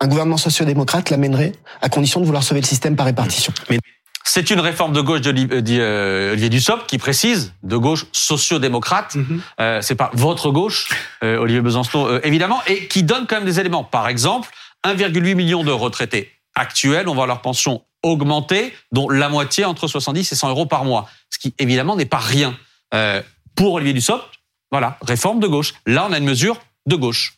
un 0.00 0.08
gouvernement 0.08 0.36
sociodémocrate 0.36 1.08
l'amènerait 1.10 1.52
à 1.80 1.88
condition 1.88 2.20
de 2.20 2.26
vouloir 2.26 2.42
sauver 2.42 2.60
le 2.60 2.66
système 2.66 2.96
par 2.96 3.06
répartition. 3.06 3.52
Mais 3.70 3.78
C'est 4.24 4.50
une 4.50 4.60
réforme 4.60 4.92
de 4.92 5.00
gauche 5.00 5.20
Li- 5.20 5.48
euh, 5.50 5.62
euh, 5.68 6.30
Olivier 6.32 6.48
Dussopt 6.48 6.86
qui 6.86 6.98
précise 6.98 7.52
de 7.62 7.76
gauche 7.76 8.06
sociodémocrate. 8.12 9.16
Euh, 9.60 9.80
c'est 9.82 9.94
pas 9.94 10.10
votre 10.14 10.50
gauche, 10.50 10.90
euh, 11.24 11.38
Olivier 11.38 11.60
euh, 11.64 12.20
évidemment, 12.22 12.60
et 12.66 12.86
qui 12.88 13.02
donne 13.02 13.26
quand 13.26 13.36
même 13.36 13.44
des 13.44 13.60
éléments. 13.60 13.84
Par 13.84 14.08
exemple, 14.08 14.48
1,8 14.84 15.34
million 15.34 15.64
de 15.64 15.72
retraités 15.72 16.30
actuels, 16.54 17.08
on 17.08 17.14
voit 17.14 17.26
leur 17.26 17.40
pension 17.42 17.82
augmenter, 18.02 18.74
dont 18.90 19.08
la 19.08 19.28
moitié 19.28 19.64
entre 19.64 19.86
70 19.86 20.32
et 20.32 20.34
100 20.34 20.48
euros 20.50 20.66
par 20.66 20.84
mois, 20.84 21.08
ce 21.30 21.38
qui 21.38 21.54
évidemment 21.58 21.94
n'est 21.96 22.04
pas 22.06 22.18
rien. 22.18 22.56
Pour 23.54 23.74
Olivier 23.74 23.92
Dussopt, 23.94 24.24
voilà, 24.70 24.98
réforme 25.02 25.38
de 25.40 25.46
gauche. 25.46 25.74
Là, 25.86 26.06
on 26.08 26.12
a 26.12 26.18
une 26.18 26.24
mesure 26.24 26.56
de 26.86 26.96
gauche. 26.96 27.34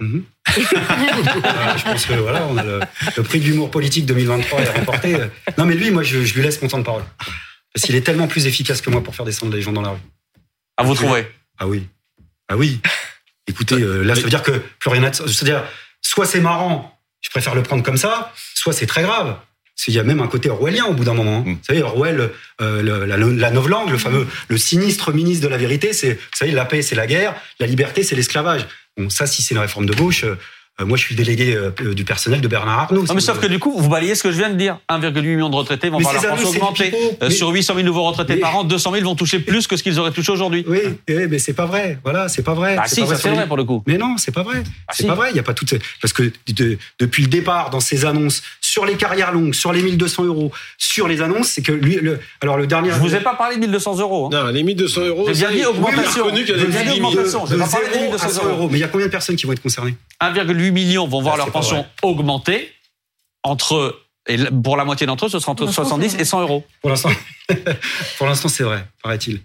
Mhm. 0.00 0.24
Voilà, 0.56 1.76
je 1.76 1.84
pense 1.84 2.06
que 2.06 2.14
voilà, 2.14 2.46
on 2.48 2.56
a 2.56 2.62
le, 2.62 2.80
le 3.16 3.22
prix 3.22 3.40
de 3.40 3.44
l'humour 3.44 3.70
politique 3.70 4.06
2023 4.06 4.60
est 4.60 4.70
remporté. 4.70 5.16
Non, 5.56 5.64
mais 5.66 5.74
lui, 5.74 5.90
moi, 5.90 6.02
je, 6.02 6.24
je 6.24 6.34
lui 6.34 6.42
laisse 6.42 6.60
mon 6.62 6.68
temps 6.68 6.78
de 6.78 6.84
parole. 6.84 7.04
Parce 7.74 7.84
qu'il 7.86 7.94
est 7.94 8.00
tellement 8.00 8.26
plus 8.28 8.46
efficace 8.46 8.80
que 8.80 8.90
moi 8.90 9.02
pour 9.02 9.14
faire 9.14 9.26
descendre 9.26 9.54
les 9.54 9.62
gens 9.62 9.72
dans 9.72 9.82
la 9.82 9.90
rue. 9.90 9.98
À 10.76 10.82
vous 10.84 10.94
trouver. 10.94 11.26
Ah 11.58 11.66
oui. 11.66 11.86
Ah 12.48 12.56
oui. 12.56 12.80
Écoutez, 13.46 13.76
euh, 13.76 14.02
là, 14.02 14.14
ça 14.14 14.20
veut 14.22 14.30
dire 14.30 14.42
que 14.42 14.52
plus 14.78 14.90
rien 14.90 15.02
à... 15.04 15.12
C'est-à-dire, 15.12 15.64
soit 16.02 16.26
c'est 16.26 16.40
marrant, 16.40 16.98
je 17.20 17.30
préfère 17.30 17.54
le 17.54 17.62
prendre 17.62 17.82
comme 17.82 17.96
ça, 17.96 18.32
soit 18.54 18.72
c'est 18.72 18.86
très 18.86 19.02
grave. 19.02 19.36
Qu'il 19.84 19.94
y 19.94 19.98
a 20.00 20.02
même 20.02 20.20
un 20.20 20.26
côté 20.26 20.50
orwellien 20.50 20.84
au 20.86 20.92
bout 20.92 21.04
d'un 21.04 21.14
moment. 21.14 21.38
hein. 21.46 21.52
Vous 21.52 21.58
savez, 21.62 21.82
Orwell, 21.82 22.30
euh, 22.60 22.82
le- 22.82 23.04
la, 23.06 23.16
la 23.16 23.50
novlangue, 23.50 23.90
le 23.90 23.96
fameux, 23.96 24.26
le 24.48 24.58
sinistre 24.58 25.12
ministre 25.12 25.44
de 25.44 25.48
la 25.48 25.56
vérité, 25.56 25.92
c'est, 25.92 26.14
vous 26.14 26.20
savez, 26.34 26.50
la 26.50 26.64
paix, 26.64 26.82
c'est 26.82 26.96
la 26.96 27.06
guerre, 27.06 27.34
la 27.60 27.66
liberté, 27.68 28.02
c'est 28.02 28.16
l'esclavage. 28.16 28.66
Bon, 28.98 29.08
ça, 29.08 29.26
si 29.26 29.42
c'est 29.42 29.54
une 29.54 29.60
réforme 29.60 29.86
de 29.86 29.94
gauche, 29.94 30.24
euh, 30.24 30.34
Euh, 30.80 30.86
moi, 30.86 30.96
je 30.96 31.02
suis 31.02 31.16
le 31.16 31.24
délégué 31.24 31.56
euh, 31.56 31.72
du 31.92 32.04
personnel 32.04 32.40
de 32.40 32.46
Bernard 32.46 32.78
Arnault. 32.78 33.04
Non, 33.04 33.14
mais 33.14 33.20
sauf 33.20 33.40
que 33.40 33.48
du 33.48 33.58
coup, 33.58 33.74
vous 33.76 33.88
balayez 33.88 34.14
ce 34.14 34.22
que 34.22 34.30
je 34.30 34.36
viens 34.38 34.48
de 34.48 34.54
dire. 34.54 34.78
1,8 34.88 35.22
million 35.22 35.48
de 35.50 35.56
retraités 35.56 35.88
vont 35.90 35.98
voir 35.98 36.12
leur 36.14 36.22
pension 36.22 36.52
c'est 36.52 36.56
augmenter. 36.58 36.92
Euh, 37.20 37.30
Sur 37.30 37.48
800 37.48 37.74
000 37.74 37.84
nouveaux 37.84 38.04
retraités 38.04 38.34
Mais- 38.36 38.40
par 38.40 38.54
an, 38.58 38.62
200 38.62 38.92
000 38.92 39.04
vont 39.04 39.16
toucher 39.16 39.40
plus 39.40 39.66
que 39.66 39.76
ce 39.76 39.82
qu'ils 39.82 39.98
auraient 39.98 40.12
touché 40.12 40.30
aujourd'hui. 40.30 40.64
Oui, 40.68 40.78
eh, 41.08 41.26
mais 41.26 41.40
c'est 41.40 41.52
pas 41.54 41.66
vrai. 41.66 41.98
Voilà, 42.04 42.28
c'est 42.28 42.44
pas 42.44 42.54
vrai. 42.54 42.76
Ah 42.78 42.84
C'est 42.86 42.94
si, 42.94 43.00
pas 43.00 43.06
ça 43.08 43.14
sur 43.16 43.22
c'est 43.30 43.34
vrai 43.34 43.48
pour 43.48 43.56
le 43.56 43.64
coup. 43.64 43.82
Mais 43.88 43.98
non, 43.98 44.18
c'est 44.18 44.30
pas 44.30 44.44
vrai. 44.44 44.62
c'est 44.92 45.02
si. 45.02 45.08
pas 45.08 45.16
vrai. 45.16 45.30
Il 45.32 45.36
y 45.36 45.40
a 45.40 45.42
pas 45.42 45.52
toutes 45.52 45.70
ces- 45.70 45.80
parce 46.00 46.12
que 46.12 46.30
de- 46.54 46.78
depuis 47.00 47.24
le 47.24 47.28
départ 47.28 47.70
dans 47.70 47.80
ces 47.80 48.04
annonces 48.04 48.42
sur 48.78 48.86
les 48.86 48.94
carrières 48.96 49.32
longues, 49.32 49.54
sur 49.54 49.72
les 49.72 49.82
1200 49.82 50.24
euros, 50.26 50.52
sur 50.76 51.08
les 51.08 51.20
annonces, 51.20 51.48
c'est 51.48 51.62
que 51.62 51.72
lui, 51.72 51.96
le, 51.96 52.20
alors 52.40 52.56
le 52.56 52.68
dernier. 52.68 52.90
Je 52.92 52.98
vous 53.00 53.12
ai 53.12 53.18
pas 53.18 53.34
parlé 53.34 53.56
de 53.56 53.60
1200 53.62 53.98
euros. 53.98 54.26
hein. 54.32 54.44
Non, 54.44 54.50
les 54.52 54.62
1200 54.62 55.00
euros. 55.06 55.26
J'ai 55.26 55.32
bien 55.34 55.50
dit 55.50 55.64
augmentation. 55.64 56.26
Oui, 56.26 56.44
qu'il 56.44 56.50
y 56.50 56.52
a 56.52 56.58
J'ai 56.60 56.66
des 56.66 56.70
bien 56.70 56.82
dit 56.84 56.88
limites. 56.90 57.04
augmentation. 57.06 57.44
De 57.44 57.56
pas 57.56 57.66
parlé 57.66 57.86
des 57.88 57.94
0 57.94 58.04
à 58.04 58.06
1200 58.12 58.28
100 58.28 58.44
euros. 58.44 58.54
euros. 58.56 58.68
Mais 58.70 58.78
il 58.78 58.80
y 58.80 58.84
a 58.84 58.88
combien 58.88 59.06
de 59.06 59.10
personnes 59.10 59.34
qui 59.34 59.46
vont 59.46 59.52
être 59.52 59.62
concernées? 59.62 59.96
1,8 60.22 60.70
million 60.70 61.08
vont 61.08 61.20
voir 61.22 61.34
Ça, 61.34 61.38
leur 61.38 61.50
pension 61.50 61.84
augmenter. 62.02 62.70
Entre, 63.42 63.98
et 64.28 64.36
pour 64.62 64.76
la 64.76 64.84
moitié 64.84 65.06
d'entre 65.08 65.26
eux, 65.26 65.28
ce 65.28 65.40
sera 65.40 65.50
entre 65.52 65.66
70 65.66 66.16
et 66.20 66.24
100 66.24 66.42
euros. 66.42 66.64
Pour 66.80 66.90
l'instant, 66.90 67.10
pour 68.18 68.26
l'instant, 68.28 68.48
c'est 68.48 68.62
vrai, 68.64 68.84
paraît-il. 69.02 69.40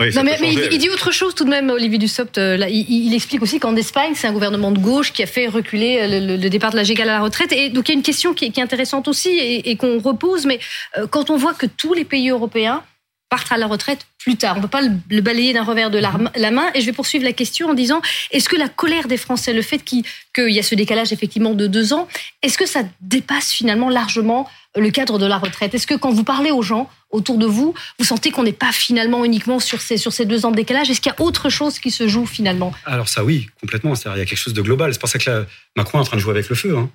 Oui, 0.00 0.12
Non, 0.12 0.24
mais, 0.24 0.36
il, 0.42 0.78
dit 0.78 0.90
autre 0.90 1.12
chose 1.12 1.36
tout 1.36 1.44
de 1.44 1.50
même, 1.50 1.70
Olivier 1.70 1.98
Dussopt. 1.98 2.36
euh, 2.38 2.56
là, 2.56 2.68
il, 2.68 2.84
il 2.90 3.14
explique 3.14 3.42
aussi 3.42 3.60
qu'en 3.60 3.76
Espagne, 3.76 4.14
c'est 4.16 4.26
un 4.26 4.32
gouvernement 4.32 4.72
de 4.72 4.80
gauche 4.80 5.12
qui 5.12 5.22
a 5.22 5.26
fait 5.26 5.46
reculer 5.46 5.98
euh, 6.00 6.36
le, 6.36 6.50
départ 6.50 6.72
de 6.72 6.76
l'âge 6.76 6.90
égal 6.90 7.08
à 7.08 7.12
la 7.12 7.20
retraite. 7.20 7.52
Et 7.52 7.70
donc, 7.70 7.88
il 7.88 7.92
y 7.92 7.94
a 7.94 7.98
une 7.98 8.02
question 8.02 8.34
qui 8.34 8.46
est, 8.46 8.50
qui 8.50 8.58
est 8.58 8.62
intéressante 8.62 9.06
aussi 9.06 9.28
et, 9.28 9.70
et 9.70 9.76
qu'on 9.76 10.00
repose. 10.00 10.46
Mais 10.46 10.58
euh, 10.96 11.06
quand 11.06 11.30
on 11.30 11.36
voit 11.36 11.54
que 11.54 11.66
tous 11.66 11.94
les 11.94 12.04
pays 12.04 12.30
européens 12.30 12.82
partent 13.28 13.52
à 13.52 13.56
la 13.56 13.66
retraite 13.66 14.06
plus 14.18 14.36
tard, 14.36 14.54
on 14.54 14.56
ne 14.58 14.62
peut 14.62 14.68
pas 14.68 14.80
le, 14.80 15.20
balayer 15.20 15.52
d'un 15.52 15.64
revers 15.64 15.90
de 15.90 15.98
la, 15.98 16.50
main. 16.50 16.70
Et 16.74 16.80
je 16.80 16.86
vais 16.86 16.92
poursuivre 16.92 17.24
la 17.24 17.32
question 17.32 17.68
en 17.68 17.74
disant 17.74 18.00
est-ce 18.30 18.48
que 18.48 18.56
la 18.56 18.68
colère 18.68 19.06
des 19.06 19.18
Français, 19.18 19.52
le 19.52 19.60
fait 19.60 19.78
qu'il 19.78 20.04
y 20.38 20.58
a 20.58 20.62
ce 20.62 20.74
décalage 20.74 21.12
effectivement 21.12 21.52
de 21.52 21.66
deux 21.66 21.92
ans, 21.92 22.08
est-ce 22.42 22.56
que 22.56 22.66
ça 22.66 22.84
dépasse 23.00 23.52
finalement 23.52 23.90
largement 23.90 24.48
le 24.76 24.90
cadre 24.90 25.18
de 25.18 25.26
la 25.26 25.36
retraite? 25.36 25.74
Est-ce 25.74 25.86
que 25.86 25.94
quand 25.94 26.10
vous 26.10 26.24
parlez 26.24 26.50
aux 26.50 26.62
gens 26.62 26.88
autour 27.10 27.36
de 27.36 27.46
vous, 27.46 27.74
vous 27.98 28.04
sentez 28.04 28.30
qu'on 28.30 28.44
n'est 28.44 28.52
pas 28.52 28.72
finalement 28.72 29.24
uniquement 29.24 29.60
sur 29.60 29.80
ces, 29.80 30.24
deux 30.24 30.46
ans 30.46 30.50
de 30.50 30.56
décalage? 30.56 30.88
Est-ce 30.88 31.02
qu'il 31.02 31.12
y 31.12 31.14
a 31.14 31.22
autre 31.22 31.50
chose 31.50 31.78
qui 31.78 31.90
se 31.90 32.08
joue 32.08 32.24
finalement? 32.24 32.72
Alors 32.86 33.08
ça, 33.08 33.24
oui, 33.24 33.48
complètement. 33.60 33.92
Il 33.94 34.18
y 34.18 34.22
a 34.22 34.24
quelque 34.24 34.36
chose 34.36 34.54
de 34.54 34.62
global. 34.62 34.92
C'est 34.94 35.00
pour 35.00 35.08
ça 35.08 35.18
que 35.18 35.30
là, 35.30 35.46
Macron 35.76 35.98
est 35.98 36.02
en 36.02 36.04
train 36.04 36.16
de 36.16 36.22
jouer 36.22 36.32
avec 36.32 36.48
le 36.48 36.56
feu. 36.56 36.76
Hein. 36.78 36.90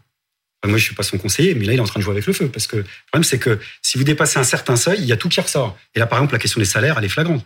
Enfin, 0.61 0.71
moi, 0.71 0.77
je 0.77 0.83
suis 0.83 0.95
pas 0.95 1.03
son 1.03 1.17
conseiller, 1.17 1.55
mais 1.55 1.65
là, 1.65 1.73
il 1.73 1.77
est 1.77 1.81
en 1.81 1.85
train 1.85 1.99
de 1.99 2.03
jouer 2.03 2.13
avec 2.13 2.25
le 2.25 2.33
feu. 2.33 2.49
Parce 2.49 2.67
que 2.67 2.77
le 2.77 2.85
problème, 3.07 3.23
c'est 3.23 3.39
que 3.39 3.59
si 3.81 3.97
vous 3.97 4.03
dépassez 4.03 4.39
un 4.39 4.43
certain 4.43 4.75
seuil, 4.75 4.99
il 4.99 5.05
y 5.05 5.13
a 5.13 5.17
tout 5.17 5.29
qui 5.29 5.39
ressort. 5.39 5.77
Et 5.95 5.99
là, 5.99 6.05
par 6.05 6.19
exemple, 6.19 6.33
la 6.33 6.39
question 6.39 6.59
des 6.59 6.65
salaires, 6.65 6.97
elle 6.97 7.05
est 7.05 7.09
flagrante. 7.09 7.45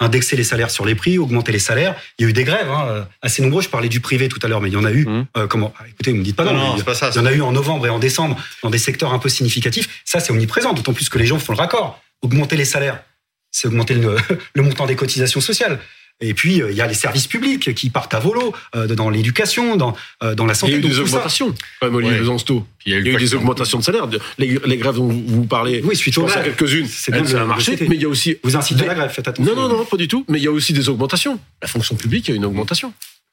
Indexer 0.00 0.34
les 0.34 0.44
salaires 0.44 0.70
sur 0.70 0.84
les 0.84 0.94
prix, 0.94 1.18
augmenter 1.18 1.52
les 1.52 1.58
salaires. 1.60 1.94
Il 2.18 2.22
y 2.22 2.26
a 2.26 2.30
eu 2.30 2.32
des 2.32 2.42
grèves 2.42 2.68
hein, 2.68 2.86
euh, 2.88 3.04
assez 3.22 3.42
nombreux. 3.42 3.62
Je 3.62 3.68
parlais 3.68 3.88
du 3.88 4.00
privé 4.00 4.28
tout 4.28 4.40
à 4.42 4.48
l'heure, 4.48 4.60
mais 4.60 4.68
il 4.68 4.72
y 4.72 4.76
en 4.76 4.84
a 4.84 4.90
eu. 4.90 5.06
euh, 5.36 5.46
comment 5.46 5.72
ah, 5.78 5.84
Écoutez, 5.88 6.10
vous 6.10 6.16
me 6.16 6.24
dites 6.24 6.34
pas 6.34 6.44
non. 6.44 6.54
Non, 6.54 6.66
non, 6.70 6.76
c'est 6.78 6.84
pas 6.84 6.94
ça, 6.94 7.10
Il 7.14 7.16
y 7.16 7.20
en 7.20 7.26
a 7.26 7.32
eu 7.32 7.42
en 7.42 7.52
novembre 7.52 7.86
et 7.86 7.90
en 7.90 7.98
décembre 7.98 8.36
dans 8.62 8.70
des 8.70 8.78
secteurs 8.78 9.12
un 9.12 9.18
peu 9.18 9.28
significatifs. 9.28 10.02
Ça, 10.04 10.18
c'est 10.18 10.32
omniprésent. 10.32 10.72
D'autant 10.72 10.94
plus 10.94 11.08
que 11.08 11.18
les 11.18 11.26
gens 11.26 11.38
font 11.38 11.52
le 11.52 11.58
raccord. 11.58 12.02
Augmenter 12.22 12.56
les 12.56 12.64
salaires, 12.64 13.04
c'est 13.52 13.68
augmenter 13.68 13.94
le, 13.94 14.16
le 14.54 14.62
montant 14.62 14.86
des 14.86 14.96
cotisations 14.96 15.40
sociales. 15.40 15.78
Et 16.20 16.32
puis, 16.32 16.62
euh, 16.62 16.70
il 16.70 16.76
y 16.76 16.80
a 16.80 16.86
les 16.86 16.94
services 16.94 17.26
publics 17.26 17.74
qui 17.74 17.90
partent 17.90 18.14
à 18.14 18.20
volo, 18.20 18.54
euh, 18.76 18.86
dans 18.86 19.10
l'éducation, 19.10 19.76
dans, 19.76 19.96
euh, 20.22 20.34
dans 20.34 20.46
la 20.46 20.52
Il 20.52 20.56
y 20.56 20.58
santé. 20.60 20.74
a 20.74 20.76
eu 20.76 20.80
des 20.80 20.98
augmentations, 21.00 21.52
quand 21.80 21.86
même, 21.88 21.94
Olivier. 21.96 22.16
Il 22.18 22.24
y 22.24 22.24
a 22.24 22.24
eu 22.24 22.64
Il 22.86 22.92
y 22.92 22.94
a 22.94 22.98
eu 22.98 23.10
quoi 23.10 23.20
des 23.20 23.34
augmentations 23.34 23.78
de 23.78 23.84
salaire. 23.84 24.08
Les, 24.38 24.58
les 24.64 24.76
grèves 24.76 24.94
dont 24.94 25.08
vous 25.08 25.44
parlez, 25.44 25.82
Oui, 25.84 25.96
suite 25.96 26.14
je 26.14 26.20
aux 26.20 26.24
pense 26.24 26.36
à 26.36 26.40
grèves. 26.40 26.54
quelques-unes, 26.56 26.86
C'est 26.86 27.10
bien 27.12 27.22
de 27.22 27.26
ça 27.26 27.42
a 27.42 27.44
marché, 27.44 27.76
mais 27.88 27.96
il 27.96 28.02
y 28.02 28.04
a 28.04 28.08
aussi... 28.08 28.36
Vous 28.44 28.56
incitez 28.56 28.84
à 28.84 28.86
la 28.86 28.94
grève, 28.94 29.10
faites 29.10 29.26
attention. 29.28 29.54
Non, 29.54 29.68
non, 29.68 29.76
non, 29.78 29.84
pas 29.84 29.96
du 29.96 30.06
tout. 30.08 30.24
Mais 30.28 30.38
il 30.38 30.44
y 30.44 30.48
a 30.48 30.52
aussi 30.52 30.72
des 30.72 30.88
augmentations. 30.88 31.38
La 31.60 31.68
fonction 31.68 31.96
publique, 31.96 32.28
il 32.28 32.30
y 32.30 32.34
a 32.34 32.36
une 32.36 32.44
augmentation. 32.44 32.92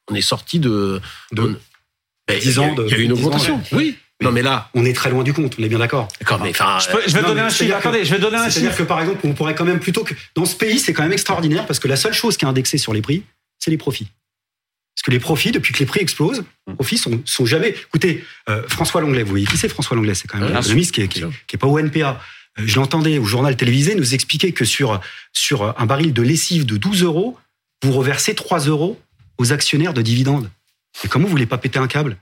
On 0.09 0.15
est 0.15 0.21
sorti 0.21 0.59
de... 0.59 0.99
De 1.31 1.41
on- 1.43 1.55
Ben, 2.27 2.39
10 2.39 2.59
ans 2.59 2.73
de- 2.73 2.85
Il 2.87 2.91
y 2.91 2.93
a 2.93 2.97
eu 2.97 3.03
une 3.03 3.13
10 3.13 3.23
ans, 3.23 3.25
augmentation, 3.27 3.55
ouais. 3.57 3.63
oui. 3.73 3.95
Non, 4.21 4.31
mais 4.31 4.41
là... 4.41 4.69
On 4.73 4.85
est 4.85 4.93
très 4.93 5.09
loin 5.09 5.23
du 5.23 5.33
compte, 5.33 5.55
on 5.59 5.63
est 5.63 5.69
bien 5.69 5.79
d'accord. 5.79 6.07
D'accord, 6.19 6.39
mais 6.41 6.49
enfin... 6.51 6.77
Je, 6.79 6.89
peux- 6.91 7.01
je 7.07 7.13
vais 7.13 7.21
Non, 7.21 7.29
donner 7.29 7.41
un 7.41 7.49
chiffre. 7.49 7.57
c'est-à-dire 7.59 7.77
Attendez, 7.77 8.05
je 8.05 8.11
vais 8.13 8.19
donner 8.19 8.37
un 8.37 8.49
C'est-à-dire 8.49 8.69
chiffre. 8.71 8.83
que, 8.83 8.87
par 8.87 9.01
exemple, 9.01 9.19
on 9.23 9.33
pourrait 9.33 9.55
quand 9.55 9.65
même 9.65 9.79
plutôt 9.79 10.03
que. 10.03 10.13
Dans 10.35 10.45
ce 10.45 10.55
pays, 10.55 10.79
c'est 10.79 10.93
quand 10.93 11.03
même 11.03 11.11
extraordinaire 11.13 11.65
parce 11.65 11.79
que 11.79 11.87
la 11.87 11.95
seule 11.95 12.13
chose 12.13 12.37
qui 12.37 12.45
est 12.45 12.47
indexée 12.47 12.77
sur 12.77 12.93
les 12.93 13.01
prix, 13.01 13.23
c'est 13.59 13.71
les 13.71 13.77
profits. 13.77 14.07
Parce 14.95 15.03
que 15.03 15.11
les 15.11 15.19
profits, 15.19 15.51
depuis 15.51 15.73
que 15.73 15.79
les 15.79 15.85
prix 15.85 16.01
explosent, 16.01 16.43
les 16.67 16.73
profits 16.75 16.97
sont, 16.97 17.21
sont 17.25 17.45
jamais. 17.45 17.69
Écoutez, 17.69 18.23
euh, 18.49 18.61
François 18.67 19.01
Longlais, 19.01 19.23
vous 19.23 19.29
voyez 19.31 19.45
qui 19.47 19.57
c'est 19.57 19.69
François 19.69 19.95
Longlais 19.95 20.13
C'est 20.15 20.27
quand 20.27 20.37
même 20.37 20.55
un 20.55 20.59
économiste 20.59 20.93
qui 20.93 21.01
est, 21.01 21.07
qui, 21.07 21.19
est- 21.21 21.27
qui 21.47 21.55
est 21.55 21.59
pas 21.59 21.67
au 21.67 21.79
NPA. 21.79 22.19
Euh, 22.59 22.63
Je 22.65 22.75
l'entendais 22.75 23.17
au 23.17 23.23
journal 23.25 23.55
télévisé 23.55 23.95
nous 23.95 24.13
expliquer 24.13 24.51
que 24.51 24.65
sur, 24.65 24.99
sur 25.33 25.79
un 25.79 25.85
baril 25.85 26.13
de 26.13 26.21
lessive 26.21 26.65
de 26.65 26.77
12 26.77 27.03
euros, 27.03 27.37
vous 27.83 27.93
reversez 27.93 28.35
3 28.35 28.59
euros 28.67 28.99
aux 29.37 29.53
actionnaires 29.53 29.93
de 29.93 30.01
dividendes. 30.01 30.51
Et 31.03 31.07
comment 31.07 31.25
vous 31.25 31.31
voulez 31.31 31.45
pas 31.45 31.57
péter 31.57 31.79
un 31.79 31.87
câble? 31.87 32.17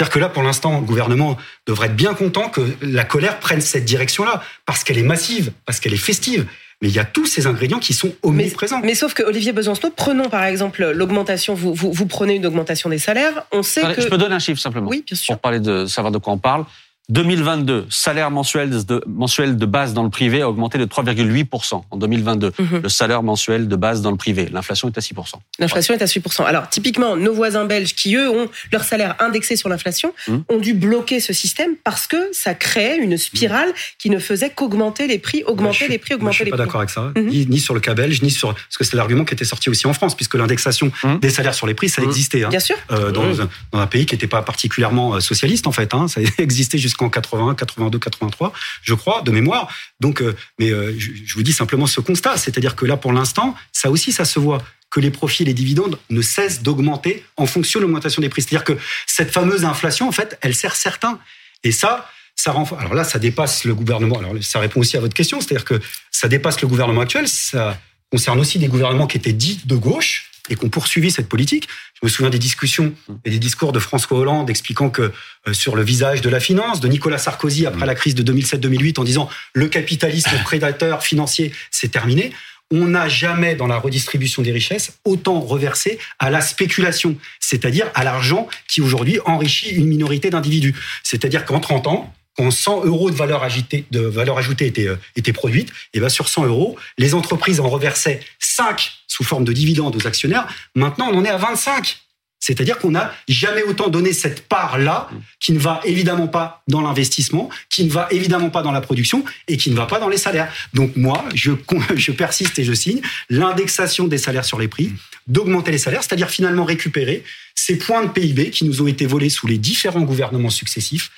C'est-à-dire 0.00 0.14
que 0.14 0.18
là, 0.18 0.28
pour 0.30 0.42
l'instant, 0.42 0.80
le 0.80 0.86
gouvernement 0.86 1.36
devrait 1.66 1.88
être 1.88 1.94
bien 1.94 2.14
content 2.14 2.48
que 2.48 2.62
la 2.80 3.04
colère 3.04 3.38
prenne 3.38 3.60
cette 3.60 3.84
direction-là, 3.84 4.42
parce 4.64 4.82
qu'elle 4.82 4.96
est 4.96 5.02
massive, 5.02 5.52
parce 5.66 5.78
qu'elle 5.78 5.92
est 5.92 5.98
festive. 5.98 6.46
Mais 6.80 6.88
il 6.88 6.94
y 6.94 6.98
a 6.98 7.04
tous 7.04 7.26
ces 7.26 7.46
ingrédients 7.46 7.78
qui 7.80 7.92
sont 7.92 8.08
Mais, 8.08 8.14
omniprésents. 8.30 8.80
mais 8.82 8.94
sauf 8.94 9.12
que 9.12 9.22
Olivier 9.22 9.52
Besancenot, 9.52 9.92
prenons 9.94 10.30
par 10.30 10.44
exemple 10.44 10.90
l'augmentation, 10.94 11.52
vous, 11.52 11.74
vous, 11.74 11.92
vous 11.92 12.06
prenez 12.06 12.36
une 12.36 12.46
augmentation 12.46 12.88
des 12.88 12.98
salaires, 12.98 13.44
on 13.52 13.62
sait 13.62 13.82
que... 13.94 14.00
Je 14.00 14.08
peux 14.08 14.16
donner 14.16 14.36
un 14.36 14.38
chiffre 14.38 14.58
simplement. 14.58 14.88
Oui, 14.88 15.04
bien 15.06 15.14
sûr. 15.14 15.34
Pour 15.34 15.42
parler 15.42 15.60
de 15.60 15.84
savoir 15.84 16.10
de 16.10 16.16
quoi 16.16 16.32
on 16.32 16.38
parle. 16.38 16.64
2022, 17.10 17.86
salaire 17.90 18.30
mensuel 18.30 18.70
de, 18.86 19.02
mensuel 19.06 19.56
de 19.56 19.66
base 19.66 19.94
dans 19.94 20.02
le 20.04 20.10
privé 20.10 20.42
a 20.42 20.48
augmenté 20.48 20.78
de 20.78 20.84
3,8% 20.86 21.82
en 21.90 21.96
2022. 21.96 22.52
Mhm. 22.58 22.80
Le 22.84 22.88
salaire 22.88 23.22
mensuel 23.22 23.68
de 23.68 23.76
base 23.76 24.00
dans 24.00 24.10
le 24.12 24.16
privé. 24.16 24.48
L'inflation 24.52 24.88
est 24.88 24.96
à 24.96 25.00
6%. 25.00 25.34
L'inflation 25.58 25.94
est 25.94 26.02
à 26.02 26.06
8%. 26.06 26.44
Alors, 26.44 26.68
typiquement, 26.68 27.16
nos 27.16 27.34
voisins 27.34 27.64
belges 27.64 27.94
qui, 27.94 28.14
eux, 28.14 28.30
ont 28.30 28.48
leur 28.72 28.84
salaire 28.84 29.16
indexé 29.18 29.56
sur 29.56 29.68
l'inflation, 29.68 30.12
Mhm. 30.28 30.44
ont 30.48 30.58
dû 30.58 30.72
bloquer 30.74 31.20
ce 31.20 31.32
système 31.32 31.72
parce 31.82 32.06
que 32.06 32.16
ça 32.32 32.54
créait 32.54 32.96
une 32.98 33.16
spirale 33.18 33.72
qui 33.98 34.08
ne 34.10 34.18
faisait 34.18 34.50
qu'augmenter 34.50 35.06
les 35.06 35.18
prix, 35.18 35.42
augmenter 35.44 35.76
suis- 35.76 35.88
les 35.88 35.98
prix, 35.98 36.14
augmenter 36.14 36.32
je 36.32 36.36
suis 36.36 36.44
les 36.46 36.50
pas 36.52 36.56
prix. 36.58 36.66
d'accord 36.66 36.80
avec 36.80 36.90
ça, 36.90 37.12
Mhm. 37.16 37.26
ni, 37.26 37.46
ni 37.46 37.58
sur 37.58 37.74
le 37.74 37.80
cas 37.80 37.94
belge, 37.94 38.22
ni 38.22 38.30
sur 38.30 38.54
parce 38.54 38.76
que 38.78 38.84
c'est 38.84 38.96
l'argument 38.96 39.24
qui 39.24 39.34
était 39.34 39.44
sorti 39.44 39.68
aussi 39.68 39.86
en 39.86 39.92
France, 39.92 40.14
puisque 40.14 40.36
l'indexation 40.36 40.92
Mhm. 41.04 41.18
des 41.18 41.30
salaires 41.30 41.54
sur 41.54 41.66
les 41.66 41.74
prix, 41.74 41.88
ça 41.88 42.02
Mhm. 42.02 42.08
existait. 42.08 42.44
hein. 42.44 42.48
Bien 42.50 42.60
sûr. 42.60 42.76
Euh, 42.92 43.10
dans, 43.10 43.40
un, 43.40 43.48
dans 43.72 43.78
un 43.80 43.86
pays 43.86 44.06
qui 44.06 44.14
n'était 44.14 44.26
pas 44.26 44.42
particulièrement 44.42 45.14
euh, 45.14 45.20
socialiste 45.20 45.66
en 45.66 45.72
fait. 45.72 45.92
Hein. 45.94 46.06
Ça 46.08 46.20
existait 46.38 46.78
jusqu'en 47.00 47.10
80, 47.10 47.54
82, 47.54 47.98
83, 47.98 48.52
je 48.82 48.94
crois, 48.94 49.22
de 49.22 49.30
mémoire. 49.30 49.72
Donc, 50.00 50.20
euh, 50.20 50.36
mais 50.58 50.70
euh, 50.70 50.94
je, 50.98 51.34
vous 51.34 51.42
dis 51.42 51.52
simplement 51.52 51.86
ce 51.86 52.00
constat, 52.00 52.36
c'est-à-dire 52.36 52.76
que 52.76 52.84
là, 52.84 52.96
pour 52.96 53.12
l'instant, 53.12 53.54
ça 53.72 53.90
aussi, 53.90 54.12
ça 54.12 54.24
se 54.24 54.38
voit 54.38 54.62
que 54.90 55.00
les 55.00 55.10
profits 55.10 55.44
et 55.44 55.46
les 55.46 55.54
dividendes 55.54 55.98
ne 56.10 56.20
cessent 56.20 56.62
d'augmenter 56.62 57.24
en 57.36 57.46
fonction 57.46 57.80
de 57.80 57.84
l'augmentation 57.84 58.20
des 58.20 58.28
prix. 58.28 58.42
C'est-à-dire 58.42 58.64
que 58.64 58.76
cette 59.06 59.30
fameuse 59.30 59.64
inflation, 59.64 60.08
en 60.08 60.12
fait, 60.12 60.36
elle 60.40 60.54
sert 60.54 60.74
certains. 60.74 61.18
Et 61.62 61.72
ça, 61.72 62.10
ça 62.34 62.52
rend. 62.52 62.68
Alors 62.78 62.94
là, 62.94 63.04
ça 63.04 63.18
dépasse 63.18 63.64
le 63.64 63.74
gouvernement. 63.74 64.18
Alors 64.18 64.34
ça 64.42 64.58
répond 64.58 64.80
aussi 64.80 64.96
à 64.96 65.00
votre 65.00 65.14
question, 65.14 65.40
c'est-à-dire 65.40 65.64
que 65.64 65.80
ça 66.10 66.26
dépasse 66.26 66.60
le 66.60 66.68
gouvernement 66.68 67.02
actuel. 67.02 67.28
Ça 67.28 67.78
concerne 68.10 68.40
aussi 68.40 68.58
des 68.58 68.66
gouvernements 68.66 69.06
qui 69.06 69.16
étaient 69.16 69.32
dits 69.32 69.60
de 69.64 69.76
gauche 69.76 70.29
et 70.50 70.56
qui 70.56 70.64
ont 70.64 70.68
poursuivi 70.68 71.10
cette 71.10 71.28
politique. 71.28 71.68
Je 71.94 72.00
me 72.02 72.08
souviens 72.08 72.30
des 72.30 72.38
discussions 72.38 72.92
et 73.24 73.30
des 73.30 73.38
discours 73.38 73.72
de 73.72 73.78
François 73.78 74.18
Hollande 74.18 74.50
expliquant 74.50 74.90
que 74.90 75.12
euh, 75.48 75.52
sur 75.52 75.76
le 75.76 75.82
visage 75.82 76.20
de 76.20 76.28
la 76.28 76.40
finance, 76.40 76.80
de 76.80 76.88
Nicolas 76.88 77.18
Sarkozy 77.18 77.64
après 77.66 77.86
la 77.86 77.94
crise 77.94 78.14
de 78.14 78.22
2007-2008 78.30 79.00
en 79.00 79.04
disant 79.04 79.30
le 79.54 79.68
capitalisme 79.68 80.36
prédateur 80.44 81.02
financier, 81.02 81.52
c'est 81.70 81.90
terminé. 81.90 82.32
On 82.72 82.86
n'a 82.86 83.08
jamais, 83.08 83.56
dans 83.56 83.66
la 83.66 83.78
redistribution 83.78 84.42
des 84.42 84.52
richesses, 84.52 84.98
autant 85.04 85.40
reversé 85.40 85.98
à 86.20 86.30
la 86.30 86.40
spéculation, 86.40 87.16
c'est-à-dire 87.40 87.90
à 87.94 88.04
l'argent 88.04 88.48
qui 88.68 88.80
aujourd'hui 88.80 89.18
enrichit 89.24 89.70
une 89.70 89.86
minorité 89.86 90.30
d'individus. 90.30 90.76
C'est-à-dire 91.02 91.44
qu'en 91.44 91.58
30 91.58 91.88
ans, 91.88 92.14
quand 92.36 92.50
100 92.52 92.84
euros 92.84 93.10
de 93.10 93.16
valeur, 93.16 93.42
agitée, 93.42 93.86
de 93.90 94.00
valeur 94.00 94.38
ajoutée 94.38 94.66
étaient, 94.66 94.86
euh, 94.86 94.96
étaient 95.16 95.32
produites, 95.32 95.72
et 95.94 96.00
ben 96.00 96.08
sur 96.08 96.28
100 96.28 96.46
euros, 96.46 96.76
les 96.96 97.14
entreprises 97.14 97.58
en 97.58 97.68
reversaient 97.68 98.20
5 98.38 98.99
sous 99.10 99.24
forme 99.24 99.44
de 99.44 99.52
dividendes 99.52 99.96
aux 99.96 100.06
actionnaires. 100.06 100.46
Maintenant, 100.74 101.10
on 101.12 101.18
en 101.18 101.24
est 101.24 101.30
à 101.30 101.36
25. 101.36 101.98
C'est-à-dire 102.38 102.78
qu'on 102.78 102.92
n'a 102.92 103.12
jamais 103.28 103.62
autant 103.64 103.88
donné 103.88 104.14
cette 104.14 104.48
part-là, 104.48 105.10
qui 105.40 105.52
ne 105.52 105.58
va 105.58 105.80
évidemment 105.84 106.28
pas 106.28 106.62
dans 106.68 106.80
l'investissement, 106.80 107.50
qui 107.68 107.84
ne 107.84 107.90
va 107.90 108.08
évidemment 108.10 108.48
pas 108.48 108.62
dans 108.62 108.72
la 108.72 108.80
production 108.80 109.24
et 109.46 109.58
qui 109.58 109.70
ne 109.70 109.76
va 109.76 109.84
pas 109.84 109.98
dans 109.98 110.08
les 110.08 110.16
salaires. 110.16 110.50
Donc 110.72 110.96
moi, 110.96 111.22
je, 111.34 111.52
persiste 112.12 112.58
et 112.58 112.64
je 112.64 112.72
signe 112.72 113.02
l'indexation 113.28 114.06
des 114.06 114.16
salaires 114.16 114.46
sur 114.46 114.58
les 114.58 114.68
prix, 114.68 114.92
d'augmenter 115.26 115.70
les 115.70 115.78
salaires, 115.78 116.02
c'est-à-dire 116.02 116.30
finalement 116.30 116.64
récupérer 116.64 117.24
ces 117.54 117.76
points 117.76 118.06
de 118.06 118.10
PIB 118.10 118.50
qui 118.50 118.64
nous 118.64 118.80
ont 118.80 118.86
été 118.86 119.04
volés 119.04 119.28
sous 119.28 119.46
les 119.46 119.58
différents 119.58 120.02
gouvernements 120.02 120.50
successifs. 120.50 121.10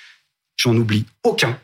J'en 0.56 0.76
oublie 0.76 1.04
aucun 1.22 1.56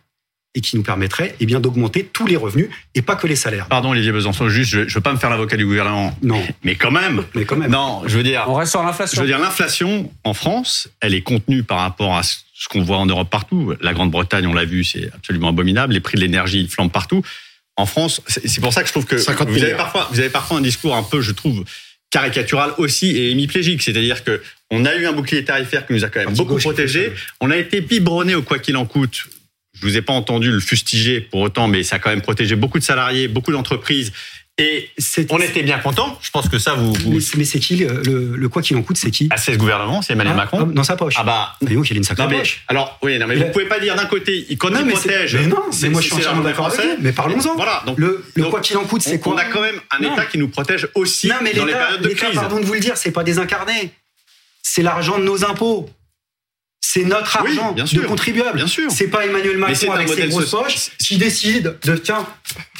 et 0.58 0.60
qui 0.60 0.76
nous 0.76 0.82
permettrait 0.82 1.36
eh 1.38 1.46
bien 1.46 1.60
d'augmenter 1.60 2.04
tous 2.12 2.26
les 2.26 2.36
revenus 2.36 2.68
et 2.96 3.00
pas 3.00 3.14
que 3.14 3.28
les 3.28 3.36
salaires. 3.36 3.66
Pardon 3.68 3.90
Olivier 3.90 4.10
Besançon, 4.10 4.48
juste, 4.48 4.70
je 4.72 4.80
ne 4.80 4.90
veux 4.90 5.00
pas 5.00 5.12
me 5.12 5.18
faire 5.18 5.30
l'avocat 5.30 5.56
du 5.56 5.64
gouvernement. 5.64 6.16
Non. 6.20 6.42
Mais 6.64 6.74
quand 6.74 6.90
même. 6.90 7.22
Mais 7.34 7.44
quand 7.44 7.56
même. 7.56 7.70
Non, 7.70 8.02
je 8.06 8.16
veux 8.16 8.24
dire. 8.24 8.44
On 8.48 8.54
reste 8.54 8.72
sur 8.72 8.80
Je 8.82 8.86
l'inflation. 8.86 9.22
veux 9.22 9.28
dire, 9.28 9.38
l'inflation 9.38 10.10
en 10.24 10.34
France, 10.34 10.88
elle 11.00 11.14
est 11.14 11.22
contenue 11.22 11.62
par 11.62 11.78
rapport 11.78 12.16
à 12.16 12.22
ce 12.24 12.68
qu'on 12.68 12.82
voit 12.82 12.96
en 12.96 13.06
Europe 13.06 13.30
partout. 13.30 13.72
La 13.80 13.94
Grande-Bretagne, 13.94 14.46
on 14.48 14.52
l'a 14.54 14.64
vu, 14.64 14.82
c'est 14.82 15.08
absolument 15.14 15.50
abominable. 15.50 15.94
Les 15.94 16.00
prix 16.00 16.16
de 16.16 16.20
l'énergie 16.22 16.60
ils 16.60 16.68
flambent 16.68 16.90
partout. 16.90 17.22
En 17.76 17.86
France, 17.86 18.20
c'est 18.26 18.60
pour 18.60 18.72
ça 18.72 18.82
que 18.82 18.88
je 18.88 18.92
trouve 18.92 19.06
que 19.06 19.16
50 19.16 19.46
vous 19.48 19.54
avez, 19.54 19.62
milliards. 19.62 19.76
parfois, 19.78 20.08
vous 20.10 20.18
avez 20.18 20.30
parfois 20.30 20.58
un 20.58 20.60
discours 20.60 20.96
un 20.96 21.04
peu, 21.04 21.20
je 21.20 21.30
trouve, 21.30 21.62
caricatural 22.10 22.72
aussi 22.78 23.16
et 23.16 23.30
hémiplégique. 23.30 23.82
C'est-à-dire 23.82 24.24
que 24.24 24.42
on 24.72 24.84
a 24.84 24.96
eu 24.96 25.06
un 25.06 25.12
bouclier 25.12 25.44
tarifaire 25.44 25.86
qui 25.86 25.92
nous 25.92 26.04
a 26.04 26.08
quand 26.08 26.18
même 26.24 26.34
beaucoup 26.34 26.56
protégé. 26.56 27.12
On 27.40 27.52
a 27.52 27.56
été 27.56 27.80
biberonné 27.80 28.34
au 28.34 28.42
quoi 28.42 28.58
qu'il 28.58 28.76
en 28.76 28.86
coûte. 28.86 29.28
Je 29.80 29.86
vous 29.86 29.96
ai 29.96 30.02
pas 30.02 30.12
entendu 30.12 30.50
le 30.50 30.60
fustiger 30.60 31.20
pour 31.20 31.40
autant, 31.40 31.68
mais 31.68 31.82
ça 31.82 31.96
a 31.96 31.98
quand 31.98 32.10
même 32.10 32.22
protégé 32.22 32.56
beaucoup 32.56 32.78
de 32.78 32.84
salariés, 32.84 33.28
beaucoup 33.28 33.52
d'entreprises. 33.52 34.12
Et 34.60 34.90
on 35.30 35.38
était 35.38 35.62
bien 35.62 35.78
contents. 35.78 36.18
Je 36.20 36.30
pense 36.30 36.48
que 36.48 36.58
ça, 36.58 36.74
vous. 36.74 36.92
vous... 36.92 37.12
Mais, 37.12 37.18
mais 37.36 37.44
c'est 37.44 37.60
qui 37.60 37.76
le, 37.76 38.02
le, 38.04 38.34
le 38.36 38.48
quoi 38.48 38.60
qu'il 38.60 38.76
en 38.76 38.82
coûte 38.82 38.96
C'est 38.96 39.12
qui 39.12 39.28
Ah, 39.30 39.36
c'est 39.36 39.52
ce 39.52 39.56
gouvernement, 39.56 40.02
c'est 40.02 40.14
Emmanuel 40.14 40.34
Ah, 40.34 40.36
Macron. 40.36 40.58
ah, 40.68 40.72
Dans 40.74 40.82
sa 40.82 40.96
poche. 40.96 41.14
Ah 41.16 41.22
bah. 41.22 41.54
Mais 41.62 41.74
donc, 41.76 41.88
il 41.88 41.94
a 41.94 41.98
une 41.98 42.02
sacrée 42.02 42.26
mais, 42.28 42.38
poche. 42.38 42.64
alors, 42.66 42.98
oui, 43.04 43.16
non, 43.20 43.28
mais 43.28 43.36
vous 43.36 43.42
a- 43.42 43.46
pouvez 43.46 43.66
pas 43.66 43.78
dire 43.78 43.94
d'un 43.94 44.06
côté, 44.06 44.46
il- 44.50 44.58
quand 44.58 44.70
Non, 44.70 44.80
il 44.80 44.86
mais 44.86 44.92
protège. 44.94 45.36
mais 45.36 45.46
non, 45.46 45.62
mais 45.68 45.72
c'est- 45.72 45.88
moi, 45.90 46.00
je 46.00 46.06
suis 46.06 46.16
entièrement 46.16 46.42
d'accord 46.42 46.66
avec 46.66 46.80
vous. 46.80 46.96
Mais 47.02 47.12
parlons-en. 47.12 47.54
Voilà. 47.54 47.84
Donc, 47.86 48.00
Le- 48.00 48.24
le 48.34 48.42
donc, 48.42 48.50
quoi 48.50 48.60
qu'il 48.60 48.76
en 48.78 48.84
coûte, 48.84 49.02
c'est 49.02 49.14
on- 49.14 49.18
quoi 49.18 49.34
On 49.34 49.38
a 49.38 49.44
quand 49.44 49.60
même 49.60 49.78
un 49.92 50.00
Non. 50.02 50.14
État 50.14 50.26
qui 50.26 50.38
nous 50.38 50.48
protège 50.48 50.88
aussi 50.96 51.28
Non, 51.28 51.36
mais 51.40 51.54
dans 51.54 51.64
les 51.64 51.72
périodes 51.74 52.02
de 52.02 52.08
crise. 52.08 52.34
pardon 52.34 52.58
de 52.58 52.64
vous 52.64 52.74
le 52.74 52.80
dire, 52.80 52.96
c'est 52.96 53.12
pas 53.12 53.22
désincarné. 53.22 53.92
C'est 54.60 54.82
l'argent 54.82 55.20
de 55.20 55.24
nos 55.24 55.44
impôts. 55.44 55.88
C'est 56.80 57.04
notre 57.04 57.38
Oui, 57.42 57.50
argent 57.58 57.72
bien 57.72 57.84
de 57.84 57.88
sûr. 57.88 58.06
contribuables. 58.06 58.56
Bien 58.56 58.66
sûr. 58.66 58.90
C'est 58.90 59.08
pas 59.08 59.26
Emmanuel 59.26 59.58
Macron 59.58 59.90
un 59.90 59.94
avec 59.96 60.08
ses 60.08 60.14
modèle 60.14 60.28
grosses 60.30 60.50
poches 60.50 60.90
qui 60.98 61.16
décide 61.18 61.76
de 61.84 61.96
tiens. 61.96 62.24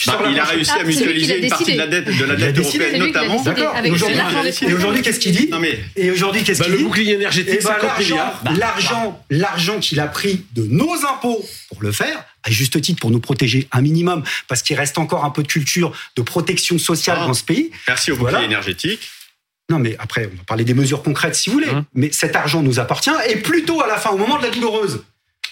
Bah, 0.07 0.21
il 0.31 0.39
a 0.39 0.45
réussi 0.45 0.71
Ah, 0.73 0.77
à 0.77 0.79
l'a 0.79 0.85
mutualiser 0.85 1.43
une 1.43 1.49
partie 1.49 1.73
de 1.73 1.79
la 1.79 1.87
dette, 1.89 2.05
de 2.17 2.25
la 2.25 2.37
dette 2.37 2.59
européenne 2.59 2.99
notamment. 3.01 3.45
Et 3.83 4.73
aujourd'hui, 4.73 5.03
qu'est-ce 5.03 5.19
qu'il 5.19 5.33
dit 5.33 5.49
Non 5.51 5.59
mais 5.59 5.79
Et 5.97 6.11
aujourd'hui, 6.11 6.45
qu'est-ce 6.45 6.61
Bah, 6.61 6.65
qu'il 6.67 6.73
le 6.75 6.79
dit 6.79 6.85
bouclier 6.85 7.15
énergétique, 7.15 7.59
Eh 7.61 7.65
ben, 7.65 7.71
50 7.75 7.83
l'argent, 7.83 8.33
l'argent, 8.57 9.25
l'argent 9.31 9.79
qu'il 9.81 9.99
a 10.01 10.07
pris 10.07 10.45
de 10.55 10.63
nos 10.63 10.95
impôts 11.05 11.45
pour 11.69 11.83
le 11.83 11.91
faire, 11.93 12.25
à 12.45 12.51
juste 12.51 12.81
titre 12.81 13.01
pour 13.01 13.11
nous 13.11 13.21
protéger 13.21 13.67
un 13.73 13.81
minimum, 13.83 14.23
parce 14.47 14.63
qu'il 14.63 14.77
reste 14.77 14.97
encore 14.99 15.25
un 15.25 15.31
peu 15.31 15.43
de 15.43 15.49
culture 15.49 15.93
de 16.17 16.23
protection 16.23 16.79
sociale 16.79 17.19
Ah. 17.21 17.27
dans 17.27 17.35
ce 17.35 17.43
pays. 17.45 17.71
merci 17.89 18.13
au 18.13 18.17
bouclier 18.17 18.31
Voilà. 18.33 18.47
énergétique. 18.47 19.11
Non, 19.71 19.79
mais 19.79 19.97
après, 19.99 20.31
on 20.33 20.37
va 20.37 20.43
parler 20.45 20.65
des 20.65 20.75
mesures 20.75 21.03
concrètes 21.03 21.35
si 21.35 21.51
vous 21.51 21.55
voulez. 21.55 21.69
Hum. 21.71 21.85
Mais 21.95 22.11
cet 22.13 22.37
argent 22.37 22.63
nous 22.63 22.79
appartient 22.81 23.11
et 23.29 23.37
plutôt 23.37 23.81
à 23.83 23.87
la 23.87 23.97
fin, 23.97 24.11
au 24.11 24.17
moment 24.17 24.39
de 24.39 24.45
la 24.45 24.51
douloureuse, 24.51 25.05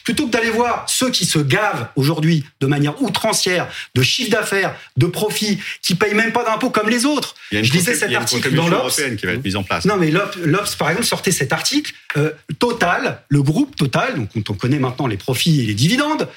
plutôt 0.04 0.26
que 0.26 0.30
d'aller 0.30 0.50
voir 0.50 0.84
ceux 0.88 1.10
qui 1.10 1.26
se 1.26 1.38
gavent 1.40 1.88
aujourd'hui 1.96 2.44
de 2.60 2.66
manière 2.68 3.02
outrancière 3.02 3.68
de 3.94 4.02
chiffre 4.02 4.30
d'affaires, 4.30 4.74
de 4.96 5.06
profit, 5.06 5.58
qui 5.82 5.96
payent 5.96 6.14
même 6.14 6.32
pas 6.32 6.44
d'impôts 6.44 6.70
comme 6.70 6.88
les 6.88 7.04
autres. 7.04 7.34
Il 7.50 7.56
y 7.56 7.58
a 7.58 7.60
une, 7.60 7.66
Je 7.66 7.72
disais 7.72 7.92
contrib- 7.92 7.98
cet 7.98 8.14
article 8.14 8.54
dans 8.54 8.68
l'Obs. 8.68 8.94
qui 9.18 9.26
va 9.26 9.32
être 9.32 9.44
mise 9.44 9.56
en 9.56 9.64
place. 9.64 9.84
Non, 9.84 9.96
mais 9.96 10.10
l'Obs, 10.12 10.36
l'Obs, 10.44 10.76
par 10.76 10.90
exemple, 10.90 11.06
sortait 11.06 11.32
cet 11.32 11.52
article. 11.52 11.92
euh, 12.16 12.30
Total, 12.60 13.22
le 13.28 13.42
groupe 13.42 13.74
Total, 13.76 14.14
donc 14.14 14.30
on 14.48 14.54
connaît 14.54 14.78
maintenant 14.78 15.08
les 15.08 15.16
profits 15.16 15.60
et 15.60 15.66
les 15.66 15.74
dividendes, 15.74 16.28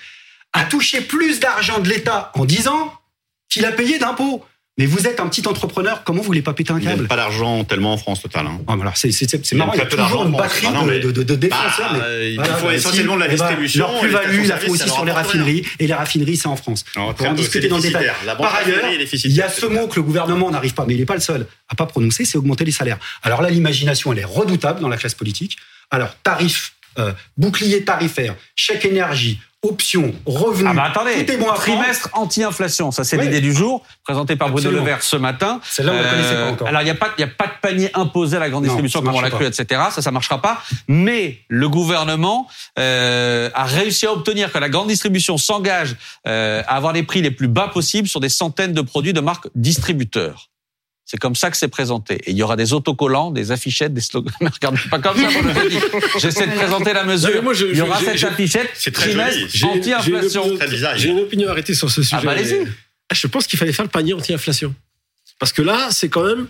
a 0.52 0.66
touché 0.66 1.02
plus 1.02 1.40
d'argent 1.40 1.80
de 1.80 1.88
l'État 1.88 2.32
en 2.34 2.44
10 2.46 2.68
ans 2.68 2.92
qu'il 3.50 3.66
a 3.66 3.72
payé 3.72 4.00
d'impôts. 4.00 4.44
Mais 4.80 4.86
vous 4.86 5.08
êtes 5.08 5.20
un 5.20 5.28
petit 5.28 5.46
entrepreneur, 5.46 6.04
comment 6.06 6.22
vous 6.22 6.26
voulez 6.26 6.42
pas 6.42 6.54
péter 6.54 6.72
un 6.72 6.78
Il 6.78 6.84
n'y 6.84 6.88
a 6.88 6.92
câble 6.92 7.08
pas 7.10 7.18
d'argent 7.18 7.66
tellement 7.66 7.92
en 7.92 7.98
France 7.98 8.22
total. 8.22 8.48
Hein. 8.48 8.62
Ah, 8.66 8.78
alors 8.80 8.96
c'est, 8.96 9.12
marrant, 9.54 9.74
il 9.74 9.78
y 9.78 9.82
a 9.82 9.86
toujours 9.86 10.24
une 10.24 10.32
batterie 10.32 10.68
Ah 10.70 10.72
non, 10.72 10.86
mais- 10.86 11.00
de, 11.00 11.12
de, 11.12 11.22
de 11.22 11.36
défenseurs. 11.36 11.92
Bah, 11.92 12.00
mais, 12.00 12.32
il 12.32 12.36
voilà, 12.36 12.54
faut 12.56 12.68
bah, 12.68 12.74
essentiellement 12.74 13.16
de 13.16 13.20
la 13.20 13.26
eh 13.26 13.30
ben, 13.30 13.36
distribution, 13.36 13.80
leur 13.80 14.00
plus-value, 14.00 14.40
la 14.44 14.48
service, 14.48 14.70
aussi 14.70 14.90
sur 14.90 15.04
les 15.04 15.12
raffineries. 15.12 15.66
Et 15.80 15.88
les 15.88 15.94
raffineries, 15.94 16.38
c'est 16.38 16.48
en 16.48 16.56
France. 16.56 16.86
Non, 16.96 17.10
On 17.10 17.24
va 17.24 17.30
en 17.30 17.34
discuter 17.34 17.68
dans 17.68 17.76
le 17.76 17.82
détail. 17.82 18.10
Par 18.26 18.56
ailleurs, 18.56 18.86
il 18.90 19.32
y 19.34 19.42
a 19.42 19.50
ce 19.50 19.66
mot 19.66 19.88
que 19.88 19.98
le 19.98 20.04
gouvernement 20.04 20.50
n'arrive 20.50 20.74
pas, 20.74 20.86
mais 20.88 20.94
il 20.94 21.00
n'est 21.02 21.06
pas 21.06 21.16
le 21.16 21.20
seul 21.20 21.46
à 21.68 21.76
pas 21.76 21.86
prononcer, 21.86 22.24
c'est 22.24 22.38
augmenter 22.38 22.64
les 22.64 22.72
salaires. 22.72 22.98
Alors 23.22 23.42
là, 23.42 23.50
l'imagination, 23.50 24.14
elle 24.14 24.20
est 24.20 24.26
redoutable 24.26 24.80
dans 24.80 24.88
la 24.88 24.98
classe 24.98 25.14
politique. 25.14 25.58
Alors, 25.92 26.16
tarif, 26.24 26.74
euh, 27.00 27.12
bouclier 27.38 27.84
tarifaire, 27.86 28.36
chèque 28.56 28.86
énergie, 28.86 29.40
options, 29.62 30.14
revenus, 30.26 30.70
Ah 30.72 30.74
bah 30.74 30.84
attendez, 30.86 31.26
tout 31.26 31.32
est 31.34 31.38
bon 31.38 31.44
à 31.50 31.54
prendre. 31.54 31.60
trimestre 31.62 32.10
anti-inflation, 32.14 32.92
ça 32.92 33.04
c'est 33.04 33.18
l'idée 33.18 33.42
du 33.42 33.52
jour, 33.54 33.84
présenté 34.06 34.38
par 34.38 34.48
Bruno 34.48 34.60
Absolument. 34.70 34.86
Le 34.86 34.90
Maire 34.90 35.04
ce 35.04 35.16
matin. 35.18 35.60
Celle-là, 35.70 35.92
on 35.92 36.02
la 36.02 36.10
connaissait 36.10 36.36
pas 36.36 36.52
encore. 36.52 36.68
Alors 36.70 36.82
il 36.82 36.86
n'y 36.86 36.92
a, 36.92 36.96
pas- 36.96 37.14
il 37.18 37.22
y 37.22 37.24
a 37.26 37.28
pas 37.28 37.48
de 37.48 37.52
panier 37.62 37.90
imposé 37.94 38.38
à 38.38 38.40
la 38.40 38.50
grande 38.50 38.64
Non, 38.64 38.68
distribution 38.70 39.02
comme 39.02 39.14
on 39.16 39.20
l'a 39.20 39.30
cru, 39.30 39.46
etc. 39.46 39.82
Ça, 39.92 40.02
ça 40.02 40.12
marchera 40.12 40.42
pas. 40.42 40.64
Mais 40.88 41.40
le 41.50 41.68
gouvernement 41.68 42.48
euh, 42.78 43.50
a 43.54 43.66
réussi 43.66 44.06
à 44.06 44.14
obtenir 44.14 44.50
que 44.52 44.58
la 44.60 44.70
grande 44.70 44.88
distribution 44.88 45.38
s'engage 45.38 45.98
euh, 46.26 46.62
à 46.66 46.78
avoir 46.78 46.94
les 46.94 47.04
prix 47.04 47.22
les 47.22 47.32
plus 47.32 47.50
bas 47.50 47.68
possibles 47.68 48.08
sur 48.08 48.22
des 48.22 48.30
centaines 48.30 48.72
de 48.74 48.82
produits 48.82 49.12
de 49.14 49.20
marques 49.20 49.50
distributeurs. 49.56 50.48
C'est 51.12 51.18
comme 51.18 51.36
ça 51.36 51.50
que 51.50 51.58
c'est 51.58 51.70
présenté. 51.70 52.16
Et 52.26 52.32
il 52.32 52.38
y 52.38 52.44
aura 52.44 52.56
des 52.56 52.72
autocollants, 52.72 53.32
des 53.32 53.52
affichettes, 53.52 53.96
des 53.96 54.02
slogans. 54.02 54.32
Ne 54.42 54.50
regardez 54.50 54.80
pas 54.92 55.00
comme 55.00 55.18
ça. 55.18 55.28
J'essaie 56.20 56.46
de 56.46 56.54
présenter 56.54 56.94
la 56.94 57.04
mesure. 57.04 57.32
mais 57.34 57.42
moi, 57.42 57.54
je- 57.56 57.66
il 57.66 57.78
y 57.78 57.82
aura 57.82 58.00
cette 58.00 58.24
affichette 58.24 58.70
c'est 58.76 58.92
très 58.92 59.10
trimestre 59.10 59.66
anti-inflation. 59.66 60.44
j'ai 60.44 60.50
une 60.52 60.58
Très 60.58 60.66
opinion- 60.68 60.70
design. 60.70 60.98
J'ai 61.00 61.10
une 61.10 61.20
opinion 61.22 61.50
arrêtée 61.50 61.74
sur 61.74 61.90
ce 61.90 62.04
sujet. 62.04 62.18
Ah 62.20 62.24
bah 62.24 62.32
allez-y. 62.34 62.60
Ah, 63.10 63.16
Je 63.16 63.26
pense 63.26 63.48
qu'il 63.48 63.58
fallait 63.58 63.72
faire 63.74 63.86
le 63.86 63.90
panier 63.90 64.14
anti-inflation. 64.14 64.76
Parce 65.40 65.52
que 65.52 65.64
là, 65.64 65.88
c'est 65.90 66.10
quand 66.10 66.24
même 66.26 66.46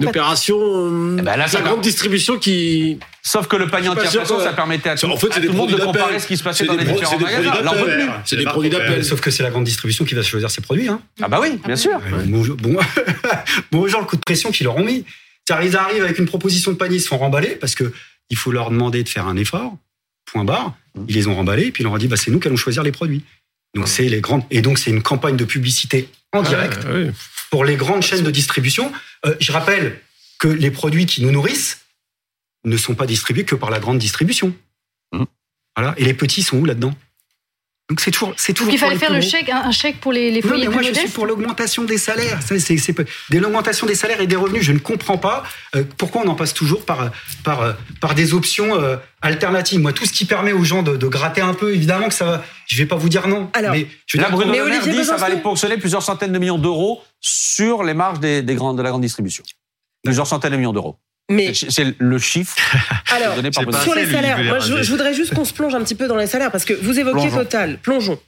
une 0.00 0.08
opération 0.08 0.58
euh, 0.60 1.16
Eh 1.18 1.22
ben 1.22 1.36
là, 1.36 1.46
la 1.52 1.60
grande 1.60 1.80
distribution 1.80 2.38
qui. 2.38 2.98
Sauf 3.22 3.46
que 3.46 3.56
le 3.56 3.68
panier 3.68 3.88
anti-inflation, 3.88 4.40
ça 4.40 4.52
permettait 4.52 4.88
à 4.90 4.96
tout, 4.96 5.06
En 5.06 5.16
fait, 5.16 5.28
à 5.28 5.34
c'est 5.34 5.40
tout 5.40 5.46
des 5.46 5.52
le 5.52 5.54
monde 5.54 5.70
de 5.70 5.76
comparer 5.76 6.18
ce 6.18 6.26
qui 6.26 6.36
se 6.36 6.42
passait 6.42 6.64
C'est 6.64 6.68
dans 6.68 6.76
les 6.76 6.84
différents 6.84 7.18
c'est 7.18 7.18
des 7.18 7.48
magasins. 7.48 8.22
C'est 8.24 8.36
des 8.36 8.44
produits 8.44 8.70
d'appel. 8.70 9.04
Sauf 9.04 9.20
que 9.20 9.30
c'est 9.30 9.42
la 9.42 9.50
grande 9.50 9.64
distribution 9.64 10.04
qui 10.04 10.14
va 10.14 10.22
choisir 10.22 10.50
ses 10.50 10.62
produits. 10.62 10.88
Hein. 10.88 11.00
Ah 11.22 11.28
bah 11.28 11.38
oui, 11.40 11.60
bien 11.64 11.76
sûr. 11.76 11.92
Ouais, 11.92 12.24
Bon, 12.26 12.42
bon, 12.58 12.76
bon 13.72 13.80
aux 13.80 13.88
gens 13.88 14.00
le 14.00 14.06
coup 14.06 14.16
de 14.16 14.22
pression 14.22 14.50
qu'ils 14.50 14.64
leur 14.64 14.76
ont 14.76 14.84
mis. 14.84 15.04
Ils 15.62 15.76
arrivent 15.76 16.04
avec 16.04 16.18
une 16.18 16.26
proposition 16.26 16.70
de 16.70 16.76
panier, 16.76 16.96
ils 16.96 17.00
se 17.00 17.08
font 17.08 17.18
remballer 17.18 17.56
parce 17.56 17.74
que 17.74 17.92
il 18.30 18.36
faut 18.36 18.52
leur 18.52 18.70
demander 18.70 19.02
de 19.02 19.08
faire 19.08 19.26
un 19.26 19.36
effort. 19.36 19.76
Point 20.26 20.44
barre. 20.44 20.74
Ils 21.08 21.14
les 21.14 21.26
ont 21.26 21.34
remballés 21.34 21.66
et 21.66 21.70
puis 21.72 21.82
ils 21.82 21.84
leur 21.84 21.92
ont 21.92 21.98
dit 21.98 22.08
bah, 22.08 22.16
c'est 22.16 22.30
nous 22.30 22.38
qui 22.38 22.48
allons 22.48 22.56
choisir 22.56 22.82
les 22.82 22.92
produits. 22.92 23.22
Donc 23.74 23.88
c'est 23.88 24.08
les 24.08 24.20
grandes 24.20 24.42
et 24.50 24.62
donc 24.62 24.78
c'est 24.78 24.90
une 24.90 25.02
campagne 25.02 25.36
de 25.36 25.44
publicité 25.44 26.08
en 26.32 26.42
direct 26.42 26.78
Ah, 26.88 26.92
ouais. 26.92 27.10
Pour 27.50 27.64
les 27.64 27.76
grandes 27.76 28.02
chaînes 28.02 28.24
de 28.24 28.30
distribution. 28.30 28.92
Euh, 29.26 29.34
je 29.40 29.52
rappelle 29.52 30.00
que 30.38 30.48
les 30.48 30.70
produits 30.70 31.06
qui 31.06 31.22
nous 31.22 31.32
nourrissent 31.32 31.80
ne 32.64 32.76
sont 32.76 32.94
pas 32.94 33.06
distribués 33.06 33.44
que 33.44 33.54
par 33.54 33.70
la 33.70 33.80
grande 33.80 33.98
distribution. 33.98 34.54
Mhm. 35.12 35.26
Voilà. 35.76 35.94
Et 35.98 36.04
les 36.04 36.14
petits 36.14 36.42
sont 36.42 36.58
où 36.58 36.64
là-dedans? 36.64 36.94
Donc 37.88 38.00
c'est 38.00 38.12
toujours 38.12 38.32
c'est 38.36 38.52
toujours 38.52 38.72
il 38.72 38.78
fallait 38.78 38.96
faire 38.96 39.12
le 39.12 39.20
chèque, 39.20 39.48
un, 39.48 39.62
un 39.62 39.72
chèque 39.72 39.98
pour 40.00 40.12
les, 40.12 40.30
les 40.30 40.42
Non, 40.42 40.50
foyers 40.50 40.68
mais 40.68 40.74
moi, 40.74 40.80
plus 40.80 40.94
je 40.94 41.00
suis 41.00 41.08
pour 41.08 41.26
l'augmentation 41.26 41.82
des 41.82 41.98
salaires. 41.98 42.40
Ça, 42.40 42.56
c'est, 42.60 42.76
c'est, 42.76 42.96
de 42.96 43.38
l'augmentation 43.40 43.84
des 43.84 43.96
salaires 43.96 44.20
et 44.20 44.28
des 44.28 44.36
revenus. 44.36 44.62
Je 44.62 44.70
ne 44.70 44.78
comprends 44.78 45.18
pas 45.18 45.42
euh, 45.74 45.82
pourquoi 45.98 46.22
on 46.24 46.28
en 46.28 46.36
passe 46.36 46.54
toujours 46.54 46.84
par, 46.84 47.10
par, 47.42 47.62
euh, 47.62 47.72
par 48.00 48.14
des 48.14 48.32
options 48.32 48.80
euh, 48.80 48.96
alternatives. 49.22 49.80
Moi, 49.80 49.92
tout 49.92 50.06
ce 50.06 50.12
qui 50.12 50.24
permet 50.24 50.52
aux 50.52 50.62
gens 50.62 50.84
de, 50.84 50.96
de 50.96 51.06
gratter 51.08 51.40
un 51.40 51.52
peu, 51.52 51.74
évidemment 51.74 52.06
que 52.06 52.14
ça 52.14 52.26
va. 52.26 52.44
Je 52.68 52.76
vais 52.76 52.86
pas 52.86 52.94
vous 52.94 53.08
dire 53.08 53.26
non. 53.26 53.50
Alors, 53.54 53.72
mais 53.72 53.88
je 54.06 54.18
veux 54.18 54.22
dire, 54.22 54.30
Bruno 54.30 54.52
Mais 54.52 54.58
Le 54.58 54.66
Maire 54.66 54.82
dit 54.86 54.98
que 54.98 55.02
ça 55.02 55.16
va 55.16 55.26
aller 55.26 55.38
ponctionner 55.38 55.76
plusieurs 55.76 56.04
centaines 56.04 56.30
de 56.30 56.38
millions 56.38 56.58
d'euros 56.58 57.02
sur 57.20 57.82
les 57.82 57.94
marges 57.94 58.20
des, 58.20 58.42
des 58.42 58.54
grandes, 58.54 58.78
de 58.78 58.82
la 58.82 58.90
grande 58.90 59.02
distribution. 59.02 59.44
Plusieurs 60.02 60.26
centaines 60.26 60.52
de 60.52 60.56
millions 60.56 60.72
d'euros. 60.72 60.96
Mais 61.30 61.52
C'est 61.54 61.94
le 61.98 62.18
chiffre 62.18 62.56
alors, 63.12 63.36
donné 63.36 63.50
par 63.52 63.82
sur 63.82 63.94
les 63.94 64.10
salaires, 64.10 64.42
moi, 64.42 64.58
je, 64.58 64.90
voudrais 64.90 65.14
juste 65.14 65.32
qu'on 65.32 65.44
se 65.44 65.52
plonge 65.52 65.74
un 65.74 65.80
petit 65.80 65.94
peu 65.94 66.08
dans 66.08 66.16
les 66.16 66.26
salaires 66.26 66.50
parce 66.50 66.64
que 66.64 66.74
vous 66.74 66.98
évoquiez 66.98 67.28
Plongeons. 67.28 67.38
Total, 67.38 67.78
plongeons. 67.78 68.18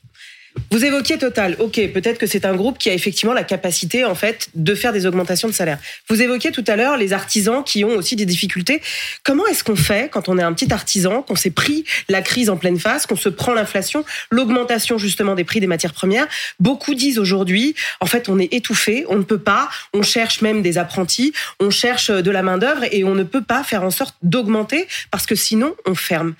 Vous 0.71 0.85
évoquiez 0.85 1.19
Total, 1.19 1.57
ok, 1.59 1.75
peut-être 1.93 2.19
que 2.19 2.27
c'est 2.27 2.45
un 2.45 2.55
groupe 2.55 2.79
qui 2.79 2.91
a 2.91 2.95
effectivement 2.95 3.35
la 3.35 3.45
capacité 3.45 4.05
en 4.05 4.15
fait 4.15 4.49
de 4.55 4.75
faire 4.75 4.93
des 4.93 5.07
augmentations 5.07 5.49
de 5.49 5.53
salaire. 5.53 5.79
Vous 6.09 6.21
évoquiez 6.21 6.51
tout 6.51 6.65
à 6.67 6.77
l'heure 6.77 6.97
les 6.97 7.13
artisans 7.13 7.63
qui 7.63 7.85
ont 7.85 7.95
aussi 7.95 8.17
des 8.17 8.25
difficultés. 8.27 8.83
Comment 9.23 9.47
est-ce 9.47 9.65
qu'on 9.65 9.77
fait 9.77 10.11
quand 10.11 10.29
on 10.29 10.39
est 10.39 10.43
un 10.43 10.53
petit 10.53 10.73
artisan, 10.73 11.23
qu'on 11.23 11.37
s'est 11.37 11.51
pris 11.51 11.85
la 12.09 12.23
crise 12.23 12.51
en 12.51 12.57
pleine 12.57 12.79
face, 12.79 13.07
qu'on 13.07 13.17
se 13.17 13.29
prend 13.29 13.55
l'inflation, 13.55 14.05
l'augmentation 14.31 14.99
justement 14.99 15.35
des 15.35 15.45
prix 15.45 15.61
des 15.61 15.67
matières 15.67 15.93
premières? 15.93 16.27
Beaucoup 16.59 16.95
disent 16.95 17.19
aujourd'hui, 17.19 17.75
en 18.01 18.07
fait, 18.07 18.29
on 18.29 18.39
est 18.39 18.53
étouffé, 18.53 19.05
on 19.09 19.17
ne 19.17 19.23
peut 19.23 19.39
pas, 19.39 19.69
on 19.93 20.03
cherche 20.03 20.41
même 20.41 20.63
des 20.63 20.79
apprentis, 20.79 21.33
on 21.61 21.71
cherche 21.71 22.11
de 22.11 22.31
la 22.31 22.43
main 22.43 22.59
d'œuvre 22.59 22.85
et 22.91 23.05
on 23.05 23.15
ne 23.15 23.25
peut 23.25 23.45
pas 23.45 23.63
faire 23.63 23.85
en 23.85 23.91
sorte 23.91 24.17
d'augmenter 24.23 24.89
parce 25.11 25.27
que 25.27 25.35
sinon 25.35 25.75
on 25.87 25.95
ferme. 25.95 26.35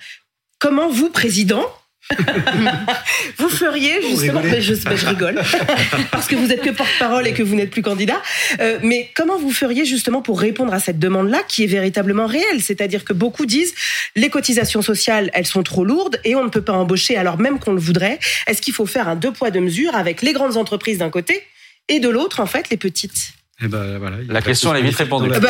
Comment 0.59 0.89
vous, 0.89 1.09
président, 1.09 1.65
vous 3.37 3.49
feriez 3.49 4.01
justement, 4.01 4.41
je, 4.43 4.73
je 4.73 5.05
rigole, 5.05 5.41
parce 6.11 6.27
que 6.27 6.35
vous 6.35 6.51
êtes 6.51 6.61
que 6.61 6.69
porte-parole 6.69 7.27
et 7.27 7.33
que 7.33 7.43
vous 7.43 7.55
n'êtes 7.55 7.71
plus 7.71 7.81
candidat, 7.81 8.21
euh, 8.59 8.79
mais 8.83 9.09
comment 9.15 9.37
vous 9.37 9.51
feriez 9.51 9.85
justement 9.85 10.21
pour 10.21 10.39
répondre 10.39 10.73
à 10.73 10.79
cette 10.79 10.99
demande-là 10.99 11.41
qui 11.47 11.63
est 11.63 11.67
véritablement 11.67 12.25
réelle? 12.25 12.61
C'est-à-dire 12.61 13.05
que 13.05 13.13
beaucoup 13.13 13.45
disent 13.45 13.73
les 14.15 14.29
cotisations 14.29 14.81
sociales, 14.81 15.29
elles 15.33 15.47
sont 15.47 15.63
trop 15.63 15.85
lourdes 15.85 16.19
et 16.23 16.35
on 16.35 16.43
ne 16.43 16.49
peut 16.49 16.61
pas 16.61 16.73
embaucher 16.73 17.15
alors 17.15 17.39
même 17.39 17.59
qu'on 17.59 17.73
le 17.73 17.79
voudrait. 17.79 18.19
Est-ce 18.47 18.61
qu'il 18.61 18.73
faut 18.73 18.85
faire 18.85 19.07
un 19.07 19.15
deux 19.15 19.31
poids 19.31 19.51
deux 19.51 19.61
mesures 19.61 19.95
avec 19.95 20.21
les 20.21 20.33
grandes 20.33 20.57
entreprises 20.57 20.97
d'un 20.97 21.09
côté 21.09 21.41
et 21.89 21.99
de 21.99 22.09
l'autre, 22.09 22.39
en 22.39 22.45
fait, 22.45 22.69
les 22.69 22.77
petites? 22.77 23.33
Eh 23.61 23.67
ben, 23.67 23.97
voilà, 23.99 24.17
La 24.27 24.41
question, 24.41 24.73
elle 24.73 24.83
est 24.83 24.89
vite 24.89 24.97
répondue. 24.97 25.29
la- 25.29 25.39
Bah, 25.39 25.49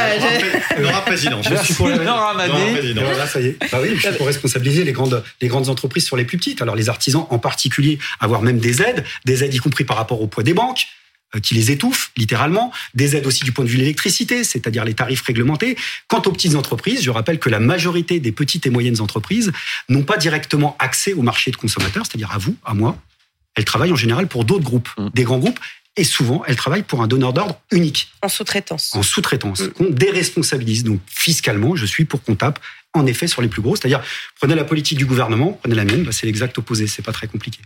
Nora 0.80 1.02
président. 1.06 1.42
Je 1.42 1.56
suis 1.64 1.74
pour 1.74 1.88
Nora 1.88 2.34
m'a 2.34 2.48
Nora 2.48 2.60
dit. 2.82 2.94
voilà, 2.94 3.28
ça 3.28 3.40
y 3.40 3.48
est. 3.48 3.58
Bah 3.72 3.80
oui, 3.82 3.92
je 3.96 4.02
suis 4.08 4.18
pour 4.18 4.28
responsabiliser 4.28 4.84
les 4.84 4.92
grandes, 4.92 5.24
les 5.42 5.48
grandes 5.48 5.70
entreprises 5.70 6.06
sur 6.06 6.18
les 6.18 6.26
plus 6.26 6.38
petites. 6.38 6.62
Alors 6.62 6.76
les 6.76 6.90
artisans 6.90 7.26
en 7.30 7.40
particulier, 7.40 8.00
avoir 8.20 8.42
même 8.42 8.60
des 8.60 8.82
aides, 8.82 9.04
des 9.26 9.44
aides 9.44 9.54
y 9.54 9.58
compris 9.58 9.86
par 9.86 9.96
rapport 9.98 10.22
au 10.22 10.28
poids 10.28 10.44
des 10.44 10.54
banques 10.54 10.86
euh, 11.36 11.40
qui 11.40 11.54
les 11.56 11.72
étouffent 11.72 12.12
littéralement, 12.18 12.72
des 12.94 13.16
aides 13.16 13.26
aussi 13.26 13.46
du 13.46 13.54
point 13.54 13.64
de 13.64 13.70
vue 13.70 13.78
de 13.78 13.82
l'électricité, 13.82 14.44
c'est-à-dire 14.44 14.84
les 14.84 14.94
tarifs 14.94 15.22
réglementés. 15.22 15.78
Quant 16.10 16.22
aux 16.26 16.32
petites 16.34 16.56
entreprises, 16.56 17.02
je 17.04 17.10
rappelle 17.10 17.40
que 17.40 17.50
la 17.50 17.60
majorité 17.62 18.20
des 18.20 18.34
petites 18.34 18.66
et 18.68 18.70
moyennes 18.70 19.00
entreprises 19.00 19.52
n'ont 19.88 20.04
pas 20.04 20.18
directement 20.18 20.76
accès 20.78 21.14
au 21.14 21.22
marché 21.22 21.52
de 21.52 21.56
consommateurs, 21.56 22.06
c'est-à-dire 22.06 22.32
à 22.34 22.38
vous, 22.38 22.56
à 22.66 22.74
moi. 22.74 22.98
Elles 23.56 23.66
travaillent 23.66 23.92
en 23.94 23.96
général 23.96 24.28
pour 24.28 24.44
d'autres 24.46 24.64
groupes, 24.66 24.90
Mm. 24.98 25.10
des 25.14 25.24
grands 25.24 25.40
groupes 25.40 25.60
Et 25.96 26.04
souvent, 26.04 26.44
elles 26.48 26.56
travaillent 26.56 26.84
pour 26.84 27.04
un 27.04 27.08
donneur 27.08 27.34
d'ordre 27.34 27.60
unique. 27.72 28.12
En 28.24 28.30
sous-traitance. 28.30 28.96
En 28.96 29.04
sous-traitance. 29.04 29.64
On 29.80 29.86
déresponsabilise. 29.90 30.84
Donc, 30.84 31.00
fiscalement, 31.08 31.76
je 31.76 31.86
suis 31.86 32.06
pour 32.06 32.24
qu'on 32.24 32.36
tape, 32.36 32.60
en 32.94 33.06
effet, 33.06 33.28
sur 33.28 33.44
les 33.44 33.48
plus 33.48 33.62
gros. 33.62 33.76
C'est-à-dire, 33.76 34.02
prenez 34.40 34.56
la 34.56 34.64
politique 34.64 34.98
du 34.98 35.06
gouvernement, 35.06 35.60
prenez 35.62 35.76
la 35.76 35.86
mienne, 35.86 36.04
bah, 36.04 36.12
c'est 36.12 36.26
l'exact 36.26 36.58
opposé. 36.58 36.88
C'est 36.88 37.04
pas 37.04 37.12
très 37.12 37.28
compliqué. 37.28 37.60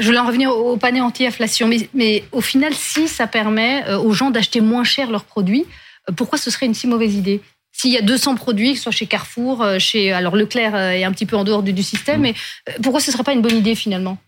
Je 0.00 0.06
voulais 0.06 0.18
en 0.18 0.26
revenir 0.26 0.50
au 0.50 0.76
panier 0.76 1.00
anti-inflation, 1.00 1.68
mais, 1.68 1.88
mais, 1.94 2.24
au 2.32 2.40
final, 2.40 2.74
si 2.74 3.06
ça 3.06 3.28
permet 3.28 3.84
euh, 3.86 3.98
aux 3.98 4.12
gens 4.12 4.32
d'acheter 4.32 4.60
moins 4.60 4.82
cher 4.82 5.10
leurs 5.10 5.24
produits, 5.24 5.64
euh, 6.08 6.12
pourquoi 6.12 6.38
ce 6.38 6.50
serait 6.50 6.66
une 6.66 6.74
si 6.74 6.88
mauvaise 6.88 7.14
idée? 7.14 7.40
S'il 7.70 7.92
y 7.92 7.98
a 7.98 8.02
200 8.02 8.34
produits, 8.34 8.72
que 8.72 8.78
ce 8.78 8.84
soit 8.84 8.92
chez 8.92 9.06
Carrefour, 9.06 9.62
euh, 9.62 9.78
chez 9.78 10.12
alors 10.12 10.34
Leclerc 10.34 10.74
est 10.74 11.04
un 11.04 11.12
petit 11.12 11.26
peu 11.26 11.36
en 11.36 11.44
dehors 11.44 11.62
du, 11.62 11.72
du 11.72 11.84
système, 11.84 12.22
mais 12.22 12.34
pourquoi 12.82 13.00
ce 13.00 13.12
serait 13.12 13.22
pas 13.22 13.32
une 13.32 13.42
bonne 13.42 13.56
idée 13.56 13.76
finalement? 13.76 14.18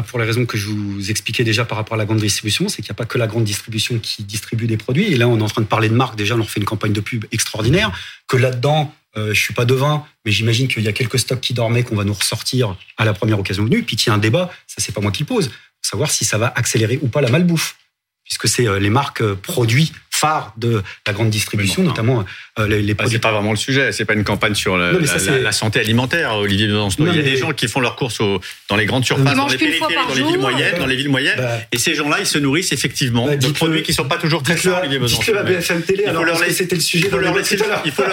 Pour 0.00 0.18
les 0.18 0.24
raisons 0.24 0.46
que 0.46 0.56
je 0.56 0.68
vous 0.68 1.10
expliquais 1.10 1.44
déjà 1.44 1.66
par 1.66 1.76
rapport 1.76 1.94
à 1.94 1.98
la 1.98 2.06
grande 2.06 2.18
distribution, 2.18 2.68
c'est 2.68 2.76
qu'il 2.76 2.90
n'y 2.90 2.92
a 2.92 2.94
pas 2.94 3.04
que 3.04 3.18
la 3.18 3.26
grande 3.26 3.44
distribution 3.44 3.98
qui 3.98 4.22
distribue 4.22 4.66
des 4.66 4.78
produits. 4.78 5.12
Et 5.12 5.16
là, 5.16 5.28
on 5.28 5.38
est 5.38 5.42
en 5.42 5.48
train 5.48 5.60
de 5.60 5.66
parler 5.66 5.90
de 5.90 5.94
marque. 5.94 6.16
Déjà, 6.16 6.34
on 6.34 6.38
leur 6.38 6.48
fait 6.48 6.60
une 6.60 6.66
campagne 6.66 6.94
de 6.94 7.00
pub 7.00 7.26
extraordinaire. 7.30 7.92
Que 8.26 8.38
là-dedans, 8.38 8.94
euh, 9.18 9.34
je 9.34 9.40
suis 9.40 9.52
pas 9.52 9.66
devin, 9.66 10.04
mais 10.24 10.32
j'imagine 10.32 10.68
qu'il 10.68 10.82
y 10.82 10.88
a 10.88 10.92
quelques 10.92 11.18
stocks 11.18 11.40
qui 11.40 11.52
dormaient 11.52 11.82
qu'on 11.82 11.96
va 11.96 12.04
nous 12.04 12.14
ressortir 12.14 12.76
à 12.96 13.04
la 13.04 13.12
première 13.12 13.38
occasion 13.38 13.64
venue. 13.64 13.82
Puis 13.82 13.96
qu'il 13.96 14.08
y 14.08 14.10
a 14.10 14.14
un 14.14 14.18
débat, 14.18 14.50
ça 14.66 14.76
c'est 14.78 14.92
pas 14.92 15.02
moi 15.02 15.12
qui 15.12 15.24
le 15.24 15.26
pose, 15.26 15.50
savoir 15.82 16.10
si 16.10 16.24
ça 16.24 16.38
va 16.38 16.50
accélérer 16.56 16.98
ou 17.02 17.08
pas 17.08 17.20
la 17.20 17.28
malbouffe, 17.28 17.76
puisque 18.24 18.48
c'est 18.48 18.66
euh, 18.66 18.78
les 18.78 18.90
marques 18.90 19.20
euh, 19.20 19.34
produits 19.34 19.92
phare 20.22 20.52
de 20.56 20.82
la 21.06 21.12
grande 21.12 21.30
distribution, 21.30 21.82
notamment 21.82 22.24
euh, 22.60 22.68
les, 22.68 22.80
les 22.80 22.94
bah, 22.94 23.04
C'est 23.10 23.18
pas 23.18 23.32
vraiment 23.32 23.50
le 23.50 23.56
sujet. 23.56 23.90
C'est 23.90 24.04
pas 24.04 24.14
une 24.14 24.22
campagne 24.22 24.54
sur 24.54 24.76
la, 24.78 24.92
Non, 24.92 25.04
ça, 25.04 25.18
la- 25.32 25.38
la 25.38 25.52
santé 25.52 25.80
alimentaire, 25.80 26.36
Olivier 26.36 26.68
Besancenot. 26.68 27.10
Il 27.10 27.16
y 27.16 27.18
a 27.18 27.22
mais- 27.24 27.30
des 27.30 27.36
gens 27.36 27.52
qui 27.52 27.66
font 27.66 27.80
leurs 27.80 27.96
courses 27.96 28.20
au- 28.20 28.40
dans 28.70 28.76
les 28.76 28.86
grandes 28.86 29.04
surfaces, 29.04 29.34
dans 29.36 29.48
les 29.48 29.58
périphéries, 29.58 29.94
dans 30.08 30.14
les 30.14 30.22
villes 30.22 30.38
moyennes, 30.38 30.78
dans 30.78 30.86
les 30.86 30.94
villes 30.96 31.08
moyennes. 31.08 31.34
Bah, 31.38 31.58
et 31.72 31.78
ces 31.78 31.94
gens-là, 31.96 32.18
ils 32.20 32.26
se 32.26 32.38
nourrissent 32.38 32.72
effectivement 32.72 33.26
Bah, 33.26 33.36
de 33.36 33.48
produits 33.48 33.82
qui 33.82 33.92
sont 33.92 34.04
pas 34.06 34.16
toujours 34.18 34.42
très 34.44 34.56
sains, 34.56 34.78
Olivier 34.80 35.00
Dites-le 35.00 35.34
Besancenot. 35.34 35.38
à 35.38 35.42
BFM 35.42 35.82
Télé, 35.82 36.04
alors, 36.04 36.24
leur 36.24 36.38
laisser- 36.40 36.54
c'était 36.54 36.76
le 36.76 36.80
sujet 36.80 37.06
il 37.06 37.10
faut 37.10 37.16
d'un 37.16 37.22
leur 37.22 37.32
débat 37.34 37.42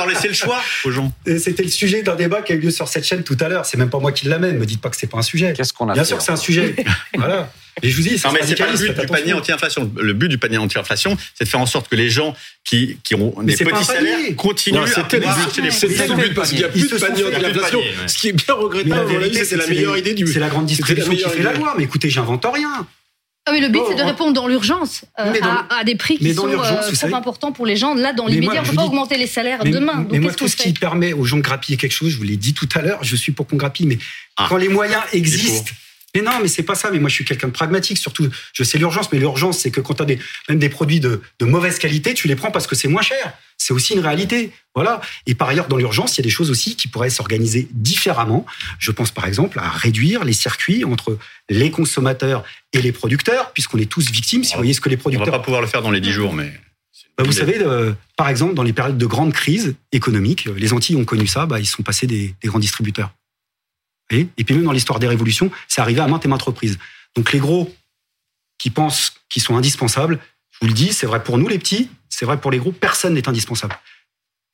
laisser 0.08 0.28
le- 0.30 0.34
choix 0.34 0.60
aux 0.86 0.92
gens. 0.92 1.12
C'était 1.38 1.64
le 1.64 1.70
sujet 1.70 2.02
d'un 2.02 2.16
débat 2.16 2.42
qui 2.42 2.54
a 2.54 2.56
eu 2.56 2.60
lieu 2.60 2.72
sur 2.72 2.88
cette 2.88 3.06
chaîne 3.06 3.24
tout 3.24 3.38
à 3.40 3.48
l'heure. 3.50 3.66
C'est 3.68 3.78
même 3.78 3.90
pas 3.92 4.00
moi 4.00 4.12
qui 4.12 4.28
l'amène. 4.28 4.58
Me 4.58 4.66
dites 4.66 4.82
pas 4.82 4.90
que 4.90 4.98
c'est 4.98 5.08
pas 5.08 5.20
un 5.20 5.22
sujet. 5.22 5.54
Qu'est-ce 5.56 5.74
qu'on 5.74 5.90
a 5.90 5.94
Bien 5.94 6.04
sûr 6.04 6.18
que 6.18 6.24
c'est 6.24 6.32
un 6.32 6.34
alors 6.34 6.44
sujet. 6.44 6.76
voilà. 7.16 7.52
Et 7.84 7.90
je 7.90 7.96
vous 7.96 8.02
dis, 8.04 8.18
c'est 8.18 8.28
mais 8.32 8.40
pas 8.56 8.72
le 8.72 8.78
but 8.78 9.00
du 9.00 9.08
panier 9.08 9.34
anti-inflation. 9.34 9.92
Le 10.00 10.14
but 10.14 10.28
du 10.30 10.38
panier 10.38 10.58
anti-inflation, 10.58 11.18
c'est 11.36 11.44
de 11.46 11.50
faire 11.50 11.60
en 11.60 11.66
sorte 11.66 11.88
que 11.90 11.96
les 11.96 12.10
gens 12.10 12.36
qui, 12.64 12.98
qui 13.04 13.16
ont 13.16 13.34
Mais 13.44 13.56
des 13.56 13.66
petits 13.66 13.84
salaires 13.86 14.18
continuent 14.36 14.76
Non, 14.78 14.84
à 14.84 15.04
pouvoir 15.04 15.36
but, 15.38 15.48
acheter 15.48 15.62
des 15.62 15.72
c'était 15.72 16.08
le 16.08 16.16
but 16.16 16.34
parce 16.34 16.50
qu'il 16.50 16.60
n'y 16.60 16.64
a 16.66 16.70
plus 16.70 16.90
de 16.90 16.98
panier 16.98 17.24
anti-inflation. 17.24 17.30
il 17.30 17.42
y 17.42 17.46
a 17.46 17.50
plus 17.50 17.54
de 17.54 17.60
panier, 17.60 17.78
ouais. 18.02 18.08
Ce 18.08 18.18
qui 18.18 18.28
est 18.30 18.34
bien 18.34 18.46
Mais 18.48 18.54
regrettable, 18.64 19.46
c'est 19.46 19.56
la 19.58 19.68
meilleure 19.68 19.98
idée 19.98 20.14
du. 20.14 20.28
C'est 20.28 20.40
la 20.40 20.50
grande 20.50 20.66
distribution 20.66 21.12
qui 21.14 21.20
fait 21.38 21.44
la 21.44 21.54
loi. 21.54 21.74
Mais 21.78 21.84
écoutez, 21.86 22.10
j'invente 22.10 22.46
rien. 22.54 22.88
Ah, 23.46 23.52
mais 23.52 23.62
le 23.62 23.70
but, 23.70 23.80
Oh, 23.82 23.88
c'est 23.90 23.96
de 23.96 24.04
répondre 24.04 24.34
dans 24.34 24.48
l'urgence 24.48 25.06
euh, 25.18 25.32
Mais 25.32 25.42
à, 25.42 25.66
à 25.80 25.84
des 25.84 25.96
prix 25.96 26.18
qui 26.20 26.26
mais 26.26 26.34
sont 26.34 26.48
euh, 26.48 26.56
trop 26.56 26.94
savez- 26.94 27.14
importants 27.16 27.52
pour 27.52 27.66
les 27.66 27.78
gens. 27.78 27.96
Là, 27.96 28.14
dans 28.14 28.26
Mais 28.26 28.34
l'immédiat, 28.34 28.56
moi, 28.56 28.60
on 28.62 28.64
ne 28.66 28.70
peut 28.70 28.76
pas 28.76 28.82
dis- 28.84 28.88
augmenter 28.90 29.18
les 29.18 29.26
salaires 29.26 29.62
Mais, 29.64 29.72
demain. 29.72 29.94
mais 29.96 30.04
Donc, 30.04 30.12
moi, 30.22 30.32
qu'est-ce 30.32 30.38
tout 30.38 30.48
ce 30.50 30.56
qui 30.58 30.74
permet 30.74 31.14
aux 31.14 31.24
gens 31.24 31.38
de 31.38 31.42
grappiller 31.42 31.76
quelque 31.78 31.94
chose, 31.94 32.12
je 32.12 32.18
vous 32.18 32.24
l'ai 32.26 32.36
dit 32.38 32.54
tout 32.54 32.70
à 32.76 32.82
l'heure, 32.82 33.00
je 33.02 33.16
suis 33.16 33.32
pour 33.32 33.48
qu'on 33.48 33.56
grappille. 33.56 33.88
Mais 33.88 33.98
Ah. 34.38 34.46
quand 34.50 34.58
les 34.58 34.68
moyens 34.70 35.02
existent. 35.14 35.72
Mais 36.16 36.22
non, 36.22 36.32
mais 36.42 36.48
c'est 36.48 36.64
pas 36.64 36.76
ça. 36.76 36.90
Mais 36.92 37.00
moi, 37.00 37.10
je 37.10 37.16
suis 37.16 37.26
quelqu'un 37.26 37.48
de 37.48 37.54
pragmatique. 37.54 37.98
Surtout, 37.98 38.28
je 38.54 38.64
sais 38.64 38.78
l'urgence, 38.78 39.12
mais 39.12 39.20
l'urgence, 39.20 39.60
c'est 39.60 39.72
que 39.72 39.82
quand 39.82 39.96
tu 39.96 40.02
as 40.02 40.06
des, 40.06 40.20
même 40.48 40.60
des 40.60 40.70
produits 40.70 41.00
de, 41.00 41.22
de 41.40 41.46
mauvaise 41.46 41.78
qualité, 41.80 42.14
tu 42.14 42.28
les 42.28 42.36
prends 42.36 42.52
parce 42.52 42.68
que 42.68 42.76
c'est 42.76 42.88
moins 42.88 43.02
cher. 43.02 43.34
C'est 43.58 43.74
aussi 43.74 43.94
une 43.94 44.00
réalité. 44.00 44.52
Voilà. 44.74 45.02
Et 45.26 45.36
par 45.36 45.50
ailleurs, 45.50 45.68
dans 45.68 45.78
l'urgence, 45.78 46.16
il 46.16 46.22
y 46.22 46.22
a 46.22 46.24
des 46.24 46.30
choses 46.30 46.50
aussi 46.50 46.76
qui 46.76 46.88
pourraient 46.88 47.10
s'organiser 47.10 47.68
différemment. 47.72 48.46
Je 48.80 48.92
pense 48.92 49.12
par 49.12 49.26
exemple 49.26 49.60
à 49.60 49.70
réduire 49.70 50.24
les 50.24 50.34
circuits 50.34 50.86
entre 50.86 51.18
les 51.50 51.70
consommateurs 51.70 52.44
et 52.74 52.82
les 52.82 52.92
producteurs, 52.92 53.52
puisqu'on 53.52 53.78
est 53.78 53.90
tous 53.90 54.10
victimes. 54.10 54.44
Si 54.44 54.54
vous 54.54 54.60
voyez 54.60 54.74
ce 54.74 54.82
que 54.82 54.90
les 54.90 54.96
On 54.96 54.98
va 54.98 55.02
producteurs 55.02 55.32
pas 55.32 55.40
pouvoir 55.40 55.62
le 55.62 55.68
faire 55.68 55.82
dans 55.82 55.92
les 55.92 56.02
10 56.02 56.12
jours, 56.12 56.34
mais. 56.34 56.54
bah, 57.18 57.24
vous 57.26 57.32
savez, 57.34 57.58
euh, 57.60 57.92
par 58.16 58.30
exemple, 58.30 58.54
dans 58.54 58.64
les 58.64 58.74
périodes 58.74 58.98
de 58.98 59.06
grande 59.06 59.34
crise 59.34 59.76
économique, 59.92 60.48
les 60.56 60.72
Antilles 60.72 60.96
ont 60.96 61.06
connu 61.06 61.28
ça, 61.28 61.46
bah, 61.46 61.60
ils 61.60 61.66
sont 61.66 61.84
passés 61.84 62.08
des, 62.08 62.34
des 62.42 62.48
grands 62.48 62.60
distributeurs. 62.60 63.12
Et 64.12 64.44
puis 64.44 64.56
même 64.56 64.64
dans 64.64 64.72
l'histoire 64.72 65.00
des 65.00 65.08
révolutions, 65.08 65.52
c'est 65.68 65.82
arrivé 65.82 66.02
à 66.02 66.08
maintes 66.08 66.26
et 66.26 66.28
maintes 66.28 66.42
reprises. 66.42 66.78
Donc 67.16 67.32
les 67.32 67.40
gros 67.40 67.74
qui 68.58 68.70
pensent 68.70 69.14
qu'ils 69.30 69.42
sont 69.42 69.56
indispensables, 69.56 70.20
je 70.52 70.60
vous 70.62 70.68
le 70.68 70.74
dis, 70.74 70.94
c'est 70.94 71.06
vrai 71.06 71.24
pour 71.24 71.38
nous 71.38 71.48
les 71.48 71.60
petits, 71.60 71.90
c'est 72.10 72.26
vrai 72.26 72.40
pour 72.40 72.52
les 72.52 72.58
gros, 72.58 72.72
personne 72.72 73.14
n'est 73.14 73.30
indispensable. 73.30 73.78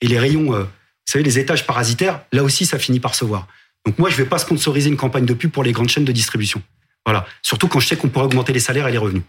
Et 0.02 0.08
les 0.08 0.20
rayons, 0.20 0.54
euh, 0.54 0.64
vous 0.64 1.12
savez, 1.12 1.24
les 1.24 1.40
étages 1.40 1.66
parasitaires, 1.66 2.22
là 2.32 2.44
aussi, 2.44 2.66
ça 2.66 2.78
finit 2.78 3.00
par 3.00 3.16
se 3.16 3.26
voir. 3.26 3.48
Donc 3.86 3.98
moi, 3.98 4.10
je 4.10 4.16
ne 4.16 4.24
vais 4.24 4.30
pas 4.30 4.40
sponsoriser 4.40 4.90
une 4.90 4.98
campagne 4.98 5.26
de 5.26 5.34
pub 5.34 5.52
pour 5.52 5.64
les 5.64 5.72
grandes 5.72 5.90
chaînes 5.90 6.06
de 6.06 6.12
distribution. 6.12 6.62
Voilà. 7.06 7.26
Surtout 7.42 7.68
quand 7.68 7.80
je 7.80 7.88
sais 7.88 7.98
qu'on 7.98 8.10
pourrait 8.10 8.26
augmenter 8.26 8.52
les 8.52 8.60
salaires 8.60 8.88
et 8.88 8.92
les 8.92 8.98
revenus. 8.98 9.24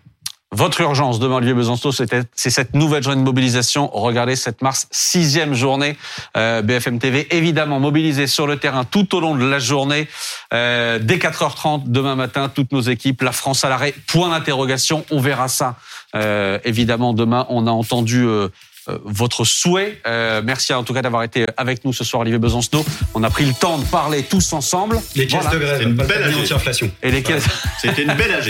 Votre 0.53 0.81
urgence, 0.81 1.19
demain, 1.19 1.37
Olivier 1.37 1.55
Besancenot, 1.55 1.91
c'était- 1.93 2.23
c'est 2.37 2.51
cette 2.51 2.73
nouvelle 2.73 3.03
journée 3.03 3.19
de 3.19 3.25
mobilisation. 3.25 3.91
Regardez 3.93 4.37
cette 4.37 4.63
mars, 4.63 4.87
sixième 4.93 5.55
journée. 5.55 5.97
Euh, 6.37 6.63
BFM 6.63 7.01
TV, 7.01 7.27
évidemment, 7.35 7.81
mobilisé 7.81 8.29
sur 8.29 8.47
le 8.47 8.57
terrain 8.57 8.85
tout 8.85 9.15
au 9.17 9.21
long 9.21 9.35
de 9.35 9.45
la 9.45 9.59
journée. 9.59 10.07
Euh, 10.55 11.01
dès 11.03 11.19
4h30, 11.19 11.83
demain 11.91 12.15
matin, 12.15 12.49
toutes 12.49 12.71
nos 12.71 12.81
équipes, 12.81 13.23
la 13.23 13.33
France 13.33 13.65
à 13.65 13.69
l'arrêt, 13.69 13.93
point 14.07 14.31
d'interrogation. 14.31 15.05
On 15.11 15.19
verra 15.21 15.49
ça, 15.49 15.75
euh, 16.15 16.59
évidemment, 16.65 17.13
demain. 17.13 17.45
On 17.49 17.67
a 17.67 17.71
entendu... 17.73 18.23
euh, 18.25 18.49
euh, 18.89 18.99
votre 19.05 19.43
souhait. 19.45 20.01
Euh, 20.07 20.43
merci 20.45 20.73
en 20.73 20.85
tout 20.85 20.95
cas 20.95 21.03
d'avoir 21.03 21.25
été 21.25 21.45
avec 21.57 21.85
nous 21.85 21.93
ce 21.93 22.05
soir, 22.05 22.21
Olivier 22.21 22.39
Besancenot. 22.39 22.85
On 23.15 23.25
a 23.25 23.31
pris 23.31 23.45
le 23.45 23.53
temps 23.53 23.79
de 23.79 23.85
parler 23.85 24.23
tous 24.23 24.53
ensemble. 24.53 25.01
Les 25.17 25.27
caisses 25.27 25.41
Voilà. 25.43 25.51
de 25.51 25.59
grève, 25.59 25.79
C'est 25.79 25.85
une 25.89 25.95
belle 25.97 26.35
anti-inflation. 26.41 26.91
Et 27.03 27.11
les 27.11 27.21
caisses. 27.25 27.49
C'était 27.81 28.05
une 28.05 28.15
belle 28.15 28.33
AG. 28.33 28.45